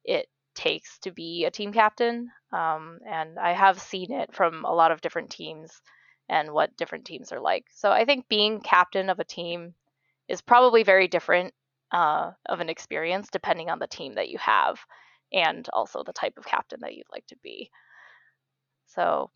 it 0.04 0.28
takes 0.56 1.00
to 1.00 1.12
be 1.12 1.46
a 1.46 1.52
team 1.52 1.74
captain. 1.74 2.30
Um, 2.52 3.00
and 3.08 3.38
I 3.38 3.54
have 3.54 3.80
seen 3.80 4.12
it 4.12 4.34
from 4.34 4.66
a 4.66 4.74
lot 4.74 4.92
of 4.92 5.02
different 5.02 5.30
teams 5.30 5.82
and 6.30 6.52
what 6.52 6.76
different 6.78 7.06
teams 7.06 7.32
are 7.32 7.40
like. 7.40 7.66
So 7.72 7.92
I 7.92 8.06
think 8.06 8.28
being 8.28 8.62
captain 8.62 9.10
of 9.10 9.20
a 9.20 9.26
team 9.26 9.74
is 10.28 10.42
probably 10.42 10.84
very 10.84 11.08
different 11.08 11.54
uh, 11.92 12.32
of 12.48 12.60
an 12.60 12.70
experience 12.70 13.30
depending 13.32 13.70
on 13.70 13.80
the 13.80 13.88
team 13.88 14.16
that 14.16 14.30
you 14.30 14.38
have 14.40 14.80
and 15.32 15.68
also 15.74 16.04
the 16.04 16.14
type 16.14 16.34
of 16.38 16.46
captain 16.46 16.80
that 16.82 16.96
you'd 16.96 17.12
like 17.12 17.28
to 17.28 17.36
be. 17.44 17.70
So 18.88 19.30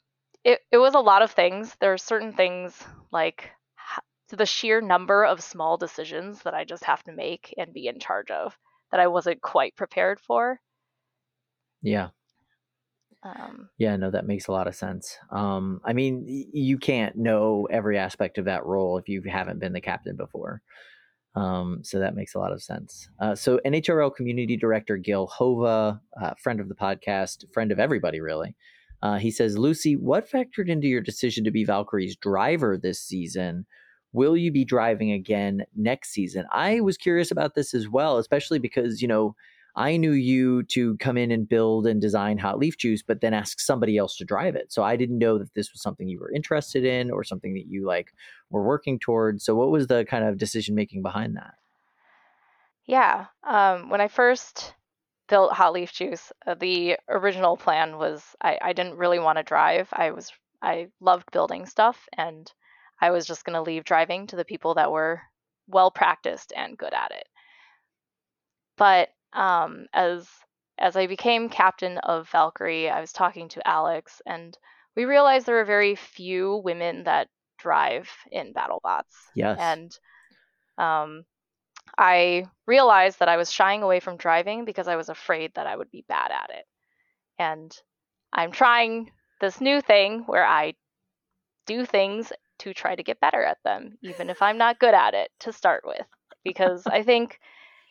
it, 0.44 0.60
it 0.72 0.78
was 0.78 0.96
a 0.96 1.00
lot 1.00 1.22
of 1.22 1.32
things. 1.32 1.76
There 1.80 1.94
are 1.94 1.98
certain 1.98 2.34
things 2.34 2.82
like 3.12 3.52
the 4.30 4.46
sheer 4.46 4.82
number 4.82 5.26
of 5.26 5.42
small 5.42 5.78
decisions 5.78 6.44
that 6.44 6.54
I 6.54 6.64
just 6.64 6.84
have 6.84 7.04
to 7.04 7.12
make 7.12 7.54
and 7.58 7.74
be 7.74 7.88
in 7.88 8.00
charge 8.00 8.32
of 8.32 8.58
that 8.92 9.00
I 9.00 9.08
wasn't 9.08 9.42
quite 9.42 9.76
prepared 9.76 10.20
for. 10.20 10.60
Yeah. 11.82 12.10
Um, 13.24 13.70
Yeah, 13.78 13.98
no, 13.98 14.12
that 14.12 14.28
makes 14.28 14.48
a 14.48 14.52
lot 14.52 14.68
of 14.68 14.76
sense. 14.76 15.18
Um, 15.32 15.82
I 15.84 15.94
mean, 15.94 16.26
you 16.54 16.78
can't 16.78 17.18
know 17.18 17.68
every 17.70 17.98
aspect 17.98 18.38
of 18.38 18.46
that 18.46 18.66
role 18.66 18.98
if 18.98 19.10
you 19.10 19.22
haven't 19.24 19.60
been 19.60 19.74
the 19.74 19.82
captain 19.82 20.16
before. 20.16 20.62
Um, 21.36 21.82
so 21.84 22.00
that 22.00 22.16
makes 22.16 22.36
a 22.36 22.40
lot 22.40 22.52
of 22.54 22.64
sense. 22.64 23.10
Uh, 23.20 23.36
so 23.36 23.60
NHRL 23.66 24.16
Community 24.16 24.58
Director 24.58 24.98
Gil 24.98 25.28
Hova, 25.28 26.02
uh, 26.20 26.34
friend 26.42 26.60
of 26.60 26.70
the 26.70 26.76
podcast, 26.76 27.46
friend 27.54 27.72
of 27.72 27.80
everybody, 27.80 28.20
really. 28.20 28.56
Uh, 29.02 29.18
he 29.18 29.32
says, 29.32 29.58
Lucy, 29.58 29.96
what 29.96 30.30
factored 30.30 30.68
into 30.68 30.88
your 30.88 31.02
decision 31.02 31.44
to 31.44 31.52
be 31.52 31.66
Valkyrie's 31.66 32.16
driver 32.16 32.78
this 32.78 33.02
season? 33.02 33.66
Will 34.12 34.36
you 34.36 34.52
be 34.52 34.66
driving 34.66 35.12
again 35.12 35.64
next 35.76 36.12
season? 36.12 36.46
I 36.52 36.82
was 36.82 36.98
curious 36.98 37.32
about 37.32 37.56
this 37.56 37.74
as 37.74 37.88
well, 37.88 38.18
especially 38.18 38.60
because, 38.60 39.02
you 39.02 39.08
know, 39.08 39.36
I 39.76 39.98
knew 39.98 40.12
you 40.12 40.64
to 40.64 40.98
come 40.98 41.16
in 41.16 41.32
and 41.32 41.48
build 41.48 41.86
and 41.86 42.02
design 42.02 42.40
Hot 42.40 42.58
Leaf 42.58 42.78
Juice, 42.78 43.04
but 43.04 43.22
then 43.22 43.34
ask 43.34 43.60
somebody 43.60 43.98
else 43.98 44.18
to 44.18 44.26
drive 44.26 44.56
it. 44.56 44.74
So 44.74 44.84
I 44.84 44.96
didn't 44.96 45.20
know 45.20 45.38
that 45.38 45.54
this 45.54 45.72
was 45.72 45.82
something 45.82 46.10
you 46.10 46.20
were 46.20 46.32
interested 46.32 46.84
in 46.84 47.12
or 47.12 47.24
something 47.24 47.54
that 47.54 47.68
you 47.68 47.86
like 47.86 48.12
were 48.50 48.64
working 48.64 49.00
towards. 49.00 49.46
So 49.46 49.56
what 49.56 49.70
was 49.70 49.88
the 49.88 50.06
kind 50.06 50.26
of 50.26 50.38
decision 50.38 50.76
making 50.76 51.04
behind 51.04 51.38
that? 51.38 51.54
yeah. 52.90 53.28
Um, 53.44 53.92
when 53.92 54.02
I 54.02 54.08
first 54.08 54.74
built 55.30 55.54
Hot 55.54 55.74
Leaf 55.74 55.94
Juice, 55.94 56.32
uh, 56.46 56.56
the 56.56 56.98
original 57.08 57.56
plan 57.56 57.98
was 57.98 58.24
I, 58.42 58.58
I 58.62 58.74
didn't 58.74 58.98
really 58.98 59.20
want 59.20 59.38
to 59.38 59.44
drive. 59.44 59.88
I 59.94 60.12
was 60.12 60.32
I 60.62 60.88
loved 61.00 61.32
building 61.32 61.66
stuff, 61.66 62.08
and 62.18 62.52
I 63.00 63.12
was 63.12 63.26
just 63.26 63.46
going 63.46 63.56
to 63.56 63.62
leave 63.62 63.86
driving 63.86 64.28
to 64.28 64.36
the 64.36 64.46
people 64.46 64.76
that 64.76 64.92
were 64.92 65.22
well 65.68 65.92
practiced 65.92 66.52
and 66.56 66.78
good 66.78 66.94
at 66.94 67.12
it. 67.12 67.28
But 68.78 69.10
um, 69.34 69.86
as 69.94 70.28
as 70.78 70.96
I 70.96 71.08
became 71.08 71.50
captain 71.50 71.98
of 72.00 72.30
Valkyrie, 72.30 72.90
I 72.90 73.00
was 73.02 73.12
talking 73.12 73.50
to 73.50 73.68
Alex, 73.68 74.22
and 74.26 74.58
we 74.96 75.06
realized 75.06 75.46
there 75.46 75.60
are 75.60 75.66
very 75.66 75.96
few 75.96 76.62
women 76.64 77.04
that 77.04 77.28
drive 77.58 78.10
in 78.32 78.54
BattleBots. 78.54 79.04
Yes. 79.36 79.58
And 79.60 79.92
um, 80.78 81.26
I 81.98 82.46
realized 82.66 83.20
that 83.20 83.30
I 83.30 83.38
was 83.38 83.52
shying 83.52 83.84
away 83.84 84.00
from 84.00 84.18
driving 84.18 84.66
because 84.66 84.88
I 84.88 84.96
was 84.96 85.10
afraid 85.10 85.52
that 85.56 85.68
I 85.68 85.76
would 85.76 85.92
be 85.92 86.06
bad 86.08 86.32
at 86.32 86.50
it. 86.50 86.66
And 87.38 87.76
I'm 88.34 88.52
trying 88.52 89.12
this 89.42 89.62
new 89.62 89.82
thing 89.82 90.24
where 90.26 90.46
I 90.46 90.74
do 91.66 91.86
things 91.86 92.32
to 92.60 92.74
try 92.74 92.96
to 92.96 93.04
get 93.04 93.22
better 93.22 93.44
at 93.44 93.58
them, 93.64 93.98
even 94.02 94.30
if 94.30 94.42
I'm 94.42 94.58
not 94.58 94.80
good 94.80 94.94
at 94.94 95.14
it 95.14 95.30
to 95.42 95.54
start 95.54 95.84
with. 95.86 96.06
Because 96.44 96.86
I 96.86 97.04
think, 97.04 97.40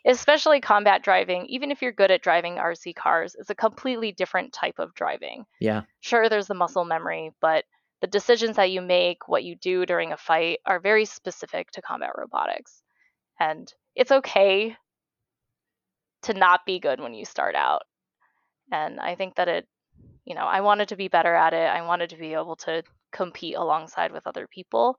especially 0.06 0.60
combat 0.60 1.02
driving, 1.02 1.46
even 1.46 1.70
if 1.70 1.82
you're 1.82 1.92
good 1.92 2.10
at 2.10 2.22
driving 2.22 2.56
RC 2.56 2.94
cars, 2.94 3.34
it's 3.38 3.50
a 3.50 3.54
completely 3.54 4.12
different 4.12 4.52
type 4.52 4.78
of 4.78 4.94
driving. 4.94 5.44
yeah. 5.60 5.82
Sure, 6.00 6.28
there's 6.28 6.46
the 6.46 6.54
muscle 6.54 6.84
memory, 6.84 7.32
but 7.40 7.64
the 8.00 8.06
decisions 8.06 8.56
that 8.56 8.70
you 8.70 8.80
make, 8.80 9.28
what 9.28 9.44
you 9.44 9.56
do 9.56 9.84
during 9.84 10.12
a 10.12 10.16
fight, 10.16 10.60
are 10.66 10.78
very 10.78 11.04
specific 11.04 11.70
to 11.72 11.82
combat 11.82 12.12
robotics. 12.16 12.82
And 13.40 13.72
it's 13.98 14.12
okay 14.12 14.76
to 16.22 16.32
not 16.32 16.64
be 16.64 16.78
good 16.78 17.00
when 17.00 17.14
you 17.14 17.24
start 17.24 17.56
out. 17.56 17.82
And 18.70 19.00
I 19.00 19.16
think 19.16 19.34
that 19.34 19.48
it, 19.48 19.66
you 20.24 20.36
know, 20.36 20.44
I 20.44 20.60
wanted 20.60 20.88
to 20.88 20.96
be 20.96 21.08
better 21.08 21.34
at 21.34 21.52
it. 21.52 21.68
I 21.68 21.82
wanted 21.82 22.10
to 22.10 22.16
be 22.16 22.32
able 22.32 22.54
to 22.56 22.84
compete 23.12 23.56
alongside 23.56 24.12
with 24.12 24.26
other 24.26 24.46
people. 24.46 24.96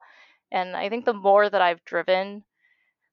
And 0.52 0.76
I 0.76 0.90
think 0.90 1.06
the 1.06 1.14
more 1.14 1.48
that 1.48 1.62
I've 1.62 1.82
driven, 1.86 2.44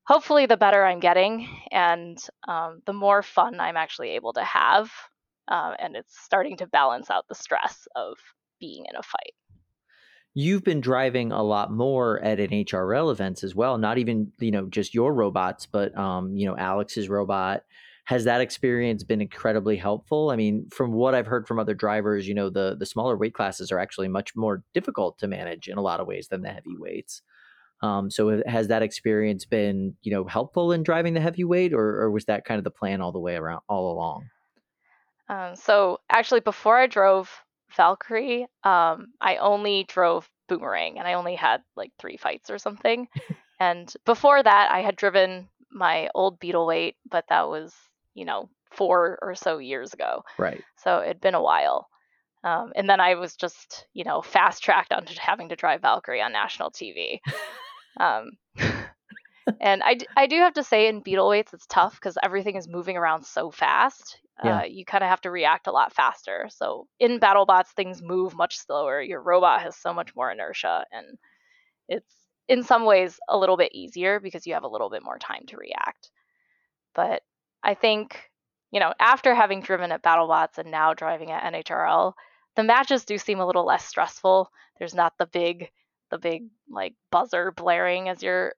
hopefully 0.05 0.45
the 0.45 0.57
better 0.57 0.85
I'm 0.85 0.99
getting 0.99 1.47
and 1.71 2.17
um, 2.49 2.81
the 2.85 2.93
more 2.93 3.23
fun 3.23 3.61
I'm 3.61 3.77
actually 3.77 4.09
able 4.09 4.33
to 4.33 4.43
have. 4.43 4.91
Uh, 5.47 5.73
and 5.79 5.95
it's 5.95 6.19
starting 6.21 6.57
to 6.57 6.67
balance 6.67 7.09
out 7.09 7.25
the 7.29 7.35
stress 7.35 7.87
of 7.95 8.17
being 8.59 8.85
in 8.89 8.97
a 8.97 9.03
fight. 9.03 9.35
You've 10.37 10.63
been 10.63 10.81
driving 10.81 11.31
a 11.31 11.41
lot 11.41 11.71
more 11.71 12.23
at 12.23 12.37
NHRL 12.37 13.11
events 13.11 13.43
as 13.43 13.55
well. 13.55 13.79
Not 13.79 13.97
even 13.97 14.31
you 14.37 14.51
know 14.51 14.67
just 14.67 14.93
your 14.93 15.11
robots, 15.11 15.65
but 15.65 15.97
um, 15.97 16.37
you 16.37 16.45
know 16.45 16.55
Alex's 16.55 17.09
robot. 17.09 17.63
Has 18.05 18.25
that 18.25 18.39
experience 18.39 19.03
been 19.03 19.19
incredibly 19.19 19.75
helpful? 19.75 20.29
I 20.29 20.35
mean, 20.35 20.69
from 20.71 20.93
what 20.93 21.15
I've 21.15 21.25
heard 21.25 21.47
from 21.47 21.57
other 21.57 21.73
drivers, 21.73 22.27
you 22.27 22.35
know, 22.35 22.51
the 22.51 22.75
the 22.77 22.85
smaller 22.85 23.17
weight 23.17 23.33
classes 23.33 23.71
are 23.71 23.79
actually 23.79 24.09
much 24.09 24.35
more 24.35 24.63
difficult 24.75 25.17
to 25.19 25.27
manage 25.27 25.67
in 25.67 25.79
a 25.79 25.81
lot 25.81 25.99
of 25.99 26.05
ways 26.05 26.27
than 26.27 26.43
the 26.43 26.49
heavyweights. 26.49 27.23
Um, 27.81 28.11
so 28.11 28.41
has 28.45 28.67
that 28.67 28.83
experience 28.83 29.45
been, 29.45 29.95
you 30.03 30.11
know, 30.11 30.25
helpful 30.25 30.71
in 30.71 30.83
driving 30.83 31.15
the 31.15 31.19
heavyweight, 31.19 31.73
or, 31.73 32.01
or 32.01 32.11
was 32.11 32.25
that 32.25 32.45
kind 32.45 32.59
of 32.59 32.63
the 32.63 32.71
plan 32.71 33.01
all 33.01 33.11
the 33.11 33.19
way 33.19 33.35
around, 33.35 33.61
all 33.67 33.91
along? 33.91 34.25
Um, 35.29 35.55
so 35.55 35.99
actually, 36.11 36.41
before 36.41 36.77
I 36.77 36.85
drove 36.85 37.43
Valkyrie, 37.75 38.47
um, 38.63 39.13
I 39.19 39.37
only 39.37 39.85
drove 39.87 40.29
Boomerang, 40.47 40.99
and 40.99 41.07
I 41.07 41.13
only 41.13 41.35
had 41.35 41.61
like 41.75 41.91
three 41.99 42.17
fights 42.17 42.49
or 42.49 42.57
something. 42.57 43.07
and 43.59 43.93
before 44.05 44.41
that, 44.41 44.71
I 44.71 44.81
had 44.81 44.95
driven 44.95 45.49
my 45.71 46.09
old 46.15 46.39
Beetle 46.39 46.65
weight, 46.65 46.95
but 47.09 47.25
that 47.29 47.49
was 47.49 47.73
you 48.17 48.25
know, 48.25 48.49
four 48.71 49.19
or 49.21 49.35
so 49.35 49.59
years 49.59 49.93
ago. 49.93 50.23
Right. 50.37 50.61
So 50.83 51.01
it'd 51.01 51.21
been 51.21 51.35
a 51.35 51.41
while. 51.41 51.87
Um, 52.43 52.73
and 52.75 52.89
then 52.89 52.99
I 52.99 53.15
was 53.15 53.35
just, 53.35 53.85
you 53.93 54.03
know, 54.03 54.21
fast 54.21 54.63
tracked 54.63 54.91
onto 54.91 55.13
having 55.19 55.49
to 55.49 55.55
drive 55.55 55.81
Valkyrie 55.81 56.21
on 56.21 56.33
national 56.33 56.71
TV. 56.71 57.21
um, 57.99 58.31
and 59.61 59.83
I, 59.83 59.99
I 60.17 60.25
do 60.27 60.37
have 60.37 60.55
to 60.55 60.63
say, 60.63 60.87
in 60.87 61.01
beetle 61.01 61.29
weights, 61.29 61.53
it's 61.53 61.67
tough 61.67 61.93
because 61.93 62.17
everything 62.21 62.55
is 62.55 62.67
moving 62.67 62.97
around 62.97 63.23
so 63.23 63.51
fast. 63.51 64.17
Yeah. 64.43 64.59
Uh, 64.59 64.63
you 64.65 64.85
kind 64.85 65.03
of 65.03 65.09
have 65.09 65.21
to 65.21 65.31
react 65.31 65.67
a 65.67 65.71
lot 65.71 65.93
faster. 65.93 66.47
So 66.49 66.87
in 66.99 67.19
BattleBots, 67.19 67.67
things 67.75 68.01
move 68.01 68.35
much 68.35 68.57
slower. 68.57 69.01
Your 69.01 69.21
robot 69.21 69.61
has 69.61 69.75
so 69.75 69.93
much 69.93 70.15
more 70.15 70.31
inertia, 70.31 70.85
and 70.91 71.17
it's 71.87 72.13
in 72.47 72.63
some 72.63 72.85
ways 72.85 73.19
a 73.27 73.37
little 73.37 73.57
bit 73.57 73.73
easier 73.73 74.19
because 74.19 74.45
you 74.45 74.53
have 74.53 74.63
a 74.63 74.69
little 74.69 74.89
bit 74.89 75.03
more 75.03 75.17
time 75.17 75.43
to 75.47 75.57
react. 75.57 76.11
But 76.95 77.21
I 77.63 77.73
think, 77.73 78.19
you 78.71 78.79
know, 78.79 78.93
after 78.99 79.33
having 79.35 79.61
driven 79.61 79.91
at 79.91 80.03
BattleBots 80.03 80.57
and 80.57 80.71
now 80.71 80.93
driving 80.93 81.31
at 81.31 81.53
NHRL, 81.53 82.13
the 82.55 82.63
matches 82.63 83.05
do 83.05 83.17
seem 83.17 83.39
a 83.39 83.45
little 83.45 83.65
less 83.65 83.85
stressful. 83.85 84.49
There's 84.79 84.95
not 84.95 85.13
the 85.17 85.27
big, 85.27 85.69
the 86.11 86.17
big 86.17 86.43
like 86.69 86.93
buzzer 87.11 87.51
blaring 87.51 88.09
as 88.09 88.23
you're 88.23 88.53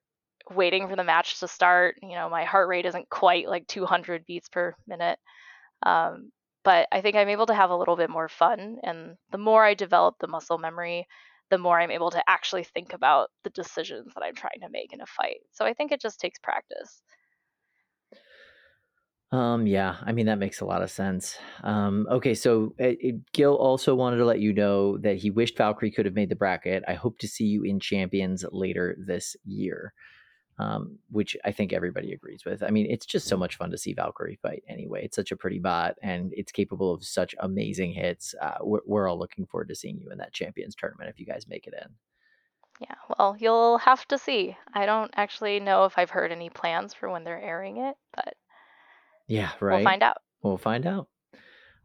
waiting 0.50 0.88
for 0.88 0.96
the 0.96 1.04
match 1.04 1.40
to 1.40 1.48
start. 1.48 1.96
You 2.02 2.14
know, 2.14 2.28
my 2.28 2.44
heart 2.44 2.68
rate 2.68 2.86
isn't 2.86 3.10
quite 3.10 3.48
like 3.48 3.66
200 3.66 4.26
beats 4.26 4.48
per 4.48 4.74
minute. 4.86 5.18
Um, 5.84 6.30
but 6.62 6.88
I 6.92 7.00
think 7.00 7.16
I'm 7.16 7.28
able 7.28 7.46
to 7.46 7.54
have 7.54 7.70
a 7.70 7.76
little 7.76 7.96
bit 7.96 8.10
more 8.10 8.28
fun. 8.28 8.78
And 8.82 9.16
the 9.30 9.38
more 9.38 9.64
I 9.64 9.74
develop 9.74 10.16
the 10.20 10.28
muscle 10.28 10.58
memory, 10.58 11.06
the 11.50 11.58
more 11.58 11.80
I'm 11.80 11.90
able 11.90 12.10
to 12.10 12.22
actually 12.28 12.64
think 12.64 12.92
about 12.92 13.30
the 13.44 13.50
decisions 13.50 14.12
that 14.14 14.22
I'm 14.22 14.34
trying 14.34 14.60
to 14.62 14.68
make 14.70 14.92
in 14.92 15.00
a 15.00 15.06
fight. 15.06 15.40
So 15.52 15.64
I 15.64 15.74
think 15.74 15.90
it 15.90 16.00
just 16.00 16.20
takes 16.20 16.38
practice. 16.38 17.02
Um, 19.32 19.66
yeah, 19.66 19.96
I 20.02 20.10
mean 20.10 20.26
that 20.26 20.40
makes 20.40 20.60
a 20.60 20.64
lot 20.64 20.82
of 20.82 20.90
sense. 20.90 21.38
Um, 21.62 22.06
okay, 22.10 22.34
so 22.34 22.74
it, 22.78 22.98
it, 23.00 23.32
Gil 23.32 23.54
also 23.54 23.94
wanted 23.94 24.16
to 24.16 24.24
let 24.24 24.40
you 24.40 24.52
know 24.52 24.98
that 24.98 25.18
he 25.18 25.30
wished 25.30 25.56
Valkyrie 25.56 25.92
could 25.92 26.06
have 26.06 26.16
made 26.16 26.30
the 26.30 26.36
bracket. 26.36 26.82
I 26.88 26.94
hope 26.94 27.18
to 27.18 27.28
see 27.28 27.44
you 27.44 27.62
in 27.62 27.78
Champions 27.78 28.44
later 28.50 28.96
this 28.98 29.36
year, 29.44 29.92
um, 30.60 30.98
which 31.10 31.36
I 31.42 31.52
think 31.52 31.72
everybody 31.72 32.12
agrees 32.12 32.44
with. 32.44 32.62
I 32.62 32.68
mean, 32.68 32.86
it's 32.90 33.06
just 33.06 33.26
so 33.26 33.36
much 33.36 33.56
fun 33.56 33.70
to 33.70 33.78
see 33.78 33.94
Valkyrie 33.94 34.38
fight. 34.42 34.62
Anyway, 34.68 35.02
it's 35.02 35.16
such 35.16 35.32
a 35.32 35.36
pretty 35.36 35.58
bot, 35.58 35.94
and 36.02 36.32
it's 36.34 36.52
capable 36.52 36.92
of 36.92 37.02
such 37.02 37.34
amazing 37.40 37.94
hits. 37.94 38.34
Uh, 38.40 38.58
we're, 38.60 38.80
we're 38.84 39.08
all 39.08 39.18
looking 39.18 39.46
forward 39.46 39.68
to 39.68 39.74
seeing 39.74 39.98
you 39.98 40.10
in 40.10 40.18
that 40.18 40.34
Champions 40.34 40.74
tournament 40.74 41.08
if 41.08 41.18
you 41.18 41.24
guys 41.24 41.48
make 41.48 41.66
it 41.66 41.72
in. 41.80 41.88
Yeah, 42.78 42.94
well, 43.18 43.36
you'll 43.38 43.78
have 43.78 44.06
to 44.08 44.18
see. 44.18 44.54
I 44.74 44.84
don't 44.84 45.10
actually 45.16 45.60
know 45.60 45.86
if 45.86 45.94
I've 45.96 46.10
heard 46.10 46.30
any 46.30 46.50
plans 46.50 46.92
for 46.92 47.08
when 47.08 47.24
they're 47.24 47.40
airing 47.40 47.78
it, 47.78 47.94
but 48.14 48.34
yeah, 49.28 49.50
right. 49.60 49.76
We'll 49.76 49.84
find 49.84 50.02
out. 50.02 50.16
We'll 50.42 50.58
find 50.58 50.86
out. 50.86 51.08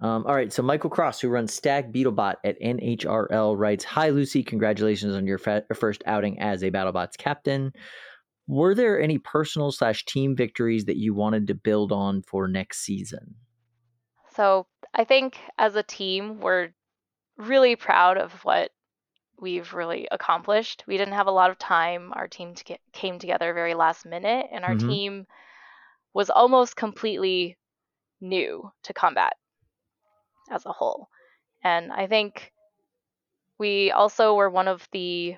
Um, 0.01 0.25
all 0.27 0.35
right, 0.35 0.51
so 0.51 0.61
Michael 0.61 0.89
Cross, 0.89 1.21
who 1.21 1.29
runs 1.29 1.53
Stag 1.53 1.93
Beetlebot 1.93 2.35
at 2.43 2.59
NHRL, 2.61 3.57
writes 3.57 3.85
Hi, 3.85 4.09
Lucy. 4.09 4.43
Congratulations 4.43 5.15
on 5.15 5.25
your 5.25 5.37
fa- 5.37 5.63
first 5.73 6.03
outing 6.05 6.39
as 6.39 6.63
a 6.63 6.71
BattleBots 6.71 7.17
captain. 7.17 7.71
Were 8.47 8.75
there 8.75 9.01
any 9.01 9.17
personal 9.17 9.71
slash 9.71 10.05
team 10.05 10.35
victories 10.35 10.85
that 10.85 10.97
you 10.97 11.13
wanted 11.13 11.47
to 11.47 11.55
build 11.55 11.91
on 11.91 12.21
for 12.21 12.47
next 12.47 12.79
season? 12.79 13.35
So 14.35 14.67
I 14.93 15.03
think 15.03 15.39
as 15.57 15.75
a 15.75 15.83
team, 15.83 16.39
we're 16.39 16.69
really 17.37 17.75
proud 17.75 18.17
of 18.17 18.31
what 18.43 18.71
we've 19.39 19.73
really 19.73 20.07
accomplished. 20.11 20.83
We 20.87 20.97
didn't 20.97 21.15
have 21.15 21.27
a 21.27 21.31
lot 21.31 21.49
of 21.49 21.57
time. 21.57 22.11
Our 22.13 22.27
team 22.27 22.53
to 22.55 22.77
came 22.93 23.19
together 23.19 23.53
very 23.53 23.73
last 23.73 24.05
minute, 24.05 24.47
and 24.51 24.63
our 24.63 24.75
mm-hmm. 24.75 24.89
team 24.89 25.27
was 26.13 26.29
almost 26.29 26.75
completely 26.75 27.57
new 28.21 28.71
to 28.83 28.93
combat 28.93 29.33
as 30.49 30.65
a 30.65 30.71
whole. 30.71 31.09
And 31.63 31.91
I 31.91 32.07
think 32.07 32.53
we 33.57 33.91
also 33.91 34.35
were 34.35 34.49
one 34.49 34.67
of 34.67 34.87
the 34.91 35.35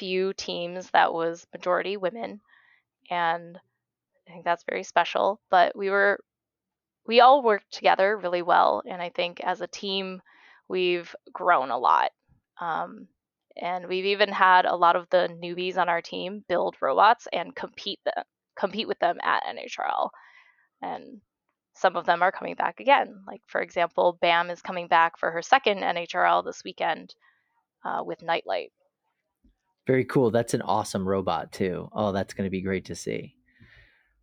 few 0.00 0.32
teams 0.32 0.90
that 0.90 1.12
was 1.12 1.46
majority 1.52 1.98
women. 1.98 2.40
And 3.10 3.58
I 4.26 4.32
think 4.32 4.44
that's 4.44 4.64
very 4.68 4.82
special. 4.82 5.40
But 5.50 5.76
we 5.76 5.90
were, 5.90 6.18
we 7.06 7.20
all 7.20 7.42
worked 7.42 7.70
together 7.70 8.16
really 8.16 8.42
well. 8.42 8.82
And 8.88 9.02
I 9.02 9.10
think 9.10 9.40
as 9.40 9.60
a 9.60 9.66
team, 9.66 10.22
we've 10.68 11.14
grown 11.32 11.70
a 11.70 11.78
lot. 11.78 12.12
Um, 12.60 13.08
and 13.60 13.86
we've 13.86 14.06
even 14.06 14.30
had 14.30 14.64
a 14.64 14.76
lot 14.76 14.96
of 14.96 15.06
the 15.10 15.28
newbies 15.42 15.76
on 15.76 15.90
our 15.90 16.00
team 16.00 16.42
build 16.48 16.76
robots 16.80 17.28
and 17.30 17.54
compete 17.54 18.00
them 18.06 18.24
compete 18.56 18.88
with 18.88 18.98
them 18.98 19.16
at 19.22 19.42
NHRL. 19.44 20.10
And 20.82 21.20
some 21.74 21.96
of 21.96 22.04
them 22.04 22.22
are 22.22 22.32
coming 22.32 22.54
back 22.54 22.80
again. 22.80 23.22
Like, 23.26 23.40
for 23.46 23.60
example, 23.62 24.18
BAM 24.20 24.50
is 24.50 24.60
coming 24.60 24.86
back 24.86 25.18
for 25.18 25.30
her 25.30 25.42
second 25.42 25.78
NHRL 25.78 26.44
this 26.44 26.62
weekend 26.64 27.14
uh, 27.84 28.02
with 28.04 28.22
Nightlight. 28.22 28.72
Very 29.90 30.04
cool. 30.04 30.30
That's 30.30 30.54
an 30.54 30.62
awesome 30.62 31.04
robot, 31.04 31.50
too. 31.50 31.88
Oh, 31.92 32.12
that's 32.12 32.32
going 32.32 32.46
to 32.46 32.50
be 32.50 32.60
great 32.60 32.84
to 32.84 32.94
see. 32.94 33.34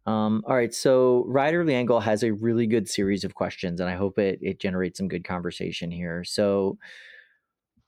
Um, 0.05 0.41
all 0.47 0.55
right, 0.55 0.73
so 0.73 1.25
Ryder 1.27 1.65
Liangle 1.65 2.01
has 2.01 2.23
a 2.23 2.31
really 2.31 2.67
good 2.67 2.87
series 2.87 3.25
of 3.25 3.35
questions, 3.35 3.81
and 3.81 3.89
I 3.89 3.95
hope 3.95 4.17
it 4.17 4.39
it 4.41 4.61
generates 4.61 4.97
some 4.97 5.09
good 5.09 5.25
conversation 5.25 5.91
here. 5.91 6.23
So, 6.23 6.77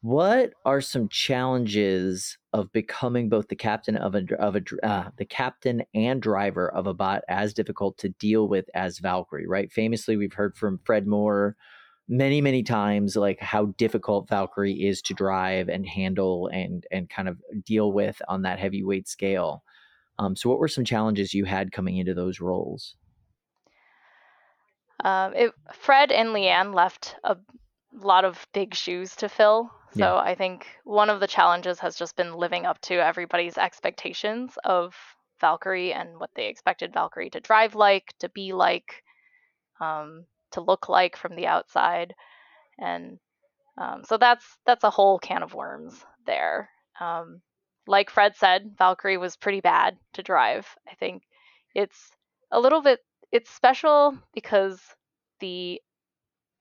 what 0.02 0.52
are 0.66 0.82
some 0.82 1.08
challenges 1.08 2.38
of 2.52 2.70
becoming 2.74 3.30
both 3.30 3.48
the 3.48 3.56
captain 3.56 3.96
of 3.96 4.14
a 4.14 4.26
of 4.38 4.58
a 4.58 4.62
uh, 4.86 5.12
the 5.16 5.24
captain 5.24 5.84
and 5.94 6.22
driver 6.22 6.70
of 6.74 6.86
a 6.86 6.94
bot 6.94 7.22
as 7.30 7.54
difficult 7.54 7.98
to 8.00 8.10
deal 8.10 8.50
with 8.50 8.66
as 8.74 9.00
Valkyrie? 9.00 9.48
Right. 9.48 9.72
Famously, 9.72 10.18
we've 10.18 10.34
heard 10.34 10.58
from 10.58 10.82
Fred 10.84 11.08
Moore 11.08 11.56
many 12.12 12.42
many 12.42 12.64
times 12.64 13.16
like 13.16 13.40
how 13.40 13.68
difficult 13.78 14.28
Valkyrie 14.28 14.86
is 14.88 15.02
to 15.04 15.14
drive 15.14 15.70
and 15.70 15.86
handle 15.86 16.48
and 16.48 16.86
and 16.92 17.10
kind 17.10 17.30
of 17.30 17.38
deal 17.64 17.92
with 17.92 18.22
on 18.28 18.42
that 18.42 18.60
heavyweight 18.60 19.08
scale. 19.08 19.64
Um, 20.18 20.36
so, 20.36 20.50
what 20.50 20.60
were 20.60 20.68
some 20.68 20.84
challenges 20.84 21.34
you 21.34 21.46
had 21.46 21.72
coming 21.72 21.98
into 21.98 22.14
those 22.14 22.42
roles? 22.42 22.96
Um, 25.04 25.34
it, 25.34 25.54
Fred 25.74 26.12
and 26.12 26.30
Leanne 26.30 26.74
left 26.74 27.16
a 27.24 27.38
lot 27.94 28.26
of 28.26 28.46
big 28.54 28.76
shoes 28.76 29.16
to 29.16 29.30
fill 29.30 29.72
so 29.94 30.00
yeah. 30.00 30.16
I 30.18 30.36
think 30.36 30.68
one 30.84 31.10
of 31.10 31.20
the 31.20 31.28
challenges 31.28 31.80
has 31.80 31.96
just 31.96 32.16
been 32.16 32.36
living 32.36 32.66
up 32.66 32.80
to 32.82 32.96
everybody's 32.96 33.58
expectations 33.58 34.58
of 34.64 34.96
Valkyrie 35.42 35.94
and 35.94 36.20
what 36.20 36.30
they 36.36 36.48
expected 36.48 36.94
Valkyrie 36.94 37.32
to 37.32 37.40
drive 37.40 37.74
like, 37.74 38.14
to 38.20 38.30
be 38.30 38.54
like, 38.54 39.04
um, 39.82 40.26
to 40.52 40.62
look 40.62 40.90
like 40.90 41.16
from 41.16 41.36
the 41.36 41.48
outside, 41.48 42.16
and 42.78 43.20
um, 43.78 44.04
so 44.06 44.18
that's 44.18 44.46
that's 44.66 44.84
a 44.84 44.90
whole 44.90 45.20
can 45.20 45.44
of 45.44 45.54
worms 45.54 46.04
there. 46.26 46.70
Um, 47.00 47.42
like 47.88 48.10
Fred 48.10 48.36
said, 48.36 48.76
Valkyrie 48.78 49.18
was 49.18 49.36
pretty 49.36 49.62
bad 49.62 49.98
to 50.14 50.24
drive. 50.24 50.68
I 50.90 50.96
think 50.96 51.24
it's 51.74 52.12
a 52.52 52.60
little 52.60 52.82
bit 52.82 53.00
it's 53.32 53.50
special 53.50 54.18
because 54.34 54.80
the 55.40 55.82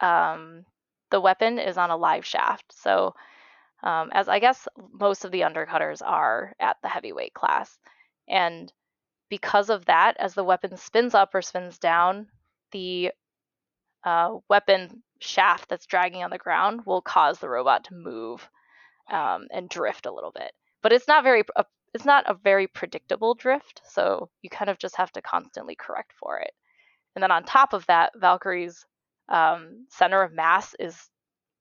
um, 0.01 0.65
the 1.11 1.21
weapon 1.21 1.59
is 1.59 1.77
on 1.77 1.91
a 1.91 1.97
live 1.97 2.25
shaft. 2.25 2.73
So, 2.73 3.15
um, 3.83 4.11
as 4.13 4.29
I 4.29 4.39
guess 4.39 4.69
most 4.93 5.25
of 5.25 5.33
the 5.33 5.43
undercutters 5.43 6.03
are 6.05 6.55
at 6.61 6.77
the 6.83 6.89
heavyweight 6.89 7.35
class. 7.35 7.79
And 8.29 8.73
because 9.29 9.71
of 9.71 9.87
that, 9.87 10.17
as 10.19 10.35
the 10.35 10.45
weapon 10.45 10.77
spins 10.77 11.15
up 11.15 11.35
or 11.35 11.43
spins 11.43 11.79
down, 11.79 12.29
the 12.73 13.13
uh, 14.05 14.37
weapon 14.49 15.03
shaft 15.21 15.69
that's 15.69 15.87
dragging 15.87 16.23
on 16.23 16.31
the 16.31 16.39
ground 16.39 16.83
will 16.87 17.03
cause 17.03 17.39
the 17.39 17.49
robot 17.49 17.85
to 17.85 17.95
move 17.95 18.49
um, 19.11 19.47
and 19.51 19.69
drift 19.69 20.07
a 20.07 20.13
little 20.13 20.33
bit. 20.33 20.53
But 20.83 20.93
it's 20.93 21.09
not 21.09 21.25
very 21.25 21.43
uh, 21.57 21.65
it's 21.95 22.05
not 22.05 22.31
a 22.31 22.35
very 22.35 22.67
predictable 22.67 23.35
drift, 23.35 23.81
so 23.85 24.29
you 24.43 24.51
kind 24.51 24.71
of 24.71 24.79
just 24.79 24.97
have 24.97 25.11
to 25.13 25.23
constantly 25.23 25.75
correct 25.75 26.13
for 26.21 26.39
it. 26.39 26.51
And 27.15 27.23
then 27.23 27.31
on 27.31 27.45
top 27.45 27.73
of 27.73 27.87
that, 27.87 28.13
Valkyrie's 28.15 28.85
um, 29.29 29.87
center 29.91 30.23
of 30.23 30.33
mass 30.33 30.75
is 30.79 31.09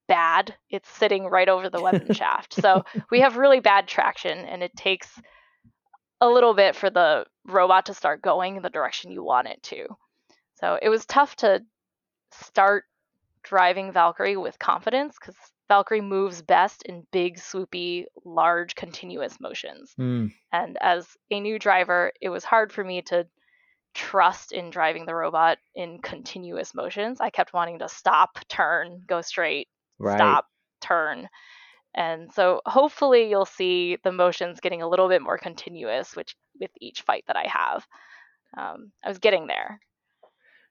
bad. 0.06 0.54
It's 0.70 0.88
sitting 0.88 1.24
right 1.24 1.48
over 1.48 1.70
the 1.70 1.82
weapon 1.82 2.12
shaft. 2.14 2.54
So 2.54 2.84
we 3.10 3.20
have 3.20 3.36
really 3.36 3.60
bad 3.60 3.88
traction, 3.88 4.38
and 4.38 4.62
it 4.62 4.76
takes 4.76 5.08
a 6.20 6.28
little 6.28 6.54
bit 6.54 6.76
for 6.76 6.90
the 6.90 7.24
robot 7.46 7.86
to 7.86 7.94
start 7.94 8.22
going 8.22 8.56
in 8.56 8.62
the 8.62 8.70
direction 8.70 9.10
you 9.10 9.22
want 9.22 9.48
it 9.48 9.62
to. 9.64 9.86
So 10.54 10.78
it 10.80 10.88
was 10.88 11.06
tough 11.06 11.36
to 11.36 11.62
start 12.32 12.84
driving 13.42 13.92
Valkyrie 13.92 14.36
with 14.36 14.58
confidence 14.58 15.16
because 15.18 15.36
Valkyrie 15.68 16.00
moves 16.00 16.42
best 16.42 16.82
in 16.82 17.06
big, 17.12 17.36
swoopy, 17.36 18.06
large, 18.24 18.74
continuous 18.74 19.38
motions. 19.40 19.94
Mm, 19.98 20.32
And 20.52 20.78
as 20.80 21.06
a 21.30 21.40
new 21.40 21.58
driver, 21.58 22.12
it 22.20 22.30
was 22.30 22.44
hard 22.44 22.72
for 22.72 22.82
me 22.82 23.02
to 23.02 23.26
trust 23.94 24.52
in 24.52 24.70
driving 24.70 25.06
the 25.06 25.14
robot 25.14 25.58
in 25.74 25.98
continuous 26.00 26.74
motions. 26.74 27.20
I 27.20 27.30
kept 27.30 27.52
wanting 27.52 27.80
to 27.80 27.88
stop, 27.88 28.38
turn, 28.48 29.02
go 29.06 29.20
straight, 29.20 29.68
right. 29.98 30.16
stop, 30.16 30.46
turn. 30.80 31.28
And 31.94 32.32
so 32.32 32.60
hopefully 32.64 33.28
you'll 33.28 33.44
see 33.44 33.98
the 34.04 34.12
motions 34.12 34.60
getting 34.60 34.82
a 34.82 34.88
little 34.88 35.08
bit 35.08 35.22
more 35.22 35.38
continuous 35.38 36.14
which 36.14 36.36
with 36.60 36.70
each 36.80 37.02
fight 37.02 37.24
that 37.26 37.36
I 37.36 37.46
have. 37.48 37.86
Um, 38.56 38.92
I 39.04 39.08
was 39.08 39.18
getting 39.18 39.46
there. 39.46 39.80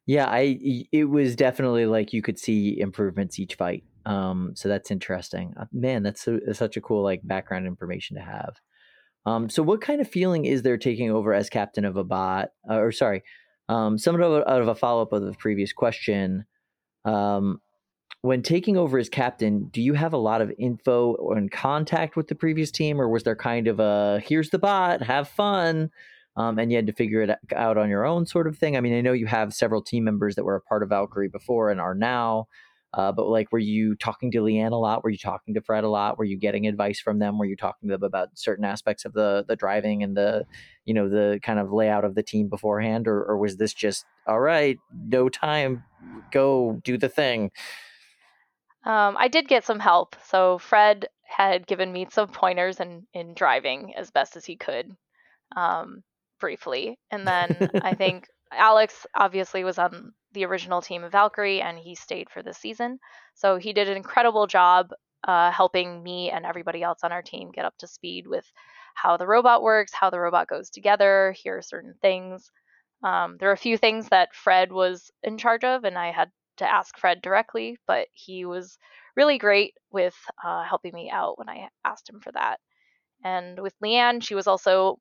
Yeah, 0.07 0.25
I 0.25 0.87
it 0.91 1.05
was 1.05 1.35
definitely 1.35 1.85
like 1.85 2.13
you 2.13 2.21
could 2.21 2.39
see 2.39 2.79
improvements 2.79 3.37
each 3.39 3.55
fight. 3.55 3.83
Um, 4.05 4.53
so 4.55 4.69
that's 4.69 4.89
interesting. 4.89 5.53
Uh, 5.59 5.65
Man, 5.73 6.01
that's, 6.01 6.27
such 6.53 6.77
a 6.77 6.81
cool 6.81 7.03
like 7.03 7.19
background 7.25 7.67
information 7.67 8.15
to 8.15 8.23
have. 8.23 8.55
Um, 9.25 9.49
so 9.49 9.61
what 9.61 9.81
kind 9.81 9.99
of 9.99 10.09
feeling 10.09 10.45
is 10.45 10.61
there 10.61 10.77
taking 10.77 11.11
over 11.11 11.33
as 11.33 11.49
captain 11.49 11.83
of 11.83 11.97
a 11.97 12.05
bot? 12.05 12.51
Uh, 12.69 12.75
or 12.75 12.93
sorry, 12.93 13.23
um, 13.67 13.97
somewhat 13.97 14.23
of 14.23 14.31
a, 14.31 14.49
out 14.49 14.61
of 14.61 14.69
a 14.69 14.75
follow 14.75 15.01
up 15.01 15.11
of 15.11 15.23
the 15.23 15.33
previous 15.33 15.73
question. 15.73 16.45
Um, 17.03 17.59
when 18.21 18.41
taking 18.41 18.77
over 18.77 18.97
as 18.97 19.09
captain, 19.09 19.67
do 19.67 19.81
you 19.81 19.93
have 19.93 20.13
a 20.13 20.17
lot 20.17 20.41
of 20.41 20.53
info 20.57 21.33
in 21.33 21.49
contact 21.49 22.15
with 22.15 22.29
the 22.29 22.35
previous 22.35 22.71
team, 22.71 23.01
or 23.01 23.09
was 23.09 23.23
there 23.23 23.35
kind 23.35 23.67
of 23.67 23.81
a 23.81 24.21
here's 24.25 24.51
the 24.51 24.59
bot, 24.59 25.01
have 25.01 25.27
fun, 25.27 25.91
um, 26.37 26.57
and 26.57 26.71
you 26.71 26.77
had 26.77 26.87
to 26.87 26.93
figure 26.93 27.21
it 27.21 27.31
out 27.53 27.77
on 27.77 27.89
your 27.89 28.05
own 28.05 28.25
sort 28.25 28.47
of 28.47 28.57
thing? 28.57 28.77
I 28.77 28.81
mean, 28.81 28.93
I 28.93 29.01
know 29.01 29.11
you 29.11 29.25
have 29.25 29.53
several 29.53 29.81
team 29.81 30.05
members 30.05 30.35
that 30.35 30.45
were 30.45 30.55
a 30.55 30.61
part 30.61 30.83
of 30.83 30.89
Valkyrie 30.89 31.27
before 31.27 31.69
and 31.69 31.81
are 31.81 31.95
now, 31.95 32.47
uh, 32.93 33.11
but 33.11 33.27
like, 33.27 33.51
were 33.51 33.59
you 33.59 33.95
talking 33.95 34.31
to 34.31 34.39
Leanne 34.39 34.71
a 34.71 34.75
lot? 34.75 35.03
Were 35.03 35.09
you 35.09 35.17
talking 35.17 35.53
to 35.55 35.61
Fred 35.61 35.83
a 35.83 35.89
lot? 35.89 36.17
Were 36.17 36.23
you 36.23 36.37
getting 36.37 36.67
advice 36.67 36.99
from 37.01 37.19
them? 37.19 37.37
Were 37.37 37.45
you 37.45 37.57
talking 37.57 37.89
to 37.89 37.97
them 37.97 38.03
about 38.03 38.29
certain 38.35 38.63
aspects 38.63 39.03
of 39.03 39.13
the 39.13 39.43
the 39.47 39.57
driving 39.57 40.03
and 40.03 40.15
the, 40.15 40.45
you 40.85 40.93
know, 40.93 41.09
the 41.09 41.39
kind 41.43 41.59
of 41.59 41.73
layout 41.73 42.05
of 42.05 42.15
the 42.15 42.23
team 42.23 42.47
beforehand, 42.47 43.07
or, 43.07 43.23
or 43.25 43.37
was 43.37 43.57
this 43.57 43.73
just 43.73 44.05
all 44.25 44.39
right, 44.39 44.77
no 44.93 45.27
time, 45.29 45.83
go 46.31 46.79
do 46.83 46.97
the 46.97 47.09
thing? 47.09 47.51
Um, 48.85 49.17
I 49.19 49.27
did 49.27 49.49
get 49.49 49.65
some 49.65 49.79
help. 49.79 50.15
So 50.25 50.57
Fred 50.57 51.09
had 51.23 51.67
given 51.67 51.91
me 51.91 52.07
some 52.09 52.29
pointers 52.29 52.79
in, 52.79 53.05
in 53.13 53.33
driving 53.33 53.93
as 53.97 54.11
best 54.11 54.37
as 54.37 54.45
he 54.45 54.55
could, 54.55 54.95
um, 55.57 56.03
briefly. 56.39 56.99
And 57.11 57.27
then 57.27 57.69
I 57.81 57.93
think 57.95 58.27
Alex 58.51 59.05
obviously 59.15 59.63
was 59.63 59.77
on 59.77 60.13
the 60.33 60.45
original 60.45 60.81
team 60.81 61.03
of 61.03 61.11
Valkyrie 61.11 61.61
and 61.61 61.77
he 61.77 61.95
stayed 61.95 62.29
for 62.29 62.43
this 62.43 62.57
season. 62.57 62.99
So 63.35 63.57
he 63.57 63.73
did 63.73 63.89
an 63.89 63.97
incredible 63.97 64.47
job 64.47 64.91
uh, 65.27 65.51
helping 65.51 66.03
me 66.03 66.29
and 66.31 66.45
everybody 66.45 66.83
else 66.83 66.99
on 67.03 67.11
our 67.11 67.21
team 67.21 67.51
get 67.51 67.65
up 67.65 67.77
to 67.79 67.87
speed 67.87 68.27
with 68.27 68.45
how 68.93 69.17
the 69.17 69.27
robot 69.27 69.61
works, 69.61 69.93
how 69.93 70.09
the 70.09 70.19
robot 70.19 70.47
goes 70.47 70.69
together. 70.69 71.35
Here 71.37 71.57
are 71.57 71.61
certain 71.61 71.95
things. 72.01 72.51
Um, 73.03 73.37
there 73.39 73.49
are 73.49 73.53
a 73.53 73.57
few 73.57 73.77
things 73.77 74.09
that 74.09 74.33
Fred 74.33 74.71
was 74.71 75.11
in 75.23 75.37
charge 75.37 75.63
of, 75.63 75.83
and 75.83 75.97
I 75.97 76.11
had 76.11 76.31
to 76.57 76.69
ask 76.69 76.97
Fred 76.97 77.21
directly, 77.21 77.77
but 77.85 78.07
he 78.13 78.45
was 78.45 78.77
really 79.15 79.37
great 79.37 79.75
with 79.91 80.15
uh, 80.43 80.63
helping 80.63 80.93
me 80.93 81.09
out 81.11 81.37
when 81.37 81.49
I 81.49 81.69
asked 81.85 82.09
him 82.09 82.19
for 82.19 82.31
that. 82.31 82.59
And 83.23 83.59
with 83.59 83.73
Leanne, 83.83 84.23
she 84.23 84.35
was 84.35 84.47
also 84.47 84.99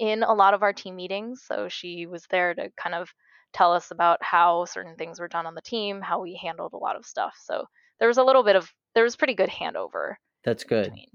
in 0.00 0.22
a 0.22 0.32
lot 0.32 0.54
of 0.54 0.62
our 0.62 0.72
team 0.72 0.96
meetings, 0.96 1.44
so 1.46 1.68
she 1.68 2.06
was 2.06 2.26
there 2.30 2.54
to 2.54 2.70
kind 2.76 2.94
of 2.94 3.12
tell 3.52 3.72
us 3.72 3.90
about 3.90 4.18
how 4.22 4.64
certain 4.64 4.96
things 4.96 5.20
were 5.20 5.28
done 5.28 5.46
on 5.46 5.54
the 5.54 5.60
team, 5.60 6.00
how 6.00 6.20
we 6.20 6.34
handled 6.34 6.72
a 6.72 6.78
lot 6.78 6.96
of 6.96 7.04
stuff. 7.04 7.34
So 7.44 7.64
there 7.98 8.08
was 8.08 8.18
a 8.18 8.24
little 8.24 8.42
bit 8.42 8.56
of 8.56 8.72
there 8.94 9.04
was 9.04 9.14
pretty 9.14 9.34
good 9.34 9.50
handover 9.50 10.14
That's 10.44 10.64
good. 10.64 10.86
between. 10.86 11.08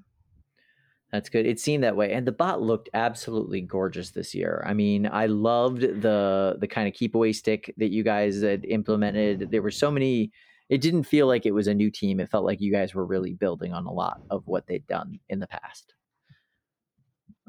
That's 1.11 1.29
good. 1.29 1.45
It 1.45 1.59
seemed 1.59 1.83
that 1.83 1.95
way, 1.95 2.13
and 2.13 2.27
the 2.27 2.31
bot 2.31 2.61
looked 2.61 2.89
absolutely 2.93 3.61
gorgeous 3.61 4.11
this 4.11 4.35
year. 4.35 4.63
I 4.67 4.73
mean, 4.73 5.07
I 5.11 5.27
loved 5.27 5.81
the 5.81 6.57
the 6.59 6.67
kind 6.67 6.87
of 6.87 6.93
keep 6.93 7.15
away 7.15 7.31
stick 7.33 7.73
that 7.77 7.91
you 7.91 8.03
guys 8.03 8.41
had 8.41 8.65
implemented. 8.65 9.49
There 9.49 9.61
were 9.61 9.71
so 9.71 9.89
many. 9.89 10.31
It 10.67 10.81
didn't 10.81 11.03
feel 11.03 11.27
like 11.27 11.45
it 11.45 11.53
was 11.53 11.67
a 11.67 11.73
new 11.73 11.89
team. 11.91 12.19
It 12.19 12.29
felt 12.29 12.43
like 12.43 12.59
you 12.59 12.71
guys 12.71 12.93
were 12.93 13.05
really 13.05 13.33
building 13.33 13.71
on 13.71 13.85
a 13.85 13.91
lot 13.91 14.21
of 14.29 14.45
what 14.47 14.67
they'd 14.67 14.85
done 14.87 15.19
in 15.29 15.39
the 15.39 15.47
past. 15.47 15.93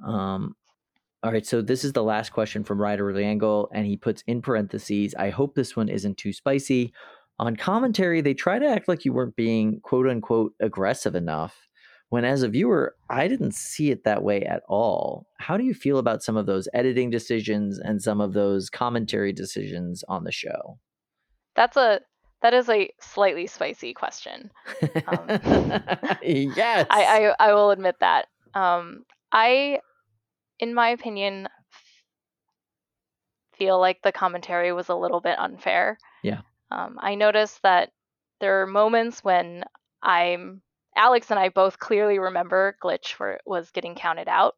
Um, 0.06 0.54
all 1.26 1.32
right, 1.32 1.44
so 1.44 1.60
this 1.60 1.82
is 1.82 1.92
the 1.92 2.04
last 2.04 2.30
question 2.30 2.62
from 2.62 2.80
Ryder 2.80 3.12
Langle, 3.12 3.68
and 3.74 3.84
he 3.84 3.96
puts 3.96 4.22
in 4.28 4.40
parentheses, 4.40 5.12
I 5.18 5.30
hope 5.30 5.56
this 5.56 5.74
one 5.74 5.88
isn't 5.88 6.18
too 6.18 6.32
spicy. 6.32 6.92
On 7.40 7.56
commentary, 7.56 8.20
they 8.20 8.32
try 8.32 8.60
to 8.60 8.68
act 8.68 8.86
like 8.86 9.04
you 9.04 9.12
weren't 9.12 9.34
being 9.34 9.80
quote 9.80 10.06
unquote 10.06 10.54
aggressive 10.60 11.16
enough, 11.16 11.66
when 12.10 12.24
as 12.24 12.44
a 12.44 12.48
viewer, 12.48 12.94
I 13.10 13.26
didn't 13.26 13.56
see 13.56 13.90
it 13.90 14.04
that 14.04 14.22
way 14.22 14.42
at 14.42 14.62
all. 14.68 15.26
How 15.38 15.56
do 15.56 15.64
you 15.64 15.74
feel 15.74 15.98
about 15.98 16.22
some 16.22 16.36
of 16.36 16.46
those 16.46 16.68
editing 16.72 17.10
decisions 17.10 17.80
and 17.80 18.00
some 18.00 18.20
of 18.20 18.32
those 18.32 18.70
commentary 18.70 19.32
decisions 19.32 20.04
on 20.08 20.22
the 20.22 20.30
show? 20.30 20.78
That's 21.56 21.76
a 21.76 22.02
that 22.42 22.54
is 22.54 22.68
a 22.68 22.88
slightly 23.00 23.48
spicy 23.48 23.94
question. 23.94 24.52
Um, 25.08 25.26
yes. 26.22 26.86
I, 26.88 27.34
I 27.40 27.48
I 27.48 27.52
will 27.52 27.72
admit 27.72 27.96
that. 27.98 28.26
Um, 28.54 29.04
I, 29.32 29.80
in 30.58 30.74
my 30.74 30.90
opinion, 30.90 31.48
feel 33.58 33.80
like 33.80 34.00
the 34.02 34.12
commentary 34.12 34.72
was 34.72 34.88
a 34.88 34.94
little 34.94 35.20
bit 35.20 35.38
unfair. 35.38 35.98
Yeah. 36.22 36.40
Um, 36.70 36.98
I 37.00 37.14
noticed 37.14 37.62
that 37.62 37.90
there 38.40 38.62
are 38.62 38.66
moments 38.66 39.24
when 39.24 39.64
I'm 40.02 40.62
Alex 40.96 41.30
and 41.30 41.38
I 41.38 41.50
both 41.50 41.78
clearly 41.78 42.18
remember 42.18 42.76
glitch 42.82 43.20
it 43.34 43.42
was 43.44 43.70
getting 43.70 43.94
counted 43.94 44.28
out, 44.28 44.54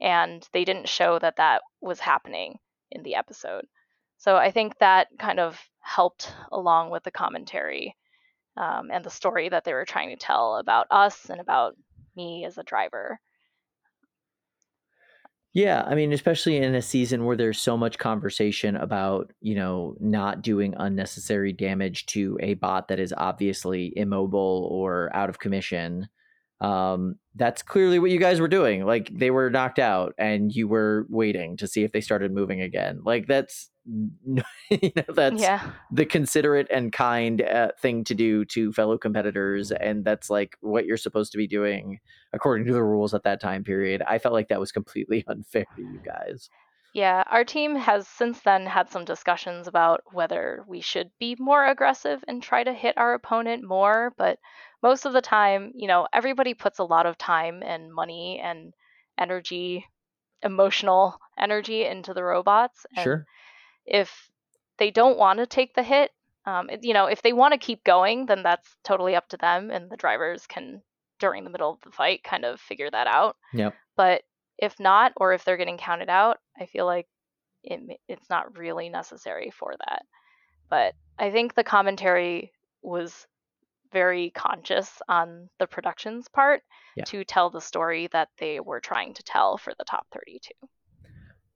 and 0.00 0.46
they 0.52 0.64
didn't 0.64 0.88
show 0.88 1.18
that 1.18 1.36
that 1.36 1.62
was 1.80 2.00
happening 2.00 2.58
in 2.90 3.02
the 3.02 3.16
episode. 3.16 3.66
So 4.18 4.36
I 4.36 4.50
think 4.50 4.78
that 4.78 5.08
kind 5.18 5.40
of 5.40 5.60
helped 5.80 6.32
along 6.52 6.90
with 6.90 7.02
the 7.02 7.10
commentary 7.10 7.96
um, 8.56 8.90
and 8.90 9.04
the 9.04 9.10
story 9.10 9.48
that 9.48 9.64
they 9.64 9.74
were 9.74 9.84
trying 9.84 10.10
to 10.10 10.16
tell 10.16 10.56
about 10.56 10.86
us 10.90 11.28
and 11.28 11.40
about 11.40 11.76
me 12.16 12.44
as 12.46 12.58
a 12.58 12.62
driver. 12.62 13.20
Yeah, 15.56 15.84
I 15.86 15.94
mean, 15.94 16.12
especially 16.12 16.58
in 16.58 16.74
a 16.74 16.82
season 16.82 17.24
where 17.24 17.34
there's 17.36 17.58
so 17.58 17.78
much 17.78 17.96
conversation 17.98 18.76
about, 18.76 19.32
you 19.40 19.54
know, 19.54 19.96
not 20.00 20.42
doing 20.42 20.74
unnecessary 20.76 21.54
damage 21.54 22.04
to 22.06 22.36
a 22.42 22.54
bot 22.54 22.88
that 22.88 23.00
is 23.00 23.14
obviously 23.16 23.96
immobile 23.96 24.68
or 24.70 25.08
out 25.16 25.30
of 25.30 25.38
commission. 25.38 26.08
Um, 26.60 27.16
that's 27.34 27.62
clearly 27.62 27.98
what 27.98 28.10
you 28.10 28.18
guys 28.18 28.40
were 28.40 28.48
doing. 28.48 28.84
Like 28.86 29.10
they 29.12 29.30
were 29.30 29.50
knocked 29.50 29.78
out 29.78 30.14
and 30.16 30.50
you 30.54 30.68
were 30.68 31.06
waiting 31.08 31.56
to 31.58 31.66
see 31.66 31.84
if 31.84 31.92
they 31.92 32.00
started 32.00 32.32
moving 32.32 32.62
again. 32.62 33.00
Like 33.04 33.26
that's 33.26 33.70
you 33.86 34.42
know, 34.96 35.02
that's 35.14 35.40
yeah. 35.40 35.70
the 35.92 36.04
considerate 36.04 36.66
and 36.70 36.92
kind 36.92 37.42
uh, 37.42 37.70
thing 37.80 38.02
to 38.04 38.14
do 38.14 38.44
to 38.46 38.72
fellow 38.72 38.98
competitors 38.98 39.70
and 39.70 40.04
that's 40.04 40.28
like 40.28 40.56
what 40.60 40.86
you're 40.86 40.96
supposed 40.96 41.30
to 41.30 41.38
be 41.38 41.46
doing 41.46 42.00
according 42.32 42.66
to 42.66 42.72
the 42.72 42.82
rules 42.82 43.14
at 43.14 43.22
that 43.22 43.40
time 43.40 43.62
period 43.62 44.02
i 44.08 44.18
felt 44.18 44.34
like 44.34 44.48
that 44.48 44.58
was 44.58 44.72
completely 44.72 45.24
unfair 45.28 45.66
to 45.76 45.82
you 45.82 46.00
guys 46.04 46.50
Yeah, 46.96 47.24
our 47.26 47.44
team 47.44 47.76
has 47.76 48.08
since 48.08 48.40
then 48.40 48.64
had 48.64 48.88
some 48.88 49.04
discussions 49.04 49.68
about 49.68 50.00
whether 50.12 50.64
we 50.66 50.80
should 50.80 51.10
be 51.20 51.36
more 51.38 51.66
aggressive 51.66 52.24
and 52.26 52.42
try 52.42 52.64
to 52.64 52.72
hit 52.72 52.96
our 52.96 53.12
opponent 53.12 53.62
more, 53.62 54.14
but 54.16 54.38
most 54.82 55.04
of 55.04 55.12
the 55.12 55.20
time, 55.20 55.72
you 55.74 55.88
know, 55.88 56.08
everybody 56.10 56.54
puts 56.54 56.78
a 56.78 56.84
lot 56.84 57.04
of 57.04 57.18
time 57.18 57.62
and 57.62 57.92
money 57.92 58.40
and 58.42 58.72
energy, 59.18 59.84
emotional 60.42 61.20
energy 61.38 61.84
into 61.84 62.14
the 62.14 62.24
robots. 62.24 62.86
And 62.96 63.04
sure 63.04 63.26
if 63.84 64.30
they 64.78 64.90
don't 64.90 65.18
want 65.18 65.38
to 65.40 65.46
take 65.46 65.74
the 65.74 65.82
hit, 65.82 66.12
um, 66.46 66.70
you 66.80 66.94
know, 66.94 67.08
if 67.08 67.20
they 67.20 67.34
want 67.34 67.52
to 67.52 67.58
keep 67.58 67.84
going, 67.84 68.24
then 68.24 68.42
that's 68.42 68.74
totally 68.84 69.14
up 69.14 69.28
to 69.28 69.36
them, 69.36 69.70
and 69.70 69.90
the 69.90 69.98
drivers 69.98 70.46
can, 70.46 70.80
during 71.18 71.44
the 71.44 71.50
middle 71.50 71.72
of 71.72 71.80
the 71.82 71.90
fight, 71.90 72.24
kind 72.24 72.46
of 72.46 72.58
figure 72.58 72.90
that 72.90 73.06
out. 73.06 73.36
yep 73.52 73.74
But 73.98 74.22
if 74.58 74.78
not, 74.80 75.12
or 75.16 75.32
if 75.32 75.44
they're 75.44 75.56
getting 75.56 75.78
counted 75.78 76.08
out, 76.08 76.38
I 76.58 76.66
feel 76.66 76.86
like 76.86 77.06
it, 77.62 78.00
it's 78.08 78.30
not 78.30 78.56
really 78.56 78.88
necessary 78.88 79.50
for 79.50 79.74
that. 79.78 80.02
But 80.70 80.94
I 81.18 81.30
think 81.30 81.54
the 81.54 81.64
commentary 81.64 82.52
was 82.82 83.26
very 83.92 84.30
conscious 84.30 85.00
on 85.08 85.48
the 85.58 85.66
production's 85.66 86.28
part 86.28 86.62
Yeah. 86.96 87.04
to 87.04 87.24
tell 87.24 87.50
the 87.50 87.60
story 87.60 88.08
that 88.12 88.28
they 88.38 88.60
were 88.60 88.80
trying 88.80 89.14
to 89.14 89.22
tell 89.22 89.58
for 89.58 89.72
the 89.78 89.84
top 89.84 90.06
32. 90.12 90.50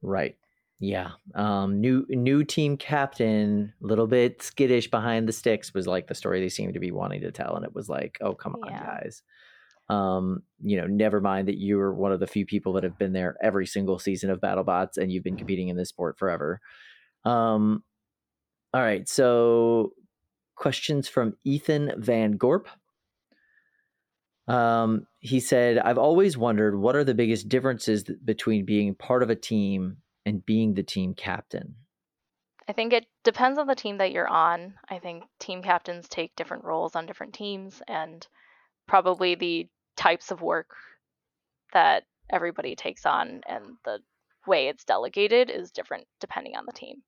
right 0.03 0.37
Yeah. 0.79 1.11
Um, 1.35 1.81
new 1.81 2.07
new 2.09 2.43
team 2.43 2.79
captain, 2.79 3.75
a 3.83 3.87
little 3.87 4.07
bit 4.07 4.41
skittish 4.43 4.91
behind 4.91 5.29
the 5.29 5.33
sticks 5.33 5.75
was 5.75 5.87
like 5.87 6.07
the 6.07 6.15
story 6.15 6.41
they 6.41 6.49
seemed 6.49 6.73
to 6.75 6.81
be 6.81 6.91
wanting 6.91 7.21
to 7.21 7.31
tell, 7.33 7.55
and 7.57 7.67
it 7.67 7.75
was 7.75 7.89
like, 7.91 8.17
oh 8.23 8.33
come 8.35 8.57
on, 8.63 8.71
Yeah. 8.71 8.85
guys. 8.87 9.23
Um, 9.91 10.43
you 10.63 10.81
know, 10.81 10.87
never 10.87 11.21
mind 11.21 11.49
that 11.49 11.59
you 11.59 11.81
are 11.81 11.93
one 11.93 12.13
of 12.13 12.21
the 12.21 12.27
few 12.27 12.47
people 12.47 12.75
that 12.75 12.85
have 12.85 12.97
been 12.97 13.13
there 13.13 13.37
every 13.43 13.67
single 13.67 13.99
season 13.99 14.31
of 14.31 14.41
BattleBots, 14.41 14.97
and 14.97 15.11
you've 15.11 15.25
been 15.25 15.37
competing 15.37 15.69
in 15.69 15.77
this 15.77 15.89
sport 15.89 16.17
forever. 16.17 16.61
Um, 17.25 17.83
all 18.73 18.81
right, 18.81 19.09
so 19.09 19.93
questions 20.55 21.09
from 21.09 21.37
Ethan 21.45 21.93
Van 21.99 22.33
Gorp. 22.33 22.69
Um, 24.47 25.07
he 25.19 25.41
said, 25.41 25.79
I've 25.79 25.99
always 25.99 26.39
wondered 26.39 26.79
what 26.79 26.95
are 26.95 27.05
the 27.05 27.15
biggest 27.15 27.49
differences 27.49 28.05
between 28.25 28.65
being 28.65 28.95
part 28.95 29.23
of 29.25 29.31
a 29.31 29.37
team 29.37 29.97
and 30.25 30.45
being 30.47 30.75
the 30.75 30.83
team 30.83 31.15
captain? 31.15 31.75
I 32.69 32.73
think 32.73 32.93
it 32.93 33.07
depends 33.25 33.59
on 33.59 33.67
the 33.67 33.75
team 33.75 33.99
that 33.99 34.13
you're 34.13 34.29
on. 34.29 34.75
I 34.89 34.99
think 34.99 35.25
team 35.41 35.63
captains 35.63 36.09
take 36.09 36.37
different 36.37 36.65
roles 36.65 36.95
on 36.95 37.07
different 37.07 37.35
teams, 37.35 37.83
and 37.89 38.25
probably 38.87 39.35
the 39.35 39.69
types 40.01 40.31
of 40.31 40.41
work 40.41 40.71
that 41.75 42.05
everybody 42.31 42.75
takes 42.75 43.05
on 43.05 43.43
and 43.47 43.77
the 43.85 43.99
way 44.47 44.69
it's 44.69 44.85
delegated 44.85 45.51
is 45.51 45.71
different 45.71 46.07
depending 46.21 46.57
on 46.57 46.65
the 46.65 46.73
team. 46.73 47.03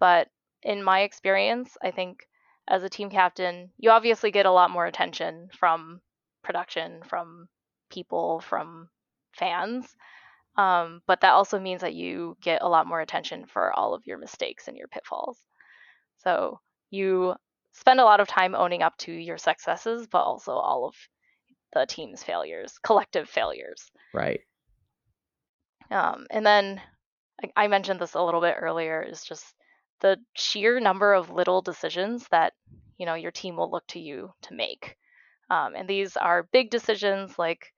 But 0.00 0.28
in 0.62 0.82
my 0.82 1.00
experience, 1.02 1.76
I 1.82 1.90
think 1.90 2.26
as 2.66 2.82
a 2.82 2.88
team 2.88 3.10
captain, 3.10 3.70
you 3.76 3.90
obviously 3.90 4.30
get 4.30 4.46
a 4.46 4.50
lot 4.50 4.70
more 4.70 4.86
attention 4.86 5.50
from 5.58 6.00
production, 6.42 7.02
from 7.06 7.48
people, 7.90 8.40
from 8.40 8.88
fans. 9.36 9.94
Um, 10.56 11.02
but 11.06 11.20
that 11.20 11.32
also 11.32 11.58
means 11.58 11.82
that 11.82 11.94
you 11.94 12.36
get 12.40 12.62
a 12.62 12.68
lot 12.68 12.86
more 12.86 13.00
attention 13.00 13.44
for 13.46 13.72
all 13.72 13.94
of 13.94 14.06
your 14.06 14.18
mistakes 14.18 14.68
and 14.68 14.76
your 14.76 14.88
pitfalls. 14.88 15.38
So 16.18 16.60
you 16.90 17.34
spend 17.72 18.00
a 18.00 18.04
lot 18.04 18.20
of 18.20 18.28
time 18.28 18.54
owning 18.54 18.82
up 18.82 18.96
to 18.98 19.12
your 19.12 19.38
successes, 19.38 20.06
but 20.06 20.22
also 20.22 20.52
all 20.52 20.86
of 20.86 20.94
the 21.72 21.86
team's 21.86 22.22
failures, 22.22 22.78
collective 22.82 23.28
failures. 23.28 23.90
Right. 24.12 24.40
Um, 25.90 26.26
and 26.30 26.44
then 26.44 26.80
I, 27.42 27.64
I 27.64 27.68
mentioned 27.68 28.00
this 28.00 28.14
a 28.14 28.22
little 28.22 28.40
bit 28.40 28.56
earlier 28.58 29.02
is 29.02 29.24
just 29.24 29.44
the 30.00 30.16
sheer 30.34 30.80
number 30.80 31.14
of 31.14 31.30
little 31.30 31.62
decisions 31.62 32.26
that 32.30 32.52
you 32.98 33.06
know 33.06 33.14
your 33.14 33.30
team 33.30 33.56
will 33.56 33.70
look 33.70 33.86
to 33.88 34.00
you 34.00 34.32
to 34.42 34.54
make. 34.54 34.96
Um, 35.50 35.74
and 35.76 35.88
these 35.88 36.16
are 36.16 36.48
big 36.52 36.70
decisions 36.70 37.38
like 37.38 37.72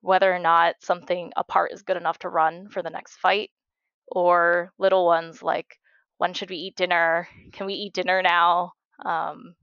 whether 0.00 0.32
or 0.32 0.38
not 0.38 0.76
something 0.80 1.32
a 1.36 1.44
part 1.44 1.72
is 1.72 1.82
good 1.82 1.96
enough 1.96 2.18
to 2.20 2.28
run 2.28 2.68
for 2.70 2.82
the 2.82 2.90
next 2.90 3.16
fight, 3.16 3.50
or 4.06 4.72
little 4.78 5.04
ones 5.04 5.42
like 5.42 5.78
when 6.18 6.34
should 6.34 6.50
we 6.50 6.56
eat 6.56 6.76
dinner? 6.76 7.28
Can 7.52 7.66
we 7.66 7.74
eat 7.74 7.94
dinner 7.94 8.22
now? 8.22 8.72
Um, 9.04 9.54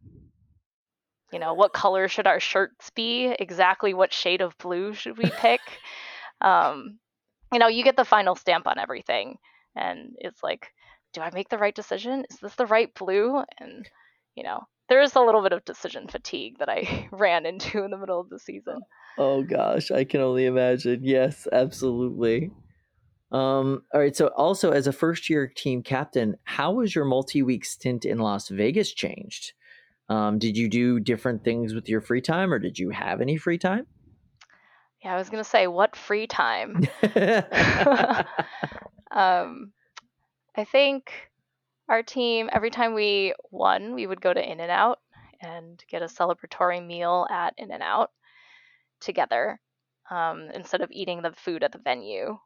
you 1.35 1.41
know, 1.41 1.53
what 1.53 1.73
color 1.73 2.07
should 2.07 2.27
our 2.27 2.39
shirts 2.39 2.91
be? 2.91 3.25
Exactly 3.25 3.93
what 3.93 4.13
shade 4.13 4.39
of 4.39 4.57
blue 4.57 4.93
should 4.93 5.17
we 5.17 5.29
pick? 5.29 5.59
um, 6.41 6.97
you 7.51 7.59
know, 7.59 7.67
you 7.67 7.83
get 7.83 7.97
the 7.97 8.05
final 8.05 8.35
stamp 8.35 8.65
on 8.67 8.79
everything, 8.79 9.35
and 9.75 10.15
it's 10.17 10.41
like, 10.41 10.67
do 11.11 11.19
I 11.19 11.31
make 11.33 11.49
the 11.49 11.57
right 11.57 11.75
decision? 11.75 12.23
Is 12.29 12.37
this 12.39 12.55
the 12.55 12.65
right 12.65 12.93
blue? 12.93 13.43
And 13.59 13.85
you 14.35 14.43
know, 14.43 14.61
there 14.87 15.01
is 15.01 15.13
a 15.15 15.19
little 15.19 15.41
bit 15.41 15.51
of 15.51 15.65
decision 15.65 16.07
fatigue 16.07 16.59
that 16.59 16.69
I 16.69 17.09
ran 17.11 17.45
into 17.45 17.83
in 17.83 17.91
the 17.91 17.97
middle 17.97 18.21
of 18.21 18.29
the 18.29 18.39
season. 18.39 18.79
Oh 19.17 19.43
gosh, 19.43 19.91
I 19.91 20.05
can 20.05 20.21
only 20.21 20.45
imagine. 20.45 21.01
Yes, 21.03 21.49
absolutely. 21.51 22.51
Um, 23.33 23.81
all 23.93 23.99
right. 23.99 24.15
So, 24.15 24.27
also 24.27 24.71
as 24.71 24.87
a 24.87 24.93
first 24.93 25.29
year 25.29 25.51
team 25.53 25.83
captain, 25.83 26.37
how 26.45 26.71
was 26.71 26.95
your 26.95 27.03
multi 27.03 27.43
week 27.43 27.65
stint 27.65 28.05
in 28.05 28.19
Las 28.19 28.47
Vegas 28.47 28.93
changed? 28.93 29.51
Um, 30.07 30.37
did 30.37 30.55
you 30.57 30.69
do 30.69 30.99
different 30.99 31.43
things 31.43 31.73
with 31.73 31.89
your 31.89 32.01
free 32.01 32.21
time, 32.21 32.53
or 32.53 32.59
did 32.59 32.77
you 32.77 32.91
have 32.91 33.21
any 33.21 33.37
free 33.37 33.57
time? 33.57 33.87
Yeah, 35.03 35.13
I 35.13 35.17
was 35.17 35.29
gonna 35.29 35.43
say, 35.43 35.67
what 35.67 35.95
free 35.95 36.27
time? 36.27 36.83
um, 39.11 39.71
I 40.55 40.63
think 40.63 41.11
our 41.89 42.03
team, 42.03 42.49
every 42.51 42.69
time 42.69 42.93
we 42.93 43.33
won, 43.51 43.93
we 43.93 44.07
would 44.07 44.21
go 44.21 44.33
to 44.33 44.51
In 44.51 44.59
N 44.59 44.69
Out 44.69 44.99
and 45.41 45.83
get 45.89 46.01
a 46.01 46.05
celebratory 46.05 46.85
meal 46.85 47.27
at 47.29 47.53
In 47.57 47.71
N 47.71 47.81
Out 47.81 48.11
together 48.99 49.59
um, 50.09 50.49
instead 50.53 50.81
of 50.81 50.91
eating 50.91 51.21
the 51.21 51.33
food 51.33 51.63
at 51.63 51.71
the 51.71 51.79
venue. 51.79 52.37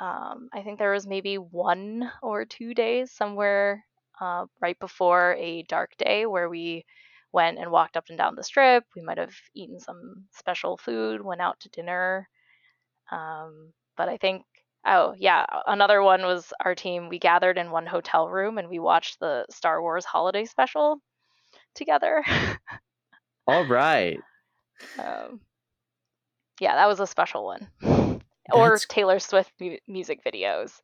Um, 0.00 0.48
I 0.52 0.62
think 0.62 0.78
there 0.78 0.92
was 0.92 1.06
maybe 1.06 1.36
one 1.36 2.10
or 2.22 2.44
two 2.44 2.74
days 2.74 3.12
somewhere 3.12 3.84
uh, 4.20 4.46
right 4.60 4.78
before 4.78 5.34
a 5.38 5.62
dark 5.64 5.96
day 5.96 6.26
where 6.26 6.48
we 6.48 6.84
went 7.32 7.58
and 7.58 7.70
walked 7.70 7.96
up 7.96 8.04
and 8.08 8.18
down 8.18 8.36
the 8.36 8.44
strip. 8.44 8.84
We 8.94 9.02
might 9.02 9.18
have 9.18 9.34
eaten 9.54 9.80
some 9.80 10.24
special 10.32 10.76
food, 10.76 11.20
went 11.22 11.40
out 11.40 11.58
to 11.60 11.68
dinner. 11.70 12.28
Um, 13.10 13.72
but 13.96 14.08
I 14.08 14.16
think, 14.16 14.44
oh, 14.86 15.14
yeah, 15.18 15.44
another 15.66 16.02
one 16.02 16.22
was 16.22 16.52
our 16.64 16.74
team. 16.74 17.08
We 17.08 17.18
gathered 17.18 17.58
in 17.58 17.70
one 17.70 17.86
hotel 17.86 18.28
room 18.28 18.58
and 18.58 18.68
we 18.68 18.78
watched 18.78 19.18
the 19.20 19.46
Star 19.50 19.82
Wars 19.82 20.04
holiday 20.04 20.44
special 20.44 21.00
together. 21.74 22.22
All 23.46 23.64
right. 23.68 24.18
um, 24.98 25.40
yeah, 26.60 26.76
that 26.76 26.86
was 26.86 27.00
a 27.00 27.06
special 27.06 27.44
one. 27.44 27.68
Or 28.52 28.78
Taylor 28.78 29.18
Swift 29.18 29.52
mu- 29.60 29.78
music 29.88 30.24
videos. 30.24 30.80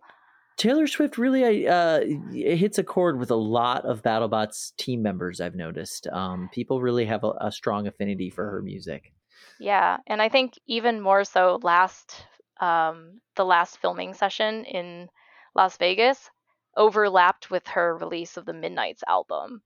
Taylor 0.61 0.87
Swift 0.87 1.17
really 1.17 1.67
uh, 1.67 2.01
it 2.03 2.57
hits 2.59 2.77
a 2.77 2.85
chord 2.85 3.19
with 3.19 3.31
a 3.31 3.35
lot 3.35 3.87
of 3.87 4.03
BattleBots 4.03 4.77
team 4.77 5.01
members. 5.01 5.41
I've 5.41 5.55
noticed. 5.55 6.07
Um, 6.09 6.51
people 6.53 6.83
really 6.83 7.07
have 7.07 7.25
a, 7.25 7.33
a 7.41 7.51
strong 7.51 7.87
affinity 7.87 8.29
for 8.29 8.45
her 8.45 8.61
music. 8.61 9.11
Yeah, 9.59 9.97
and 10.07 10.21
I 10.21 10.29
think 10.29 10.59
even 10.67 11.01
more 11.01 11.25
so 11.25 11.61
last 11.63 12.27
um, 12.61 13.23
the 13.37 13.45
last 13.47 13.79
filming 13.79 14.13
session 14.13 14.67
in 14.67 15.09
Las 15.55 15.79
Vegas 15.79 16.29
overlapped 16.77 17.51
with 17.51 17.67
her 17.69 17.97
release 17.97 18.37
of 18.37 18.45
the 18.45 18.53
Midnights 18.53 19.03
album. 19.09 19.63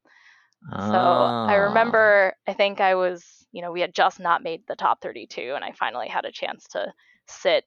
So 0.70 0.76
I 0.78 1.56
Ah. 1.56 1.62
remember 1.70 2.34
I 2.46 2.52
think 2.52 2.80
I 2.80 2.94
was, 2.94 3.44
you 3.50 3.62
know, 3.62 3.72
we 3.72 3.80
had 3.80 3.96
just 3.96 4.20
not 4.20 4.44
made 4.44 4.62
the 4.68 4.76
top 4.76 5.02
32 5.02 5.54
and 5.56 5.64
I 5.64 5.72
finally 5.72 6.06
had 6.06 6.24
a 6.24 6.30
chance 6.30 6.68
to 6.68 6.92
sit 7.26 7.64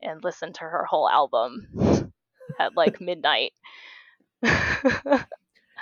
and 0.00 0.24
listen 0.24 0.54
to 0.54 0.60
her 0.60 0.86
whole 0.86 1.10
album 1.10 1.68
at 2.60 2.76
like 2.76 3.00
midnight. 3.00 3.52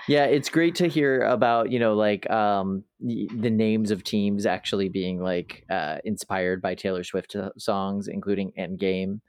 Yeah, 0.07 0.25
it's 0.25 0.49
great 0.49 0.77
to 0.77 0.89
hear 0.89 1.21
about 1.23 1.71
you 1.71 1.79
know 1.79 1.93
like 1.95 2.31
um 2.31 2.83
the 3.01 3.51
names 3.51 3.91
of 3.91 4.03
teams 4.05 4.47
actually 4.47 4.89
being 4.89 5.21
like 5.21 5.67
uh 5.69 5.99
inspired 6.03 6.63
by 6.63 6.75
Taylor 6.77 7.05
Swift 7.05 7.37
uh, 7.37 7.51
songs, 7.59 8.09
including 8.09 8.53
Endgame, 8.59 9.21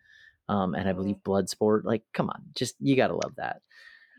um, 0.48 0.76
and 0.76 0.88
I 0.88 0.94
Mhm. 0.94 0.96
believe 0.96 1.16
Bloodsport. 1.26 1.82
Like, 1.84 2.04
come 2.14 2.30
on, 2.30 2.44
just 2.56 2.76
you 2.80 2.96
gotta 2.96 3.16
love 3.16 3.34
that. 3.36 3.62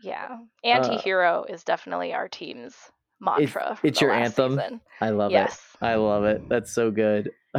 yeah. 0.03 0.37
Anti-hero 0.63 1.45
is 1.49 1.63
definitely 1.63 2.13
our 2.13 2.27
team's 2.27 2.75
mantra. 3.19 3.75
from 3.77 3.87
it's 3.89 3.99
your 4.01 4.11
anthem? 4.11 4.57
season. 4.59 4.81
I 4.99 5.09
love 5.09 5.31
yes. 5.31 5.59
it. 5.81 5.85
I 5.85 5.95
love 5.95 6.25
it. 6.25 6.47
That's 6.47 6.71
so 6.71 6.91
good. 6.91 7.31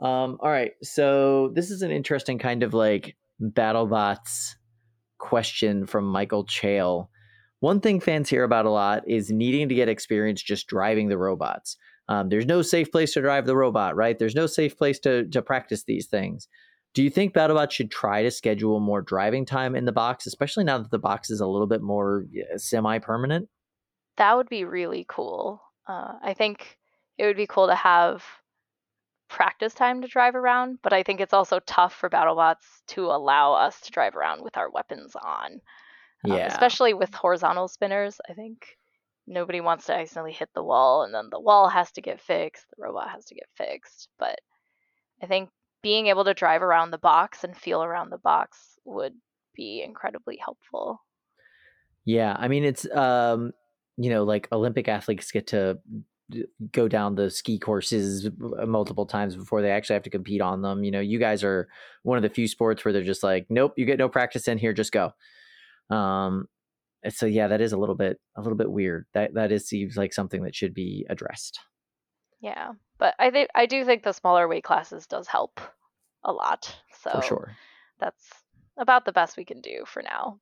um, 0.00 0.38
all 0.40 0.50
right. 0.50 0.72
So 0.82 1.50
this 1.54 1.70
is 1.72 1.82
an 1.82 1.90
interesting 1.90 2.38
kind 2.38 2.62
of 2.62 2.74
like 2.74 3.16
BattleBots 3.42 4.54
question 5.18 5.86
from 5.86 6.04
Michael 6.04 6.44
Chale. 6.44 7.10
One 7.60 7.80
thing 7.80 8.00
fans 8.00 8.28
hear 8.28 8.44
about 8.44 8.66
a 8.66 8.70
lot 8.70 9.02
is 9.08 9.30
needing 9.30 9.68
to 9.68 9.74
get 9.74 9.88
experience 9.88 10.42
just 10.42 10.68
driving 10.68 11.08
the 11.08 11.18
robots. 11.18 11.76
Um, 12.08 12.28
there's 12.28 12.46
no 12.46 12.62
safe 12.62 12.90
place 12.90 13.12
to 13.14 13.20
drive 13.20 13.46
the 13.46 13.56
robot, 13.56 13.96
right? 13.96 14.18
There's 14.18 14.34
no 14.34 14.46
safe 14.46 14.76
place 14.76 14.98
to 15.00 15.26
to 15.28 15.42
practice 15.42 15.84
these 15.84 16.06
things. 16.06 16.48
Do 16.94 17.02
you 17.02 17.10
think 17.10 17.34
BattleBots 17.34 17.72
should 17.72 17.90
try 17.90 18.22
to 18.22 18.30
schedule 18.30 18.80
more 18.80 19.02
driving 19.02 19.44
time 19.44 19.76
in 19.76 19.84
the 19.84 19.92
box, 19.92 20.26
especially 20.26 20.64
now 20.64 20.78
that 20.78 20.90
the 20.90 20.98
box 20.98 21.30
is 21.30 21.40
a 21.40 21.46
little 21.46 21.66
bit 21.66 21.82
more 21.82 22.24
semi 22.56 22.98
permanent? 22.98 23.48
That 24.16 24.36
would 24.36 24.48
be 24.48 24.64
really 24.64 25.04
cool. 25.08 25.60
Uh, 25.86 26.14
I 26.22 26.34
think 26.34 26.78
it 27.18 27.26
would 27.26 27.36
be 27.36 27.46
cool 27.46 27.66
to 27.66 27.74
have 27.74 28.24
practice 29.28 29.74
time 29.74 30.02
to 30.02 30.08
drive 30.08 30.34
around, 30.34 30.78
but 30.82 30.92
I 30.92 31.02
think 31.02 31.20
it's 31.20 31.34
also 31.34 31.60
tough 31.60 31.94
for 31.94 32.10
BattleBots 32.10 32.64
to 32.88 33.06
allow 33.06 33.54
us 33.54 33.80
to 33.82 33.90
drive 33.90 34.16
around 34.16 34.42
with 34.42 34.56
our 34.56 34.70
weapons 34.70 35.14
on. 35.14 35.60
Um, 36.24 36.32
Yeah. 36.32 36.46
especially 36.48 36.94
with 36.94 37.14
horizontal 37.14 37.68
spinners. 37.68 38.20
I 38.28 38.34
think 38.34 38.76
nobody 39.26 39.60
wants 39.60 39.86
to 39.86 39.94
accidentally 39.94 40.32
hit 40.32 40.48
the 40.54 40.64
wall 40.64 41.02
and 41.02 41.14
then 41.14 41.28
the 41.30 41.40
wall 41.40 41.68
has 41.68 41.92
to 41.92 42.00
get 42.00 42.20
fixed, 42.20 42.66
the 42.70 42.82
robot 42.82 43.10
has 43.10 43.26
to 43.26 43.34
get 43.34 43.48
fixed. 43.56 44.08
But 44.18 44.40
I 45.22 45.26
think 45.26 45.50
being 45.82 46.08
able 46.08 46.24
to 46.24 46.34
drive 46.34 46.62
around 46.62 46.90
the 46.90 46.98
box 46.98 47.44
and 47.44 47.56
feel 47.56 47.82
around 47.84 48.10
the 48.10 48.18
box 48.18 48.78
would 48.84 49.14
be 49.54 49.82
incredibly 49.84 50.38
helpful. 50.42 51.00
Yeah, 52.04 52.34
I 52.38 52.48
mean 52.48 52.64
it's 52.64 52.90
um 52.90 53.52
you 53.96 54.10
know 54.10 54.24
like 54.24 54.48
Olympic 54.50 54.88
athletes 54.88 55.30
get 55.30 55.48
to 55.48 55.78
go 56.72 56.88
down 56.88 57.14
the 57.14 57.30
ski 57.30 57.58
courses 57.58 58.26
uh, 58.26 58.66
multiple 58.66 59.06
times 59.06 59.34
before 59.34 59.62
they 59.62 59.70
actually 59.70 59.94
have 59.94 60.02
to 60.02 60.10
compete 60.10 60.40
on 60.40 60.62
them. 60.62 60.84
You 60.84 60.90
know, 60.90 61.00
you 61.00 61.18
guys 61.18 61.42
are 61.42 61.68
one 62.02 62.18
of 62.18 62.22
the 62.22 62.28
few 62.28 62.48
sports 62.48 62.84
where 62.84 62.92
they're 62.92 63.02
just 63.02 63.22
like, 63.22 63.46
nope, 63.48 63.74
you 63.76 63.86
get 63.86 63.98
no 63.98 64.08
practice 64.08 64.48
in 64.48 64.58
here, 64.58 64.72
just 64.72 64.92
go. 64.92 65.12
Um, 65.90 66.48
so 67.08 67.26
yeah, 67.26 67.48
that 67.48 67.60
is 67.60 67.72
a 67.72 67.78
little 67.78 67.94
bit 67.94 68.20
a 68.36 68.42
little 68.42 68.58
bit 68.58 68.70
weird. 68.70 69.06
That 69.14 69.34
that 69.34 69.52
is 69.52 69.68
seems 69.68 69.96
like 69.96 70.12
something 70.12 70.42
that 70.42 70.54
should 70.54 70.74
be 70.74 71.06
addressed. 71.08 71.60
Yeah, 72.40 72.72
but 72.98 73.14
I 73.18 73.30
think 73.30 73.48
I 73.54 73.66
do 73.66 73.84
think 73.84 74.02
the 74.02 74.12
smaller 74.12 74.48
weight 74.48 74.64
classes 74.64 75.06
does 75.06 75.26
help 75.26 75.60
a 76.24 76.32
lot. 76.32 76.76
So 77.02 77.10
for 77.12 77.22
sure. 77.22 77.56
that's 78.00 78.28
about 78.76 79.04
the 79.04 79.12
best 79.12 79.36
we 79.36 79.44
can 79.44 79.60
do 79.60 79.84
for 79.86 80.02
now. 80.02 80.40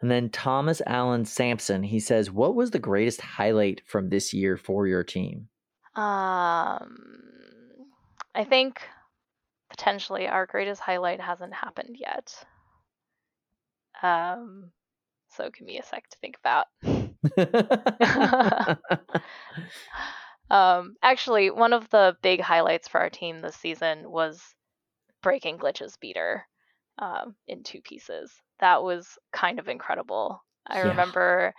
And 0.00 0.10
then 0.10 0.30
Thomas 0.30 0.80
Allen 0.86 1.24
Sampson, 1.24 1.82
he 1.82 2.00
says, 2.00 2.30
"What 2.30 2.54
was 2.54 2.70
the 2.70 2.78
greatest 2.78 3.20
highlight 3.20 3.82
from 3.86 4.08
this 4.08 4.32
year 4.32 4.56
for 4.56 4.86
your 4.86 5.04
team?" 5.04 5.48
Um, 5.94 6.96
I 8.34 8.44
think 8.44 8.80
potentially 9.68 10.26
our 10.26 10.46
greatest 10.46 10.80
highlight 10.80 11.20
hasn't 11.20 11.54
happened 11.54 11.96
yet. 11.98 12.34
Um, 14.02 14.70
so 15.28 15.50
give 15.50 15.66
me 15.66 15.78
a 15.78 15.82
sec 15.82 16.08
to 16.08 16.18
think 16.18 16.38
about. 16.38 16.66
Um, 20.50 20.96
actually, 21.02 21.50
one 21.50 21.72
of 21.72 21.88
the 21.90 22.16
big 22.22 22.40
highlights 22.40 22.88
for 22.88 23.00
our 23.00 23.10
team 23.10 23.40
this 23.40 23.54
season 23.54 24.10
was 24.10 24.42
breaking 25.22 25.58
Glitch's 25.58 25.96
beater 25.96 26.46
um, 26.98 27.36
in 27.46 27.62
two 27.62 27.80
pieces. 27.80 28.32
That 28.60 28.82
was 28.82 29.18
kind 29.32 29.58
of 29.58 29.68
incredible. 29.68 30.42
I 30.66 30.80
Yeah. 30.80 30.90
remember 30.90 31.54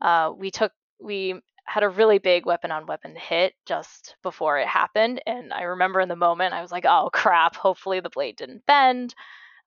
uh, 0.00 0.32
we 0.36 0.50
took 0.50 0.72
we 1.00 1.40
had 1.66 1.84
a 1.84 1.88
really 1.88 2.18
big 2.18 2.46
weapon 2.46 2.70
on 2.72 2.86
weapon 2.86 3.16
hit 3.16 3.54
just 3.66 4.16
before 4.22 4.58
it 4.58 4.68
happened, 4.68 5.22
and 5.26 5.52
I 5.52 5.62
remember 5.62 6.00
in 6.00 6.08
the 6.08 6.16
moment 6.16 6.54
I 6.54 6.62
was 6.62 6.72
like, 6.72 6.86
"Oh 6.86 7.10
crap! 7.12 7.56
Hopefully 7.56 8.00
the 8.00 8.10
blade 8.10 8.36
didn't 8.36 8.66
bend. 8.66 9.14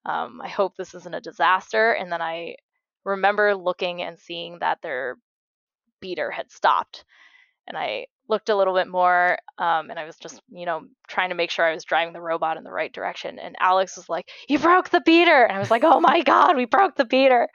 Um, 0.06 0.42
I 0.42 0.50
hope 0.50 0.76
this 0.78 0.96
isn't 0.96 1.16
a 1.16 1.22
disaster." 1.22 1.94
And 1.94 2.12
then 2.12 2.22
I 2.22 2.58
remember 3.06 3.56
looking 3.56 4.02
and 4.04 4.20
seeing 4.20 4.60
that 4.60 4.82
their 4.82 5.18
beater 6.02 6.32
had 6.32 6.52
stopped 6.52 7.06
and 7.68 7.78
I 7.78 8.08
looked 8.28 8.50
a 8.50 8.56
little 8.56 8.74
bit 8.74 8.88
more, 8.88 9.38
um, 9.58 9.90
and 9.90 10.00
I 10.00 10.06
was 10.06 10.18
just, 10.18 10.42
you 10.50 10.66
know, 10.66 10.82
trying 11.08 11.30
to 11.30 11.36
make 11.36 11.52
sure 11.52 11.66
I 11.66 11.74
was 11.74 11.84
driving 11.84 12.14
the 12.14 12.22
robot 12.22 12.58
in 12.58 12.64
the 12.64 12.72
right 12.72 12.92
direction. 12.92 13.40
And 13.40 13.56
Alex 13.60 13.98
was 13.98 14.10
like, 14.10 14.30
"You 14.48 14.60
broke 14.60 14.90
the 14.90 15.02
beater," 15.02 15.44
and 15.44 15.56
I 15.56 15.60
was 15.60 15.72
like, 15.72 15.84
"Oh 15.84 16.00
my 16.00 16.22
god, 16.24 16.56
we 16.56 16.66
broke 16.66 16.96
the 16.96 17.06
beater!" 17.06 17.50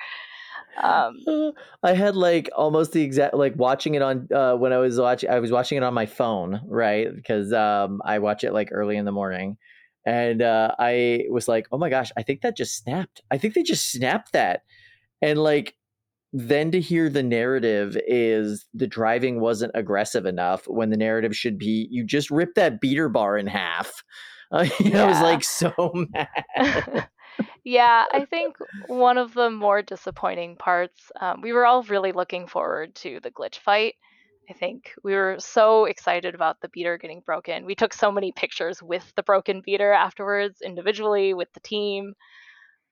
Um, 0.82 1.16
I 1.82 1.92
had 1.92 2.16
like 2.16 2.50
almost 2.56 2.92
the 2.92 3.02
exact 3.02 3.34
like 3.34 3.54
watching 3.56 3.94
it 3.94 4.02
on 4.02 4.28
uh 4.34 4.54
when 4.54 4.72
I 4.72 4.78
was 4.78 4.98
watching 4.98 5.30
I 5.30 5.40
was 5.40 5.50
watching 5.50 5.76
it 5.78 5.84
on 5.84 5.94
my 5.94 6.06
phone, 6.06 6.60
right? 6.66 7.14
Because 7.14 7.52
um 7.52 8.00
I 8.04 8.18
watch 8.18 8.44
it 8.44 8.52
like 8.52 8.68
early 8.72 8.96
in 8.96 9.04
the 9.04 9.12
morning. 9.12 9.56
And 10.06 10.42
uh 10.42 10.74
I 10.78 11.24
was 11.30 11.48
like, 11.48 11.66
"Oh 11.72 11.78
my 11.78 11.90
gosh, 11.90 12.10
I 12.16 12.22
think 12.22 12.42
that 12.42 12.56
just 12.56 12.76
snapped. 12.76 13.20
I 13.30 13.38
think 13.38 13.54
they 13.54 13.62
just 13.62 13.90
snapped 13.90 14.32
that." 14.32 14.62
And 15.22 15.38
like 15.38 15.74
then 16.32 16.70
to 16.70 16.80
hear 16.80 17.08
the 17.08 17.22
narrative 17.22 17.96
is 18.06 18.66
the 18.72 18.86
driving 18.86 19.40
wasn't 19.40 19.72
aggressive 19.74 20.26
enough 20.26 20.64
when 20.68 20.90
the 20.90 20.96
narrative 20.96 21.36
should 21.36 21.58
be 21.58 21.88
you 21.90 22.04
just 22.04 22.30
ripped 22.30 22.54
that 22.54 22.80
beater 22.80 23.08
bar 23.08 23.36
in 23.36 23.46
half. 23.46 24.04
Uh, 24.52 24.66
you 24.80 24.90
know, 24.90 25.06
I 25.06 25.08
was 25.08 25.20
like 25.20 25.44
so 25.44 25.72
mad. 26.12 27.08
yeah, 27.64 28.04
I 28.12 28.24
think 28.24 28.56
one 28.86 29.18
of 29.18 29.34
the 29.34 29.50
more 29.50 29.82
disappointing 29.82 30.56
parts, 30.56 31.10
um, 31.20 31.40
we 31.40 31.52
were 31.52 31.66
all 31.66 31.82
really 31.84 32.12
looking 32.12 32.46
forward 32.46 32.94
to 32.96 33.20
the 33.22 33.30
glitch 33.30 33.58
fight. 33.58 33.94
I 34.48 34.52
think 34.52 34.92
we 35.04 35.14
were 35.14 35.36
so 35.38 35.84
excited 35.84 36.34
about 36.34 36.60
the 36.60 36.68
beater 36.68 36.98
getting 36.98 37.22
broken. 37.24 37.64
We 37.64 37.76
took 37.76 37.92
so 37.92 38.10
many 38.10 38.32
pictures 38.32 38.82
with 38.82 39.12
the 39.14 39.22
broken 39.22 39.62
beater 39.64 39.92
afterwards, 39.92 40.60
individually 40.60 41.34
with 41.34 41.52
the 41.52 41.60
team, 41.60 42.14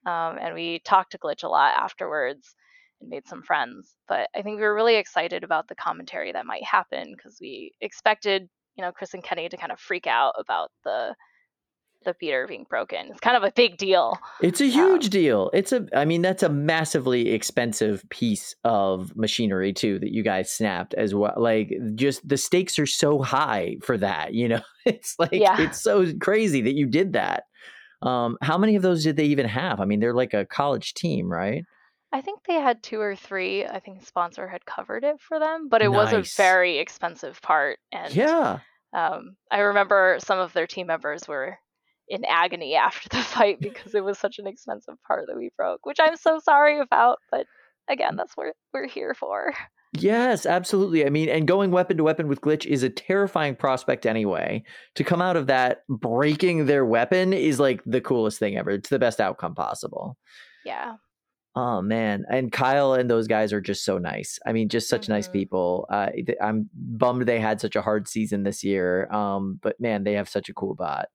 um, 0.05 0.37
and 0.39 0.55
we 0.55 0.79
talked 0.79 1.11
to 1.11 1.17
Glitch 1.17 1.43
a 1.43 1.49
lot 1.49 1.75
afterwards 1.75 2.55
and 3.01 3.09
made 3.09 3.27
some 3.27 3.43
friends. 3.43 3.95
But 4.07 4.29
I 4.35 4.41
think 4.41 4.57
we 4.57 4.63
were 4.63 4.75
really 4.75 4.95
excited 4.95 5.43
about 5.43 5.67
the 5.67 5.75
commentary 5.75 6.31
that 6.31 6.45
might 6.45 6.63
happen 6.63 7.13
because 7.15 7.37
we 7.41 7.73
expected, 7.81 8.49
you 8.75 8.83
know, 8.83 8.91
Chris 8.91 9.13
and 9.13 9.23
Kenny 9.23 9.49
to 9.49 9.57
kind 9.57 9.71
of 9.71 9.79
freak 9.79 10.07
out 10.07 10.33
about 10.37 10.71
the 10.83 11.15
the 12.05 12.15
beater 12.17 12.47
being 12.47 12.65
broken. 12.69 13.07
It's 13.11 13.19
kind 13.19 13.35
of 13.35 13.43
a 13.43 13.51
big 13.51 13.75
deal. 13.77 14.17
It's 14.41 14.61
a 14.61 14.67
huge 14.67 15.09
deal. 15.09 15.49
It's 15.53 15.73
a 15.73 15.85
I 15.93 16.05
mean 16.05 16.21
that's 16.21 16.43
a 16.43 16.47
massively 16.49 17.31
expensive 17.31 18.05
piece 18.09 18.55
of 18.63 19.13
machinery 19.17 19.73
too 19.73 19.99
that 19.99 20.13
you 20.13 20.23
guys 20.23 20.49
snapped 20.49 20.93
as 20.93 21.13
well. 21.13 21.33
Like 21.35 21.73
just 21.95 22.25
the 22.27 22.37
stakes 22.37 22.79
are 22.79 22.85
so 22.85 23.21
high 23.21 23.75
for 23.83 23.97
that, 23.97 24.33
you 24.33 24.47
know. 24.47 24.61
It's 24.85 25.15
like 25.19 25.33
Yeah. 25.33 25.59
it's 25.59 25.81
so 25.81 26.05
crazy 26.21 26.61
that 26.61 26.73
you 26.73 26.85
did 26.87 27.13
that. 27.13 27.43
Um 28.01 28.37
how 28.41 28.57
many 28.57 28.77
of 28.77 28.81
those 28.81 29.03
did 29.03 29.17
they 29.17 29.25
even 29.25 29.45
have? 29.45 29.81
I 29.81 29.85
mean 29.85 29.99
they're 29.99 30.13
like 30.13 30.33
a 30.33 30.45
college 30.45 30.93
team, 30.93 31.29
right? 31.29 31.65
I 32.11 32.21
think 32.21 32.39
they 32.47 32.55
had 32.55 32.81
two 32.81 32.99
or 32.99 33.15
three. 33.15 33.65
I 33.65 33.79
think 33.79 34.05
sponsor 34.05 34.47
had 34.47 34.65
covered 34.65 35.03
it 35.03 35.19
for 35.19 35.39
them, 35.39 35.69
but 35.69 35.81
it 35.81 35.91
was 35.91 36.11
a 36.11 36.23
very 36.37 36.79
expensive 36.79 37.41
part. 37.41 37.77
And 37.91 38.13
Yeah. 38.15 38.59
um, 38.93 39.35
I 39.51 39.59
remember 39.59 40.17
some 40.19 40.39
of 40.39 40.53
their 40.53 40.65
team 40.67 40.87
members 40.87 41.27
were 41.27 41.57
in 42.07 42.25
agony 42.25 42.75
after 42.87 43.09
the 43.09 43.23
fight 43.23 43.59
because 43.59 43.93
it 43.93 44.03
was 44.03 44.17
such 44.17 44.39
an 44.39 44.47
expensive 44.47 44.95
part 45.07 45.27
that 45.27 45.37
we 45.37 45.51
broke, 45.55 45.85
which 45.85 45.99
I'm 46.01 46.17
so 46.17 46.39
sorry 46.39 46.79
about. 46.79 47.19
But 47.29 47.45
again, 47.87 48.15
that's 48.15 48.35
what 48.35 48.55
we're 48.73 48.87
here 48.87 49.13
for. 49.13 49.53
Yes, 49.93 50.45
absolutely. 50.45 51.05
I 51.05 51.09
mean, 51.09 51.29
and 51.29 51.47
going 51.47 51.71
weapon 51.71 51.97
to 51.97 52.03
weapon 52.03 52.27
with 52.27 52.41
glitch 52.41 52.65
is 52.65 52.83
a 52.83 52.89
terrifying 52.89 53.55
prospect 53.55 54.05
anyway. 54.05 54.63
To 54.95 55.03
come 55.03 55.21
out 55.21 55.35
of 55.35 55.47
that 55.47 55.79
breaking 55.89 56.67
their 56.67 56.85
weapon 56.85 57.33
is 57.33 57.59
like 57.59 57.81
the 57.85 58.01
coolest 58.01 58.37
thing 58.37 58.55
ever. 58.55 58.69
It's 58.69 58.89
the 58.89 58.99
best 58.99 59.19
outcome 59.19 59.55
possible. 59.55 60.15
Yeah. 60.63 60.93
Oh 61.55 61.81
man, 61.81 62.25
and 62.29 62.51
Kyle 62.51 62.93
and 62.93 63.09
those 63.09 63.27
guys 63.27 63.51
are 63.53 63.59
just 63.61 63.83
so 63.83 63.97
nice. 63.97 64.39
I 64.45 64.53
mean, 64.53 64.69
just 64.69 64.87
such 64.87 65.09
nice 65.09 65.27
Mhm. 65.27 65.33
people. 65.33 65.87
Uh, 65.89 66.09
I'm 66.41 66.69
bummed 66.73 67.25
they 67.25 67.39
had 67.39 67.59
such 67.59 67.75
a 67.75 67.81
hard 67.81 68.07
season 68.07 68.43
this 68.43 68.63
year. 68.63 69.11
Um, 69.11 69.59
but 69.61 69.79
man, 69.79 70.03
they 70.03 70.13
have 70.13 70.29
such 70.29 70.47
a 70.49 70.53
cool 70.53 70.75
bot. 70.75 71.07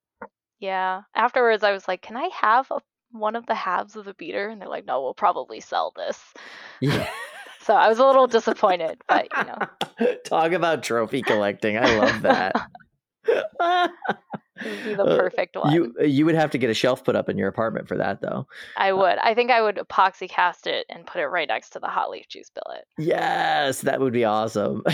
Yeah. 0.58 1.02
Afterwards, 1.14 1.62
I 1.62 1.72
was 1.72 1.86
like, 1.86 2.02
can 2.02 2.16
I 2.16 2.28
have 2.32 2.70
a, 2.70 2.80
one 3.12 3.36
of 3.36 3.46
the 3.46 3.54
halves 3.54 3.96
of 3.96 4.04
the 4.06 4.14
beater? 4.14 4.48
And 4.48 4.60
they're 4.60 4.68
like, 4.68 4.86
no, 4.86 5.02
we'll 5.02 5.14
probably 5.14 5.60
sell 5.60 5.92
this. 5.96 6.20
Yeah. 6.80 7.08
So 7.60 7.72
I 7.74 7.88
was 7.88 7.98
a 7.98 8.04
little 8.06 8.26
disappointed, 8.26 9.00
but 9.08 9.26
you 9.38 9.44
know, 9.44 9.56
Talk 10.26 10.52
about 10.52 10.82
trophy 10.82 11.22
collecting. 11.22 11.78
I 11.78 11.96
love 11.96 12.20
that. 12.20 12.54
would 14.62 14.84
be 14.84 14.94
the 14.94 15.04
Uh, 15.04 15.16
perfect 15.18 15.56
one. 15.56 15.72
You 15.72 15.94
you 16.04 16.24
would 16.26 16.34
have 16.34 16.50
to 16.50 16.58
get 16.58 16.70
a 16.70 16.74
shelf 16.74 17.02
put 17.04 17.16
up 17.16 17.28
in 17.28 17.38
your 17.38 17.48
apartment 17.48 17.88
for 17.88 17.96
that 17.96 18.20
though. 18.20 18.46
I 18.76 18.92
would. 18.92 19.18
I 19.18 19.34
think 19.34 19.50
I 19.50 19.62
would 19.62 19.76
epoxy 19.76 20.28
cast 20.28 20.66
it 20.66 20.86
and 20.88 21.06
put 21.06 21.20
it 21.20 21.26
right 21.26 21.48
next 21.48 21.70
to 21.70 21.78
the 21.80 21.88
hot 21.88 22.10
leaf 22.10 22.28
juice 22.28 22.50
billet. 22.50 22.84
Yes, 22.98 23.80
that 23.82 24.00
would 24.00 24.12
be 24.12 24.24
awesome. 24.24 24.82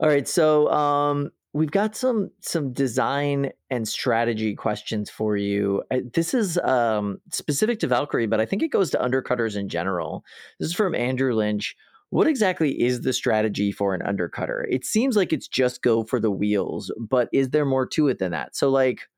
All 0.00 0.08
right, 0.08 0.26
so 0.26 0.70
um 0.70 1.30
we've 1.52 1.70
got 1.70 1.94
some 1.94 2.30
some 2.40 2.72
design 2.72 3.50
and 3.70 3.86
strategy 3.86 4.54
questions 4.54 5.10
for 5.10 5.36
you. 5.36 5.82
Uh, 5.90 5.98
This 6.14 6.32
is 6.34 6.56
um 6.58 7.20
specific 7.30 7.78
to 7.80 7.86
Valkyrie, 7.86 8.26
but 8.26 8.40
I 8.40 8.46
think 8.46 8.62
it 8.62 8.68
goes 8.68 8.90
to 8.92 8.98
undercutters 8.98 9.56
in 9.56 9.68
general. 9.68 10.24
This 10.58 10.68
is 10.70 10.74
from 10.74 10.94
Andrew 10.94 11.34
Lynch. 11.34 11.76
What 12.12 12.26
exactly 12.26 12.78
is 12.78 13.00
the 13.00 13.12
strategy 13.14 13.72
for 13.72 13.94
an 13.94 14.02
undercutter? 14.02 14.64
It 14.68 14.84
seems 14.84 15.16
like 15.16 15.32
it's 15.32 15.48
just 15.48 15.80
go 15.80 16.04
for 16.04 16.20
the 16.20 16.30
wheels, 16.30 16.92
but 16.98 17.30
is 17.32 17.48
there 17.50 17.64
more 17.64 17.86
to 17.86 18.08
it 18.08 18.18
than 18.18 18.32
that? 18.32 18.54
So 18.54 18.68
like 18.68 19.08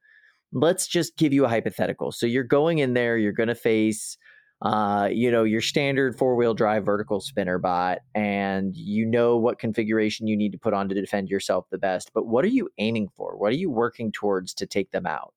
let's 0.52 0.86
just 0.86 1.16
give 1.16 1.32
you 1.32 1.44
a 1.44 1.48
hypothetical. 1.48 2.12
So 2.12 2.26
you're 2.26 2.44
going 2.44 2.78
in 2.78 2.94
there, 2.94 3.18
you're 3.18 3.32
going 3.32 3.48
to 3.48 3.56
face 3.56 4.16
uh, 4.62 5.08
you 5.12 5.30
know, 5.30 5.44
your 5.44 5.60
standard 5.60 6.16
four 6.16 6.36
wheel 6.36 6.54
drive 6.54 6.86
vertical 6.86 7.20
spinner 7.20 7.58
bot, 7.58 7.98
and 8.14 8.74
you 8.76 9.04
know 9.04 9.36
what 9.36 9.58
configuration 9.58 10.26
you 10.26 10.36
need 10.36 10.52
to 10.52 10.58
put 10.58 10.72
on 10.72 10.88
to 10.88 10.94
defend 10.94 11.28
yourself 11.28 11.66
the 11.70 11.78
best. 11.78 12.12
But 12.14 12.26
what 12.26 12.44
are 12.44 12.48
you 12.48 12.70
aiming 12.78 13.08
for? 13.14 13.36
What 13.36 13.52
are 13.52 13.56
you 13.56 13.70
working 13.70 14.10
towards 14.10 14.54
to 14.54 14.66
take 14.66 14.90
them 14.90 15.06
out? 15.06 15.34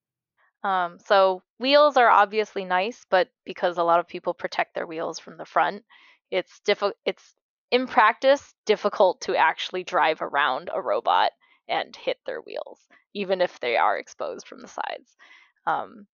Um, 0.64 0.98
so 1.06 1.42
wheels 1.60 1.98
are 1.98 2.10
obviously 2.10 2.64
nice, 2.64 3.06
but 3.10 3.30
because 3.44 3.78
a 3.78 3.84
lot 3.84 4.00
of 4.00 4.08
people 4.08 4.34
protect 4.34 4.76
their 4.76 4.88
wheels 4.88 5.20
from 5.20 5.38
the 5.38 5.46
front, 5.46 5.84
it's 6.32 6.62
difficult. 6.62 6.94
It's 7.06 7.34
in 7.72 7.88
practice 7.88 8.54
difficult 8.66 9.22
to 9.22 9.36
actually 9.36 9.84
drive 9.84 10.22
around 10.22 10.70
a 10.74 10.82
robot 10.82 11.32
and 11.68 11.96
hit 11.96 12.18
their 12.26 12.40
wheels, 12.42 12.80
even 13.14 13.42
if 13.42 13.60
they 13.60 13.78
are 13.78 13.98
exposed 13.98 14.48
from 14.48 14.62
the 14.62 14.68
sides. 14.68 15.16
Um, 15.66 16.08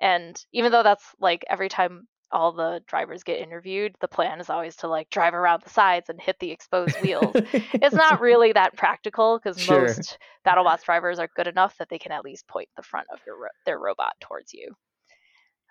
and 0.00 0.38
even 0.52 0.72
though 0.72 0.82
that's 0.82 1.04
like 1.20 1.44
every 1.48 1.68
time 1.68 2.08
all 2.32 2.52
the 2.52 2.82
drivers 2.88 3.22
get 3.22 3.38
interviewed, 3.40 3.94
the 4.00 4.08
plan 4.08 4.40
is 4.40 4.50
always 4.50 4.74
to 4.76 4.88
like 4.88 5.08
drive 5.10 5.32
around 5.32 5.62
the 5.62 5.70
sides 5.70 6.08
and 6.08 6.20
hit 6.20 6.36
the 6.40 6.50
exposed 6.50 6.96
wheels. 7.00 7.34
it's 7.74 7.94
not 7.96 8.20
really 8.20 8.52
that 8.52 8.76
practical 8.76 9.38
because 9.38 9.58
Sure. 9.58 9.86
most 9.86 10.18
BattleBots 10.46 10.82
drivers 10.84 11.18
are 11.20 11.28
good 11.36 11.46
enough 11.46 11.76
that 11.78 11.88
they 11.88 11.98
can 11.98 12.12
at 12.12 12.24
least 12.24 12.48
point 12.48 12.68
the 12.76 12.82
front 12.82 13.06
of 13.12 13.20
your 13.26 13.38
ro- 13.38 13.48
their 13.64 13.78
robot 13.78 14.14
towards 14.20 14.52
you. 14.52 14.74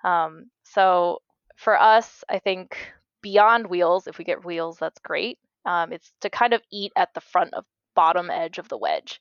Um, 0.04 0.50
so 0.64 1.22
for 1.58 1.80
us, 1.80 2.24
I 2.30 2.40
think 2.40 2.78
beyond 3.26 3.66
wheels, 3.66 4.06
if 4.06 4.20
we 4.20 4.24
get 4.24 4.46
wheels, 4.46 4.78
that's 4.78 5.00
great. 5.00 5.40
Um, 5.66 5.92
it's 5.92 6.14
to 6.22 6.30
kind 6.30 6.54
of 6.54 6.62
eat 6.72 6.92
at 6.96 7.12
the 7.16 7.22
front 7.22 7.56
of 7.56 7.66
bottom 7.96 8.30
edge 8.30 8.60
of 8.60 8.70
the 8.70 8.78
wedge. 8.78 9.20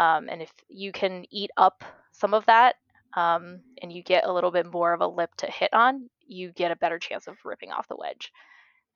Um, 0.00 0.28
and 0.28 0.42
if 0.42 0.52
you 0.68 0.90
can 0.90 1.24
eat 1.30 1.52
up 1.56 1.84
some 2.10 2.34
of 2.34 2.44
that 2.46 2.74
um, 3.16 3.60
and 3.80 3.92
you 3.92 4.02
get 4.02 4.26
a 4.26 4.32
little 4.32 4.50
bit 4.50 4.66
more 4.66 4.92
of 4.92 5.02
a 5.02 5.06
lip 5.06 5.30
to 5.36 5.46
hit 5.46 5.72
on, 5.72 6.10
you 6.26 6.50
get 6.50 6.72
a 6.72 6.76
better 6.76 6.98
chance 6.98 7.28
of 7.28 7.36
ripping 7.44 7.70
off 7.70 7.86
the 7.86 7.96
wedge. 7.96 8.32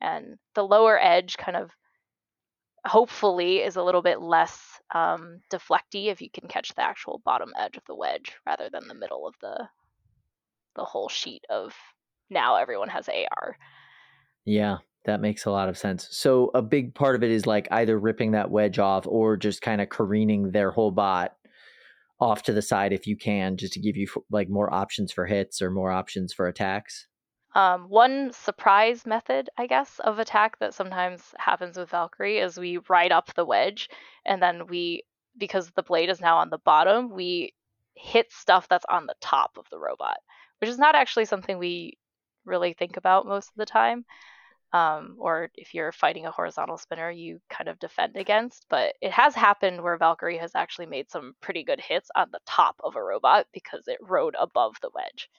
And 0.01 0.39
the 0.57 0.65
lower 0.65 1.01
edge 1.01 1.37
kind 1.37 1.57
of 1.57 1.71
hopefully 2.85 3.59
is 3.59 3.77
a 3.77 3.83
little 3.85 4.03
bit 4.03 4.21
less 4.21 4.59
um, 4.93 5.39
deflecty 5.53 6.07
if 6.07 6.21
you 6.21 6.31
can 6.33 6.49
catch 6.49 6.75
the 6.75 6.83
actual 6.83 7.23
bottom 7.25 7.53
edge 7.57 7.77
of 7.77 7.85
the 7.87 7.95
wedge 7.95 8.33
rather 8.45 8.69
than 8.73 8.89
the 8.89 8.95
middle 8.95 9.25
of 9.25 9.37
the 9.41 9.69
the 10.75 10.85
whole 10.85 11.09
sheet 11.09 11.45
of 11.49 11.75
now 12.29 12.57
everyone 12.57 12.89
has 12.89 13.09
AR. 13.09 13.57
Yeah, 14.49 14.79
that 15.05 15.21
makes 15.21 15.45
a 15.45 15.51
lot 15.51 15.69
of 15.69 15.77
sense. 15.77 16.09
So 16.11 16.51
a 16.55 16.63
big 16.63 16.95
part 16.95 17.15
of 17.15 17.23
it 17.23 17.31
is 17.31 17.47
like 17.47 17.69
either 17.71 17.99
ripping 17.99 18.31
that 18.31 18.51
wedge 18.51 18.79
off 18.79 19.07
or 19.07 19.37
just 19.37 19.61
kind 19.61 19.83
of 19.83 19.91
careening 19.91 20.53
their 20.53 20.71
whole 20.71 20.91
bot 20.91 21.35
off 22.19 22.43
to 22.45 22.55
the 22.55 22.63
side 22.63 22.95
if 22.95 23.07
you 23.07 23.15
can, 23.15 23.59
just 23.59 23.75
to 23.75 23.81
give 23.81 23.95
you 23.95 24.09
like 24.31 24.49
more 24.49 24.73
options 24.73 25.13
for 25.13 25.27
hits 25.27 25.61
or 25.61 25.71
more 25.71 25.93
options 25.93 26.33
for 26.33 26.49
attacks. 26.49 27.07
Um, 27.55 27.91
one 27.91 28.33
surprise 28.33 29.05
method, 29.05 29.51
I 29.59 29.67
guess, 29.67 29.99
of 29.99 30.19
attack 30.19 30.59
that 30.61 30.73
sometimes 30.73 31.35
happens 31.37 31.77
with 31.77 31.91
Valkyrie 31.91 32.39
is 32.39 32.57
we 32.57 32.79
ride 32.89 33.13
up 33.13 33.35
the 33.35 33.45
wedge 33.45 33.91
and 34.25 34.43
then 34.43 34.67
we, 34.67 35.03
because 35.37 35.71
the 35.73 35.83
blade 35.83 36.09
is 36.09 36.23
now 36.23 36.39
on 36.39 36.49
the 36.49 36.59
bottom, 36.59 37.11
we 37.11 37.53
hit 37.95 38.33
stuff 38.33 38.67
that's 38.67 38.87
on 38.89 39.05
the 39.05 39.15
top 39.21 39.59
of 39.59 39.67
the 39.71 39.79
robot, 39.79 40.17
which 40.61 40.71
is 40.71 40.79
not 40.79 40.95
actually 40.95 41.27
something 41.27 41.59
we 41.59 41.99
really 42.47 42.73
think 42.73 42.97
about 42.97 43.27
most 43.27 43.49
of 43.49 43.57
the 43.57 43.67
time. 43.67 44.05
Um, 44.73 45.17
or 45.19 45.51
if 45.55 45.73
you're 45.73 45.93
fighting 45.93 46.27
a 46.27 46.31
horizontal 46.31 46.77
spinner, 46.77 47.11
you 47.11 47.41
kind 47.49 47.69
of 47.69 47.79
defend 47.79 48.17
against. 48.17 48.67
But 48.69 48.95
it 49.01 49.13
has 49.13 49.35
happened 49.35 49.83
where 49.83 49.97
Valkyrie 49.97 50.39
has 50.39 50.53
actually 50.55 50.87
made 50.87 51.11
some 51.11 51.35
pretty 51.41 51.65
good 51.65 51.81
hits 51.81 52.11
on 52.15 52.29
the 52.33 52.41
top 52.47 52.77
of 52.85 52.97
a 52.97 53.03
robot 53.03 53.47
because 53.53 53.89
it 53.89 53.99
rode 54.01 54.37
above 54.39 54.77
the 54.83 54.91
wedge. 54.95 55.31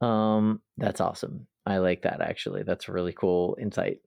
Um, 0.00 0.60
that's 0.78 1.00
awesome. 1.00 1.46
I 1.64 1.78
like 1.78 2.02
that 2.02 2.20
actually. 2.20 2.64
That's 2.64 2.88
a 2.88 2.92
really 2.92 3.12
cool 3.12 3.56
insight. 3.60 3.98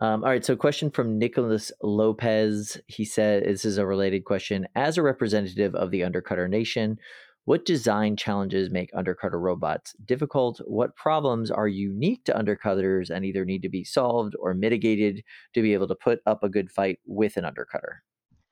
Um, 0.00 0.24
all 0.24 0.30
right, 0.30 0.44
so 0.44 0.56
question 0.56 0.90
from 0.90 1.18
Nicholas 1.18 1.70
Lopez. 1.80 2.76
He 2.88 3.04
said 3.04 3.44
this 3.44 3.64
is 3.64 3.78
a 3.78 3.86
related 3.86 4.24
question. 4.24 4.66
As 4.74 4.98
a 4.98 5.02
representative 5.02 5.76
of 5.76 5.92
the 5.92 6.00
Undercutter 6.00 6.48
Nation, 6.48 6.98
what 7.44 7.64
design 7.64 8.16
challenges 8.16 8.70
make 8.70 8.92
undercutter 8.92 9.40
robots 9.40 9.94
difficult? 10.04 10.60
What 10.66 10.94
problems 10.94 11.50
are 11.50 11.66
unique 11.66 12.24
to 12.24 12.32
undercutters 12.32 13.10
and 13.10 13.24
either 13.24 13.44
need 13.44 13.62
to 13.62 13.68
be 13.68 13.84
solved 13.84 14.34
or 14.38 14.54
mitigated 14.54 15.24
to 15.54 15.62
be 15.62 15.72
able 15.72 15.88
to 15.88 15.96
put 15.96 16.20
up 16.26 16.42
a 16.42 16.48
good 16.48 16.70
fight 16.70 17.00
with 17.04 17.36
an 17.36 17.44
undercutter? 17.44 17.98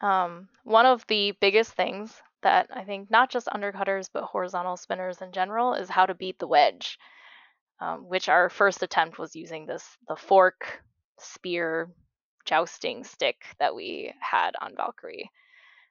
Um, 0.00 0.48
one 0.64 0.86
of 0.86 1.06
the 1.06 1.32
biggest 1.40 1.72
things 1.72 2.20
that 2.42 2.68
I 2.72 2.84
think 2.84 3.10
not 3.10 3.30
just 3.30 3.46
undercutters 3.48 4.08
but 4.12 4.24
horizontal 4.24 4.76
spinners 4.76 5.20
in 5.20 5.30
general 5.30 5.74
is 5.74 5.88
how 5.88 6.06
to 6.06 6.14
beat 6.14 6.38
the 6.38 6.48
wedge, 6.48 6.98
um, 7.80 8.08
which 8.08 8.28
our 8.28 8.48
first 8.48 8.82
attempt 8.82 9.18
was 9.18 9.36
using 9.36 9.66
this 9.66 9.86
the 10.08 10.16
fork 10.16 10.82
spear 11.18 11.90
jousting 12.46 13.04
stick 13.04 13.44
that 13.58 13.74
we 13.74 14.12
had 14.20 14.52
on 14.60 14.74
Valkyrie 14.74 15.30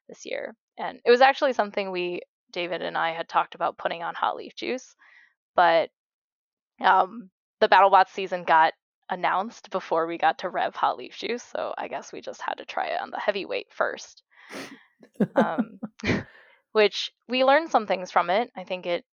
this 0.10 0.26
year, 0.26 0.56
and 0.78 1.00
it 1.06 1.12
was 1.12 1.22
actually 1.22 1.54
something 1.54 1.91
we 1.91 2.22
David 2.52 2.82
and 2.82 2.97
I 2.97 3.12
had 3.12 3.30
talked 3.30 3.56
about 3.56 3.78
putting 3.78 4.04
on 4.04 4.16
hot 4.16 4.36
leaf 4.36 4.56
juice, 4.56 4.95
but 5.56 5.89
um, 6.82 7.30
the 7.60 7.68
BattleBots 7.68 8.10
season 8.10 8.43
got 8.43 8.74
announced 9.10 9.70
before 9.72 10.06
we 10.08 10.18
got 10.18 10.39
to 10.39 10.50
rev 10.50 10.76
hot 10.76 10.97
leaf 10.97 11.18
juice, 11.18 11.43
so 11.43 11.74
I 11.78 11.88
guess 11.88 12.14
we 12.14 12.22
just 12.22 12.41
had 12.41 12.56
to 12.56 12.66
try 12.66 12.88
it 12.88 13.02
on 13.02 13.10
the 13.12 13.20
heavyweight 13.20 13.74
first. 13.74 14.24
um, 15.36 15.80
which 16.72 17.12
we 17.28 17.43
learned 17.43 17.70
some 17.70 17.88
things 17.88 18.12
from 18.12 18.30
it. 18.30 18.52
I 18.56 18.64
think 18.64 18.86
it 18.86 19.04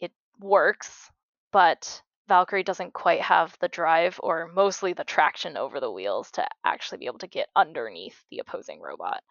it 0.00 0.12
works, 0.40 1.10
but 1.52 2.02
Valkyrie 2.28 2.64
doesn't 2.64 2.92
quite 2.92 3.22
have 3.22 3.56
the 3.60 3.68
drive 3.68 4.18
or 4.22 4.50
mostly 4.54 4.92
the 4.92 5.04
traction 5.04 5.56
over 5.56 5.80
the 5.80 5.90
wheels 5.90 6.30
to 6.32 6.46
actually 6.64 6.98
be 6.98 7.06
able 7.06 7.18
to 7.18 7.26
get 7.28 7.48
underneath 7.54 8.16
the 8.30 8.40
opposing 8.40 8.80
robot. 8.80 9.22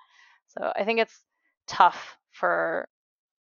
So 0.47 0.71
I 0.75 0.85
think 0.85 0.99
it's 0.99 1.21
tough 1.67 2.17
for 2.31 2.87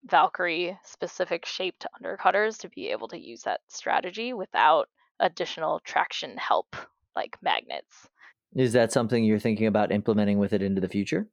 Valkyrie 0.04 0.78
specific 0.84 1.46
shaped 1.46 1.86
undercutters 2.00 2.58
to 2.60 2.70
be 2.70 2.90
able 2.90 3.08
to 3.10 3.20
use 3.20 3.44
that 3.44 3.62
strategy 3.68 4.34
without 4.34 4.90
additional 5.20 5.80
traction 5.82 6.38
help 6.38 6.76
like 7.16 7.38
magnets. 7.42 8.08
Is 8.56 8.74
that 8.74 8.92
something 8.92 9.24
you're 9.24 9.40
thinking 9.40 9.68
about 9.68 9.92
implementing 9.92 10.38
with 10.38 10.54
it 10.54 10.62
into 10.62 10.82
the 10.82 10.90
future? 10.90 11.28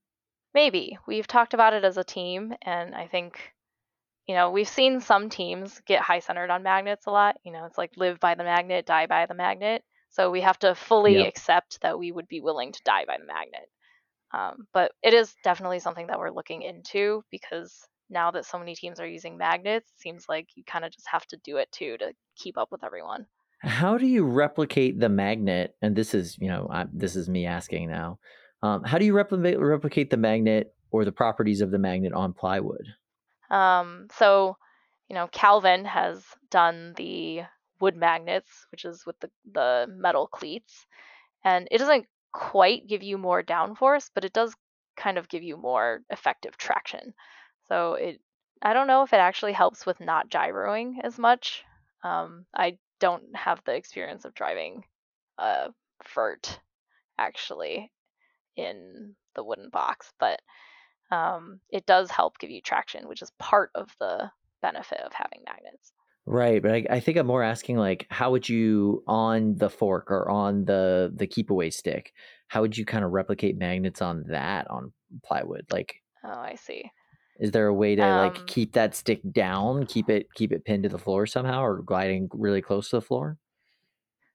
Maybe. 0.55 0.99
We've 1.07 1.27
talked 1.27 1.55
about 1.55 1.75
it 1.75 1.85
as 1.85 1.97
a 1.97 2.05
team, 2.05 2.55
and 2.63 2.95
I 2.95 3.07
think, 3.07 3.39
you 4.27 4.35
know, 4.35 4.51
we've 4.51 4.69
seen 4.69 5.01
some 5.01 5.29
teams 5.29 5.81
get 5.87 6.01
high 6.01 6.21
centered 6.21 6.51
on 6.51 6.63
magnets 6.63 7.07
a 7.07 7.11
lot. 7.11 7.37
You 7.45 7.53
know, 7.53 7.65
it's 7.65 7.79
like 7.79 7.93
live 7.97 8.21
by 8.21 8.35
the 8.35 8.45
magnet, 8.45 8.87
die 8.87 9.07
by 9.07 9.27
the 9.27 9.35
magnet. 9.35 9.83
So 10.11 10.31
we 10.31 10.41
have 10.43 10.59
to 10.61 10.75
fully 10.75 11.19
yep. 11.19 11.29
accept 11.29 11.81
that 11.83 11.99
we 11.99 12.13
would 12.13 12.29
be 12.29 12.41
willing 12.41 12.73
to 12.73 12.83
die 12.85 13.05
by 13.07 13.19
the 13.19 13.27
magnet. 13.27 13.69
Um, 14.33 14.67
but 14.73 14.93
it 15.03 15.15
is 15.15 15.35
definitely 15.43 15.81
something 15.81 16.07
that 16.09 16.19
we're 16.19 16.31
looking 16.31 16.63
into 16.63 17.25
because 17.31 17.87
now 18.11 18.31
that 18.31 18.47
so 18.47 18.59
many 18.59 18.75
teams 18.75 19.01
are 19.01 19.07
using 19.07 19.37
magnets, 19.37 19.91
it 19.91 20.01
seems 20.01 20.27
like 20.29 20.49
you 20.55 20.65
kind 20.65 20.85
of 20.85 20.93
just 20.93 21.07
have 21.09 21.27
to 21.27 21.37
do 21.45 21.57
it 21.57 21.71
too 21.73 21.97
to 21.99 22.13
keep 22.37 22.57
up 22.57 22.69
with 22.71 22.85
everyone. 22.85 23.27
How 23.61 23.99
do 23.99 24.07
you 24.07 24.25
replicate 24.25 25.01
the 25.01 25.09
magnet? 25.09 25.75
And 25.83 25.97
this 25.97 26.15
is, 26.15 26.37
you 26.39 26.49
know, 26.49 26.69
I, 26.71 26.87
this 26.93 27.17
is 27.17 27.29
me 27.29 27.47
asking 27.47 27.91
now. 27.91 28.19
Um, 28.63 28.83
how 28.85 28.99
do 28.99 29.05
you 29.05 29.15
replicate 29.15 29.59
replicate 29.59 30.11
the 30.11 30.17
magnet 30.17 30.75
or 30.91 31.05
the 31.05 31.13
properties 31.13 31.61
of 31.61 31.71
the 31.71 31.79
magnet 31.79 32.13
on 32.13 32.33
plywood? 32.33 32.87
Um, 33.51 34.09
so, 34.17 34.57
you 35.09 35.15
know, 35.15 35.29
Calvin 35.29 35.85
has 35.85 36.25
done 36.51 36.95
the 36.97 37.43
wood 37.81 37.97
magnets, 37.97 38.67
which 38.71 38.85
is 38.85 39.05
with 39.07 39.19
the 39.21 39.31
the 39.53 39.87
metal 39.89 40.27
cleats, 40.27 40.87
and 41.45 41.69
it 41.71 41.79
doesn't 41.79 42.07
quite 42.33 42.87
give 42.87 43.03
you 43.03 43.19
more 43.19 43.43
downforce, 43.43 44.11
but 44.15 44.25
it 44.25 44.33
does 44.33 44.55
kind 44.97 45.19
of 45.19 45.29
give 45.29 45.43
you 45.43 45.57
more 45.57 46.01
effective 46.11 46.57
traction. 46.57 47.15
So 47.69 47.95
it, 47.95 48.21
I 48.63 48.73
don't 48.73 48.87
know 48.87 49.03
if 49.03 49.13
it 49.13 49.17
actually 49.17 49.53
helps 49.53 49.87
with 49.87 50.01
not 50.01 50.31
gyroing 50.31 50.95
as 51.03 51.19
much. 51.19 51.65
Um, 52.03 52.47
I 52.55 52.79
don't 53.01 53.25
have 53.35 53.63
the 53.65 53.75
experience 53.75 54.25
of 54.25 54.35
driving 54.35 54.85
a 55.39 55.71
vert 56.15 56.61
actually 57.19 57.93
in 58.57 59.15
the 59.35 59.45
wooden 59.45 59.71
box, 59.71 60.13
but 60.19 60.41
um, 61.11 61.61
it 61.71 61.87
does 61.87 62.11
help 62.11 62.39
give 62.39 62.51
you 62.51 62.61
traction, 62.61 63.09
which 63.09 63.23
is 63.23 63.31
part 63.39 63.71
of 63.75 63.89
the 64.01 64.31
benefit 64.63 65.01
of 65.01 65.13
having 65.13 65.43
magnets. 65.47 65.93
Right, 66.27 66.61
but 66.61 66.73
I, 66.73 66.85
I, 66.91 67.01
think 67.01 67.17
I'm 67.17 67.27
more 67.27 67.43
asking 67.43 67.79
like, 67.79 68.07
how 68.11 68.33
would 68.33 68.47
you 68.47 69.03
on 69.07 69.57
the 69.57 69.71
fork 69.71 70.11
or 70.11 70.29
on 70.29 70.67
the 70.67 71.11
the 71.15 71.27
keep 71.27 71.49
away 71.49 71.71
stick? 71.71 72.13
How 72.49 72.61
would 72.61 72.77
you 72.77 72.85
kind 72.85 73.03
of 73.03 73.13
replicate 73.13 73.57
magnets 73.57 74.03
on 74.03 74.25
that 74.29 74.69
on 74.71 74.93
plywood? 75.25 75.65
Like, 75.73 75.95
oh, 76.25 76.29
I 76.29 76.57
see. 76.57 76.91
Is 77.39 77.53
there 77.53 77.67
a 77.67 77.75
way 77.75 77.95
to 77.95 78.03
um, 78.03 78.19
like 78.19 78.47
keep 78.47 78.73
that 78.73 78.95
stick 78.95 79.21
down, 79.33 79.87
keep 79.87 80.11
it 80.11 80.27
keep 80.35 80.53
it 80.53 80.65
pinned 80.65 80.83
to 80.83 80.89
the 80.89 80.99
floor 80.99 81.27
somehow, 81.27 81.63
or 81.63 81.83
gliding 81.83 82.29
really 82.33 82.63
close 82.63 82.91
to 82.91 82.97
the 82.97 83.03
floor? 83.03 83.39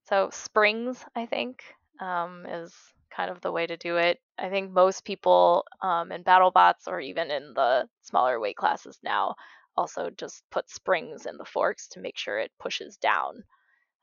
So 0.06 0.30
springs, 0.32 1.04
I 1.16 1.26
think, 1.26 1.64
um, 2.00 2.46
is 2.46 2.74
kind 3.16 3.30
of 3.30 3.42
the 3.42 3.52
way 3.52 3.68
to 3.68 3.78
do 3.78 3.98
it. 3.98 4.20
I 4.38 4.50
think 4.50 4.72
most 4.72 5.06
people 5.06 5.66
um, 5.82 6.12
in 6.12 6.24
BattleBots 6.24 6.88
or 6.88 7.00
even 7.00 7.30
in 7.30 7.54
the 7.54 7.88
smaller 8.02 8.40
weight 8.40 8.58
classes 8.58 9.00
now 9.04 9.36
also 9.76 10.10
just 10.10 10.44
put 10.52 10.70
springs 10.70 11.26
in 11.26 11.38
the 11.38 11.46
forks 11.46 11.88
to 11.90 12.00
make 12.00 12.18
sure 12.18 12.40
it 12.40 12.52
pushes 12.60 12.98
down. 12.98 13.44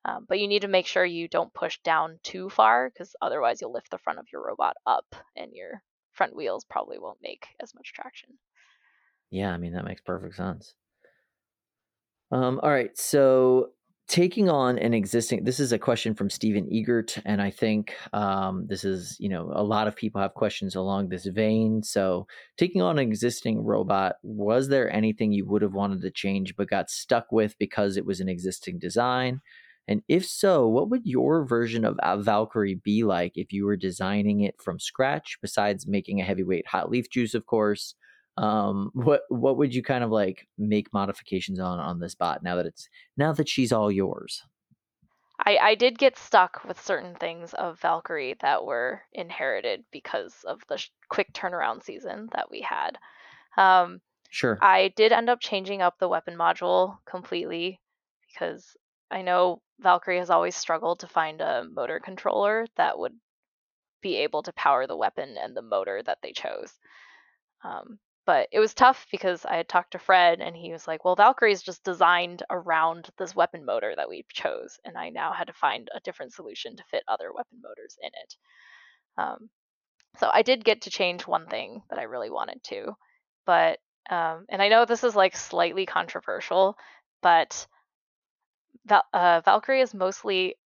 Um, 0.04 0.24
but 0.28 0.40
you 0.40 0.48
need 0.48 0.62
to 0.62 0.68
make 0.68 0.86
sure 0.86 1.04
you 1.04 1.28
don't 1.28 1.52
push 1.52 1.78
down 1.84 2.18
too 2.22 2.48
far 2.48 2.88
because 2.88 3.14
otherwise 3.20 3.60
you'll 3.60 3.72
lift 3.72 3.90
the 3.90 3.98
front 3.98 4.18
of 4.18 4.26
your 4.32 4.46
robot 4.46 4.76
up 4.86 5.14
and 5.36 5.52
your 5.52 5.82
front 6.12 6.34
wheels 6.34 6.64
probably 6.64 6.98
won't 6.98 7.18
make 7.22 7.46
as 7.60 7.74
much 7.74 7.92
traction. 7.92 8.30
Yeah, 9.30 9.52
I 9.52 9.56
mean 9.58 9.72
that 9.72 9.84
makes 9.84 10.00
perfect 10.02 10.36
sense. 10.36 10.74
Um, 12.32 12.60
all 12.62 12.70
right, 12.70 12.96
so 12.96 13.70
taking 14.08 14.48
on 14.48 14.76
an 14.78 14.92
existing 14.92 15.44
this 15.44 15.60
is 15.60 15.70
a 15.72 15.78
question 15.78 16.14
from 16.14 16.30
Stephen 16.30 16.68
Egert, 16.70 17.18
and 17.24 17.40
I 17.42 17.50
think 17.50 17.94
um, 18.12 18.66
this 18.68 18.84
is 18.84 19.16
you 19.20 19.28
know 19.28 19.50
a 19.54 19.62
lot 19.64 19.88
of 19.88 19.96
people 19.96 20.20
have 20.20 20.34
questions 20.34 20.74
along 20.76 21.08
this 21.08 21.26
vein. 21.26 21.82
So 21.82 22.26
taking 22.56 22.82
on 22.82 22.98
an 22.98 23.06
existing 23.08 23.64
robot, 23.64 24.16
was 24.22 24.68
there 24.68 24.92
anything 24.92 25.32
you 25.32 25.46
would 25.46 25.62
have 25.62 25.74
wanted 25.74 26.02
to 26.02 26.10
change 26.10 26.54
but 26.56 26.68
got 26.70 26.90
stuck 26.90 27.32
with 27.32 27.56
because 27.58 27.96
it 27.96 28.06
was 28.06 28.20
an 28.20 28.28
existing 28.28 28.78
design? 28.78 29.40
And 29.88 30.02
if 30.08 30.24
so, 30.24 30.68
what 30.68 30.88
would 30.90 31.02
your 31.04 31.44
version 31.44 31.84
of 31.84 31.96
Valkyrie 32.24 32.76
be 32.84 33.02
like 33.02 33.32
if 33.34 33.52
you 33.52 33.64
were 33.66 33.76
designing 33.76 34.40
it 34.40 34.54
from 34.62 34.78
scratch, 34.78 35.36
besides 35.42 35.86
making 35.86 36.20
a 36.20 36.24
heavyweight 36.24 36.68
hot 36.68 36.90
leaf 36.90 37.10
juice, 37.10 37.34
of 37.34 37.46
course? 37.46 37.96
Um 38.40 38.90
what 38.94 39.22
what 39.28 39.56
would 39.56 39.74
you 39.74 39.82
kind 39.82 40.02
of 40.02 40.10
like 40.10 40.48
make 40.58 40.92
modifications 40.92 41.60
on 41.60 41.78
on 41.78 42.00
this 42.00 42.14
bot 42.14 42.42
now 42.42 42.56
that 42.56 42.66
it's 42.66 42.88
now 43.16 43.32
that 43.32 43.48
she's 43.48 43.72
all 43.72 43.90
yours 43.90 44.42
I, 45.42 45.56
I 45.56 45.74
did 45.74 45.98
get 45.98 46.18
stuck 46.18 46.62
with 46.68 46.78
certain 46.78 47.14
things 47.14 47.54
of 47.54 47.80
Valkyrie 47.80 48.36
that 48.42 48.66
were 48.66 49.00
inherited 49.14 49.84
because 49.90 50.44
of 50.46 50.60
the 50.68 50.76
sh- 50.76 50.90
quick 51.08 51.32
turnaround 51.32 51.82
season 51.82 52.28
that 52.34 52.50
we 52.50 52.60
had. 52.60 52.98
Um, 53.56 54.02
Sure. 54.30 54.58
I 54.62 54.92
did 54.94 55.10
end 55.10 55.28
up 55.28 55.40
changing 55.40 55.82
up 55.82 55.98
the 55.98 56.08
weapon 56.08 56.36
module 56.36 56.98
completely 57.04 57.80
because 58.28 58.76
I 59.10 59.22
know 59.22 59.60
Valkyrie 59.80 60.18
has 60.18 60.30
always 60.30 60.54
struggled 60.54 61.00
to 61.00 61.08
find 61.08 61.40
a 61.40 61.64
motor 61.68 61.98
controller 61.98 62.66
that 62.76 62.96
would 62.96 63.14
be 64.00 64.16
able 64.18 64.44
to 64.44 64.52
power 64.52 64.86
the 64.86 64.96
weapon 64.96 65.36
and 65.36 65.56
the 65.56 65.62
motor 65.62 66.00
that 66.04 66.18
they 66.22 66.32
chose. 66.32 66.72
Um, 67.64 67.98
but 68.26 68.48
it 68.52 68.60
was 68.60 68.74
tough 68.74 69.06
because 69.10 69.44
I 69.44 69.56
had 69.56 69.68
talked 69.68 69.92
to 69.92 69.98
Fred 69.98 70.40
and 70.40 70.56
he 70.56 70.72
was 70.72 70.86
like, 70.86 71.04
"Well, 71.04 71.16
Valkyrie 71.16 71.52
is 71.52 71.62
just 71.62 71.84
designed 71.84 72.42
around 72.50 73.10
this 73.18 73.34
weapon 73.34 73.64
motor 73.64 73.94
that 73.96 74.08
we 74.08 74.24
chose, 74.32 74.78
and 74.84 74.96
I 74.96 75.10
now 75.10 75.32
had 75.32 75.46
to 75.48 75.52
find 75.52 75.88
a 75.94 76.00
different 76.00 76.32
solution 76.32 76.76
to 76.76 76.84
fit 76.84 77.02
other 77.08 77.32
weapon 77.32 77.60
motors 77.62 77.96
in 78.02 78.10
it." 78.22 78.34
Um, 79.18 79.50
so 80.18 80.30
I 80.32 80.42
did 80.42 80.64
get 80.64 80.82
to 80.82 80.90
change 80.90 81.26
one 81.26 81.46
thing 81.46 81.82
that 81.90 81.98
I 81.98 82.04
really 82.04 82.30
wanted 82.30 82.62
to, 82.64 82.96
but 83.46 83.78
um, 84.10 84.46
and 84.48 84.60
I 84.62 84.68
know 84.68 84.84
this 84.84 85.04
is 85.04 85.14
like 85.16 85.36
slightly 85.36 85.86
controversial, 85.86 86.76
but 87.22 87.66
Val- 88.86 89.06
uh, 89.12 89.40
Valkyrie 89.44 89.82
is 89.82 89.94
mostly 89.94 90.56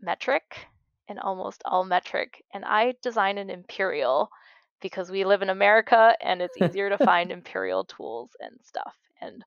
metric 0.00 0.66
and 1.08 1.18
almost 1.18 1.62
all 1.64 1.84
metric, 1.84 2.44
and 2.52 2.64
I 2.64 2.94
design 3.02 3.38
an 3.38 3.50
Imperial 3.50 4.30
because 4.82 5.10
we 5.10 5.24
live 5.24 5.42
in 5.42 5.50
America 5.50 6.14
and 6.20 6.42
it's 6.42 6.56
easier 6.62 6.90
to 6.90 6.98
find 6.98 7.30
Imperial 7.30 7.84
tools 7.84 8.30
and 8.40 8.58
stuff. 8.62 8.94
And 9.20 9.44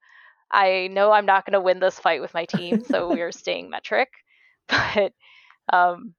I 0.52 0.88
know 0.92 1.12
I'm 1.12 1.26
not 1.26 1.46
going 1.46 1.54
to 1.54 1.62
win 1.62 1.80
this 1.80 2.00
fight 2.00 2.22
with 2.22 2.34
my 2.34 2.46
team, 2.46 2.84
so 2.84 3.12
we 3.12 3.22
are 3.22 3.32
staying 3.32 3.70
metric. 3.70 4.10
But 4.68 5.14
um, 5.72 6.16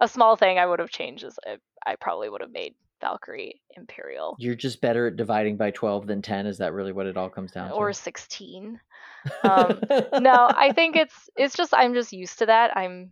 a 0.00 0.06
small 0.06 0.36
thing 0.36 0.60
I 0.60 0.66
would 0.66 0.78
have 0.78 0.90
changed 0.90 1.24
is 1.24 1.36
I, 1.44 1.56
I 1.84 1.96
probably 1.96 2.28
would 2.28 2.40
have 2.40 2.52
made 2.52 2.76
Valkyrie 3.00 3.60
Imperial 3.76 4.36
You're 4.38 4.54
just 4.54 4.80
better 4.80 5.08
at 5.08 5.16
dividing 5.16 5.56
by 5.56 5.70
12 5.70 6.06
than 6.06 6.22
10. 6.22 6.46
Is 6.46 6.58
that 6.58 6.72
really 6.72 6.92
what 6.92 7.06
it 7.06 7.16
all 7.16 7.28
comes 7.28 7.50
down 7.50 7.68
to? 7.68 7.74
or 7.74 7.92
16. 7.92 8.80
um, 9.42 9.80
no, 10.20 10.50
I 10.54 10.72
think 10.72 10.96
it's 10.96 11.28
it's 11.36 11.54
just 11.54 11.74
I'm 11.74 11.94
just 11.94 12.12
used 12.12 12.38
to 12.38 12.46
that. 12.46 12.76
I'm 12.76 13.10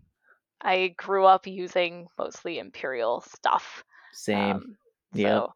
I 0.61 0.95
grew 0.97 1.25
up 1.25 1.47
using 1.47 2.07
mostly 2.19 2.59
Imperial 2.59 3.21
stuff. 3.21 3.85
Same. 4.13 4.57
Um, 4.57 4.77
Yep. 5.13 5.51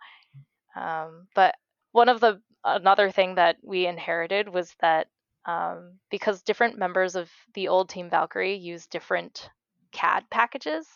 So, 0.75 0.81
um, 0.81 1.27
but 1.35 1.55
one 1.93 2.09
of 2.09 2.21
the 2.21 2.41
another 2.65 3.11
thing 3.11 3.35
that 3.35 3.57
we 3.63 3.87
inherited 3.87 4.49
was 4.49 4.75
that 4.81 5.09
um, 5.45 5.99
because 6.11 6.43
different 6.43 6.79
members 6.79 7.17
of 7.17 7.31
the 7.55 7.69
old 7.69 7.89
Team 7.89 8.09
Valkyrie 8.09 8.55
use 8.55 8.87
different 8.87 9.51
CAD 9.91 10.25
packages, 10.31 10.87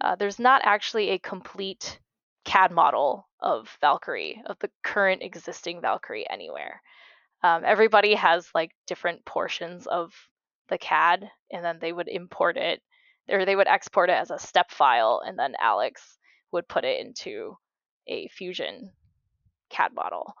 uh, 0.00 0.16
there's 0.16 0.38
not 0.38 0.62
actually 0.64 1.10
a 1.10 1.18
complete 1.18 2.00
CAD 2.44 2.72
model 2.72 3.28
of 3.40 3.76
Valkyrie 3.80 4.42
of 4.46 4.58
the 4.58 4.70
current 4.82 5.22
existing 5.22 5.80
Valkyrie 5.80 6.28
anywhere. 6.28 6.82
Um, 7.42 7.62
everybody 7.64 8.14
has 8.14 8.48
like 8.54 8.72
different 8.86 9.24
portions 9.24 9.86
of 9.86 10.12
the 10.68 10.78
CAD, 10.78 11.30
and 11.52 11.64
then 11.64 11.78
they 11.80 11.92
would 11.92 12.08
import 12.08 12.56
it, 12.56 12.82
or 13.28 13.44
they 13.44 13.54
would 13.54 13.68
export 13.68 14.10
it 14.10 14.14
as 14.14 14.30
a 14.30 14.38
step 14.38 14.70
file, 14.70 15.22
and 15.24 15.38
then 15.38 15.54
Alex 15.60 16.18
would 16.50 16.66
put 16.66 16.84
it 16.84 17.00
into 17.00 17.56
a 18.08 18.28
Fusion 18.28 18.92
CAD 19.70 19.94
model. 19.94 20.34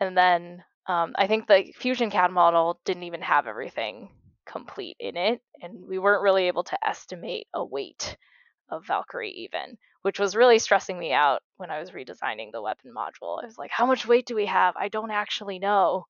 And 0.00 0.16
then 0.16 0.62
um, 0.86 1.14
I 1.16 1.26
think 1.26 1.46
the 1.46 1.72
Fusion 1.76 2.10
CAD 2.10 2.30
model 2.30 2.80
didn't 2.84 3.04
even 3.04 3.22
have 3.22 3.46
everything 3.46 4.10
complete 4.46 4.96
in 5.00 5.16
it, 5.16 5.40
and 5.60 5.86
we 5.86 5.98
weren't 5.98 6.22
really 6.22 6.46
able 6.46 6.64
to 6.64 6.88
estimate 6.88 7.48
a 7.52 7.64
weight 7.64 8.16
of 8.70 8.86
Valkyrie 8.86 9.30
even, 9.30 9.76
which 10.02 10.18
was 10.18 10.36
really 10.36 10.58
stressing 10.58 10.98
me 10.98 11.12
out 11.12 11.42
when 11.56 11.70
I 11.70 11.80
was 11.80 11.90
redesigning 11.90 12.52
the 12.52 12.62
weapon 12.62 12.92
module. 12.96 13.42
I 13.42 13.46
was 13.46 13.58
like, 13.58 13.70
how 13.70 13.86
much 13.86 14.06
weight 14.06 14.26
do 14.26 14.34
we 14.34 14.46
have? 14.46 14.74
I 14.76 14.88
don't 14.88 15.10
actually 15.10 15.58
know. 15.58 16.06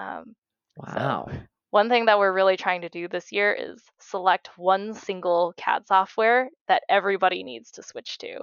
Um, 0.00 0.34
wow. 0.76 1.28
one 1.70 1.88
thing 1.88 2.06
that 2.06 2.18
we're 2.18 2.32
really 2.32 2.56
trying 2.56 2.82
to 2.82 2.88
do 2.88 3.08
this 3.08 3.32
year 3.32 3.52
is 3.52 3.82
select 4.00 4.50
one 4.56 4.94
single 4.94 5.54
CAD 5.56 5.86
software 5.86 6.50
that 6.68 6.84
everybody 6.88 7.42
needs 7.42 7.72
to 7.72 7.82
switch 7.82 8.18
to. 8.18 8.40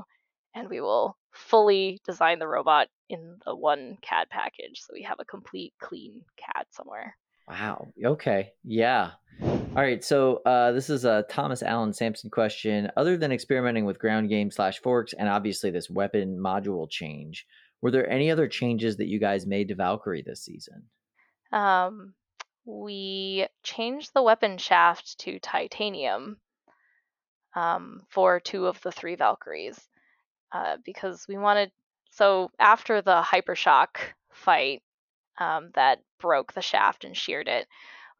And 0.53 0.69
we 0.69 0.81
will 0.81 1.17
fully 1.35 2.01
design 2.05 2.39
the 2.39 2.47
robot 2.47 2.87
in 3.09 3.37
the 3.45 3.55
one 3.55 3.97
CAD 4.01 4.29
package. 4.29 4.81
So 4.81 4.93
we 4.93 5.03
have 5.03 5.19
a 5.19 5.25
complete 5.25 5.73
clean 5.81 6.21
CAD 6.37 6.65
somewhere. 6.71 7.15
Wow. 7.47 7.89
Okay. 8.03 8.53
Yeah. 8.63 9.11
All 9.41 9.75
right. 9.75 10.03
So 10.03 10.37
uh, 10.45 10.71
this 10.71 10.89
is 10.89 11.05
a 11.05 11.25
Thomas 11.29 11.61
Allen 11.61 11.93
Sampson 11.93 12.29
question. 12.29 12.89
Other 12.97 13.17
than 13.17 13.31
experimenting 13.31 13.85
with 13.85 13.99
ground 13.99 14.29
game 14.29 14.49
slash 14.49 14.79
forks 14.79 15.13
and 15.13 15.29
obviously 15.29 15.69
this 15.69 15.89
weapon 15.89 16.39
module 16.39 16.89
change, 16.89 17.45
were 17.81 17.91
there 17.91 18.09
any 18.09 18.31
other 18.31 18.47
changes 18.47 18.97
that 18.97 19.07
you 19.07 19.19
guys 19.19 19.45
made 19.45 19.67
to 19.67 19.75
Valkyrie 19.75 20.23
this 20.25 20.43
season? 20.43 20.83
Um, 21.51 22.13
we 22.65 23.47
changed 23.63 24.11
the 24.13 24.23
weapon 24.23 24.57
shaft 24.57 25.19
to 25.19 25.37
titanium 25.39 26.37
um, 27.55 28.01
for 28.09 28.39
two 28.39 28.65
of 28.65 28.81
the 28.81 28.91
three 28.91 29.15
Valkyries 29.15 29.79
uh, 30.51 30.77
because 30.83 31.25
we 31.27 31.37
wanted. 31.37 31.71
So 32.11 32.49
after 32.59 33.01
the 33.01 33.21
hypershock 33.21 33.97
fight 34.31 34.81
um, 35.37 35.71
that 35.75 35.99
broke 36.19 36.53
the 36.53 36.61
shaft 36.61 37.03
and 37.03 37.15
sheared 37.15 37.47
it, 37.47 37.67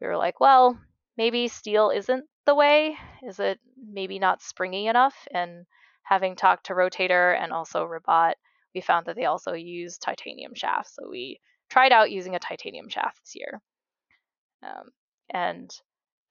we 0.02 0.08
were 0.08 0.18
like, 0.18 0.40
well, 0.40 0.78
maybe 1.18 1.48
steel 1.48 1.90
isn't 1.90 2.26
the 2.46 2.56
way. 2.56 2.98
Is 3.24 3.40
it 3.40 3.60
maybe 3.92 4.20
not 4.20 4.42
springy 4.42 4.88
enough? 4.88 5.16
And 5.34 5.66
having 6.04 6.36
talked 6.36 6.68
to 6.68 6.74
Rotator 6.74 7.42
and 7.42 7.52
also 7.52 7.86
Rabat, 7.86 8.36
we 8.74 8.82
found 8.82 9.06
that 9.06 9.16
they 9.16 9.26
also 9.26 9.54
use 9.54 9.98
titanium 9.98 10.54
shafts. 10.54 10.96
So 10.96 11.10
we 11.10 11.40
tried 11.70 11.92
out 11.92 12.12
using 12.12 12.36
a 12.36 12.40
titanium 12.40 12.90
shaft 12.90 13.22
this 13.22 13.36
year. 13.36 13.62
Um, 14.62 14.90
and 15.30 15.72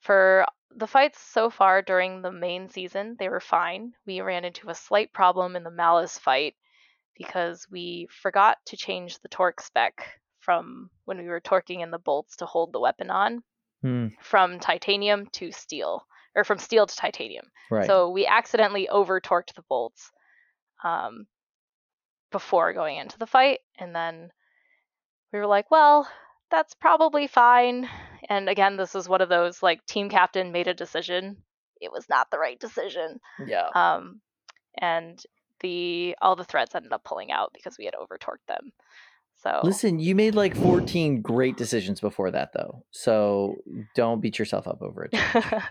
for 0.04 0.44
the 0.76 0.86
fights 0.86 1.18
so 1.18 1.50
far 1.50 1.80
during 1.82 2.20
the 2.20 2.30
main 2.30 2.68
season, 2.68 3.16
they 3.18 3.28
were 3.28 3.40
fine. 3.40 3.94
We 4.06 4.20
ran 4.20 4.44
into 4.44 4.68
a 4.68 4.74
slight 4.74 5.12
problem 5.12 5.56
in 5.56 5.64
the 5.64 5.70
Malice 5.70 6.18
fight 6.18 6.54
because 7.16 7.66
we 7.70 8.08
forgot 8.10 8.58
to 8.66 8.76
change 8.76 9.18
the 9.18 9.28
torque 9.28 9.60
spec 9.60 10.20
from 10.40 10.90
when 11.06 11.18
we 11.18 11.28
were 11.28 11.40
torquing 11.40 11.82
in 11.82 11.90
the 11.90 11.98
bolts 11.98 12.36
to 12.36 12.46
hold 12.46 12.72
the 12.72 12.80
weapon 12.80 13.10
on 13.10 13.42
Hmm. 13.82 14.08
from 14.20 14.60
titanium 14.60 15.26
to 15.32 15.52
steel, 15.52 16.06
or 16.34 16.42
from 16.42 16.58
steel 16.58 16.86
to 16.86 16.96
titanium. 16.96 17.46
Right. 17.70 17.86
So 17.86 18.10
we 18.10 18.26
accidentally 18.26 18.88
over 18.88 19.20
torqued 19.20 19.54
the 19.54 19.62
bolts 19.68 20.10
um, 20.82 21.26
before 22.30 22.72
going 22.72 22.96
into 22.96 23.18
the 23.18 23.26
fight, 23.26 23.60
and 23.78 23.94
then 23.94 24.30
we 25.32 25.38
were 25.38 25.46
like, 25.46 25.70
well, 25.70 26.08
that's 26.54 26.74
probably 26.74 27.26
fine. 27.26 27.88
And 28.28 28.48
again, 28.48 28.76
this 28.76 28.94
is 28.94 29.08
one 29.08 29.20
of 29.20 29.28
those 29.28 29.62
like 29.62 29.84
team 29.86 30.08
captain 30.08 30.52
made 30.52 30.68
a 30.68 30.74
decision. 30.74 31.36
It 31.80 31.90
was 31.90 32.08
not 32.08 32.30
the 32.30 32.38
right 32.38 32.58
decision. 32.58 33.18
yeah. 33.46 33.68
Um, 33.74 34.20
and 34.78 35.20
the 35.60 36.16
all 36.22 36.36
the 36.36 36.44
threads 36.44 36.74
ended 36.74 36.92
up 36.92 37.04
pulling 37.04 37.32
out 37.32 37.50
because 37.52 37.76
we 37.78 37.84
had 37.84 37.94
over 37.94 38.18
torqued 38.18 38.46
them. 38.46 38.72
So 39.36 39.60
Listen, 39.64 39.98
you 39.98 40.14
made 40.14 40.34
like 40.34 40.56
14 40.56 41.20
great 41.20 41.56
decisions 41.56 42.00
before 42.00 42.30
that, 42.30 42.52
though. 42.54 42.84
So 42.92 43.56
don't 43.94 44.20
beat 44.20 44.38
yourself 44.38 44.68
up 44.68 44.80
over 44.80 45.04
it. 45.04 45.12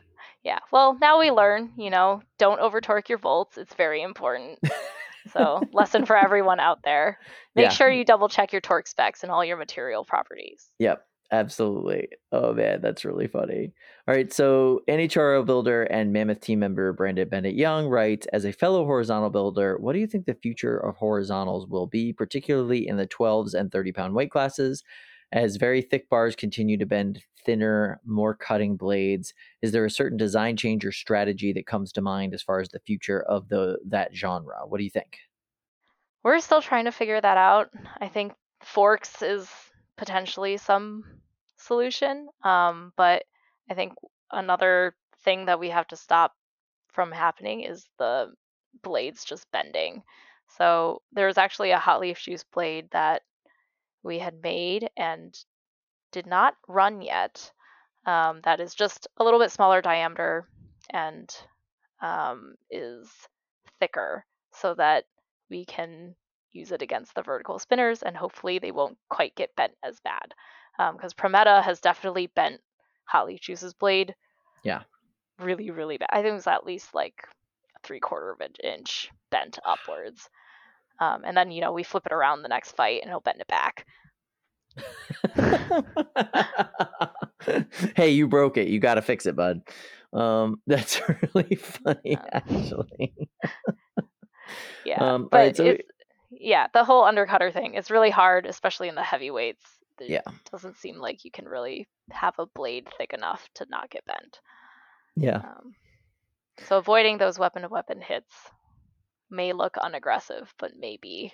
yeah. 0.43 0.59
Well, 0.71 0.97
now 0.99 1.19
we 1.19 1.31
learn, 1.31 1.71
you 1.77 1.89
know, 1.89 2.21
don't 2.37 2.59
over 2.59 2.81
torque 2.81 3.09
your 3.09 3.17
bolts. 3.17 3.57
It's 3.57 3.73
very 3.73 4.01
important. 4.01 4.59
So, 5.31 5.61
lesson 5.73 6.05
for 6.05 6.17
everyone 6.17 6.59
out 6.59 6.79
there. 6.83 7.19
Make 7.55 7.63
Yeah. 7.63 7.69
sure 7.69 7.89
you 7.91 8.03
double 8.05 8.29
check 8.29 8.51
your 8.51 8.61
torque 8.61 8.87
specs 8.87 9.23
and 9.23 9.31
all 9.31 9.43
your 9.45 9.57
material 9.57 10.03
properties. 10.05 10.69
Yep, 10.79 11.05
absolutely. 11.31 12.09
Oh 12.31 12.53
man, 12.53 12.81
that's 12.81 13.05
really 13.05 13.27
funny. 13.27 13.71
All 14.07 14.13
right, 14.13 14.31
so 14.33 14.81
NHRL 14.89 15.45
builder 15.45 15.83
and 15.83 16.11
Mammoth 16.11 16.41
team 16.41 16.59
member 16.59 16.91
Brandon 16.93 17.29
Bennett 17.29 17.55
Young 17.55 17.87
writes, 17.87 18.27
as 18.33 18.43
a 18.45 18.51
fellow 18.51 18.85
horizontal 18.85 19.29
builder, 19.29 19.77
what 19.79 19.93
do 19.93 19.99
you 19.99 20.07
think 20.07 20.25
the 20.25 20.33
future 20.35 20.77
of 20.77 20.95
horizontals 20.97 21.67
will 21.67 21.87
be, 21.87 22.11
particularly 22.13 22.87
in 22.87 22.97
the 22.97 23.07
12s 23.07 23.53
and 23.53 23.71
30 23.71 23.91
pound 23.93 24.13
weight 24.13 24.31
classes? 24.31 24.83
As 25.33 25.55
very 25.55 25.81
thick 25.81 26.09
bars 26.09 26.35
continue 26.35 26.77
to 26.77 26.85
bend 26.85 27.23
thinner, 27.43 27.99
more 28.05 28.35
cutting 28.35 28.77
blades, 28.77 29.33
is 29.63 29.71
there 29.71 29.83
a 29.83 29.89
certain 29.89 30.15
design 30.15 30.55
change 30.55 30.85
or 30.85 30.91
strategy 30.91 31.51
that 31.53 31.65
comes 31.65 31.91
to 31.93 32.01
mind 32.01 32.35
as 32.35 32.43
far 32.43 32.59
as 32.59 32.69
the 32.69 32.79
future 32.79 33.23
of 33.23 33.49
the 33.49 33.79
that 33.87 34.15
genre? 34.15 34.59
What 34.67 34.77
do 34.77 34.83
you 34.83 34.91
think? 34.91 35.17
We're 36.23 36.39
still 36.39 36.61
trying 36.61 36.85
to 36.85 36.91
figure 36.91 37.19
that 37.19 37.37
out. 37.37 37.71
I 37.99 38.09
think 38.09 38.33
forks 38.61 39.23
is 39.23 39.49
potentially 39.97 40.57
some 40.57 41.03
solution, 41.57 42.29
um, 42.43 42.93
but 42.95 43.23
I 43.71 43.73
think 43.73 43.93
another 44.31 44.95
thing 45.23 45.45
that 45.45 45.59
we 45.59 45.69
have 45.71 45.87
to 45.87 45.95
stop 45.95 46.33
from 46.91 47.11
happening 47.11 47.61
is 47.61 47.89
the 47.97 48.31
blades 48.83 49.25
just 49.25 49.51
bending. 49.51 50.03
So 50.59 51.01
there 51.11 51.25
was 51.25 51.39
actually 51.39 51.71
a 51.71 51.79
hot 51.79 52.01
leaf 52.01 52.19
juice 52.19 52.43
blade 52.53 52.87
that 52.91 53.23
we 54.03 54.19
had 54.19 54.41
made 54.41 54.89
and 54.97 55.37
did 56.11 56.27
not 56.27 56.55
run 56.67 57.01
yet. 57.01 57.51
Um, 58.05 58.41
that 58.43 58.59
is 58.59 58.75
just 58.75 59.07
a 59.17 59.23
little 59.23 59.39
bit 59.39 59.51
smaller 59.51 59.81
diameter, 59.81 60.47
and 60.89 61.33
um, 62.01 62.55
is 62.69 63.09
thicker 63.79 64.25
so 64.51 64.73
that 64.75 65.05
we 65.49 65.65
can 65.65 66.15
use 66.51 66.71
it 66.71 66.81
against 66.81 67.15
the 67.15 67.23
vertical 67.23 67.57
spinners 67.57 68.03
and 68.03 68.15
hopefully 68.15 68.59
they 68.59 68.71
won't 68.71 68.97
quite 69.09 69.35
get 69.35 69.55
bent 69.55 69.73
as 69.83 69.99
bad. 70.01 70.33
Because 70.93 71.13
Prometa 71.13 71.63
has 71.63 71.79
definitely 71.79 72.27
bent 72.27 72.59
Hot 73.05 73.27
Leaf 73.27 73.41
Juice's 73.41 73.73
blade. 73.73 74.15
Yeah. 74.63 74.81
Really, 75.39 75.71
really 75.71 75.97
bad. 75.97 76.09
I 76.11 76.17
think 76.17 76.31
it 76.31 76.33
was 76.33 76.47
at 76.47 76.65
least 76.65 76.93
like 76.93 77.27
three 77.83 77.99
quarter 77.99 78.31
of 78.31 78.41
an 78.41 78.53
inch 78.63 79.09
bent 79.29 79.59
upwards. 79.65 80.29
Um, 81.03 81.23
and 81.25 81.35
then, 81.35 81.51
you 81.51 81.61
know, 81.61 81.73
we 81.73 81.83
flip 81.83 82.05
it 82.05 82.13
around 82.13 82.41
the 82.41 82.49
next 82.49 82.75
fight 82.75 83.01
and 83.01 83.09
he'll 83.09 83.19
bend 83.19 83.41
it 83.41 83.47
back. 83.47 83.85
hey, 87.95 88.09
you 88.09 88.27
broke 88.27 88.57
it. 88.57 88.67
You 88.67 88.79
got 88.79 88.95
to 88.95 89.01
fix 89.01 89.25
it, 89.25 89.35
bud. 89.35 89.61
Um, 90.13 90.61
that's 90.67 91.01
really 91.33 91.55
funny, 91.55 92.17
Um, 92.17 92.25
actually. 92.31 93.13
Yeah. 94.85 95.01
Um, 95.01 95.29
but 95.31 95.37
right, 95.37 95.55
so 95.55 95.65
it's, 95.65 95.87
yeah, 96.29 96.67
the 96.73 96.83
whole 96.83 97.05
undercutter 97.05 97.53
thing 97.53 97.75
is 97.75 97.89
really 97.89 98.09
hard, 98.09 98.45
especially 98.45 98.89
in 98.89 98.95
the 98.95 99.01
heavyweights. 99.01 99.63
It 100.01 100.09
Yeah. 100.09 100.21
doesn't 100.51 100.77
seem 100.77 100.97
like 100.97 101.23
you 101.23 101.31
can 101.31 101.45
really 101.45 101.87
have 102.11 102.33
a 102.37 102.47
blade 102.47 102.89
thick 102.97 103.13
enough 103.13 103.47
to 103.55 103.65
not 103.69 103.89
get 103.89 104.03
bent. 104.05 104.41
Yeah. 105.15 105.37
Um, 105.37 105.73
so 106.67 106.77
avoiding 106.77 107.17
those 107.17 107.39
weapon 107.39 107.61
to 107.61 107.69
weapon 107.69 108.01
hits 108.01 108.35
may 109.33 109.51
look 109.53 109.75
unaggressive, 109.77 110.53
but 110.59 110.77
may 110.77 110.97
be 111.01 111.33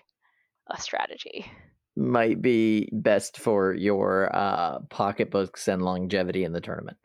a 0.72 0.80
strategy. 0.80 1.46
might 1.96 2.42
be 2.42 2.90
best 2.94 3.38
for 3.38 3.74
your 3.74 4.34
uh, 4.36 4.80
pocketbooks 4.90 5.68
and 5.68 5.82
longevity 5.82 6.44
in 6.44 6.54
the 6.54 6.62
tournament. 6.62 6.98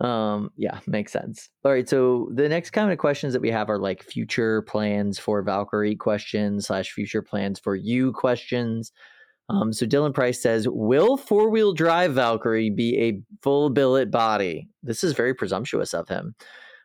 Um, 0.00 0.50
yeah, 0.56 0.80
makes 0.86 1.12
sense. 1.12 1.50
All 1.64 1.70
right, 1.72 1.88
so 1.88 2.28
the 2.34 2.48
next 2.48 2.70
kind 2.70 2.90
of 2.90 2.98
questions 2.98 3.32
that 3.32 3.42
we 3.42 3.50
have 3.50 3.70
are 3.70 3.78
like 3.78 4.02
future 4.02 4.62
plans 4.62 5.18
for 5.18 5.42
Valkyrie 5.42 5.94
questions 5.96 6.66
slash 6.66 6.90
future 6.92 7.22
plans 7.22 7.60
for 7.60 7.76
you 7.76 8.12
questions. 8.12 8.92
Um, 9.50 9.72
so 9.72 9.86
Dylan 9.86 10.14
Price 10.14 10.42
says, 10.42 10.66
"Will 10.68 11.16
four 11.16 11.50
wheel 11.50 11.74
drive 11.74 12.14
Valkyrie 12.14 12.70
be 12.70 12.98
a 12.98 13.20
full 13.42 13.70
billet 13.70 14.10
body?" 14.10 14.68
This 14.82 15.04
is 15.04 15.12
very 15.12 15.34
presumptuous 15.34 15.92
of 15.94 16.08
him. 16.08 16.34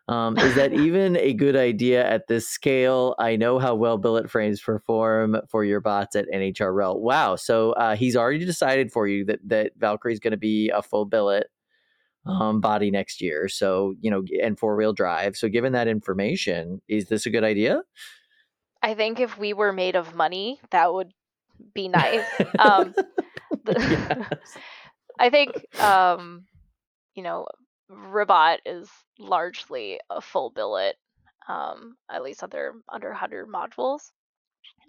Um, 0.10 0.38
is 0.40 0.56
that 0.56 0.74
even 0.88 1.16
a 1.18 1.34
good 1.34 1.56
idea 1.56 2.04
at 2.06 2.28
this 2.28 2.50
scale? 2.50 3.16
I 3.20 3.36
know 3.36 3.60
how 3.60 3.76
well 3.76 3.98
billet 3.98 4.30
frames 4.30 4.60
perform 4.60 5.38
for 5.50 5.64
your 5.64 5.82
bots 5.82 6.16
at 6.16 6.26
NHRL. 6.34 7.00
Wow. 7.00 7.36
So 7.36 7.74
uh, 7.74 7.96
he's 7.96 8.16
already 8.16 8.44
decided 8.44 8.92
for 8.92 9.08
you 9.08 9.24
that, 9.26 9.40
that 9.46 9.74
Valkyrie 9.78 10.14
is 10.14 10.20
going 10.20 10.32
to 10.32 10.38
be 10.38 10.70
a 10.70 10.82
full 10.82 11.06
billet 11.06 11.48
um, 12.26 12.60
body 12.60 12.90
next 12.92 13.22
year. 13.22 13.48
So, 13.48 13.94
you 14.02 14.10
know, 14.10 14.24
and 14.42 14.58
four 14.58 14.76
wheel 14.76 14.94
drive. 14.94 15.36
So, 15.36 15.48
given 15.48 15.74
that 15.74 15.88
information, 15.88 16.82
is 16.88 17.08
this 17.08 17.26
a 17.26 17.30
good 17.30 17.44
idea? 17.44 17.82
I 18.82 18.94
think 18.96 19.20
if 19.20 19.38
we 19.38 19.54
were 19.54 19.74
made 19.74 19.96
of 19.96 20.16
money, 20.16 20.60
that 20.72 20.94
would 20.94 21.12
be 21.74 21.88
nice. 21.88 22.26
um, 22.58 22.94
the- 23.64 23.76
Yes. 23.80 24.58
I 25.20 25.30
think, 25.30 25.66
um, 25.82 26.46
you 27.14 27.24
know, 27.24 27.46
Rabat 27.90 28.60
is 28.66 28.90
largely 29.20 30.00
a 30.10 30.22
full 30.22 30.50
billet, 30.52 30.96
um, 31.48 31.98
at 32.10 32.24
least 32.24 32.44
under 32.44 32.74
under 32.90 33.10
100 33.10 33.48
modules. 33.48 34.12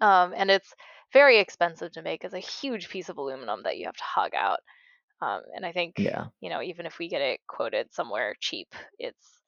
Um, 0.01 0.33
and 0.35 0.49
it's 0.51 0.73
very 1.13 1.39
expensive 1.39 1.91
to 1.93 2.01
make 2.01 2.23
as 2.25 2.33
a 2.33 2.39
huge 2.39 2.89
piece 2.89 3.09
of 3.09 3.17
aluminum 3.17 3.63
that 3.63 3.77
you 3.77 3.85
have 3.85 3.97
to 3.97 4.03
hug 4.03 4.33
out. 4.35 4.59
Um, 5.21 5.41
and 5.55 5.65
I 5.65 5.71
think, 5.71 5.95
Yeah. 5.97 6.27
you 6.41 6.49
know, 6.49 6.61
even 6.61 6.85
if 6.85 6.99
we 6.99 7.09
get 7.09 7.21
it 7.21 7.41
quoted 7.47 7.93
somewhere 7.93 8.35
cheap, 8.39 8.73
it's 8.99 9.41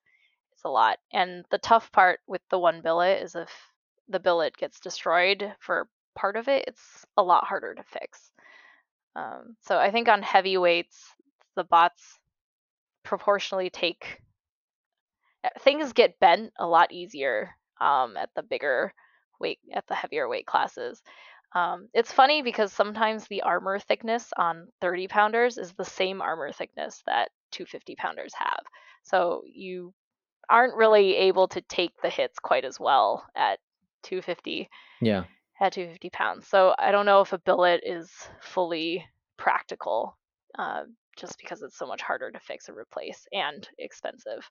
it's 0.53 0.63
a 0.65 0.69
lot. 0.69 0.99
And 1.11 1.45
the 1.51 1.57
tough 1.59 1.91
part 1.91 2.19
with 2.27 2.41
the 2.49 2.59
one 2.59 2.81
billet 2.81 3.21
is 3.23 3.35
if 3.35 3.51
the 4.09 4.19
billet 4.19 4.57
gets 4.57 4.79
destroyed 4.79 5.55
for 5.59 5.87
part 6.15 6.35
of 6.37 6.47
it, 6.47 6.65
it's 6.67 7.05
a 7.17 7.23
lot 7.23 7.45
harder 7.45 7.73
to 7.75 7.83
fix. 7.83 8.31
Um, 9.15 9.55
so 9.61 9.77
I 9.77 9.91
think 9.91 10.07
on 10.07 10.21
heavyweights, 10.21 11.15
the 11.55 11.63
bots 11.63 12.19
proportionally 13.03 13.69
take 13.69 14.21
uh, 15.43 15.49
things 15.59 15.93
get 15.93 16.19
bent 16.19 16.51
a 16.57 16.65
lot 16.67 16.91
easier 16.91 17.55
um, 17.79 18.15
at 18.17 18.29
the 18.35 18.43
bigger 18.43 18.93
weight 19.39 19.59
at 19.73 19.85
the 19.87 19.95
heavier 19.95 20.27
weight 20.27 20.45
classes. 20.45 21.01
Um, 21.53 21.89
it's 21.93 22.11
funny 22.11 22.41
because 22.41 22.73
sometimes 22.73 23.27
the 23.27 23.43
armor 23.43 23.77
thickness 23.79 24.31
on 24.37 24.67
30 24.81 25.07
pounders 25.07 25.57
is 25.57 25.73
the 25.73 25.85
same 25.85 26.21
armor 26.21 26.51
thickness 26.51 27.03
that 27.05 27.29
250 27.51 27.95
pounders 27.95 28.33
have. 28.33 28.61
So 29.03 29.43
you 29.45 29.93
aren't 30.49 30.75
really 30.75 31.15
able 31.15 31.47
to 31.49 31.61
take 31.61 31.91
the 32.01 32.09
hits 32.09 32.39
quite 32.39 32.65
as 32.65 32.79
well 32.79 33.25
at 33.35 33.59
250 34.03 34.69
Yeah. 35.01 35.25
at 35.59 35.73
250 35.73 36.09
pounds. 36.09 36.47
So 36.47 36.73
I 36.77 36.91
don't 36.91 37.05
know 37.05 37.21
if 37.21 37.33
a 37.33 37.37
billet 37.37 37.81
is 37.85 38.11
fully 38.41 39.05
practical, 39.37 40.17
uh, 40.57 40.83
just 41.17 41.37
because 41.39 41.61
it's 41.61 41.77
so 41.77 41.85
much 41.85 42.01
harder 42.01 42.31
to 42.31 42.39
fix 42.39 42.67
and 42.67 42.77
replace 42.77 43.25
and 43.31 43.67
expensive. 43.77 44.49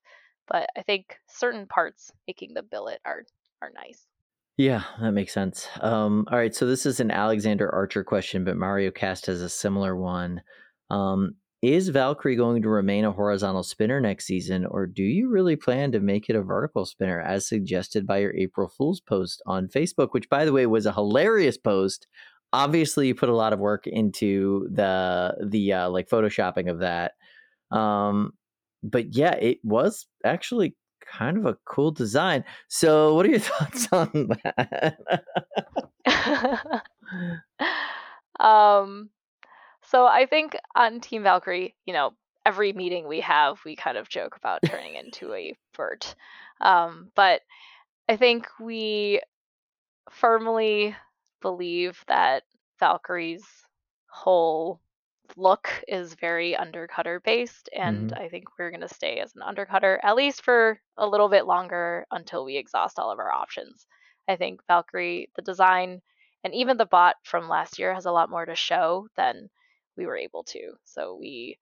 But 0.48 0.68
I 0.76 0.82
think 0.82 1.16
certain 1.28 1.66
parts 1.66 2.10
making 2.26 2.54
the 2.54 2.62
billet 2.62 3.00
are 3.04 3.24
are 3.60 3.70
nice. 3.74 4.06
Yeah, 4.56 4.82
that 5.00 5.12
makes 5.12 5.32
sense. 5.32 5.68
Um, 5.80 6.26
all 6.30 6.38
right, 6.38 6.54
so 6.54 6.66
this 6.66 6.84
is 6.84 7.00
an 7.00 7.10
Alexander 7.10 7.72
Archer 7.72 8.04
question, 8.04 8.44
but 8.44 8.56
Mario 8.56 8.90
Cast 8.90 9.26
has 9.26 9.40
a 9.40 9.48
similar 9.48 9.96
one. 9.96 10.42
Um, 10.90 11.36
is 11.62 11.88
Valkyrie 11.88 12.36
going 12.36 12.60
to 12.62 12.68
remain 12.68 13.04
a 13.04 13.12
horizontal 13.12 13.62
spinner 13.62 14.00
next 14.00 14.26
season, 14.26 14.66
or 14.66 14.84
do 14.84 15.04
you 15.04 15.30
really 15.30 15.54
plan 15.54 15.92
to 15.92 16.00
make 16.00 16.28
it 16.28 16.36
a 16.36 16.42
vertical 16.42 16.84
spinner, 16.84 17.20
as 17.20 17.48
suggested 17.48 18.04
by 18.04 18.18
your 18.18 18.34
April 18.34 18.68
Fool's 18.68 19.00
post 19.00 19.40
on 19.46 19.68
Facebook, 19.68 20.08
which, 20.10 20.28
by 20.28 20.44
the 20.44 20.52
way, 20.52 20.66
was 20.66 20.86
a 20.86 20.92
hilarious 20.92 21.56
post. 21.56 22.08
Obviously, 22.52 23.08
you 23.08 23.14
put 23.14 23.28
a 23.28 23.36
lot 23.36 23.52
of 23.52 23.58
work 23.58 23.86
into 23.86 24.68
the 24.70 25.34
the 25.44 25.72
uh, 25.72 25.90
like 25.90 26.08
photoshopping 26.08 26.70
of 26.70 26.80
that. 26.80 27.12
Um, 27.70 28.32
but 28.82 29.14
yeah, 29.14 29.34
it 29.34 29.58
was 29.62 30.06
actually 30.24 30.74
kind 31.00 31.36
of 31.36 31.46
a 31.46 31.56
cool 31.64 31.90
design. 31.90 32.44
So, 32.68 33.14
what 33.14 33.26
are 33.26 33.30
your 33.30 33.38
thoughts 33.40 33.88
on 33.92 34.30
that? 34.44 34.98
um, 38.40 39.10
so 39.82 40.06
I 40.06 40.26
think 40.26 40.56
on 40.74 41.00
Team 41.00 41.22
Valkyrie, 41.22 41.74
you 41.84 41.92
know, 41.92 42.12
every 42.46 42.72
meeting 42.72 43.06
we 43.06 43.20
have, 43.20 43.60
we 43.64 43.76
kind 43.76 43.96
of 43.96 44.08
joke 44.08 44.36
about 44.36 44.60
turning 44.64 44.94
into 44.94 45.34
a 45.34 45.56
vert. 45.76 46.14
Um, 46.60 47.10
but 47.14 47.42
I 48.08 48.16
think 48.16 48.46
we 48.60 49.20
firmly 50.10 50.96
believe 51.42 52.02
that 52.08 52.44
Valkyrie's 52.80 53.44
whole 54.08 54.80
look 55.36 55.68
is 55.88 56.14
very 56.14 56.54
undercutter 56.58 57.22
based, 57.22 57.68
and 57.74 58.10
mm-hmm. 58.10 58.22
I 58.22 58.28
think 58.28 58.44
we're 58.58 58.70
going 58.70 58.80
to 58.86 58.94
stay 58.94 59.18
as 59.18 59.34
an 59.34 59.42
undercutter 59.42 59.98
at 60.02 60.16
least 60.16 60.42
for 60.42 60.80
a 60.96 61.06
little 61.06 61.28
bit 61.28 61.46
longer 61.46 62.06
until 62.10 62.44
we 62.44 62.56
exhaust 62.56 62.98
all 62.98 63.10
of 63.10 63.18
our 63.18 63.32
options. 63.32 63.86
I 64.28 64.36
think 64.36 64.60
Valkyrie, 64.66 65.30
the 65.36 65.42
design, 65.42 66.00
and 66.44 66.54
even 66.54 66.76
the 66.76 66.86
bot 66.86 67.16
from 67.24 67.48
last 67.48 67.78
year 67.78 67.94
has 67.94 68.06
a 68.06 68.12
lot 68.12 68.30
more 68.30 68.44
to 68.44 68.54
show 68.54 69.08
than 69.16 69.48
we 69.96 70.06
were 70.06 70.16
able 70.16 70.44
to. 70.44 70.72
So 70.84 71.16
we 71.18 71.58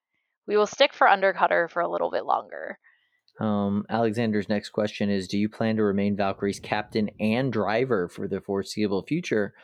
we 0.46 0.56
will 0.56 0.66
stick 0.66 0.92
for 0.92 1.06
undercutter 1.06 1.70
for 1.70 1.80
a 1.80 1.88
little 1.88 2.10
bit 2.10 2.24
longer. 2.24 2.78
Um, 3.40 3.86
Alexander's 3.88 4.48
next 4.48 4.70
question 4.70 5.10
is 5.10 5.26
Do 5.26 5.38
you 5.38 5.48
plan 5.48 5.76
to 5.76 5.82
remain 5.82 6.16
Valkyrie's 6.16 6.60
captain 6.60 7.10
and 7.18 7.52
driver 7.52 8.08
for 8.08 8.28
the 8.28 8.40
foreseeable 8.40 9.02
future? 9.02 9.54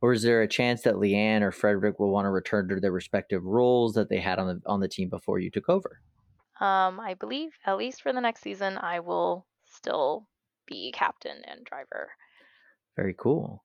Or 0.00 0.12
is 0.12 0.22
there 0.22 0.42
a 0.42 0.48
chance 0.48 0.82
that 0.82 0.96
Leanne 0.96 1.42
or 1.42 1.52
Frederick 1.52 1.98
will 1.98 2.10
want 2.10 2.26
to 2.26 2.30
return 2.30 2.68
to 2.68 2.80
their 2.80 2.92
respective 2.92 3.44
roles 3.44 3.94
that 3.94 4.08
they 4.08 4.20
had 4.20 4.38
on 4.38 4.46
the 4.46 4.62
on 4.66 4.80
the 4.80 4.88
team 4.88 5.08
before 5.08 5.38
you 5.38 5.50
took 5.50 5.68
over? 5.68 6.00
Um, 6.60 6.98
I 7.00 7.14
believe 7.18 7.52
at 7.66 7.76
least 7.76 8.02
for 8.02 8.12
the 8.12 8.20
next 8.20 8.42
season, 8.42 8.78
I 8.78 9.00
will 9.00 9.46
still 9.66 10.26
be 10.66 10.92
captain 10.92 11.42
and 11.44 11.64
driver. 11.64 12.10
Very 12.96 13.14
cool. 13.18 13.62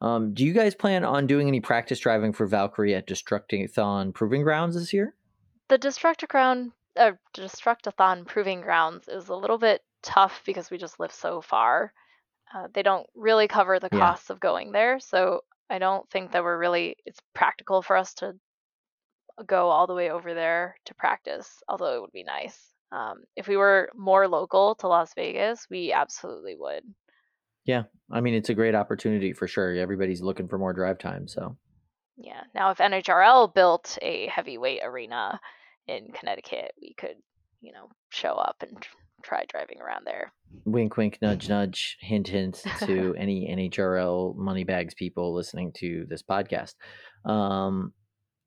Um, 0.00 0.32
do 0.32 0.44
you 0.44 0.52
guys 0.52 0.74
plan 0.74 1.04
on 1.04 1.26
doing 1.26 1.48
any 1.48 1.60
practice 1.60 1.98
driving 1.98 2.32
for 2.32 2.46
Valkyrie 2.46 2.94
at 2.94 3.06
Destructathon 3.06 4.14
Proving 4.14 4.42
Grounds 4.42 4.74
this 4.74 4.92
year? 4.92 5.14
The 5.68 5.78
Destructicrown, 5.78 6.72
uh, 6.96 7.12
Destructathon 7.34 8.26
Proving 8.26 8.60
Grounds 8.60 9.08
is 9.08 9.28
a 9.28 9.34
little 9.36 9.58
bit 9.58 9.82
tough 10.02 10.42
because 10.46 10.70
we 10.70 10.78
just 10.78 11.00
live 11.00 11.12
so 11.12 11.40
far. 11.40 11.92
Uh, 12.54 12.68
they 12.74 12.82
don't 12.82 13.06
really 13.14 13.48
cover 13.48 13.78
the 13.78 13.88
Yeah. 13.92 13.98
costs 14.00 14.30
of 14.30 14.40
going 14.40 14.72
there, 14.72 14.98
so 15.00 15.42
I 15.68 15.78
don't 15.78 16.08
think 16.10 16.32
that 16.32 16.42
we're 16.42 16.58
really 16.58 16.96
it's 17.06 17.20
practical 17.34 17.82
for 17.82 17.96
us 17.96 18.14
to 18.14 18.34
go 19.46 19.68
all 19.68 19.86
the 19.86 19.94
way 19.94 20.10
over 20.10 20.34
there 20.34 20.76
to 20.86 20.94
practice. 20.94 21.62
Although 21.68 21.96
it 21.96 22.00
would 22.02 22.12
be 22.12 22.24
nice. 22.24 22.74
Um, 22.92 23.22
if 23.36 23.46
we 23.46 23.56
were 23.56 23.90
more 23.94 24.26
local 24.26 24.74
to 24.76 24.88
Las 24.88 25.14
Vegas, 25.14 25.66
we 25.70 25.92
absolutely 25.92 26.56
would. 26.56 26.82
Yeah, 27.64 27.84
I 28.10 28.20
mean, 28.20 28.34
it's 28.34 28.48
a 28.48 28.54
great 28.54 28.74
opportunity 28.74 29.32
for 29.32 29.46
sure. 29.46 29.74
Everybody's 29.74 30.22
looking 30.22 30.48
for 30.48 30.58
more 30.58 30.72
drive 30.72 30.98
time, 30.98 31.28
so 31.28 31.56
Yeah. 32.16 32.42
Now, 32.54 32.70
if 32.70 32.78
NHRL 32.78 33.54
built 33.54 33.96
a 34.02 34.26
heavyweight 34.26 34.80
arena 34.82 35.40
in 35.88 36.12
Connecticut, 36.12 36.72
we 36.80 36.94
could, 36.94 37.16
you 37.60 37.72
know, 37.72 37.88
show 38.10 38.32
up 38.32 38.56
and 38.62 38.76
try 39.22 39.44
driving 39.48 39.80
around 39.80 40.06
there. 40.06 40.32
Wink, 40.64 40.96
wink, 40.96 41.18
nudge, 41.20 41.48
nudge, 41.48 41.96
hint, 42.00 42.28
hint 42.28 42.62
to 42.80 43.14
any 43.18 43.48
NHRL 43.54 44.36
moneybags 44.36 44.94
people 44.94 45.34
listening 45.34 45.72
to 45.78 46.06
this 46.08 46.22
podcast. 46.22 46.74
Um, 47.24 47.92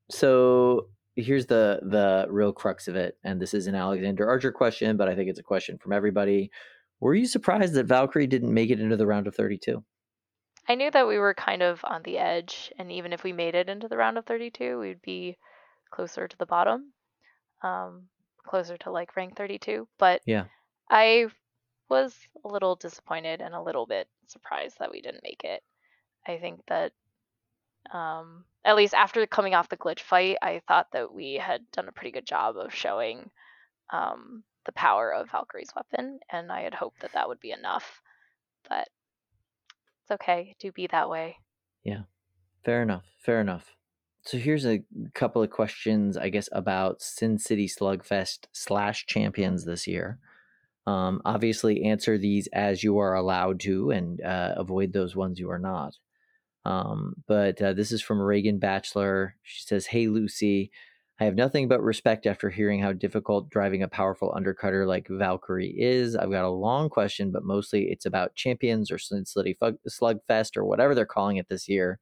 so 0.09 0.87
here's 1.15 1.45
the 1.45 1.79
the 1.83 2.25
real 2.29 2.53
crux 2.53 2.87
of 2.87 2.95
it, 2.95 3.17
and 3.23 3.41
this 3.41 3.53
is 3.53 3.67
an 3.67 3.75
Alexander 3.75 4.27
Archer 4.27 4.51
question, 4.51 4.97
but 4.97 5.07
I 5.07 5.15
think 5.15 5.29
it's 5.29 5.39
a 5.39 5.43
question 5.43 5.77
from 5.77 5.93
everybody. 5.93 6.51
Were 6.99 7.15
you 7.15 7.25
surprised 7.25 7.73
that 7.73 7.85
Valkyrie 7.85 8.27
didn't 8.27 8.53
make 8.53 8.69
it 8.69 8.79
into 8.79 8.97
the 8.97 9.07
round 9.07 9.27
of 9.27 9.35
32? 9.35 9.83
I 10.67 10.75
knew 10.75 10.89
that 10.91 11.07
we 11.07 11.17
were 11.17 11.33
kind 11.33 11.61
of 11.61 11.81
on 11.83 12.03
the 12.03 12.17
edge, 12.17 12.71
and 12.79 12.91
even 12.91 13.11
if 13.11 13.23
we 13.23 13.33
made 13.33 13.55
it 13.55 13.67
into 13.67 13.89
the 13.89 13.97
round 13.97 14.17
of 14.17 14.25
32, 14.25 14.79
we'd 14.79 15.01
be 15.01 15.37
closer 15.91 16.27
to 16.27 16.37
the 16.37 16.45
bottom, 16.45 16.92
um, 17.63 18.07
closer 18.45 18.77
to 18.77 18.91
like 18.91 19.15
rank 19.15 19.35
32. 19.35 19.87
But 19.97 20.21
Yeah. 20.25 20.45
I 20.89 21.27
was 21.89 22.15
a 22.43 22.47
little 22.47 22.75
disappointed 22.75 23.41
and 23.41 23.53
a 23.55 23.61
little 23.61 23.85
bit 23.85 24.07
surprised 24.27 24.79
that 24.79 24.91
we 24.91 25.01
didn't 25.01 25.23
make 25.23 25.43
it. 25.43 25.63
I 26.27 26.37
think 26.37 26.61
that, 26.67 26.93
um, 27.91 28.45
at 28.63 28.75
least 28.75 28.93
after 28.93 29.25
coming 29.27 29.53
off 29.55 29.69
the 29.69 29.77
glitch 29.77 29.99
fight, 29.99 30.37
I 30.41 30.61
thought 30.67 30.87
that 30.93 31.13
we 31.13 31.33
had 31.33 31.69
done 31.71 31.87
a 31.87 31.91
pretty 31.91 32.11
good 32.11 32.25
job 32.25 32.57
of 32.57 32.73
showing 32.73 33.29
um, 33.91 34.43
the 34.65 34.71
power 34.71 35.13
of 35.13 35.29
Valkyrie's 35.29 35.73
weapon, 35.75 36.19
and 36.29 36.51
I 36.51 36.61
had 36.61 36.73
hoped 36.73 37.01
that 37.01 37.13
that 37.13 37.27
would 37.27 37.39
be 37.39 37.51
enough. 37.51 38.01
But 38.69 38.87
it's 40.01 40.11
okay. 40.11 40.55
Do 40.59 40.71
be 40.71 40.87
that 40.87 41.09
way. 41.09 41.37
Yeah, 41.83 42.03
fair 42.63 42.81
enough. 42.81 43.05
Fair 43.19 43.41
enough. 43.41 43.75
So 44.25 44.37
here's 44.37 44.65
a 44.65 44.81
couple 45.13 45.43
of 45.43 45.49
questions, 45.49 46.15
I 46.15 46.29
guess, 46.29 46.47
about 46.53 47.01
Sin 47.01 47.37
City 47.37 47.67
Slugfest 47.67 48.45
slash 48.53 49.05
champions 49.05 49.65
this 49.65 49.85
year. 49.85 50.17
Um, 50.87 51.21
obviously, 51.25 51.83
answer 51.83 52.17
these 52.17 52.47
as 52.53 52.83
you 52.83 52.97
are 52.99 53.15
allowed 53.15 53.59
to, 53.61 53.91
and 53.91 54.21
uh, 54.21 54.53
avoid 54.57 54.93
those 54.93 55.15
ones 55.15 55.39
you 55.39 55.49
are 55.49 55.59
not. 55.59 55.97
Um, 56.65 57.15
but 57.27 57.61
uh, 57.61 57.73
this 57.73 57.91
is 57.91 58.01
from 58.01 58.21
Reagan 58.21 58.59
Bachelor. 58.59 59.35
She 59.43 59.63
says, 59.63 59.87
"Hey 59.87 60.07
Lucy, 60.07 60.71
I 61.19 61.25
have 61.25 61.35
nothing 61.35 61.67
but 61.67 61.81
respect 61.83 62.25
after 62.25 62.49
hearing 62.49 62.81
how 62.81 62.93
difficult 62.93 63.49
driving 63.49 63.83
a 63.83 63.87
powerful 63.89 64.33
undercutter 64.37 64.87
like 64.87 65.07
Valkyrie 65.09 65.75
is. 65.77 66.15
I've 66.15 66.31
got 66.31 66.45
a 66.45 66.49
long 66.49 66.89
question, 66.89 67.31
but 67.31 67.43
mostly 67.43 67.85
it's 67.91 68.05
about 68.05 68.35
champions 68.35 68.91
or 68.91 68.97
Sin 68.97 69.25
City 69.25 69.57
Slugfest 69.89 70.57
or 70.57 70.65
whatever 70.65 70.95
they're 70.95 71.05
calling 71.05 71.37
it 71.37 71.49
this 71.49 71.67
year." 71.67 71.99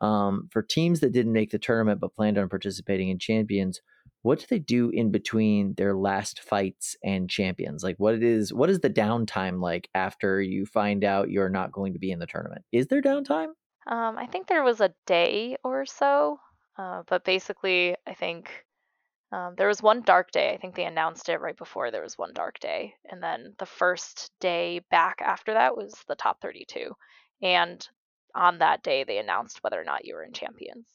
Um, 0.00 0.48
for 0.52 0.62
teams 0.62 1.00
that 1.00 1.12
didn't 1.12 1.32
make 1.32 1.50
the 1.50 1.58
tournament 1.58 2.00
but 2.00 2.14
planned 2.14 2.38
on 2.38 2.48
participating 2.48 3.08
in 3.08 3.18
champions, 3.18 3.80
what 4.22 4.40
do 4.40 4.46
they 4.50 4.58
do 4.58 4.90
in 4.90 5.10
between 5.10 5.74
their 5.74 5.94
last 5.94 6.40
fights 6.40 6.96
and 7.04 7.30
champions? 7.30 7.84
Like 7.84 7.96
what 7.98 8.14
it 8.14 8.22
is, 8.22 8.52
what 8.52 8.68
is 8.68 8.80
the 8.80 8.90
downtime 8.90 9.60
like 9.60 9.88
after 9.94 10.42
you 10.42 10.66
find 10.66 11.04
out 11.04 11.30
you're 11.30 11.48
not 11.48 11.72
going 11.72 11.92
to 11.92 11.98
be 11.98 12.10
in 12.10 12.18
the 12.18 12.26
tournament? 12.26 12.64
Is 12.72 12.88
there 12.88 13.00
downtime? 13.00 13.50
Um, 13.86 14.18
I 14.18 14.26
think 14.26 14.48
there 14.48 14.64
was 14.64 14.80
a 14.80 14.92
day 15.06 15.56
or 15.62 15.86
so, 15.86 16.40
uh, 16.76 17.04
but 17.06 17.24
basically, 17.24 17.94
I 18.06 18.14
think 18.14 18.50
um, 19.30 19.54
there 19.56 19.68
was 19.68 19.80
one 19.80 20.02
dark 20.02 20.32
day. 20.32 20.52
I 20.52 20.56
think 20.56 20.74
they 20.74 20.86
announced 20.86 21.28
it 21.28 21.40
right 21.40 21.56
before 21.56 21.90
there 21.90 22.02
was 22.02 22.18
one 22.18 22.32
dark 22.34 22.58
day, 22.58 22.94
and 23.08 23.22
then 23.22 23.54
the 23.58 23.66
first 23.66 24.32
day 24.40 24.80
back 24.90 25.22
after 25.22 25.54
that 25.54 25.76
was 25.76 25.94
the 26.08 26.16
top 26.16 26.40
32, 26.42 26.90
and 27.42 27.88
on 28.36 28.58
that 28.58 28.82
day 28.82 29.04
they 29.04 29.18
announced 29.18 29.62
whether 29.62 29.80
or 29.80 29.84
not 29.84 30.04
you 30.04 30.14
were 30.14 30.22
in 30.22 30.32
champions. 30.32 30.86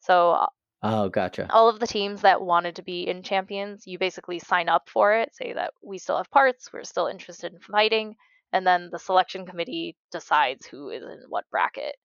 So 0.00 0.32
uh, 0.32 0.46
Oh, 0.82 1.08
gotcha. 1.10 1.46
all 1.50 1.68
of 1.68 1.78
the 1.78 1.86
teams 1.86 2.22
that 2.22 2.40
wanted 2.40 2.76
to 2.76 2.82
be 2.82 3.06
in 3.06 3.22
champions, 3.22 3.86
you 3.86 3.98
basically 3.98 4.38
sign 4.38 4.68
up 4.68 4.88
for 4.88 5.14
it, 5.14 5.34
say 5.34 5.52
that 5.52 5.72
we 5.82 5.98
still 5.98 6.16
have 6.16 6.30
parts, 6.30 6.70
we're 6.72 6.84
still 6.84 7.06
interested 7.06 7.52
in 7.52 7.60
fighting, 7.60 8.16
and 8.52 8.66
then 8.66 8.88
the 8.90 8.98
selection 8.98 9.46
committee 9.46 9.96
decides 10.10 10.66
who 10.66 10.88
is 10.88 11.02
in 11.02 11.20
what 11.28 11.48
bracket 11.50 11.96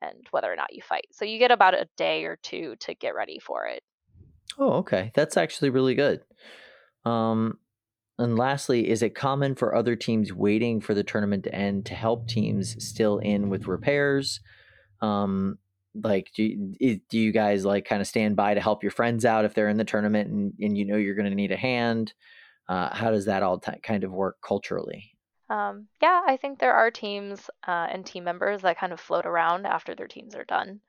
and 0.00 0.26
whether 0.30 0.50
or 0.50 0.56
not 0.56 0.72
you 0.72 0.80
fight. 0.82 1.06
So 1.12 1.24
you 1.24 1.38
get 1.38 1.50
about 1.50 1.74
a 1.74 1.88
day 1.96 2.24
or 2.24 2.38
two 2.42 2.76
to 2.80 2.94
get 2.94 3.14
ready 3.14 3.38
for 3.40 3.66
it. 3.66 3.82
Oh, 4.58 4.74
okay. 4.78 5.10
That's 5.14 5.36
actually 5.36 5.70
really 5.70 5.94
good. 5.94 6.22
Um, 7.04 7.58
and 8.18 8.36
lastly, 8.36 8.88
is 8.88 9.02
it 9.02 9.14
common 9.14 9.54
for 9.54 9.74
other 9.74 9.94
teams 9.94 10.32
waiting 10.32 10.80
for 10.80 10.94
the 10.94 11.04
tournament 11.04 11.44
to 11.44 11.54
end 11.54 11.86
to 11.86 11.94
help 11.94 12.26
teams 12.26 12.82
still 12.84 13.18
in 13.18 13.48
with 13.48 13.68
repairs? 13.68 14.40
Um, 15.00 15.58
like, 15.94 16.30
do 16.34 16.42
you, 16.80 17.00
do 17.08 17.18
you 17.18 17.32
guys 17.32 17.64
like 17.64 17.84
kind 17.84 18.00
of 18.00 18.08
stand 18.08 18.36
by 18.36 18.54
to 18.54 18.60
help 18.60 18.82
your 18.82 18.90
friends 18.90 19.24
out 19.24 19.44
if 19.44 19.54
they're 19.54 19.68
in 19.68 19.76
the 19.76 19.84
tournament 19.84 20.30
and, 20.30 20.52
and 20.60 20.76
you 20.76 20.84
know 20.84 20.96
you're 20.96 21.14
going 21.14 21.30
to 21.30 21.34
need 21.34 21.52
a 21.52 21.56
hand? 21.56 22.12
Uh, 22.68 22.94
how 22.94 23.10
does 23.10 23.24
that 23.26 23.42
all 23.42 23.58
ti 23.58 23.72
kind 23.82 24.04
of 24.04 24.12
work 24.12 24.36
culturally? 24.42 25.12
Um, 25.48 25.86
yeah, 26.02 26.22
I 26.26 26.36
think 26.36 26.58
there 26.58 26.74
are 26.74 26.90
teams 26.90 27.48
uh, 27.66 27.86
and 27.90 28.04
team 28.04 28.24
members 28.24 28.62
that 28.62 28.78
kind 28.78 28.92
of 28.92 29.00
float 29.00 29.24
around 29.24 29.66
after 29.66 29.94
their 29.94 30.08
teams 30.08 30.34
are 30.34 30.44
done. 30.44 30.80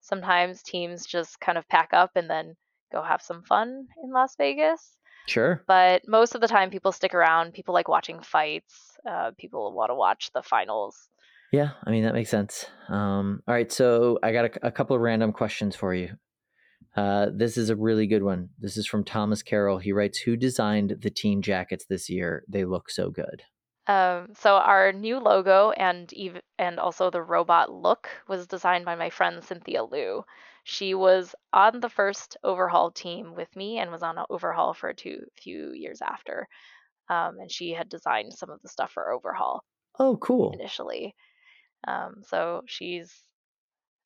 Sometimes 0.00 0.62
teams 0.62 1.06
just 1.06 1.40
kind 1.40 1.58
of 1.58 1.68
pack 1.68 1.88
up 1.92 2.12
and 2.14 2.30
then 2.30 2.56
go 2.92 3.02
have 3.02 3.22
some 3.22 3.42
fun 3.42 3.88
in 4.02 4.12
Las 4.12 4.36
Vegas. 4.36 4.96
Sure. 5.26 5.62
But 5.66 6.02
most 6.06 6.34
of 6.34 6.40
the 6.40 6.48
time, 6.48 6.70
people 6.70 6.92
stick 6.92 7.14
around. 7.14 7.54
People 7.54 7.74
like 7.74 7.88
watching 7.88 8.20
fights. 8.20 8.96
Uh, 9.08 9.30
people 9.38 9.72
want 9.72 9.90
to 9.90 9.94
watch 9.94 10.30
the 10.34 10.42
finals. 10.42 11.08
Yeah, 11.52 11.70
I 11.84 11.90
mean 11.90 12.04
that 12.04 12.14
makes 12.14 12.30
sense. 12.30 12.66
Um, 12.88 13.40
all 13.46 13.54
right, 13.54 13.70
so 13.70 14.18
I 14.22 14.32
got 14.32 14.46
a, 14.46 14.66
a 14.66 14.72
couple 14.72 14.96
of 14.96 15.02
random 15.02 15.32
questions 15.32 15.76
for 15.76 15.94
you. 15.94 16.10
Uh, 16.96 17.26
this 17.32 17.56
is 17.56 17.70
a 17.70 17.76
really 17.76 18.06
good 18.06 18.22
one. 18.22 18.50
This 18.58 18.76
is 18.76 18.86
from 18.86 19.04
Thomas 19.04 19.42
Carroll. 19.42 19.78
He 19.78 19.92
writes, 19.92 20.18
"Who 20.18 20.36
designed 20.36 20.98
the 21.00 21.10
team 21.10 21.42
jackets 21.42 21.86
this 21.86 22.10
year? 22.10 22.44
They 22.48 22.64
look 22.64 22.90
so 22.90 23.10
good." 23.10 23.42
Um, 23.86 24.28
so 24.34 24.54
our 24.54 24.92
new 24.92 25.18
logo 25.18 25.70
and 25.72 26.10
even 26.14 26.40
and 26.58 26.80
also 26.80 27.10
the 27.10 27.22
robot 27.22 27.70
look 27.70 28.08
was 28.26 28.46
designed 28.46 28.84
by 28.84 28.94
my 28.94 29.10
friend 29.10 29.44
Cynthia 29.44 29.84
Liu. 29.84 30.24
She 30.64 30.94
was 30.94 31.34
on 31.52 31.80
the 31.80 31.88
first 31.90 32.36
overhaul 32.42 32.90
team 32.90 33.34
with 33.34 33.54
me 33.54 33.78
and 33.78 33.90
was 33.90 34.02
on 34.02 34.18
an 34.18 34.24
overhaul 34.30 34.74
for 34.74 34.88
a 34.88 34.94
two, 34.94 35.20
few 35.40 35.72
years 35.72 36.00
after. 36.02 36.48
Um, 37.08 37.38
and 37.38 37.52
she 37.52 37.72
had 37.72 37.88
designed 37.88 38.32
some 38.32 38.50
of 38.50 38.60
the 38.62 38.68
stuff 38.68 38.92
for 38.92 39.12
overhaul 39.12 39.62
Oh, 39.98 40.16
cool. 40.16 40.52
initially. 40.52 41.14
Um, 41.86 42.22
so 42.26 42.62
she's, 42.66 43.12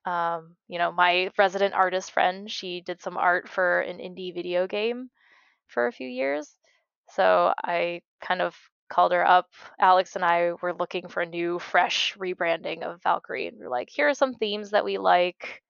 um, 0.05 0.57
you 0.67 0.79
know, 0.79 0.91
my 0.91 1.31
resident 1.39 1.75
artist 1.75 2.11
friend. 2.11 2.51
She 2.51 2.81
did 2.81 3.01
some 3.01 3.17
art 3.17 3.49
for 3.49 3.81
an 3.81 3.99
indie 3.99 4.35
video 4.35 4.67
game 4.67 5.11
for 5.69 5.87
a 5.87 5.93
few 5.93 6.09
years. 6.09 6.53
So 7.11 7.53
I 7.63 8.03
kind 8.21 8.43
of 8.43 8.57
called 8.91 9.13
her 9.13 9.27
up. 9.27 9.47
Alex 9.79 10.17
and 10.17 10.25
I 10.25 10.53
were 10.61 10.75
looking 10.75 11.09
for 11.09 11.21
a 11.23 11.27
new, 11.27 11.59
fresh 11.59 12.17
rebranding 12.19 12.83
of 12.83 13.03
Valkyrie, 13.03 13.47
and 13.47 13.59
we 13.59 13.67
are 13.67 13.71
like, 13.71 13.91
here 13.91 14.09
are 14.09 14.15
some 14.15 14.35
themes 14.35 14.71
that 14.71 14.85
we 14.85 14.99
like. 14.99 15.63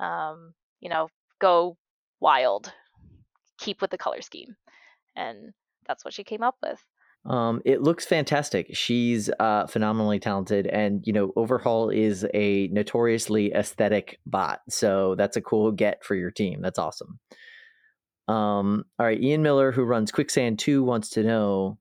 Um, 0.00 0.54
you 0.80 0.88
know, 0.88 1.08
go 1.40 1.76
wild, 2.20 2.72
keep 3.58 3.80
with 3.80 3.90
the 3.90 3.98
color 3.98 4.22
scheme, 4.22 4.56
and 5.16 5.52
that's 5.86 6.04
what 6.04 6.14
she 6.14 6.24
came 6.24 6.42
up 6.42 6.56
with. 6.62 6.84
Um, 7.26 7.62
it 7.64 7.80
looks 7.80 8.04
fantastic. 8.04 8.74
She's 8.76 9.30
uh, 9.40 9.66
phenomenally 9.66 10.18
talented, 10.18 10.66
and 10.66 11.06
you 11.06 11.12
know, 11.12 11.32
Overhaul 11.36 11.88
is 11.88 12.26
a 12.34 12.68
notoriously 12.68 13.52
aesthetic 13.54 14.18
bot, 14.26 14.60
so 14.68 15.14
that's 15.16 15.36
a 15.36 15.42
cool 15.42 15.72
get 15.72 16.04
for 16.04 16.14
your 16.14 16.30
team. 16.30 16.60
That's 16.60 16.78
awesome. 16.78 17.18
Um, 18.28 18.84
all 18.98 19.06
right, 19.06 19.20
Ian 19.20 19.42
Miller, 19.42 19.72
who 19.72 19.84
runs 19.84 20.12
Quicksand 20.12 20.58
Two, 20.58 20.82
wants 20.82 21.08
to 21.10 21.22
know: 21.22 21.78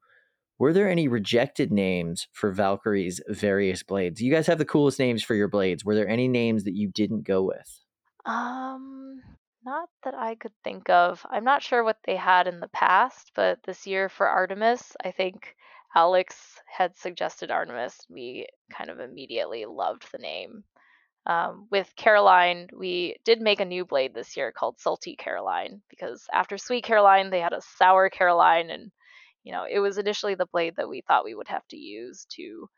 Were 0.60 0.72
there 0.72 0.90
any 0.90 1.10
rejected 1.10 1.74
names 1.74 2.28
for 2.32 2.54
Valkyrie's 2.54 3.20
various 3.28 3.84
blades? 3.84 4.22
You 4.22 4.32
guys 4.32 4.48
have 4.48 4.60
the 4.60 4.66
coolest 4.66 4.98
names 4.98 5.24
for 5.24 5.36
your 5.36 5.50
blades. 5.50 5.84
Were 5.84 5.96
there 5.96 6.08
any 6.08 6.30
names 6.30 6.64
that 6.64 6.76
you 6.76 6.88
didn't 6.88 7.28
go 7.28 7.44
with? 7.44 7.83
Um, 8.26 9.22
not 9.66 9.90
that 10.04 10.14
I 10.14 10.36
could 10.36 10.54
think 10.64 10.90
of. 10.90 11.26
I'm 11.30 11.44
not 11.44 11.64
sure 11.64 11.84
what 11.84 12.00
they 12.06 12.16
had 12.16 12.48
in 12.48 12.60
the 12.60 12.68
past, 12.70 13.32
but 13.36 13.64
this 13.64 13.86
year 13.88 14.10
for 14.10 14.28
Artemis, 14.28 14.96
I 15.04 15.12
think 15.12 15.56
Alex 15.96 16.60
had 16.66 16.98
suggested 16.98 17.52
Artemis. 17.52 18.06
We 18.10 18.48
kind 18.72 18.90
of 18.90 19.00
immediately 19.00 19.66
loved 19.66 20.12
the 20.12 20.18
name. 20.18 20.64
Um, 21.26 21.68
with 21.72 21.96
Caroline, 21.96 22.68
we 22.74 23.16
did 23.24 23.40
make 23.42 23.62
a 23.62 23.66
new 23.66 23.86
blade 23.86 24.14
this 24.14 24.36
year 24.36 24.52
called 24.52 24.80
Salty 24.80 25.16
Caroline 25.16 25.82
because 25.90 26.28
after 26.34 26.58
Sweet 26.58 26.84
Caroline, 26.84 27.30
they 27.30 27.40
had 27.40 27.54
a 27.54 27.62
Sour 27.78 28.10
Caroline, 28.10 28.70
and 28.70 28.92
you 29.44 29.54
know 29.54 29.66
it 29.70 29.80
was 29.80 29.98
initially 29.98 30.36
the 30.36 30.48
blade 30.48 30.76
that 30.78 30.90
we 30.90 31.02
thought 31.02 31.24
we 31.24 31.36
would 31.36 31.48
have 31.48 31.66
to 31.70 31.78
use 31.78 32.26
to 32.32 32.70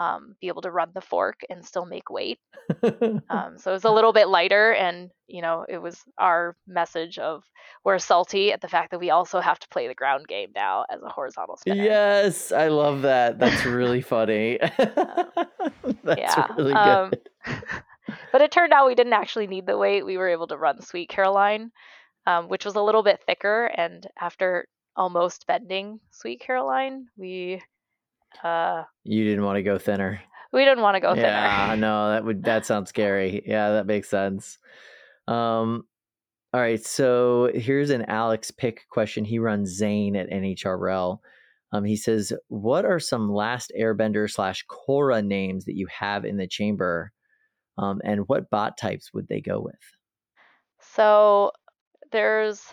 um, 0.00 0.34
be 0.40 0.48
able 0.48 0.62
to 0.62 0.70
run 0.70 0.90
the 0.94 1.00
fork 1.02 1.40
and 1.50 1.64
still 1.64 1.86
make 1.86 2.10
weight. 2.10 2.40
Um, 3.28 3.58
so 3.58 3.70
it 3.70 3.74
was 3.74 3.84
a 3.84 3.90
little 3.90 4.12
bit 4.12 4.28
lighter, 4.28 4.72
and 4.72 5.10
you 5.28 5.42
know, 5.42 5.64
it 5.68 5.78
was 5.78 6.00
our 6.18 6.56
message 6.66 7.18
of 7.18 7.44
we're 7.84 7.98
salty 7.98 8.52
at 8.52 8.60
the 8.60 8.68
fact 8.68 8.90
that 8.90 8.98
we 8.98 9.10
also 9.10 9.40
have 9.40 9.58
to 9.60 9.68
play 9.68 9.86
the 9.86 9.94
ground 9.94 10.26
game 10.26 10.50
now 10.54 10.84
as 10.90 11.00
a 11.02 11.08
horizontal 11.08 11.56
spinner. 11.56 11.84
yes, 11.84 12.50
I 12.50 12.68
love 12.68 13.02
that. 13.02 13.38
That's 13.38 13.64
really 13.64 14.00
funny. 14.00 14.58
That's 16.02 16.18
yeah. 16.18 16.46
really 16.56 16.72
good. 16.72 16.76
um, 16.76 17.12
but 18.32 18.40
it 18.40 18.50
turned 18.50 18.72
out 18.72 18.86
we 18.86 18.94
didn't 18.94 19.12
actually 19.12 19.46
need 19.46 19.66
the 19.66 19.78
weight. 19.78 20.04
We 20.04 20.16
were 20.16 20.28
able 20.28 20.48
to 20.48 20.56
run 20.56 20.80
Sweet 20.82 21.08
Caroline, 21.08 21.70
um, 22.26 22.48
which 22.48 22.64
was 22.64 22.74
a 22.74 22.82
little 22.82 23.02
bit 23.02 23.20
thicker, 23.26 23.66
and 23.66 24.06
after 24.20 24.66
almost 24.96 25.46
bending 25.46 26.00
Sweet 26.10 26.40
Caroline. 26.40 27.06
We 27.16 27.62
uh 28.44 28.84
You 29.04 29.24
didn't 29.24 29.44
want 29.44 29.56
to 29.56 29.62
go 29.62 29.78
thinner. 29.78 30.20
we 30.52 30.64
didn't 30.64 30.82
want 30.82 30.96
to 30.96 31.00
go 31.00 31.14
thinner. 31.14 31.26
yeah, 31.28 31.74
no, 31.78 32.10
that 32.10 32.24
would 32.24 32.44
that 32.44 32.66
sounds 32.66 32.88
scary. 32.94 33.42
Yeah, 33.46 33.70
that 33.70 33.86
makes 33.86 34.08
sense. 34.08 34.58
Um, 35.28 35.84
all 36.52 36.60
right, 36.60 36.84
so 36.84 37.50
here's 37.54 37.90
an 37.90 38.06
Alex 38.06 38.50
pick 38.50 38.82
question. 38.90 39.24
He 39.24 39.38
runs 39.38 39.70
Zane 39.70 40.16
at 40.16 40.28
NHRL. 40.30 41.18
Um, 41.72 41.84
he 41.84 41.94
says, 41.96 42.32
"What 42.48 42.84
are 42.84 42.98
some 42.98 43.32
last 43.32 43.72
Airbender 43.78 44.28
slash 44.28 44.64
Korra 44.66 45.24
names 45.24 45.66
that 45.66 45.76
you 45.76 45.86
have 45.96 46.24
in 46.24 46.36
the 46.36 46.48
chamber, 46.48 47.12
um, 47.78 48.00
and 48.02 48.26
what 48.26 48.50
bot 48.50 48.76
types 48.76 49.12
would 49.14 49.28
they 49.28 49.40
go 49.40 49.60
with?" 49.60 49.78
So 50.80 51.52
there's 52.10 52.64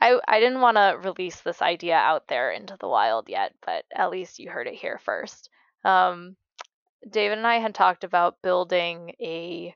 I 0.00 0.18
I 0.28 0.40
didn't 0.40 0.60
want 0.60 0.76
to 0.76 0.98
release 1.02 1.40
this 1.40 1.62
idea 1.62 1.96
out 1.96 2.28
there 2.28 2.50
into 2.50 2.76
the 2.78 2.88
wild 2.88 3.28
yet, 3.28 3.54
but 3.64 3.84
at 3.94 4.10
least 4.10 4.38
you 4.38 4.50
heard 4.50 4.66
it 4.66 4.74
here 4.74 4.98
first. 5.04 5.48
Um, 5.84 6.36
David 7.08 7.38
and 7.38 7.46
I 7.46 7.56
had 7.58 7.74
talked 7.74 8.04
about 8.04 8.42
building 8.42 9.12
a 9.20 9.74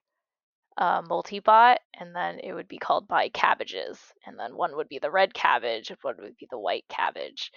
uh, 0.77 1.03
multi-bot, 1.07 1.79
and 1.99 2.15
then 2.15 2.39
it 2.41 2.53
would 2.53 2.69
be 2.69 2.79
called 2.79 3.07
by 3.07 3.29
cabbages, 3.29 3.99
and 4.27 4.39
then 4.39 4.57
one 4.57 4.77
would 4.77 4.89
be 4.89 4.99
the 4.99 5.11
red 5.11 5.35
cabbage, 5.35 5.91
and 5.91 5.99
one 6.03 6.17
would 6.21 6.37
be 6.37 6.49
the 6.51 6.59
white 6.59 6.85
cabbage. 6.89 7.53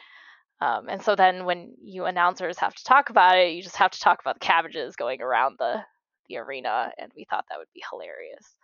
Um, 0.61 0.87
and 0.89 1.01
so 1.01 1.15
then 1.15 1.45
when 1.45 1.73
you 1.81 2.05
announcers 2.05 2.57
have 2.59 2.75
to 2.75 2.83
talk 2.83 3.09
about 3.09 3.37
it, 3.37 3.53
you 3.53 3.63
just 3.63 3.77
have 3.77 3.91
to 3.91 3.99
talk 3.99 4.19
about 4.21 4.35
the 4.35 4.45
cabbages 4.45 4.95
going 4.95 5.21
around 5.21 5.55
the 5.59 5.83
the 6.29 6.37
arena, 6.37 6.91
and 6.97 7.11
we 7.15 7.25
thought 7.29 7.45
that 7.49 7.59
would 7.59 7.67
be 7.73 7.83
hilarious. 7.91 8.55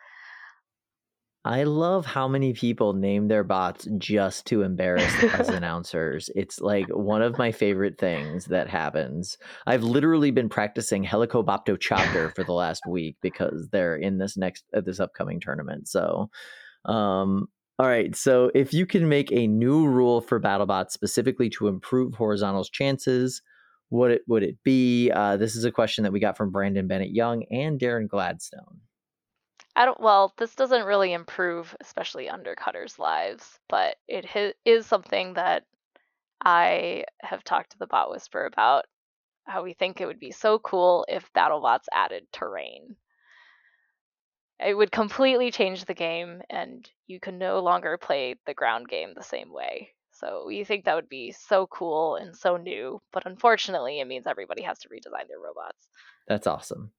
I 1.49 1.63
love 1.63 2.05
how 2.05 2.27
many 2.27 2.53
people 2.53 2.93
name 2.93 3.27
their 3.27 3.43
bots 3.43 3.87
just 3.97 4.45
to 4.47 4.61
embarrass 4.61 5.11
us 5.23 5.49
announcers. 5.49 6.29
It's 6.35 6.61
like 6.61 6.85
one 6.89 7.23
of 7.23 7.39
my 7.39 7.51
favorite 7.51 7.97
things 7.97 8.45
that 8.45 8.69
happens. 8.69 9.35
I've 9.65 9.81
literally 9.81 10.29
been 10.29 10.47
practicing 10.47 11.03
Helicobopto 11.03 11.79
Chopter 11.79 12.29
for 12.35 12.43
the 12.43 12.53
last 12.53 12.83
week 12.87 13.17
because 13.23 13.67
they're 13.71 13.95
in 13.95 14.19
this 14.19 14.37
next 14.37 14.63
uh, 14.75 14.81
this 14.81 14.99
upcoming 14.99 15.39
tournament. 15.39 15.87
So, 15.87 16.29
um, 16.85 17.47
all 17.79 17.87
right. 17.87 18.15
So 18.15 18.51
if 18.53 18.71
you 18.71 18.85
can 18.85 19.09
make 19.09 19.31
a 19.31 19.47
new 19.47 19.87
rule 19.87 20.21
for 20.21 20.39
BattleBots 20.39 20.91
specifically 20.91 21.49
to 21.57 21.67
improve 21.67 22.13
horizontal's 22.13 22.69
chances, 22.69 23.41
what 23.89 24.11
it 24.11 24.21
would 24.27 24.43
it 24.43 24.57
be? 24.63 25.09
Uh, 25.09 25.35
this 25.35 25.55
is 25.55 25.65
a 25.65 25.71
question 25.71 26.03
that 26.03 26.13
we 26.13 26.19
got 26.19 26.37
from 26.37 26.51
Brandon 26.51 26.85
Bennett 26.85 27.09
Young 27.09 27.43
and 27.49 27.79
Darren 27.79 28.07
Gladstone. 28.07 28.81
I 29.79 29.85
don't. 29.85 29.99
Well, 30.01 30.33
this 30.37 30.55
doesn't 30.55 30.83
really 30.83 31.13
improve, 31.13 31.73
especially 31.79 32.27
undercutters' 32.27 32.99
lives, 32.99 33.57
but 33.69 33.95
it 34.09 34.25
hi- 34.25 34.53
is 34.65 34.85
something 34.85 35.35
that 35.35 35.63
I 36.43 37.05
have 37.21 37.45
talked 37.45 37.71
to 37.71 37.77
the 37.77 37.87
Bot 37.87 38.11
Whisper 38.11 38.45
about. 38.45 38.87
How 39.45 39.63
we 39.63 39.71
think 39.71 40.01
it 40.01 40.05
would 40.05 40.19
be 40.19 40.31
so 40.31 40.59
cool 40.59 41.05
if 41.07 41.31
BattleBots 41.31 41.85
added 41.93 42.27
terrain. 42.33 42.97
It 44.59 44.73
would 44.73 44.91
completely 44.91 45.49
change 45.49 45.85
the 45.85 45.93
game, 45.93 46.41
and 46.49 46.85
you 47.07 47.21
can 47.21 47.37
no 47.37 47.61
longer 47.61 47.97
play 47.97 48.35
the 48.45 48.53
ground 48.53 48.89
game 48.89 49.13
the 49.15 49.23
same 49.23 49.53
way. 49.53 49.93
So 50.11 50.43
we 50.45 50.65
think 50.65 50.83
that 50.83 50.95
would 50.95 51.07
be 51.07 51.31
so 51.31 51.67
cool 51.67 52.17
and 52.17 52.35
so 52.35 52.57
new, 52.57 53.01
but 53.13 53.25
unfortunately, 53.25 54.01
it 54.01 54.07
means 54.07 54.27
everybody 54.27 54.63
has 54.63 54.77
to 54.79 54.89
redesign 54.89 55.29
their 55.29 55.39
robots. 55.39 55.87
That's 56.27 56.47
awesome. 56.47 56.91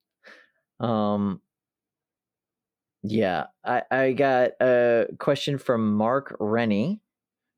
Um, 0.80 1.42
yeah, 3.02 3.46
I, 3.64 3.82
I 3.90 4.12
got 4.12 4.50
a 4.60 5.06
question 5.18 5.58
from 5.58 5.94
Mark 5.94 6.36
Rennie, 6.38 7.00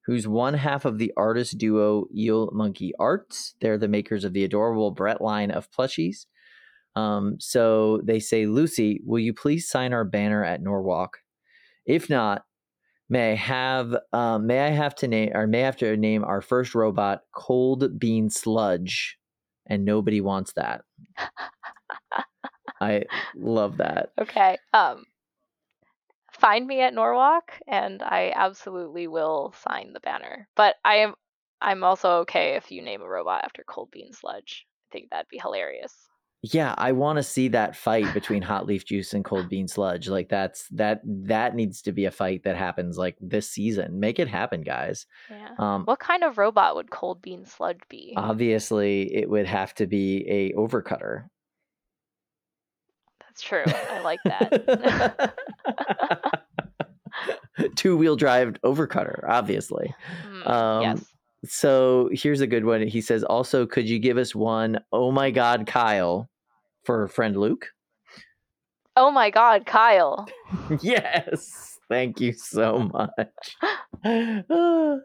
who's 0.06 0.28
one 0.28 0.55
half 0.55 0.85
of 0.85 0.98
the 0.98 1.12
artist 1.16 1.59
duo 1.59 2.06
Eel 2.16 2.51
Monkey 2.52 2.93
Arts. 2.98 3.55
They're 3.60 3.78
the 3.78 3.89
makers 3.89 4.24
of 4.24 4.32
the 4.32 4.44
adorable 4.44 4.93
Brett 4.93 5.20
line 5.20 5.51
of 5.51 5.70
plushies. 5.70 6.27
Um, 6.94 7.36
so 7.40 8.01
they 8.05 8.20
say, 8.20 8.47
Lucy, 8.47 9.01
will 9.05 9.19
you 9.19 9.32
please 9.32 9.69
sign 9.69 9.93
our 9.93 10.05
banner 10.05 10.44
at 10.44 10.62
Norwalk? 10.62 11.19
If 11.86 12.09
not, 12.09 12.44
may 13.09 13.32
I 13.32 13.35
have 13.35 13.97
um, 14.12 14.47
may 14.47 14.60
I 14.60 14.70
have 14.70 14.94
to 14.97 15.09
name 15.09 15.31
or 15.35 15.47
may 15.47 15.62
I 15.62 15.66
have 15.66 15.77
to 15.78 15.97
name 15.97 16.23
our 16.23 16.40
first 16.40 16.74
robot 16.74 17.23
Cold 17.35 17.98
Bean 17.98 18.31
Sludge, 18.31 19.19
and 19.66 19.85
nobody 19.85 20.20
wants 20.20 20.52
that. 20.52 20.82
I 22.81 23.05
love 23.36 23.78
that. 23.78 24.10
Okay. 24.20 24.59
Um 24.74 25.05
find 26.43 26.66
me 26.66 26.82
at 26.82 26.93
Norwalk 26.93 27.52
and 27.66 28.02
I 28.02 28.32
absolutely 28.35 29.06
will 29.06 29.55
sign 29.66 29.93
the 29.94 30.01
banner. 30.01 30.48
But 30.56 30.74
I 30.85 30.97
am 30.97 31.14
I'm 31.62 31.85
also 31.85 32.10
okay 32.23 32.56
if 32.56 32.73
you 32.73 32.82
name 32.82 33.02
a 33.02 33.09
robot 33.09 33.44
after 33.44 33.62
Cold 33.66 33.90
Bean 33.93 34.12
Sludge. 34.12 34.66
I 34.66 34.93
think 34.93 35.10
that'd 35.10 35.28
be 35.31 35.39
hilarious. 35.39 35.94
Yeah, 36.44 36.74
I 36.77 36.90
want 36.90 37.19
to 37.19 37.23
see 37.23 37.47
that 37.48 37.77
fight 37.77 38.12
between 38.12 38.43
Hot 38.43 38.66
Leaf 38.66 38.85
Juice 38.85 39.14
and 39.14 39.24
Cold 39.24 39.48
Bean 39.48 39.69
Sludge. 39.69 40.09
Like 40.09 40.28
that's 40.28 40.66
that 40.73 41.01
that 41.05 41.55
needs 41.55 41.82
to 41.82 41.93
be 41.93 42.05
a 42.06 42.10
fight 42.10 42.43
that 42.43 42.56
happens 42.56 42.98
like 42.98 43.16
this 43.20 43.48
season. 43.48 44.01
Make 44.01 44.19
it 44.19 44.27
happen, 44.27 44.62
guys. 44.62 45.06
Yeah. 45.31 45.51
Um, 45.60 45.85
What 45.85 46.01
kind 46.01 46.24
of 46.24 46.39
robot 46.39 46.74
would 46.74 46.90
Cold 46.90 47.23
Bean 47.23 47.47
Sludge 47.47 47.78
be? 47.89 48.14
obviously, 48.16 49.14
it 49.14 49.31
would 49.31 49.47
have 49.47 49.73
to 49.74 49.86
be 49.86 50.27
a 50.28 50.52
overcutter. 50.59 51.27
That's 53.32 53.42
true. 53.42 53.64
I 53.66 54.00
like 54.02 54.20
that. 54.24 55.34
Two 57.76 57.96
wheel 57.96 58.16
drive 58.16 58.56
overcutter, 58.62 59.24
obviously. 59.28 59.94
Hmm, 60.28 60.48
Um, 60.48 60.82
yes. 60.82 61.04
So 61.44 62.09
here's 62.12 62.40
a 62.40 62.46
good 62.46 62.64
one. 62.64 62.86
He 62.86 63.00
says, 63.00 63.24
also, 63.24 63.66
could 63.66 63.88
you 63.88 63.98
give 63.98 64.16
us 64.18 64.34
one, 64.34 64.78
oh 64.92 65.10
my 65.10 65.30
God, 65.30 65.66
Kyle, 65.66 66.28
for 66.84 67.09
friend 67.09 67.36
Luke? 67.36 67.68
Oh 68.96 69.10
my 69.10 69.30
god, 69.30 69.64
Kyle. 69.66 70.28
yes. 70.82 71.78
Thank 71.88 72.20
you 72.20 72.32
so 72.32 72.90
much. 72.92 73.56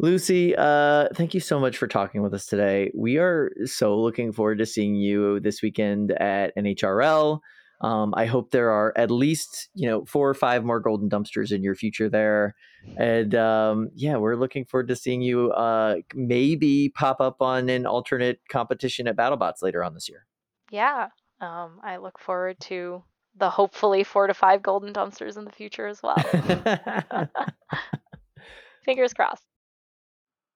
Lucy, 0.00 0.54
uh, 0.56 1.08
thank 1.14 1.34
you 1.34 1.40
so 1.40 1.58
much 1.58 1.76
for 1.76 1.88
talking 1.88 2.22
with 2.22 2.32
us 2.34 2.46
today. 2.46 2.92
We 2.94 3.16
are 3.18 3.50
so 3.64 3.98
looking 3.98 4.30
forward 4.32 4.58
to 4.58 4.66
seeing 4.66 4.94
you 4.94 5.40
this 5.40 5.60
weekend 5.62 6.12
at 6.12 6.54
NHRL. 6.56 7.40
Um, 7.80 8.12
I 8.16 8.26
hope 8.26 8.50
there 8.50 8.70
are 8.70 8.92
at 8.96 9.10
least 9.10 9.68
you 9.74 9.88
know 9.88 10.04
four 10.04 10.28
or 10.28 10.34
five 10.34 10.64
more 10.64 10.80
golden 10.80 11.08
dumpsters 11.08 11.52
in 11.52 11.62
your 11.62 11.74
future 11.74 12.08
there, 12.08 12.54
and 12.96 13.34
um, 13.34 13.90
yeah, 13.94 14.16
we're 14.16 14.36
looking 14.36 14.64
forward 14.64 14.88
to 14.88 14.96
seeing 14.96 15.22
you 15.22 15.52
uh, 15.52 15.96
maybe 16.14 16.88
pop 16.88 17.20
up 17.20 17.40
on 17.40 17.68
an 17.68 17.86
alternate 17.86 18.40
competition 18.50 19.06
at 19.06 19.16
BattleBots 19.16 19.62
later 19.62 19.84
on 19.84 19.94
this 19.94 20.08
year. 20.08 20.26
Yeah. 20.70 21.08
Um, 21.40 21.80
I 21.84 21.98
look 21.98 22.18
forward 22.18 22.58
to 22.62 23.04
the 23.36 23.50
hopefully 23.50 24.02
four 24.04 24.26
to 24.26 24.34
five 24.34 24.62
golden 24.62 24.92
dumpsters 24.92 25.36
in 25.36 25.44
the 25.44 25.52
future 25.52 25.86
as 25.86 26.02
well. 26.02 26.16
Fingers 28.84 29.14
crossed. 29.14 29.44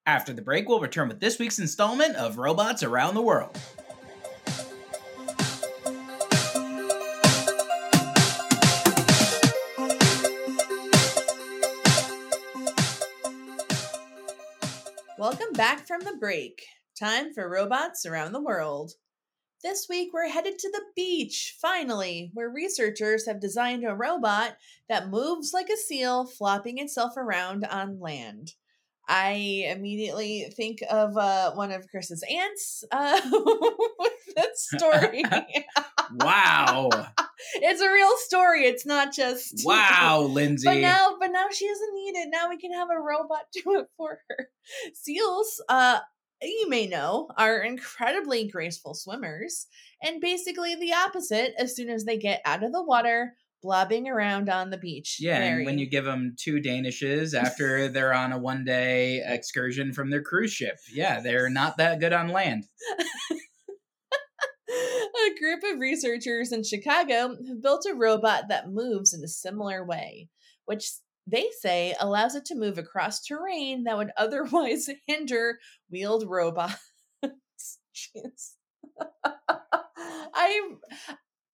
After 0.05 0.32
the 0.32 0.43
break, 0.43 0.69
we'll 0.69 0.81
return 0.81 1.07
with 1.09 1.20
this 1.20 1.39
week's 1.39 1.61
installment 1.61 2.16
of 2.16 2.39
Robots 2.39 2.82
Around 2.82 3.15
the 3.15 3.23
World. 3.23 3.57
Welcome 15.23 15.53
back 15.53 15.86
from 15.86 16.01
the 16.01 16.16
break. 16.19 16.66
Time 16.99 17.32
for 17.32 17.49
robots 17.49 18.05
around 18.05 18.32
the 18.32 18.43
world. 18.43 18.90
This 19.62 19.86
week 19.89 20.11
we're 20.12 20.27
headed 20.27 20.59
to 20.59 20.69
the 20.69 20.82
beach, 20.97 21.57
finally, 21.62 22.32
where 22.35 22.51
researchers 22.51 23.24
have 23.27 23.40
designed 23.40 23.85
a 23.85 23.94
robot 23.94 24.57
that 24.89 25.11
moves 25.11 25.53
like 25.55 25.69
a 25.69 25.77
seal, 25.77 26.27
flopping 26.27 26.78
itself 26.78 27.16
around 27.16 27.65
on 27.66 28.01
land. 28.01 28.55
I 29.09 29.65
immediately 29.69 30.53
think 30.57 30.81
of 30.90 31.16
uh, 31.16 31.53
one 31.53 31.70
of 31.70 31.89
Chris's 31.89 32.24
aunts 32.28 32.82
uh, 32.90 33.20
with 34.01 34.35
that 34.35 34.59
story. 34.59 35.23
Wow. 36.16 36.90
It's 37.55 37.81
a 37.81 37.90
real 37.93 38.12
story. 38.19 38.64
It's 38.64 38.86
not 38.86 39.12
just 39.12 39.62
wow, 39.64 40.20
Lindsay. 40.31 40.66
but 40.66 40.78
now, 40.78 41.16
but 41.20 41.28
now 41.28 41.47
she 41.51 41.66
doesn't 41.69 41.94
need 41.94 42.16
it. 42.16 42.28
Now 42.31 42.48
we 42.48 42.59
can 42.59 42.73
have 42.73 42.89
a 42.90 43.01
robot 43.01 43.43
do 43.52 43.78
it 43.78 43.86
for 43.97 44.19
her. 44.28 44.48
Seals, 44.94 45.62
uh, 45.69 46.01
you 46.43 46.69
may 46.69 46.86
know, 46.86 47.28
are 47.36 47.59
incredibly 47.62 48.48
graceful 48.48 48.94
swimmers, 48.94 49.66
and 50.02 50.20
basically 50.20 50.74
the 50.74 50.93
opposite 50.93 51.55
as 51.59 51.77
soon 51.77 51.89
as 51.89 52.05
they 52.05 52.19
get 52.19 52.43
out 52.44 52.64
of 52.64 52.73
the 52.73 52.82
water, 52.82 53.35
blobbing 53.62 54.09
around 54.09 54.48
on 54.48 54.70
the 54.70 54.77
beach. 54.78 55.19
yeah, 55.20 55.39
and 55.39 55.64
when 55.64 55.78
you 55.78 55.89
give 55.89 56.05
them 56.05 56.35
two 56.36 56.56
Danishes 56.56 57.32
after 57.40 57.89
they're 57.89 58.12
on 58.12 58.32
a 58.32 58.39
one 58.39 58.64
day 58.64 59.23
excursion 59.24 59.93
from 59.93 60.10
their 60.10 60.23
cruise 60.23 60.52
ship, 60.52 60.78
yeah, 60.93 61.20
they're 61.20 61.48
not 61.48 61.77
that 61.77 62.01
good 62.01 62.12
on 62.12 62.28
land. 62.28 62.64
A 64.73 65.39
group 65.39 65.62
of 65.65 65.81
researchers 65.81 66.53
in 66.53 66.65
Chicago 66.65 67.36
have 67.47 67.62
built 67.62 67.86
a 67.90 67.94
robot 67.94 68.44
that 68.49 68.70
moves 68.70 69.12
in 69.12 69.23
a 69.23 69.28
similar 69.28 69.85
way, 69.85 70.28
which 70.65 70.90
they 71.27 71.49
say 71.61 71.94
allows 72.01 72.35
it 72.35 72.44
to 72.47 72.57
move 72.57 72.78
across 72.78 73.23
terrain 73.23 73.85
that 73.85 73.97
would 73.97 74.11
otherwise 74.16 74.89
hinder 75.07 75.59
wheeled 75.90 76.24
robots. 76.27 76.77
I 80.35 80.61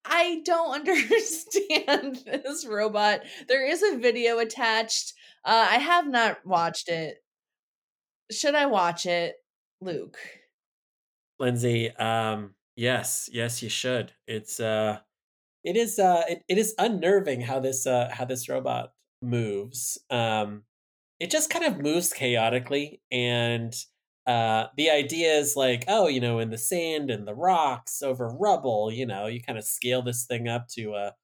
I 0.04 0.40
don't 0.44 0.74
understand 0.88 2.18
this 2.24 2.66
robot. 2.66 3.20
There 3.48 3.66
is 3.66 3.82
a 3.82 3.98
video 3.98 4.38
attached. 4.38 5.12
Uh, 5.44 5.68
I 5.70 5.78
have 5.78 6.08
not 6.08 6.44
watched 6.46 6.88
it. 6.88 7.18
Should 8.30 8.54
I 8.54 8.66
watch 8.66 9.06
it, 9.06 9.36
Luke? 9.80 10.18
Lindsay, 11.38 11.90
um, 11.90 12.54
yes, 12.78 13.28
yes, 13.32 13.62
you 13.62 13.68
should. 13.68 14.14
It's 14.28 14.60
uh 14.60 15.00
it 15.64 15.76
is 15.76 15.98
uh 16.00 16.24
it, 16.28 16.44
it 16.48 16.58
is 16.58 16.74
unnerving 16.78 17.42
how 17.42 17.60
this 17.60 17.86
uh 17.86 18.10
how 18.12 18.26
this 18.26 18.48
robot 18.48 18.94
moves. 19.22 19.98
Um 20.10 20.64
it 21.20 21.30
just 21.30 21.50
kind 21.50 21.64
of 21.66 21.78
moves 21.80 22.12
chaotically 22.12 23.02
and 23.12 23.74
uh 24.26 24.68
the 24.78 24.90
idea 24.90 25.34
is 25.38 25.56
like, 25.56 25.84
oh, 25.88 26.08
you 26.08 26.20
know, 26.20 26.40
in 26.40 26.50
the 26.50 26.58
sand 26.58 27.10
and 27.10 27.28
the 27.28 27.34
rocks 27.36 28.02
over 28.02 28.28
rubble, 28.28 28.92
you 28.92 29.06
know, 29.06 29.26
you 29.28 29.42
kind 29.42 29.58
of 29.58 29.64
scale 29.64 30.02
this 30.02 30.26
thing 30.26 30.48
up 30.48 30.68
to 30.70 30.94
a 30.96 31.16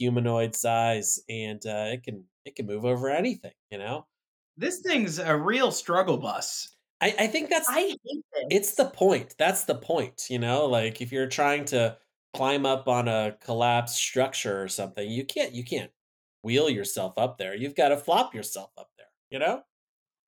humanoid 0.00 0.54
size 0.56 1.20
and 1.30 1.66
uh 1.66 1.90
it 1.94 2.04
can 2.04 2.26
it 2.46 2.56
can 2.56 2.66
move 2.66 2.86
over 2.86 3.10
anything, 3.10 3.54
you 3.72 3.78
know? 3.78 4.06
This 4.58 4.80
thing's 4.82 5.18
a 5.18 5.36
real 5.38 5.72
struggle 5.72 6.18
bus. 6.18 6.75
I, 7.00 7.14
I 7.18 7.26
think 7.26 7.50
that's 7.50 7.68
I 7.68 7.80
hate 7.80 8.00
this. 8.04 8.22
it's 8.50 8.74
the 8.74 8.86
point. 8.86 9.34
That's 9.38 9.64
the 9.64 9.74
point, 9.74 10.26
you 10.30 10.38
know? 10.38 10.66
Like 10.66 11.00
if 11.00 11.12
you're 11.12 11.28
trying 11.28 11.66
to 11.66 11.98
climb 12.34 12.64
up 12.64 12.88
on 12.88 13.08
a 13.08 13.36
collapsed 13.40 13.96
structure 13.96 14.62
or 14.62 14.68
something, 14.68 15.08
you 15.08 15.24
can't 15.24 15.52
you 15.52 15.64
can't 15.64 15.90
wheel 16.42 16.70
yourself 16.70 17.14
up 17.18 17.38
there. 17.38 17.54
You've 17.54 17.74
got 17.74 17.88
to 17.88 17.96
flop 17.96 18.34
yourself 18.34 18.70
up 18.78 18.88
there, 18.96 19.08
you 19.30 19.38
know? 19.38 19.62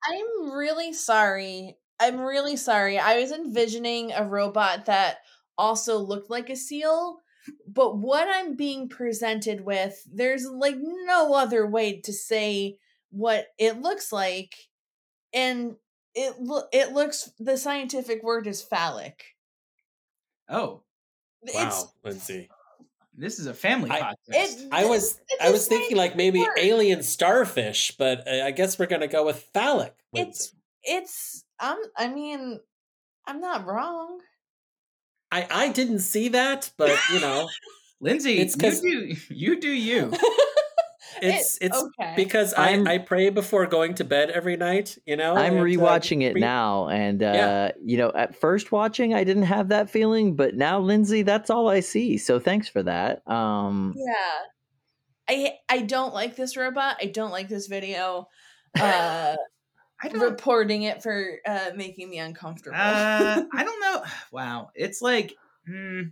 I'm 0.05 0.51
really 0.53 0.93
sorry. 0.93 1.77
I'm 2.01 2.21
really 2.21 2.57
sorry. 2.57 2.99
I 2.99 3.21
was 3.21 3.33
envisioning 3.33 4.13
a 4.13 4.25
robot 4.25 4.87
that 4.87 5.19
also 5.57 5.99
looked 5.99 6.31
like 6.31 6.51
a 6.51 6.57
seal, 6.57 7.19
but 7.67 7.99
what 7.99 8.29
I'm 8.31 8.57
being 8.57 8.89
presented 8.89 9.63
with, 9.63 10.01
there's 10.13 10.47
like 10.47 10.77
no 10.79 11.35
other 11.35 11.67
way 11.67 12.01
to 12.03 12.13
say 12.13 12.79
what 13.11 13.47
it 13.59 13.81
looks 13.81 14.13
like 14.13 14.55
and 15.33 15.77
it 16.27 16.41
lo- 16.41 16.69
it 16.73 16.93
looks 16.93 17.31
the 17.39 17.57
scientific 17.57 18.23
word 18.23 18.47
is 18.47 18.63
phallic. 18.63 19.25
Oh, 20.49 20.83
Wow, 21.55 21.91
Lindsay. 22.05 22.49
this 23.15 23.39
is 23.39 23.47
a 23.47 23.55
family 23.55 23.91
I- 23.91 24.01
podcast. 24.01 24.17
It, 24.29 24.69
I 24.73 24.87
was 24.87 25.21
it's 25.29 25.43
I 25.45 25.49
a 25.49 25.53
was 25.53 25.69
thinking 25.69 25.97
like 25.97 26.17
maybe 26.17 26.41
word. 26.41 26.59
alien 26.59 27.03
starfish, 27.03 27.93
but 27.99 28.27
uh, 28.27 28.45
I 28.45 28.51
guess 28.51 28.79
we're 28.79 28.87
gonna 28.87 29.07
go 29.09 29.25
with 29.25 29.41
phallic. 29.55 29.95
It's 30.13 30.53
Lindsay. 30.53 30.57
it's 30.85 31.45
I'm 31.61 31.79
I 31.97 32.09
mean 32.09 32.61
I'm 33.27 33.41
not 33.41 33.67
wrong. 33.67 34.21
I 35.31 35.47
I 35.51 35.69
didn't 35.69 36.01
see 36.01 36.29
that, 36.29 36.71
but 36.77 36.99
you 37.13 37.21
know, 37.21 37.49
Lindsay, 38.01 38.39
it's 38.39 38.57
you 38.57 38.61
'cause- 38.63 38.81
do 38.81 39.15
you 39.35 39.61
do 39.61 39.71
you. 39.71 40.13
it's 41.23 41.59
it's 41.61 41.77
okay. 41.77 42.15
because 42.17 42.55
I 42.55 42.71
I'm- 42.71 42.87
I 42.89 42.99
pray 42.99 43.31
before 43.31 43.67
going 43.67 43.95
to 43.95 44.05
bed 44.05 44.31
every 44.31 44.57
night. 44.57 44.99
You 45.07 45.17
know, 45.17 45.35
I'm 45.37 45.55
and, 45.55 45.61
uh, 45.61 45.63
rewatching 45.65 46.23
it 46.23 46.35
re- 46.35 46.41
now, 46.41 46.89
and 46.89 47.23
uh, 47.23 47.33
Yeah. 47.35 47.73
you 47.85 47.99
know, 47.99 48.11
at 48.15 48.35
first 48.41 48.73
watching, 48.73 49.15
I 49.15 49.25
didn't 49.25 49.45
have 49.45 49.69
that 49.69 49.91
feeling, 49.91 50.37
but 50.37 50.55
now, 50.55 50.79
Lindsay, 50.81 51.23
that's 51.23 51.51
all 51.51 51.69
I 51.69 51.81
see. 51.81 52.19
So 52.19 52.39
thanks 52.39 52.69
for 52.69 52.83
that. 52.83 53.23
Um, 53.29 53.95
Yeah. 53.97 54.39
I 55.31 55.55
I 55.69 55.83
don't 55.83 56.15
like 56.15 56.37
this 56.37 56.57
robot. 56.57 56.97
I 57.03 57.07
don't 57.07 57.31
like 57.31 57.49
this 57.49 57.67
video. 57.67 58.29
Uh 58.81 59.37
I 60.01 60.09
don't. 60.09 60.21
reporting 60.21 60.83
it 60.85 61.03
for 61.03 61.39
uh 61.47 61.71
making 61.75 62.09
me 62.09 62.19
uncomfortable. 62.19 62.77
Uh, 62.79 63.43
I 63.53 63.65
don't 63.65 63.81
know. 63.81 64.05
Wow, 64.31 64.71
it's 64.75 65.03
like, 65.03 65.35
hmm, 65.67 66.03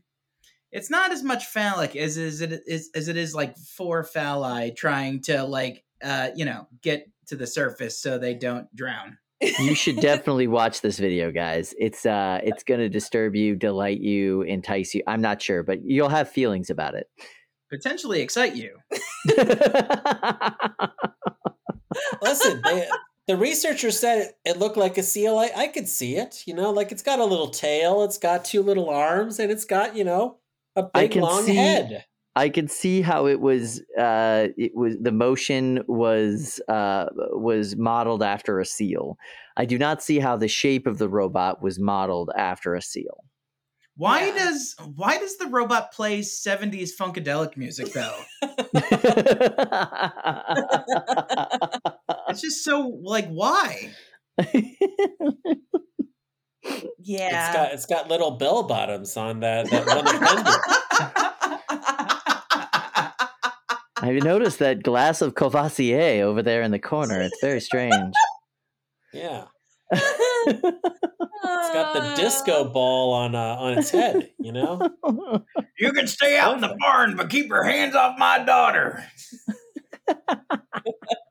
it's 0.73 0.91
not 0.91 1.13
as 1.13 1.23
much 1.23 1.47
phallic 1.47 1.97
as 1.97 2.17
is 2.17 2.41
it 2.41 2.63
is 2.67 2.91
as 2.95 3.09
it 3.09 3.17
is 3.17 3.35
like 3.35 3.57
four 3.57 4.03
phalli 4.03 4.75
trying 4.75 5.23
to 5.23 5.45
like, 5.45 5.85
uh, 6.03 6.29
you 6.35 6.45
know, 6.45 6.67
get 6.83 7.09
to 7.27 7.37
the 7.37 7.47
surface 7.47 7.99
so 7.99 8.19
they 8.19 8.35
don't 8.35 8.75
drown. 8.75 9.19
you 9.41 9.75
should 9.77 9.97
definitely 9.97 10.47
watch 10.47 10.81
this 10.81 10.99
video, 10.99 11.31
guys. 11.31 11.75
It's 11.79 12.07
uh, 12.07 12.41
it's 12.43 12.63
going 12.63 12.81
to 12.81 12.89
disturb 12.89 13.35
you, 13.35 13.55
delight 13.55 14.01
you, 14.01 14.43
entice 14.43 14.95
you. 14.95 15.03
I'm 15.07 15.21
not 15.21 15.41
sure, 15.43 15.63
but 15.63 15.85
you'll 15.85 16.09
have 16.09 16.29
feelings 16.31 16.71
about 16.71 16.95
it. 16.95 17.09
Potentially 17.71 18.21
excite 18.21 18.55
you. 18.55 18.77
Listen, 22.23 22.61
they, 22.63 22.89
the 23.27 23.37
researcher 23.37 23.91
said 23.91 24.19
it, 24.19 24.39
it 24.45 24.59
looked 24.59 24.77
like 24.77 24.97
a 24.99 25.03
seal. 25.03 25.39
I, 25.39 25.51
I 25.57 25.67
could 25.69 25.89
see 25.89 26.17
it. 26.17 26.45
You 26.47 26.55
know, 26.55 26.71
like 26.71 26.93
it's 26.93 27.03
got 27.03 27.19
a 27.19 27.25
little 27.25 27.49
tail, 27.49 28.05
it's 28.05 28.19
got 28.19 28.45
two 28.45 28.63
little 28.63 28.89
arms, 28.89 29.39
and 29.39 29.51
it's 29.51 29.65
got 29.65 29.97
you 29.97 30.05
know 30.05 30.39
a 30.77 30.85
I 30.94 31.03
big 31.03 31.12
can 31.12 31.23
long 31.23 31.43
see- 31.44 31.55
head. 31.57 32.05
I 32.39 32.51
could 32.51 32.70
see 32.70 33.01
how 33.01 33.27
it 33.27 33.40
was. 33.40 33.81
Uh, 33.98 34.48
it 34.59 34.73
was 34.74 34.97
the 35.01 35.11
motion 35.11 35.82
was 35.89 36.61
uh, 36.69 37.07
was 37.32 37.77
modeled 37.77 38.23
after 38.23 38.61
a 38.61 38.66
seal. 38.66 39.16
I 39.57 39.65
do 39.65 39.78
not 39.78 40.03
see 40.03 40.19
how 40.19 40.36
the 40.36 40.47
shape 40.48 40.86
of 40.86 40.98
the 40.98 41.09
robot 41.09 41.62
was 41.62 41.78
modeled 41.81 42.31
after 42.36 42.74
a 42.74 42.82
seal. 42.82 43.24
Why 43.97 44.27
Yeah. 44.27 44.35
does 44.44 44.74
why 44.97 45.16
does 45.16 45.39
the 45.39 45.47
robot 45.47 45.93
play 45.93 46.20
'70s 46.20 46.90
funkadelic 47.01 47.57
music 47.57 47.94
though? 47.94 48.20
It's 52.28 52.40
just 52.43 52.65
so 52.65 52.98
like 53.03 53.28
why? 53.28 53.93
yeah. 56.99 57.47
It's 57.47 57.57
got 57.57 57.73
it's 57.73 57.87
got 57.87 58.09
little 58.09 58.33
bell 58.33 58.63
bottoms 58.65 59.17
on 59.17 59.41
that 59.41 59.71
that 59.71 59.87
one 59.87 60.07
appendage. 60.07 60.55
Have 63.99 64.15
you 64.15 64.21
noticed 64.21 64.59
that 64.59 64.83
glass 64.83 65.23
of 65.23 65.35
Courvoisier 65.35 66.23
over 66.25 66.43
there 66.43 66.63
in 66.63 66.71
the 66.71 66.79
corner? 66.79 67.21
It's 67.21 67.41
very 67.41 67.61
strange. 67.61 68.15
Yeah, 69.13 69.47
it's 69.91 70.61
got 71.73 71.95
the 71.95 72.15
disco 72.21 72.65
ball 72.65 73.13
on 73.15 73.35
uh, 73.35 73.57
on 73.59 73.79
its 73.79 73.91
head. 73.91 74.31
You 74.39 74.53
know. 74.53 74.91
You 75.79 75.93
can 75.93 76.07
stay 76.07 76.39
out 76.39 76.55
in 76.55 76.63
the 76.63 76.75
barn, 76.79 77.17
but 77.17 77.29
keep 77.29 77.49
your 77.49 77.63
hands 77.63 77.95
off 77.95 78.19
my 78.19 78.39
daughter. 78.39 79.05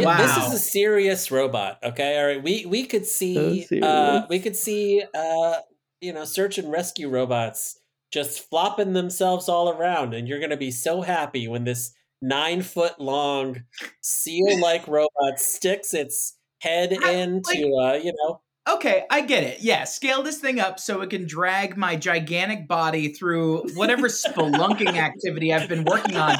The- 0.00 0.16
This 0.16 0.36
is 0.36 0.52
a 0.54 0.58
serious 0.58 1.30
robot. 1.30 1.78
Okay, 1.82 2.18
all 2.18 2.26
right. 2.26 2.42
We 2.42 2.66
we 2.66 2.84
could 2.86 3.06
see 3.06 3.62
So 3.62 3.78
uh, 3.78 4.26
we 4.28 4.38
could 4.40 4.56
see 4.56 5.02
uh, 5.14 5.56
you 6.00 6.12
know 6.12 6.24
search 6.24 6.58
and 6.58 6.70
rescue 6.70 7.08
robots 7.08 7.78
just 8.12 8.48
flopping 8.48 8.92
themselves 8.92 9.48
all 9.48 9.70
around, 9.70 10.14
and 10.14 10.28
you're 10.28 10.40
gonna 10.40 10.56
be 10.56 10.70
so 10.70 11.02
happy 11.02 11.48
when 11.48 11.64
this 11.64 11.92
nine 12.22 12.62
foot 12.62 12.98
long 13.00 13.64
seal 14.00 14.60
like 14.60 14.86
robot 14.88 15.38
sticks 15.38 15.92
its 15.94 16.38
head 16.60 16.96
I- 17.02 17.10
into 17.12 17.74
uh, 17.82 17.94
you 17.94 18.12
know 18.22 18.40
Okay, 18.66 19.04
I 19.10 19.20
get 19.20 19.44
it. 19.44 19.60
Yeah, 19.60 19.84
scale 19.84 20.22
this 20.22 20.38
thing 20.38 20.58
up 20.58 20.80
so 20.80 21.02
it 21.02 21.10
can 21.10 21.26
drag 21.26 21.76
my 21.76 21.96
gigantic 21.96 22.66
body 22.66 23.08
through 23.12 23.64
whatever 23.74 24.08
spelunking 24.08 24.96
activity 24.96 25.52
I've 25.52 25.68
been 25.68 25.84
working 25.84 26.16
on. 26.16 26.36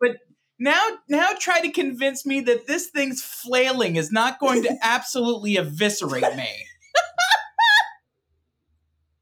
But 0.00 0.16
now 0.58 0.80
now 1.08 1.30
try 1.38 1.60
to 1.60 1.70
convince 1.70 2.26
me 2.26 2.40
that 2.40 2.66
this 2.66 2.88
thing's 2.88 3.22
flailing 3.22 3.96
is 3.96 4.10
not 4.10 4.40
going 4.40 4.62
to 4.62 4.76
absolutely 4.82 5.56
eviscerate 5.56 6.36
me. 6.36 6.48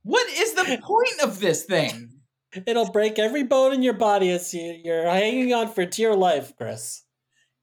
What 0.02 0.28
is 0.28 0.54
the 0.54 0.78
point 0.84 1.20
of 1.20 1.40
this 1.40 1.64
thing? 1.64 2.16
it'll 2.66 2.90
break 2.90 3.18
every 3.18 3.42
bone 3.42 3.72
in 3.72 3.82
your 3.82 3.94
body 3.94 4.30
as 4.30 4.54
you, 4.54 4.80
you're 4.82 5.10
hanging 5.10 5.52
on 5.52 5.68
for 5.68 5.84
dear 5.84 6.14
life, 6.14 6.52
Chris. 6.56 7.02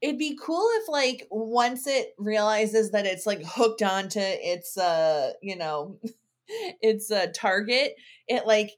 It'd 0.00 0.18
be 0.18 0.38
cool 0.40 0.68
if 0.74 0.88
like 0.88 1.26
once 1.30 1.86
it 1.86 2.08
realizes 2.18 2.90
that 2.90 3.06
it's 3.06 3.26
like 3.26 3.42
hooked 3.44 3.82
onto 3.82 4.20
its 4.20 4.76
uh, 4.76 5.32
you 5.42 5.56
know, 5.56 5.98
its 6.48 7.10
uh 7.10 7.28
target, 7.34 7.94
it 8.28 8.46
like 8.46 8.72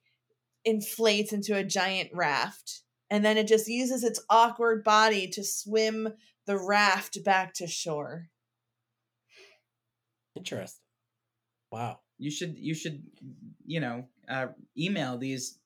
inflates 0.64 1.32
into 1.32 1.56
a 1.56 1.64
giant 1.64 2.10
raft. 2.12 2.82
And 3.10 3.24
then 3.24 3.36
it 3.36 3.46
just 3.46 3.68
uses 3.68 4.02
its 4.02 4.20
awkward 4.28 4.82
body 4.82 5.28
to 5.28 5.44
swim 5.44 6.08
the 6.46 6.58
raft 6.58 7.22
back 7.24 7.54
to 7.54 7.66
shore. 7.66 8.28
Interesting. 10.34 10.82
Wow. 11.70 12.00
You 12.18 12.30
should 12.30 12.56
you 12.56 12.74
should 12.74 13.02
you 13.64 13.80
know 13.80 14.06
uh, 14.28 14.48
email 14.76 15.18
these 15.18 15.58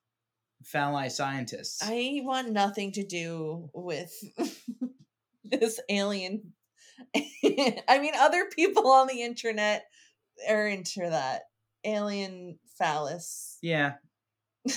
phalli 0.65 1.11
scientists. 1.11 1.81
I 1.83 2.21
want 2.25 2.51
nothing 2.51 2.93
to 2.93 3.05
do 3.05 3.71
with 3.73 4.13
this 5.45 5.81
alien. 5.89 6.53
I 7.15 7.99
mean, 8.01 8.13
other 8.19 8.47
people 8.55 8.89
on 8.89 9.07
the 9.07 9.23
internet 9.23 9.87
are 10.49 10.67
into 10.67 11.01
that 11.01 11.43
alien 11.85 12.59
phallus. 12.79 13.59
yeah. 13.63 13.95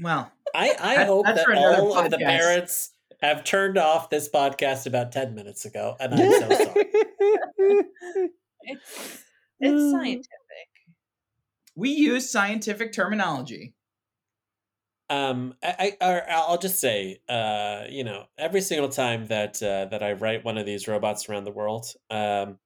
Well, 0.00 0.30
I, 0.54 0.74
I 0.80 0.96
That- 0.96 1.06
hope 1.06 1.26
that 1.26 1.44
for 1.44 1.52
another 1.52 1.82
all 1.82 1.98
of 1.98 2.10
the 2.10 2.18
parents 2.18 2.92
have 3.20 3.44
turned 3.44 3.78
off 3.78 4.10
this 4.10 4.28
podcast 4.28 4.86
about 4.86 5.12
10 5.12 5.34
minutes 5.34 5.64
ago, 5.64 5.96
and 6.00 6.14
I'm 6.14 6.30
so 6.32 6.48
sorry. 6.64 6.86
It's 8.64 9.24
it's 9.60 9.90
scientific. 9.92 10.28
We 11.76 11.90
use 11.90 12.30
scientific 12.30 12.92
terminology. 12.92 13.74
Um, 15.10 15.54
I, 15.62 15.96
I 16.00 16.20
i'll 16.30 16.58
just 16.58 16.80
say, 16.80 17.20
uh, 17.28 17.84
you 17.90 18.02
know, 18.02 18.24
every 18.38 18.60
single 18.62 18.88
time 18.88 19.26
that 19.26 19.62
uh, 19.62 19.86
that 19.86 20.02
I 20.02 20.12
write 20.12 20.44
one 20.44 20.56
of 20.58 20.64
these 20.66 20.88
robots 20.88 21.28
around 21.28 21.44
the 21.44 21.50
world, 21.52 21.86
um, 22.10 22.58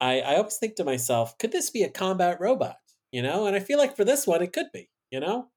I 0.00 0.20
I 0.20 0.36
always 0.36 0.56
think 0.56 0.74
to 0.76 0.84
myself, 0.84 1.38
could 1.38 1.52
this 1.52 1.70
be 1.70 1.82
a 1.84 1.90
combat 1.90 2.38
robot? 2.40 2.76
You 3.12 3.22
know, 3.22 3.46
and 3.46 3.54
I 3.54 3.60
feel 3.60 3.78
like 3.78 3.96
for 3.96 4.04
this 4.04 4.26
one, 4.26 4.42
it 4.42 4.52
could 4.52 4.66
be. 4.72 4.88
You 5.10 5.20
know, 5.20 5.48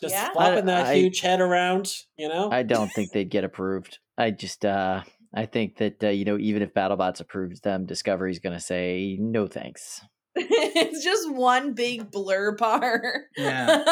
just 0.00 0.14
Yeah. 0.14 0.30
flopping 0.32 0.66
that 0.66 0.86
I- 0.86 0.94
huge 0.96 1.20
head 1.20 1.40
around. 1.40 1.92
You 2.16 2.28
know, 2.28 2.50
I 2.50 2.62
don't 2.62 2.88
think 2.88 3.12
they'd 3.12 3.30
get 3.30 3.44
approved. 3.44 3.98
I 4.16 4.30
just, 4.30 4.64
uh, 4.64 5.02
I 5.34 5.46
think 5.46 5.78
that 5.78 6.02
uh, 6.04 6.08
you 6.08 6.24
know, 6.24 6.38
even 6.38 6.62
if 6.62 6.72
BattleBots 6.74 7.20
approves 7.20 7.60
them, 7.60 7.86
Discovery's 7.86 8.38
going 8.38 8.56
to 8.56 8.62
say 8.64 9.16
no 9.20 9.46
thanks. 9.46 10.00
it's 10.36 11.04
just 11.04 11.32
one 11.32 11.74
big 11.74 12.10
blur 12.10 12.56
bar. 12.56 13.22
Yeah. 13.36 13.84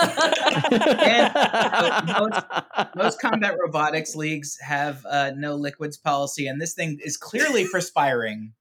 Most 2.96 3.20
combat 3.20 3.54
robotics 3.64 4.16
leagues 4.16 4.58
have 4.60 5.06
uh, 5.08 5.30
no 5.36 5.54
liquids 5.54 5.96
policy, 5.96 6.48
and 6.48 6.60
this 6.60 6.74
thing 6.74 6.98
is 7.04 7.16
clearly 7.16 7.68
perspiring. 7.68 8.54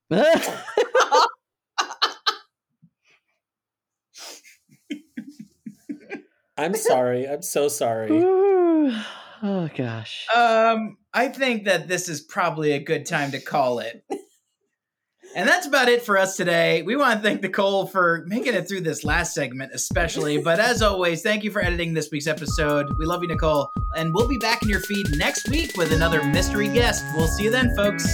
I'm 6.62 6.76
sorry. 6.76 7.28
I'm 7.28 7.42
so 7.42 7.68
sorry. 7.68 8.10
oh 8.14 9.70
gosh. 9.76 10.28
Um, 10.34 10.98
I 11.14 11.28
think 11.30 11.66
that 11.66 11.88
this 11.88 12.08
is 12.08 12.22
probably 12.22 12.74
a 12.74 12.80
good 12.80 13.06
time 13.06 13.32
to 13.32 13.40
call 13.40 13.80
it. 13.80 14.04
And 15.34 15.48
that's 15.48 15.66
about 15.66 15.88
it 15.88 16.04
for 16.04 16.18
us 16.18 16.36
today. 16.36 16.82
We 16.82 16.98
want 16.98 17.18
to 17.18 17.24
thank 17.24 17.42
Nicole 17.42 17.88
for 17.88 18.26
making 18.28 18.54
it 18.54 18.68
through 18.68 18.82
this 18.82 19.06
last 19.06 19.34
segment, 19.34 19.72
especially. 19.74 20.40
But 20.40 20.60
as 20.60 20.82
always, 20.82 21.22
thank 21.22 21.44
you 21.44 21.52
for 21.52 21.62
editing 21.62 21.94
this 21.94 22.12
week's 22.12 22.28
episode. 22.28 22.88
We 22.98 23.06
love 23.06 23.22
you, 23.22 23.30
Nicole. 23.30 23.72
And 23.96 24.14
we'll 24.14 24.28
be 24.28 24.38
back 24.38 24.62
in 24.62 24.68
your 24.68 24.82
feed 24.82 25.08
next 25.16 25.48
week 25.50 25.78
with 25.78 25.94
another 25.94 26.22
mystery 26.24 26.68
guest. 26.68 27.06
We'll 27.16 27.28
see 27.28 27.46
you 27.46 27.50
then, 27.50 27.74
folks. 27.78 28.06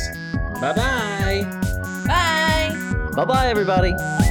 Bye 0.61 0.73
bye. 0.73 2.03
Bye. 2.05 3.09
Bye 3.15 3.25
bye, 3.25 3.47
everybody. 3.47 3.93
Bye. 3.93 4.26